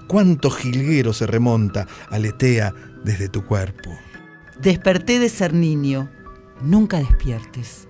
Cuánto 0.07 0.49
jilguero 0.49 1.13
se 1.13 1.27
remonta, 1.27 1.87
aletea 2.09 2.73
desde 3.03 3.29
tu 3.29 3.45
cuerpo. 3.45 3.91
Desperté 4.61 5.19
de 5.19 5.29
ser 5.29 5.53
niño, 5.53 6.09
nunca 6.61 6.97
despiertes. 6.97 7.87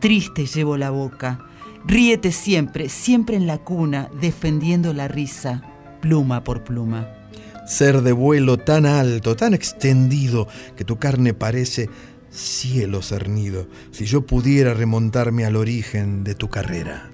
Triste 0.00 0.46
llevo 0.46 0.76
la 0.76 0.90
boca, 0.90 1.46
ríete 1.86 2.32
siempre, 2.32 2.88
siempre 2.88 3.36
en 3.36 3.46
la 3.46 3.58
cuna, 3.58 4.10
defendiendo 4.20 4.92
la 4.92 5.08
risa, 5.08 5.62
pluma 6.02 6.44
por 6.44 6.64
pluma. 6.64 7.23
Ser 7.66 8.02
de 8.02 8.12
vuelo 8.12 8.58
tan 8.58 8.84
alto, 8.84 9.36
tan 9.36 9.54
extendido, 9.54 10.46
que 10.76 10.84
tu 10.84 10.98
carne 10.98 11.32
parece 11.32 11.88
cielo 12.30 13.00
cernido, 13.00 13.68
si 13.90 14.04
yo 14.04 14.26
pudiera 14.26 14.74
remontarme 14.74 15.44
al 15.44 15.56
origen 15.56 16.24
de 16.24 16.34
tu 16.34 16.48
carrera. 16.48 17.10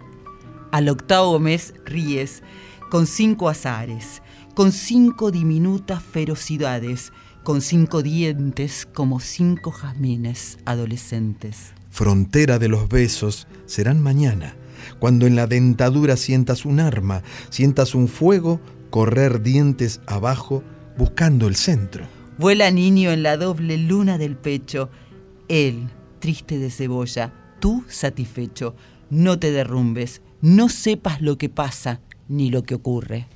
Al 0.72 0.88
octavo 0.88 1.38
mes 1.38 1.74
ríes, 1.84 2.42
con 2.90 3.06
cinco 3.06 3.48
azares, 3.48 4.22
con 4.54 4.72
cinco 4.72 5.30
diminutas 5.30 6.02
ferocidades, 6.02 7.12
con 7.44 7.60
cinco 7.60 8.02
dientes 8.02 8.86
como 8.92 9.20
cinco 9.20 9.70
jazmines 9.70 10.58
adolescentes. 10.64 11.72
Frontera 11.90 12.58
de 12.58 12.68
los 12.68 12.88
besos 12.88 13.46
serán 13.66 14.00
mañana, 14.00 14.56
cuando 14.98 15.26
en 15.26 15.36
la 15.36 15.46
dentadura 15.46 16.16
sientas 16.16 16.64
un 16.64 16.80
arma, 16.80 17.22
sientas 17.50 17.94
un 17.94 18.08
fuego 18.08 18.60
correr 18.90 19.42
dientes 19.42 20.00
abajo 20.06 20.62
buscando 20.98 21.46
el 21.46 21.56
centro. 21.56 22.06
Vuela 22.38 22.70
niño 22.70 23.10
en 23.10 23.22
la 23.22 23.36
doble 23.36 23.78
luna 23.78 24.18
del 24.18 24.36
pecho, 24.36 24.90
él, 25.48 25.88
triste 26.18 26.58
de 26.58 26.70
cebolla, 26.70 27.32
tú 27.60 27.84
satisfecho. 27.88 28.74
No 29.10 29.38
te 29.38 29.50
derrumbes, 29.50 30.22
no 30.40 30.68
sepas 30.68 31.20
lo 31.20 31.38
que 31.38 31.48
pasa 31.48 32.00
ni 32.28 32.50
lo 32.50 32.62
que 32.62 32.74
ocurre. 32.74 33.26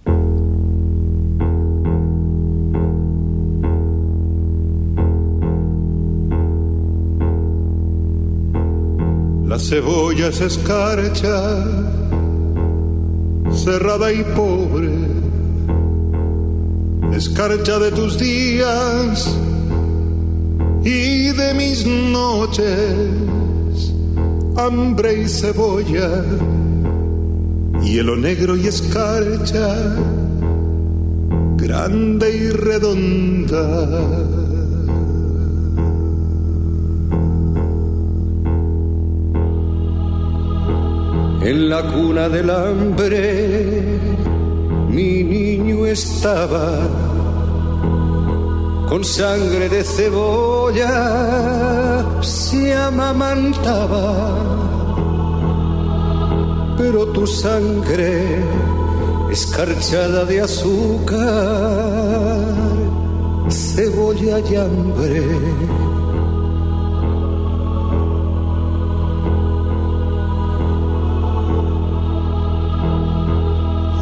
La 9.55 9.61
cebolla 9.61 10.29
es 10.29 10.41
escarcha, 10.41 11.65
cerrada 13.53 14.13
y 14.13 14.25
pobre, 14.35 14.91
escarcha 17.13 17.79
de 17.79 17.91
tus 17.93 18.19
días 18.19 19.37
y 20.85 21.33
de 21.33 21.55
mis 21.55 21.87
noches, 21.87 23.09
hambre 24.57 25.23
y 25.23 25.29
cebolla, 25.29 26.25
hielo 27.83 28.17
negro 28.17 28.57
y 28.57 28.67
escarcha, 28.67 29.97
grande 31.57 32.37
y 32.37 32.51
redonda. 32.51 33.89
En 41.43 41.69
la 41.69 41.83
cuna 41.93 42.29
del 42.31 42.49
hambre 42.49 43.74
mi 44.95 45.25
niño 45.25 45.87
estaba 45.87 46.67
con 48.89 49.03
sangre 49.05 49.69
de 49.69 49.83
cebolla 49.83 50.93
se 52.21 52.73
amamantaba, 52.75 54.07
pero 56.79 57.07
tu 57.09 57.27
sangre 57.27 58.45
escarchada 59.33 60.25
de 60.25 60.43
azúcar, 60.43 61.19
cebolla 63.51 64.39
y 64.39 64.55
hambre. 64.55 65.94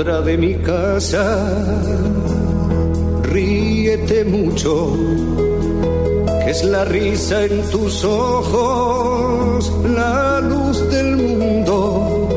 Alondra 0.00 0.22
de 0.22 0.36
mi 0.38 0.54
casa, 0.56 1.24
ríete 3.22 4.24
mucho, 4.24 4.96
que 6.44 6.50
es 6.50 6.64
la 6.64 6.84
risa 6.84 7.44
en 7.44 7.62
tus 7.70 8.04
ojos, 8.04 9.72
la 9.84 10.40
luz 10.40 10.90
del 10.90 11.16
mundo. 11.16 12.28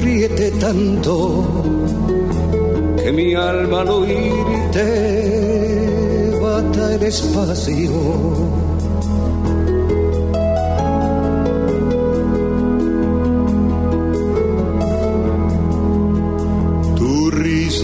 Ríete 0.00 0.50
tanto 0.52 1.44
que 2.96 3.12
mi 3.12 3.34
alma 3.34 3.82
al 3.82 3.88
oírte 3.88 4.80
bata 6.40 6.94
el 6.94 7.02
espacio. 7.02 8.65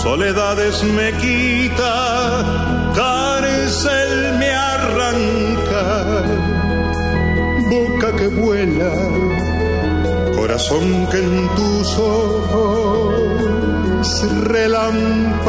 soledades 0.00 0.84
me 0.84 1.12
quita, 1.14 2.92
cárcel 2.94 4.38
me 4.38 4.50
arranca, 4.52 6.22
boca 7.68 8.14
que 8.16 8.28
vuela, 8.28 8.92
corazón 10.36 11.08
que 11.10 11.18
en 11.18 11.48
tus 11.56 11.98
ojos 11.98 13.14
relampaguea. 14.44 15.48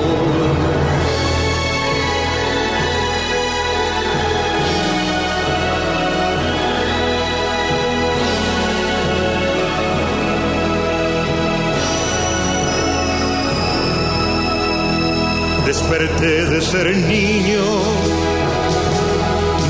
Desperté 15.91 16.45
de 16.45 16.61
ser 16.61 16.95
niño, 16.95 17.65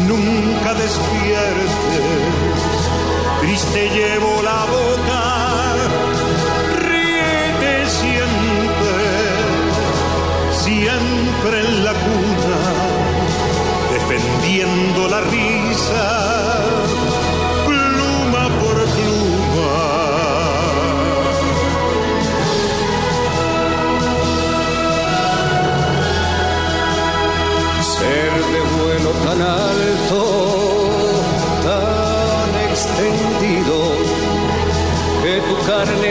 nunca 0.08 0.76
despiertes, 0.76 2.04
triste 3.42 3.90
llevo 3.90 4.44
la 4.44 4.66
boca, 4.66 5.24
ríete 6.78 7.90
siempre, 7.90 9.02
siempre 10.64 11.60
en 11.62 11.86
la 11.86 11.94
cuna, 11.94 12.31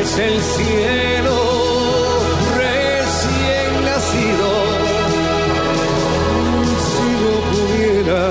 es 0.00 0.18
el 0.18 0.40
cielo 0.40 1.36
recién 2.56 3.68
nacido. 3.84 4.50
Si 6.88 7.06
yo 7.22 7.34
pudiera 7.52 8.22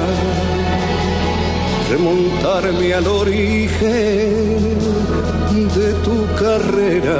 remontarme 1.91 2.93
al 2.93 3.07
origen 3.07 4.59
de 5.77 5.93
tu 6.05 6.17
carrera. 6.43 7.19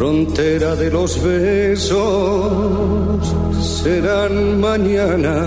Frontera 0.00 0.74
de 0.76 0.90
los 0.90 1.22
besos 1.22 2.48
serán 3.60 4.58
mañana 4.58 5.46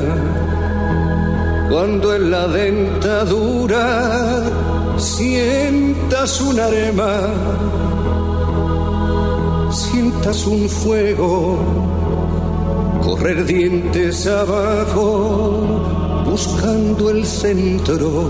cuando 1.72 2.14
en 2.16 2.30
la 2.30 2.48
dentadura 2.48 4.44
sientas 4.98 6.40
un 6.40 6.60
arema, 6.60 7.16
sientas 9.72 10.46
un 10.46 10.70
fuego, 10.70 11.58
correr 13.02 13.46
dientes 13.46 14.28
abajo 14.28 16.24
buscando 16.30 17.10
el 17.10 17.26
centro. 17.26 18.30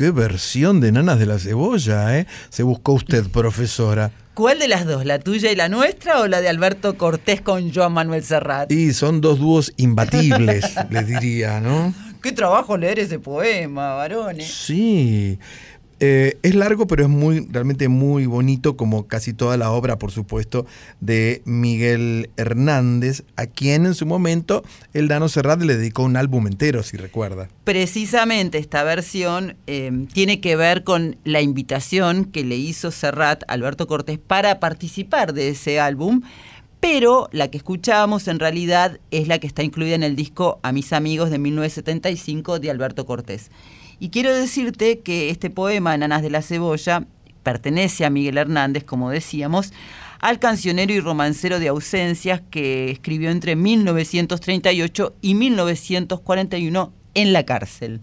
Qué 0.00 0.12
versión 0.12 0.80
de 0.80 0.92
Nanas 0.92 1.18
de 1.18 1.26
la 1.26 1.38
Cebolla, 1.38 2.16
¿eh? 2.18 2.26
Se 2.48 2.62
buscó 2.62 2.94
usted, 2.94 3.28
profesora. 3.28 4.10
¿Cuál 4.32 4.58
de 4.58 4.66
las 4.66 4.86
dos? 4.86 5.04
¿La 5.04 5.18
tuya 5.18 5.52
y 5.52 5.56
la 5.56 5.68
nuestra 5.68 6.20
o 6.20 6.26
la 6.26 6.40
de 6.40 6.48
Alberto 6.48 6.96
Cortés 6.96 7.42
con 7.42 7.70
Joan 7.70 7.92
Manuel 7.92 8.24
Serrat? 8.24 8.72
Y 8.72 8.94
son 8.94 9.20
dos 9.20 9.38
dúos 9.38 9.74
imbatibles, 9.76 10.64
les 10.90 11.06
diría, 11.06 11.60
¿no? 11.60 11.92
Qué 12.22 12.32
trabajo 12.32 12.78
leer 12.78 12.98
ese 12.98 13.18
poema, 13.18 13.92
varones. 13.92 14.50
Sí. 14.50 15.38
Eh, 16.02 16.38
es 16.42 16.54
largo, 16.54 16.86
pero 16.86 17.02
es 17.02 17.10
muy, 17.10 17.46
realmente 17.50 17.88
muy 17.88 18.24
bonito, 18.24 18.74
como 18.74 19.06
casi 19.06 19.34
toda 19.34 19.58
la 19.58 19.70
obra, 19.70 19.98
por 19.98 20.10
supuesto, 20.10 20.64
de 21.00 21.42
Miguel 21.44 22.30
Hernández, 22.38 23.22
a 23.36 23.46
quien 23.46 23.84
en 23.84 23.94
su 23.94 24.06
momento 24.06 24.64
el 24.94 25.08
Dano 25.08 25.28
Serrat 25.28 25.60
le 25.60 25.76
dedicó 25.76 26.02
un 26.02 26.16
álbum 26.16 26.46
entero, 26.46 26.82
si 26.82 26.96
recuerda. 26.96 27.48
Precisamente 27.64 28.56
esta 28.56 28.82
versión 28.82 29.56
eh, 29.66 30.06
tiene 30.14 30.40
que 30.40 30.56
ver 30.56 30.84
con 30.84 31.16
la 31.24 31.42
invitación 31.42 32.24
que 32.24 32.44
le 32.44 32.56
hizo 32.56 32.90
Serrat 32.90 33.42
a 33.46 33.52
Alberto 33.52 33.86
Cortés 33.86 34.18
para 34.18 34.58
participar 34.58 35.34
de 35.34 35.50
ese 35.50 35.80
álbum, 35.80 36.22
pero 36.80 37.28
la 37.30 37.48
que 37.48 37.58
escuchamos 37.58 38.26
en 38.26 38.38
realidad 38.38 38.98
es 39.10 39.28
la 39.28 39.38
que 39.38 39.46
está 39.46 39.62
incluida 39.62 39.94
en 39.94 40.02
el 40.02 40.16
disco 40.16 40.60
A 40.62 40.72
mis 40.72 40.94
amigos 40.94 41.28
de 41.28 41.38
1975 41.38 42.58
de 42.58 42.70
Alberto 42.70 43.04
Cortés. 43.04 43.50
Y 44.00 44.08
quiero 44.08 44.34
decirte 44.34 45.00
que 45.00 45.28
este 45.28 45.50
poema, 45.50 45.94
Nanas 45.94 46.22
de 46.22 46.30
la 46.30 46.40
Cebolla, 46.40 47.06
pertenece 47.42 48.06
a 48.06 48.10
Miguel 48.10 48.38
Hernández, 48.38 48.82
como 48.82 49.10
decíamos, 49.10 49.74
al 50.20 50.38
cancionero 50.38 50.92
y 50.92 51.00
romancero 51.00 51.60
de 51.60 51.68
ausencias 51.68 52.40
que 52.50 52.90
escribió 52.90 53.30
entre 53.30 53.56
1938 53.56 55.14
y 55.20 55.34
1941 55.34 56.92
en 57.12 57.32
la 57.34 57.44
cárcel. 57.44 58.00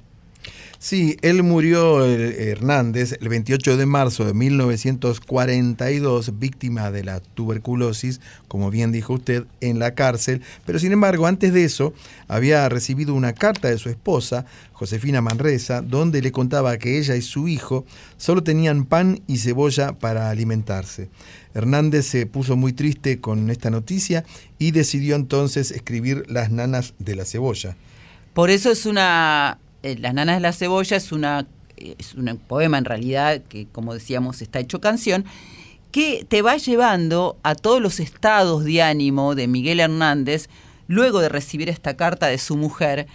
Sí, 0.79 1.17
él 1.23 1.41
murió, 1.41 2.05
Hernández, 2.05 3.17
el 3.19 3.29
28 3.29 3.77
de 3.77 3.87
marzo 3.87 4.25
de 4.25 4.35
1942, 4.35 6.37
víctima 6.37 6.91
de 6.91 7.03
la 7.03 7.19
tuberculosis, 7.19 8.21
como 8.47 8.69
bien 8.69 8.91
dijo 8.91 9.13
usted, 9.13 9.45
en 9.59 9.79
la 9.79 9.95
cárcel. 9.95 10.43
Pero 10.67 10.77
sin 10.77 10.91
embargo, 10.91 11.25
antes 11.25 11.51
de 11.51 11.63
eso, 11.63 11.95
había 12.27 12.69
recibido 12.69 13.15
una 13.15 13.33
carta 13.33 13.69
de 13.69 13.79
su 13.79 13.89
esposa, 13.89 14.45
Josefina 14.71 15.19
Manresa, 15.19 15.81
donde 15.81 16.21
le 16.21 16.31
contaba 16.31 16.77
que 16.77 16.99
ella 16.99 17.15
y 17.15 17.23
su 17.23 17.47
hijo 17.47 17.83
solo 18.17 18.43
tenían 18.43 18.85
pan 18.85 19.21
y 19.25 19.39
cebolla 19.39 19.93
para 19.93 20.29
alimentarse. 20.29 21.09
Hernández 21.55 22.05
se 22.05 22.27
puso 22.27 22.55
muy 22.55 22.73
triste 22.73 23.19
con 23.19 23.49
esta 23.49 23.71
noticia 23.71 24.25
y 24.59 24.71
decidió 24.71 25.15
entonces 25.15 25.71
escribir 25.71 26.25
Las 26.27 26.51
nanas 26.51 26.93
de 26.99 27.15
la 27.15 27.25
cebolla. 27.25 27.75
Por 28.35 28.51
eso 28.51 28.69
es 28.69 28.85
una 28.85 29.57
Las 29.95 30.13
nanas 30.13 30.37
de 30.37 30.41
la 30.41 30.53
cebolla 30.53 30.97
es 30.97 31.11
una 31.11 31.47
es 31.77 32.15
un 32.15 32.25
poema 32.47 32.77
en 32.79 32.85
realidad 32.85 33.41
que 33.47 33.67
como 33.67 33.93
decíamos 33.93 34.41
está 34.41 34.59
hecho 34.59 34.81
canción 34.81 35.25
que 35.91 36.25
te 36.27 36.41
va 36.41 36.57
llevando 36.57 37.37
a 37.43 37.55
todos 37.55 37.81
los 37.81 37.99
estados 37.99 38.63
de 38.65 38.81
ánimo 38.81 39.35
de 39.35 39.47
Miguel 39.47 39.79
Hernández 39.79 40.49
luego 40.87 41.19
de 41.19 41.29
recibir 41.29 41.69
esta 41.69 41.95
carta 41.95 42.27
de 42.27 42.37
su 42.37 42.57
mujer 42.57 43.07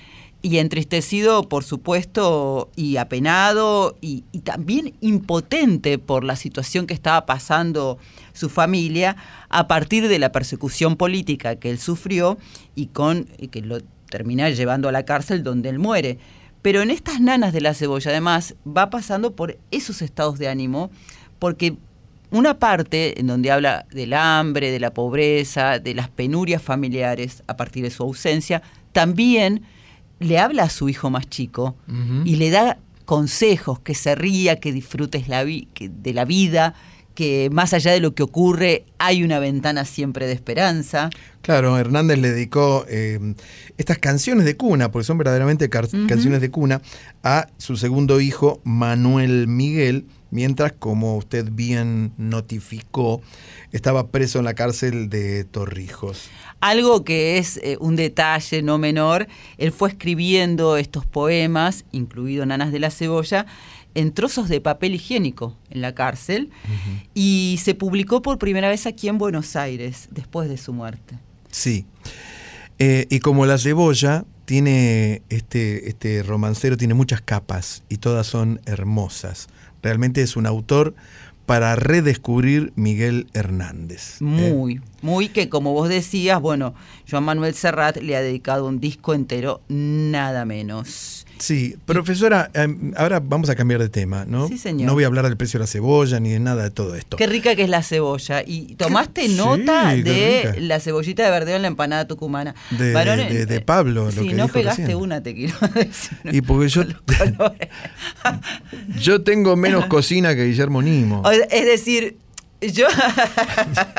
y 0.45 0.59
entristecido, 0.59 1.49
por 1.49 1.63
supuesto, 1.63 2.69
y 2.75 2.97
apenado, 2.97 3.97
y, 4.01 4.25
y, 4.33 4.41
también 4.41 4.93
impotente 5.01 5.99
por 5.99 6.25
la 6.25 6.35
situación 6.35 6.89
que 6.89 6.95
estaba 6.95 7.27
pasando 7.27 7.97
su 8.33 8.49
familia 8.49 9.17
a 9.49 9.69
partir 9.69 10.09
de 10.09 10.19
la 10.19 10.33
persecución 10.33 10.97
política 10.97 11.55
que 11.55 11.71
él 11.71 11.79
sufrió 11.79 12.39
y 12.75 12.87
con 12.87 13.29
y 13.39 13.49
que 13.49 13.61
lo 13.61 13.79
termina 14.11 14.51
llevando 14.51 14.89
a 14.89 14.93
la 14.93 15.05
cárcel 15.05 15.45
donde 15.45 15.69
él 15.69 15.79
muere. 15.79 16.19
Pero 16.63 16.81
en 16.81 16.91
estas 16.91 17.21
nanas 17.21 17.53
de 17.53 17.61
la 17.61 17.75
cebolla, 17.75 18.11
además, 18.11 18.55
va 18.67 18.89
pasando 18.89 19.35
por 19.35 19.59
esos 19.71 20.01
estados 20.01 20.39
de 20.39 20.49
ánimo, 20.49 20.91
porque 21.39 21.77
una 22.31 22.59
parte 22.59 23.21
en 23.21 23.27
donde 23.27 23.51
habla 23.51 23.87
del 23.91 24.15
hambre, 24.15 24.71
de 24.71 24.81
la 24.81 24.95
pobreza, 24.95 25.79
de 25.79 25.95
las 25.95 26.09
penurias 26.09 26.63
familiares 26.63 27.43
a 27.47 27.57
partir 27.57 27.83
de 27.83 27.91
su 27.91 28.03
ausencia, 28.05 28.63
también 28.93 29.63
le 30.19 30.39
habla 30.39 30.65
a 30.65 30.71
su 30.71 30.89
hijo 30.89 31.11
más 31.11 31.29
chico 31.29 31.77
uh 31.89 31.93
-huh. 31.93 32.23
y 32.25 32.37
le 32.37 32.51
da 32.51 32.79
consejos, 33.05 33.81
que 33.81 33.95
se 33.95 34.15
ría, 34.15 34.61
que 34.61 34.73
disfrutes 34.73 35.29
la 35.29 35.45
vi 35.45 35.69
que 35.75 35.89
de 35.89 36.15
la 36.15 36.25
vida, 36.25 36.75
que 37.15 37.49
más 37.53 37.73
allá 37.73 37.93
de 37.93 38.01
lo 38.01 38.15
que 38.15 38.23
ocurre 38.23 38.85
hay 38.99 39.23
una 39.23 39.39
ventana 39.39 39.85
siempre 39.85 40.27
de 40.27 40.33
esperanza. 40.33 41.11
Claro, 41.43 41.77
Hernández 41.77 42.19
le 42.19 42.31
dedicó 42.31 42.85
eh, 42.89 43.35
estas 43.77 43.99
canciones 43.99 44.45
de 44.45 44.57
cuna, 44.57 44.93
porque 44.93 45.05
son 45.05 45.19
verdaderamente 45.19 45.65
uh 45.67 45.69
-huh. 45.69 46.07
canciones 46.07 46.41
de 46.41 46.51
cuna, 46.51 46.83
a 47.23 47.49
su 47.59 47.77
segundo 47.77 48.21
hijo, 48.21 48.61
Manuel 48.65 49.49
Miguel, 49.49 50.07
mientras, 50.31 50.73
como 50.73 51.17
usted 51.17 51.49
bien 51.51 52.13
notificó, 52.17 53.21
estaba 53.73 54.09
preso 54.09 54.39
en 54.39 54.45
la 54.45 54.55
cárcel 54.55 55.09
de 55.09 55.45
Torrijos. 55.45 56.31
Algo 56.61 57.03
que 57.05 57.39
es 57.39 57.59
eh, 57.63 57.77
un 57.81 57.97
detalle 57.97 58.63
no 58.63 58.79
menor, 58.79 59.27
él 59.59 59.73
fue 59.73 59.89
escribiendo 59.89 60.77
estos 60.77 61.07
poemas, 61.07 61.85
incluido 61.91 62.47
Nanas 62.47 62.71
de 62.71 62.79
la 62.79 62.91
Cebolla, 62.91 63.47
en 63.95 64.13
trozos 64.13 64.49
de 64.49 64.61
papel 64.61 64.95
higiénico 64.95 65.57
en 65.71 65.83
la 65.83 65.95
cárcel 65.95 66.51
uh 66.65 66.69
-huh. 66.69 67.09
y 67.15 67.59
se 67.63 67.75
publicó 67.75 68.23
por 68.23 68.39
primera 68.39 68.69
vez 68.69 68.87
aquí 68.87 69.09
en 69.09 69.19
Buenos 69.19 69.57
Aires 69.57 70.09
después 70.11 70.49
de 70.49 70.57
su 70.57 70.73
muerte. 70.73 71.19
Sí. 71.51 71.85
Eh, 72.79 73.07
y 73.11 73.21
como 73.21 73.47
la 73.47 73.59
cebolla 73.59 74.25
tiene 74.45 75.23
este, 75.29 75.89
este 75.89 76.23
romancero 76.23 76.77
tiene 76.77 76.95
muchas 76.95 77.21
capas 77.21 77.85
y 77.89 77.99
todas 77.99 78.27
son 78.27 78.61
hermosas. 78.67 79.49
Realmente 79.83 80.23
es 80.23 80.37
un 80.37 80.47
autor 80.47 80.95
para 81.47 81.77
redescubrir 81.77 82.73
Miguel 82.77 83.27
Hernández. 83.35 84.21
Muy, 84.21 84.75
¿eh? 84.75 84.81
muy 85.03 85.29
que 85.29 85.49
como 85.49 85.73
vos 85.73 85.89
decías, 85.89 86.41
bueno, 86.41 86.75
Joan 87.11 87.25
Manuel 87.25 87.55
Serrat 87.55 87.97
le 87.99 88.17
ha 88.17 88.23
dedicado 88.23 88.67
un 88.67 88.81
disco 88.81 89.13
entero, 89.15 89.61
nada 89.69 90.45
menos. 90.45 91.27
Sí, 91.43 91.77
profesora, 91.87 92.53
eh, 92.55 92.69
ahora 92.97 93.19
vamos 93.19 93.51
a 93.51 93.57
cambiar 93.57 93.81
de 93.81 93.89
tema, 93.89 94.25
¿no? 94.29 94.47
Sí, 94.47 94.59
señor. 94.59 94.87
No 94.87 94.95
voy 94.95 95.03
a 95.03 95.09
hablar 95.09 95.25
del 95.25 95.37
precio 95.37 95.59
de 95.59 95.65
la 95.65 95.67
cebolla 95.67 96.21
ni 96.21 96.31
de 96.31 96.39
nada 96.39 96.63
de 96.63 96.71
todo 96.71 96.95
esto. 96.95 97.17
Qué 97.17 97.27
rica 97.27 97.57
que 97.57 97.65
es 97.65 97.69
la 97.69 97.83
cebolla. 97.83 98.45
Y 98.47 98.77
tomaste 98.77 99.23
¿Qué? 99.23 99.29
nota 99.31 99.93
sí, 99.93 100.03
de 100.03 100.61
la 100.61 100.79
cebollita 100.79 101.25
de 101.25 101.31
verdeo 101.33 101.57
en 101.57 101.63
la 101.63 101.69
empanada 101.69 102.07
tucumana. 102.07 102.55
De, 102.71 102.93
Varones, 102.93 103.35
de, 103.35 103.47
de 103.47 103.61
Pablo, 103.61 104.13
sí, 104.13 104.19
lo 104.19 104.23
que 104.23 104.35
no 104.35 104.43
dijo 104.45 104.55
pegaste 104.55 104.83
recién. 104.83 104.99
una, 104.99 105.21
te 105.21 105.35
quiero 105.35 105.57
decir. 105.75 106.17
Y 106.31 106.43
porque 106.43 106.69
yo, 106.69 106.83
yo 109.01 109.23
tengo 109.23 109.57
menos 109.57 109.87
cocina 109.87 110.37
que 110.37 110.45
Guillermo 110.45 110.81
Nimo. 110.81 111.25
Es 111.29 111.65
decir, 111.65 112.19
yo, 112.61 112.87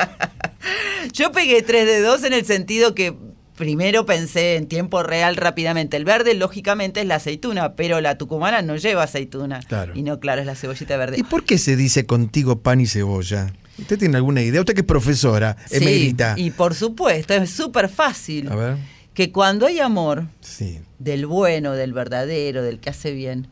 yo 1.12 1.30
pegué 1.30 1.60
3 1.60 1.84
de 1.84 2.00
2 2.00 2.24
en 2.24 2.32
el 2.32 2.46
sentido 2.46 2.94
que 2.94 3.14
primero 3.56 4.06
pensé 4.06 4.56
en 4.56 4.66
tiempo 4.66 5.02
real 5.02 5.36
rápidamente. 5.36 5.96
El 5.96 6.04
verde, 6.04 6.34
lógicamente, 6.34 7.00
es 7.00 7.06
la 7.06 7.16
aceituna, 7.16 7.74
pero 7.74 8.00
la 8.00 8.18
tucumana 8.18 8.62
no 8.62 8.76
lleva 8.76 9.04
aceituna. 9.04 9.60
Claro. 9.60 9.92
Y 9.94 10.02
no, 10.02 10.20
claro, 10.20 10.40
es 10.40 10.46
la 10.46 10.54
cebollita 10.54 10.96
verde. 10.96 11.16
¿Y 11.18 11.22
por 11.22 11.44
qué 11.44 11.58
se 11.58 11.76
dice 11.76 12.06
contigo 12.06 12.60
pan 12.60 12.80
y 12.80 12.86
cebolla? 12.86 13.52
¿Usted 13.78 13.98
tiene 13.98 14.16
alguna 14.16 14.42
idea? 14.42 14.60
Usted 14.60 14.74
que 14.74 14.80
es 14.80 14.86
profesora, 14.86 15.56
sí, 15.66 15.76
emérita. 15.76 16.34
Y 16.36 16.50
por 16.50 16.74
supuesto, 16.74 17.34
es 17.34 17.50
súper 17.50 17.88
fácil. 17.88 18.48
A 18.48 18.54
ver. 18.54 18.76
Que 19.14 19.30
cuando 19.30 19.66
hay 19.66 19.78
amor 19.78 20.26
sí. 20.40 20.80
del 20.98 21.26
bueno, 21.26 21.72
del 21.72 21.92
verdadero, 21.92 22.62
del 22.62 22.80
que 22.80 22.90
hace 22.90 23.12
bien, 23.12 23.46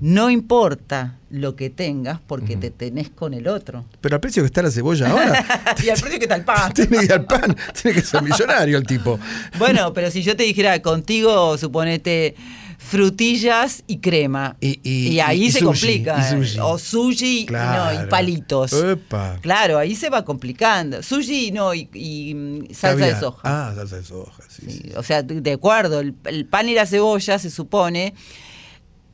no 0.00 0.30
importa 0.30 1.18
lo 1.28 1.54
que 1.54 1.70
tengas 1.70 2.20
porque 2.26 2.54
uh 2.54 2.56
-huh. 2.56 2.60
te 2.60 2.70
tenés 2.70 3.10
con 3.10 3.34
el 3.34 3.46
otro. 3.46 3.84
Pero 4.00 4.16
al 4.16 4.20
precio 4.20 4.42
que 4.42 4.46
está 4.46 4.62
la 4.62 4.70
cebolla 4.70 5.10
ahora. 5.10 5.74
y 5.84 5.88
al 5.90 6.00
precio 6.00 6.18
que 6.18 6.24
está 6.24 6.36
el 6.36 6.44
pan. 6.44 6.72
tiene 6.74 6.98
que 6.98 7.04
ir 7.04 7.12
al 7.12 7.24
pan, 7.26 7.56
tiene 7.80 8.00
que 8.00 8.06
ser 8.06 8.22
millonario 8.22 8.78
el 8.78 8.86
tipo. 8.86 9.18
Bueno, 9.58 9.92
pero 9.92 10.10
si 10.10 10.22
yo 10.22 10.34
te 10.36 10.42
dijera 10.44 10.80
contigo, 10.80 11.56
suponete 11.58 12.34
frutillas 12.78 13.84
y 13.86 13.98
crema. 13.98 14.56
Y, 14.58 14.80
y, 14.82 15.08
y 15.08 15.20
ahí 15.20 15.44
y 15.44 15.52
se 15.52 15.58
sushi, 15.60 15.66
complica. 15.66 16.30
Sushi. 16.30 16.58
O 16.60 16.78
sushi 16.78 17.46
claro. 17.46 17.94
no, 18.00 18.02
y 18.02 18.06
palitos. 18.08 18.72
Epa. 18.72 19.38
Claro, 19.42 19.76
ahí 19.76 19.94
se 19.94 20.08
va 20.08 20.24
complicando. 20.24 21.02
Sushi 21.02 21.52
no, 21.52 21.74
y, 21.74 22.34
mm, 22.34 22.72
salsa 22.72 22.88
Caviar. 22.88 23.14
de 23.14 23.20
soja. 23.20 23.40
Ah, 23.44 23.72
salsa 23.76 23.96
de 23.96 24.04
soja, 24.04 24.42
sí, 24.48 24.62
sí, 24.66 24.80
sí. 24.84 24.92
O 24.96 25.02
sea, 25.02 25.22
de 25.22 25.52
acuerdo, 25.52 26.00
el, 26.00 26.14
el 26.24 26.46
pan 26.46 26.70
y 26.70 26.74
la 26.74 26.86
cebolla 26.86 27.38
se 27.38 27.50
supone. 27.50 28.14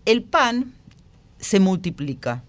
El 0.05 0.23
pan 0.23 0.76
se 1.39 1.61
multiplica. 1.61 2.43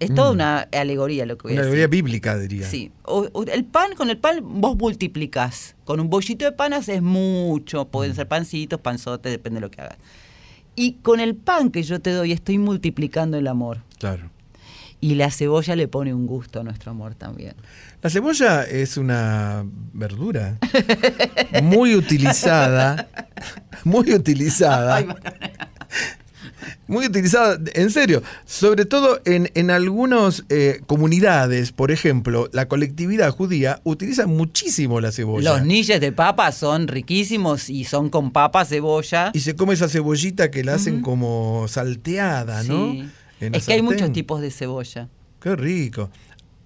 Es 0.00 0.14
toda 0.14 0.30
mm. 0.30 0.34
una 0.34 0.60
alegoría 0.72 1.26
lo 1.26 1.36
que 1.36 1.48
voy 1.48 1.52
una 1.54 1.62
a 1.62 1.64
decir. 1.64 1.78
alegoría 1.80 1.86
bíblica, 1.88 2.38
diría. 2.38 2.66
Sí. 2.68 2.92
O, 3.02 3.28
o, 3.32 3.42
el 3.44 3.64
pan, 3.64 3.94
con 3.96 4.10
el 4.10 4.18
pan 4.18 4.38
vos 4.42 4.76
multiplicás. 4.76 5.74
Con 5.84 5.98
un 5.98 6.08
bollito 6.08 6.44
de 6.44 6.52
pan 6.52 6.72
haces 6.72 7.02
mucho. 7.02 7.86
Pueden 7.86 8.12
mm. 8.12 8.16
ser 8.16 8.28
pancitos, 8.28 8.80
panzotes, 8.80 9.32
depende 9.32 9.56
de 9.56 9.62
lo 9.62 9.70
que 9.70 9.80
hagas. 9.80 9.98
Y 10.76 10.92
con 11.02 11.18
el 11.18 11.34
pan 11.34 11.70
que 11.70 11.82
yo 11.82 12.00
te 12.00 12.12
doy 12.12 12.30
estoy 12.30 12.58
multiplicando 12.58 13.36
el 13.36 13.48
amor. 13.48 13.82
Claro. 13.98 14.30
Y 15.00 15.14
la 15.14 15.30
cebolla 15.30 15.76
le 15.76 15.88
pone 15.88 16.14
un 16.14 16.26
gusto 16.26 16.60
a 16.60 16.62
nuestro 16.62 16.90
amor 16.90 17.14
también. 17.14 17.54
La 18.02 18.10
cebolla 18.10 18.62
es 18.62 18.96
una 18.96 19.64
verdura 19.92 20.58
muy 21.62 21.96
utilizada, 21.96 23.08
muy 23.84 24.12
utilizada. 24.12 25.04
Muy 26.86 27.06
utilizada, 27.06 27.58
en 27.74 27.90
serio, 27.90 28.22
sobre 28.44 28.84
todo 28.84 29.20
en, 29.24 29.50
en 29.54 29.70
algunas 29.70 30.44
eh, 30.48 30.80
comunidades, 30.86 31.72
por 31.72 31.90
ejemplo, 31.90 32.48
la 32.52 32.68
colectividad 32.68 33.30
judía 33.30 33.80
utiliza 33.84 34.26
muchísimo 34.26 35.00
la 35.00 35.12
cebolla. 35.12 35.52
Los 35.52 35.66
niches 35.66 36.00
de 36.00 36.12
papa 36.12 36.52
son 36.52 36.88
riquísimos 36.88 37.68
y 37.70 37.84
son 37.84 38.10
con 38.10 38.30
papa, 38.30 38.64
cebolla. 38.64 39.30
Y 39.34 39.40
se 39.40 39.56
come 39.56 39.74
esa 39.74 39.88
cebollita 39.88 40.50
que 40.50 40.64
la 40.64 40.74
hacen 40.74 41.02
como 41.02 41.66
salteada, 41.68 42.62
¿no? 42.62 42.92
Sí. 42.92 43.08
Es 43.40 43.66
que 43.66 43.74
hay 43.74 43.82
muchos 43.82 44.12
tipos 44.12 44.40
de 44.40 44.50
cebolla. 44.50 45.08
Qué 45.40 45.54
rico. 45.54 46.10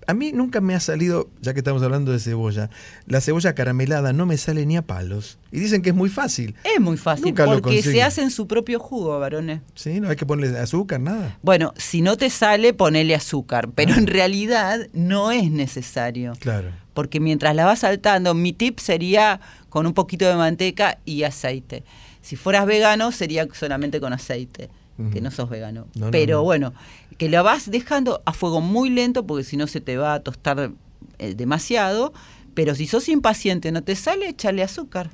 A 0.07 0.15
mí 0.15 0.33
nunca 0.33 0.61
me 0.61 0.75
ha 0.75 0.81
salido, 0.81 1.31
ya 1.41 1.53
que 1.53 1.61
estamos 1.61 1.83
hablando 1.83 2.13
de 2.13 2.19
cebolla, 2.19 2.71
la 3.07 3.21
cebolla 3.21 3.55
caramelada 3.55 4.13
no 4.13 4.27
me 4.27 4.37
sale 4.37 4.67
ni 4.67 4.77
a 4.77 4.83
palos. 4.83 5.39
Y 5.51 5.61
dicen 5.61 5.83
que 5.83 5.91
es 5.91 5.95
muy 5.95 6.09
fácil. 6.09 6.55
Es 6.65 6.81
muy 6.81 6.97
fácil 6.97 7.27
Nunca 7.27 7.45
porque 7.45 7.83
se 7.83 8.03
hace 8.03 8.23
en 8.23 8.31
su 8.31 8.47
propio 8.47 8.81
jugo, 8.81 9.19
varones. 9.19 9.61
Sí, 9.75 10.01
no 10.01 10.09
hay 10.09 10.17
que 10.17 10.27
ponerle 10.27 10.59
azúcar, 10.59 11.01
nada. 11.01 11.39
Bueno, 11.43 11.75
si 11.77 12.03
no 12.03 12.17
te 12.17 12.31
sale, 12.31 12.75
ponele 12.75 13.15
azúcar, 13.15 13.71
pero 13.75 13.95
en 13.95 14.07
realidad 14.07 14.89
no 14.93 15.31
es 15.31 15.51
necesario. 15.51 16.33
Claro. 16.41 16.71
Porque 16.95 17.21
mientras 17.21 17.55
la 17.55 17.65
vas 17.65 17.81
saltando, 17.81 18.35
mi 18.35 18.53
tip 18.53 18.79
sería 18.79 19.41
con 19.69 19.87
un 19.87 19.95
poquito 19.95 20.29
de 20.29 20.37
manteca 20.37 20.99
y 21.05 21.23
aceite. 21.23 21.85
Si 22.21 22.37
fueras 22.37 22.67
vegano, 22.67 23.11
sería 23.13 23.49
solamente 23.53 24.01
con 24.01 24.13
aceite, 24.13 24.71
que 25.13 25.21
no 25.21 25.31
sos 25.31 25.49
vegano. 25.51 25.87
No, 25.95 26.07
no, 26.07 26.11
pero 26.11 26.39
no. 26.39 26.43
bueno, 26.45 26.75
que 27.19 27.29
la 27.29 27.43
vas 27.43 27.71
dejando 27.71 28.23
a 28.25 28.33
fuego 28.33 28.61
muy 28.61 28.91
lento, 28.91 29.27
porque 29.27 29.45
si 29.45 29.57
no 29.57 29.67
se 29.67 29.81
te 29.81 29.97
va 29.97 30.15
a 30.15 30.21
tostar 30.21 30.71
eh, 31.19 31.35
demasiado. 31.35 32.13
Pero 32.55 32.75
si 32.75 32.87
sos 32.87 33.09
impaciente, 33.09 33.73
no 33.73 33.83
te 33.83 33.97
sale, 33.97 34.29
échale 34.29 34.63
azúcar. 34.63 35.11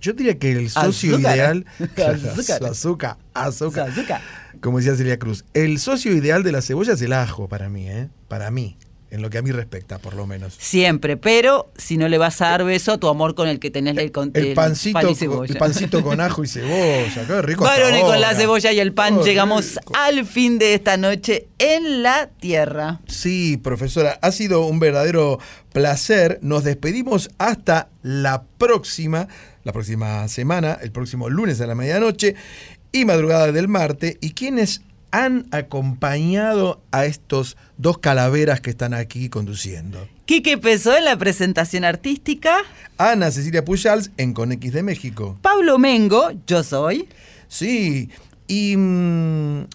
Yo 0.00 0.14
diría 0.14 0.38
que 0.38 0.52
el 0.52 0.70
socio 0.70 1.14
Azúcar. 1.14 1.36
ideal. 1.36 1.66
Azúcar. 1.78 2.64
azúcar, 2.64 3.16
azúcar. 3.34 3.90
Azúcar. 3.90 4.20
Como 4.60 4.78
decía 4.78 4.96
Celia 4.96 5.18
Cruz. 5.18 5.44
El 5.54 5.78
socio 5.78 6.12
ideal 6.12 6.42
de 6.42 6.50
la 6.52 6.62
cebolla 6.62 6.94
es 6.94 7.02
el 7.02 7.12
ajo 7.12 7.46
para 7.48 7.68
mí, 7.68 7.88
¿eh? 7.88 8.08
Para 8.28 8.50
mí. 8.50 8.76
En 9.12 9.20
lo 9.20 9.28
que 9.28 9.36
a 9.36 9.42
mí 9.42 9.52
respecta, 9.52 9.98
por 9.98 10.14
lo 10.14 10.26
menos. 10.26 10.54
Siempre, 10.58 11.18
pero 11.18 11.70
si 11.76 11.98
no 11.98 12.08
le 12.08 12.16
vas 12.16 12.40
a 12.40 12.46
dar 12.48 12.64
beso 12.64 12.92
a 12.92 12.98
tu 12.98 13.08
amor 13.08 13.34
con 13.34 13.46
el 13.46 13.58
que 13.60 13.70
tenés 13.70 13.98
el, 13.98 14.10
con- 14.10 14.30
El 14.32 14.54
pancito, 14.54 14.98
pan 15.00 15.14
con- 15.14 15.46
el 15.50 15.56
pancito 15.58 16.02
con 16.02 16.18
ajo 16.18 16.42
y 16.42 16.48
cebolla. 16.48 17.26
Qué 17.26 17.42
rico. 17.42 17.62
Varones 17.62 18.00
con 18.04 18.18
la 18.22 18.34
cebolla 18.34 18.72
y 18.72 18.80
el 18.80 18.94
pan, 18.94 19.20
llegamos 19.22 19.78
al 19.92 20.24
fin 20.24 20.58
de 20.58 20.72
esta 20.72 20.96
noche 20.96 21.46
en 21.58 22.02
la 22.02 22.30
tierra. 22.40 23.00
Sí, 23.06 23.58
profesora, 23.62 24.18
ha 24.22 24.32
sido 24.32 24.64
un 24.64 24.80
verdadero 24.80 25.38
placer. 25.74 26.38
Nos 26.40 26.64
despedimos 26.64 27.28
hasta 27.36 27.90
la 28.02 28.44
próxima, 28.56 29.28
la 29.64 29.72
próxima 29.74 30.26
semana, 30.28 30.78
el 30.80 30.90
próximo 30.90 31.28
lunes 31.28 31.60
a 31.60 31.66
la 31.66 31.74
medianoche 31.74 32.34
y 32.92 33.04
madrugada 33.04 33.52
del 33.52 33.68
martes. 33.68 34.16
¿Y 34.22 34.30
quienes 34.32 34.80
han 35.12 35.46
acompañado 35.52 36.82
a 36.90 37.04
estos 37.04 37.56
dos 37.76 37.98
calaveras 37.98 38.60
que 38.60 38.70
están 38.70 38.94
aquí 38.94 39.28
conduciendo? 39.28 40.08
Quique 40.24 40.58
Pesó 40.58 40.96
en 40.96 41.04
la 41.04 41.16
presentación 41.16 41.84
artística. 41.84 42.56
Ana 42.98 43.30
Cecilia 43.30 43.64
Pujals 43.64 44.10
en 44.16 44.32
Conex 44.32 44.72
de 44.72 44.82
México. 44.82 45.38
Pablo 45.42 45.78
Mengo, 45.78 46.32
yo 46.46 46.64
soy. 46.64 47.08
Sí, 47.46 48.08
y 48.48 48.76
mm, 48.76 49.66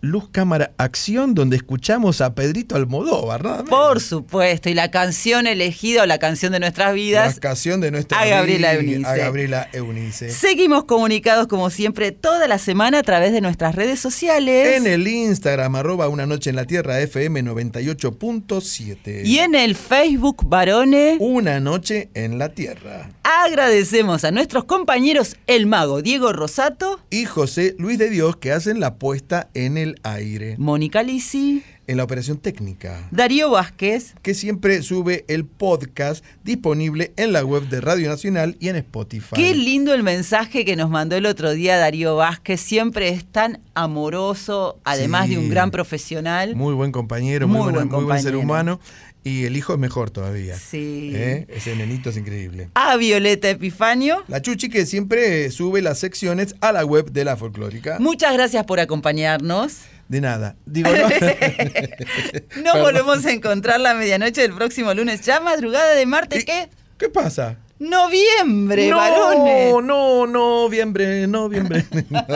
Luz 0.00 0.28
Cámara 0.30 0.72
Acción, 0.78 1.34
donde 1.34 1.56
escuchamos 1.56 2.20
a 2.20 2.34
Pedrito 2.34 2.76
Almodóvar, 2.76 3.42
más. 3.42 3.62
Por 3.68 4.00
supuesto, 4.00 4.68
y 4.68 4.74
la 4.74 4.90
canción 4.90 5.46
elegida 5.46 6.02
o 6.02 6.06
la 6.06 6.18
canción 6.18 6.52
de 6.52 6.60
nuestras 6.60 6.88
La 6.88 6.92
vidas. 6.92 7.40
canción 7.40 7.80
de 7.80 7.90
nuestra 7.90 8.20
a 8.20 8.26
Gabriela 8.26 8.74
Eunice. 8.74 9.06
A 9.06 9.16
Gabriela 9.16 9.68
Eunice. 9.72 10.30
Seguimos 10.30 10.84
comunicados 10.84 11.46
como 11.48 11.70
siempre 11.70 12.12
toda 12.12 12.46
la 12.48 12.58
semana 12.58 12.98
a 12.98 13.02
través 13.02 13.32
de 13.32 13.40
nuestras 13.40 13.74
redes 13.74 13.98
sociales. 14.00 14.76
En 14.76 14.86
el 14.86 15.06
Instagram, 15.08 15.74
arroba 15.76 16.08
una 16.08 16.26
noche 16.26 16.50
en 16.50 16.56
la 16.56 16.64
tierra, 16.64 17.00
FM 17.00 17.42
98.7. 17.42 19.22
Y 19.24 19.38
en 19.38 19.54
el 19.54 19.74
Facebook, 19.74 20.48
varones. 20.48 21.16
Una 21.20 21.60
noche 21.60 22.08
en 22.14 22.38
la 22.38 22.50
tierra. 22.50 23.10
Agradecemos 23.22 24.24
a 24.24 24.30
nuestros 24.30 24.64
compañeros 24.64 25.36
El 25.46 25.66
Mago 25.66 26.02
Diego 26.02 26.32
Rosato, 26.32 27.00
Y 27.10 27.24
José 27.24 27.74
Luis 27.78 27.98
de 27.98 28.10
Dios, 28.10 28.36
que 28.36 28.52
hacen 28.52 28.80
la 28.80 28.94
puesta 28.96 29.48
en 29.54 29.76
el 29.76 29.87
aire. 30.02 30.56
Mónica 30.58 31.02
Lisi, 31.02 31.62
En 31.86 31.96
la 31.96 32.04
operación 32.04 32.36
técnica. 32.36 33.08
Darío 33.10 33.50
Vázquez. 33.50 34.14
Que 34.20 34.34
siempre 34.34 34.82
sube 34.82 35.24
el 35.26 35.46
podcast 35.46 36.22
disponible 36.44 37.12
en 37.16 37.32
la 37.32 37.42
web 37.46 37.66
de 37.70 37.80
Radio 37.80 38.10
Nacional 38.10 38.56
y 38.60 38.68
en 38.68 38.76
Spotify. 38.76 39.34
Qué 39.34 39.54
lindo 39.54 39.94
el 39.94 40.02
mensaje 40.02 40.66
que 40.66 40.76
nos 40.76 40.90
mandó 40.90 41.16
el 41.16 41.24
otro 41.24 41.52
día 41.52 41.78
Darío 41.78 42.14
Vázquez. 42.16 42.60
Siempre 42.60 43.08
es 43.08 43.24
tan 43.24 43.60
amoroso, 43.74 44.78
además 44.84 45.26
Sí. 45.28 45.32
de 45.34 45.38
un 45.38 45.48
gran 45.48 45.70
profesional. 45.70 46.54
Muy 46.56 46.74
buen 46.74 46.92
compañero, 46.92 47.48
muy, 47.48 47.56
Muy 47.56 47.62
buena- 47.72 47.78
buen 47.78 47.88
muy 47.88 48.04
buen 48.04 48.22
ser 48.22 48.32
compañero. 48.34 48.74
humano. 48.74 48.80
Y 49.24 49.44
el 49.44 49.56
hijo 49.56 49.74
es 49.74 49.78
mejor 49.78 50.10
todavía. 50.10 50.56
Sí. 50.56 51.12
¿Eh? 51.14 51.46
Ese 51.48 51.76
nenito 51.76 52.10
es 52.10 52.16
increíble. 52.16 52.70
A 52.74 52.96
Violeta 52.96 53.50
Epifanio. 53.50 54.24
La 54.28 54.40
Chuchi 54.40 54.68
que 54.68 54.86
siempre 54.86 55.50
sube 55.50 55.82
las 55.82 55.98
secciones 55.98 56.54
a 56.60 56.72
la 56.72 56.84
web 56.84 57.10
de 57.10 57.24
la 57.24 57.36
folclórica. 57.36 57.98
Muchas 57.98 58.32
gracias 58.32 58.64
por 58.64 58.80
acompañarnos. 58.80 59.78
De 60.08 60.20
nada. 60.22 60.56
Digo, 60.64 60.88
no. 60.90 61.08
Nos 62.62 62.80
volvemos 62.80 63.26
a 63.26 63.32
encontrar 63.32 63.80
la 63.80 63.94
medianoche 63.94 64.40
del 64.40 64.54
próximo 64.54 64.94
lunes, 64.94 65.20
ya 65.20 65.40
madrugada 65.40 65.94
de 65.94 66.06
martes, 66.06 66.44
¿qué? 66.44 66.70
¿Qué 66.96 67.08
pasa? 67.10 67.58
Noviembre, 67.78 68.90
no, 68.90 68.96
varones. 68.96 69.74
no, 69.84 70.26
noviembre, 70.26 71.26
noviembre. 71.28 71.86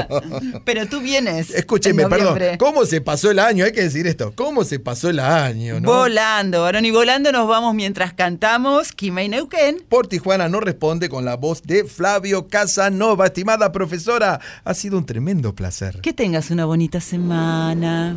Pero 0.65 0.87
tú 0.87 1.01
vienes. 1.01 1.51
Escúcheme, 1.51 2.07
perdón. 2.07 2.39
¿Cómo 2.59 2.85
se 2.87 3.01
pasó 3.01 3.31
el 3.31 3.41
año? 3.41 3.65
Hay 3.65 3.73
que 3.73 3.83
decir 3.83 4.07
esto. 4.07 4.33
¿Cómo 4.37 4.63
se 4.63 4.79
pasó 4.79 5.11
el 5.11 5.19
año? 5.19 5.81
¿no? 5.81 5.93
Volando, 5.93 6.63
varón, 6.63 6.85
y 6.85 6.93
volando 6.93 7.33
nos 7.33 7.49
vamos 7.49 7.75
mientras 7.75 8.13
cantamos 8.13 8.93
Kimei 8.93 9.29
Neuquén. 9.29 9.83
Por 9.89 10.07
Tijuana 10.07 10.49
no 10.49 10.61
responde 10.61 11.09
con 11.09 11.25
la 11.25 11.37
voz 11.37 11.63
de 11.63 11.85
Flavio 11.85 12.47
Casanova. 12.47 13.27
Estimada 13.27 13.73
profesora, 13.73 14.41
ha 14.63 14.75
sido 14.75 14.97
un 14.97 15.07
tremendo 15.07 15.55
placer. 15.55 16.01
Que 16.03 16.13
tengas 16.13 16.51
una 16.51 16.67
bonita 16.67 17.01
semana. 17.01 18.17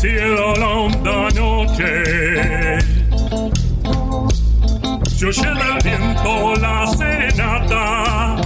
Cielo 0.00 0.54
la 0.54 0.68
honda 0.68 1.28
noche. 1.34 2.78
Se 5.16 5.26
oye 5.26 5.50
del 5.60 5.78
viento 5.82 6.54
la 6.60 6.86
serenata. 6.96 8.36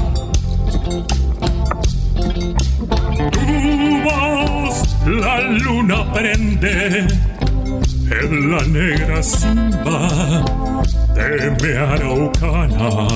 Tu 3.33 4.03
voz 4.05 4.77
la 5.05 5.41
luna 5.41 6.13
prende 6.15 7.07
en 8.21 8.51
la 8.51 8.63
negra 8.63 9.23
simba 9.23 10.45
de 11.15 11.51
mi 11.61 11.73
araucana 11.77 13.09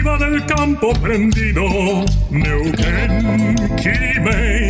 arriba 0.00 0.16
del 0.18 0.44
campo 0.46 0.92
prendido. 0.94 1.62
Neuquén, 2.30 3.56
Kimei, 3.76 4.69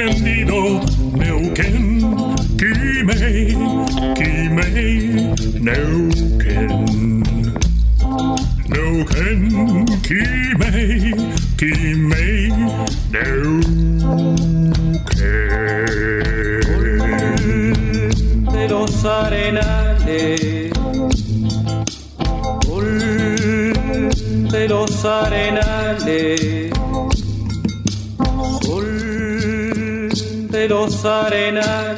Canto 0.00 0.69
de 31.02 31.89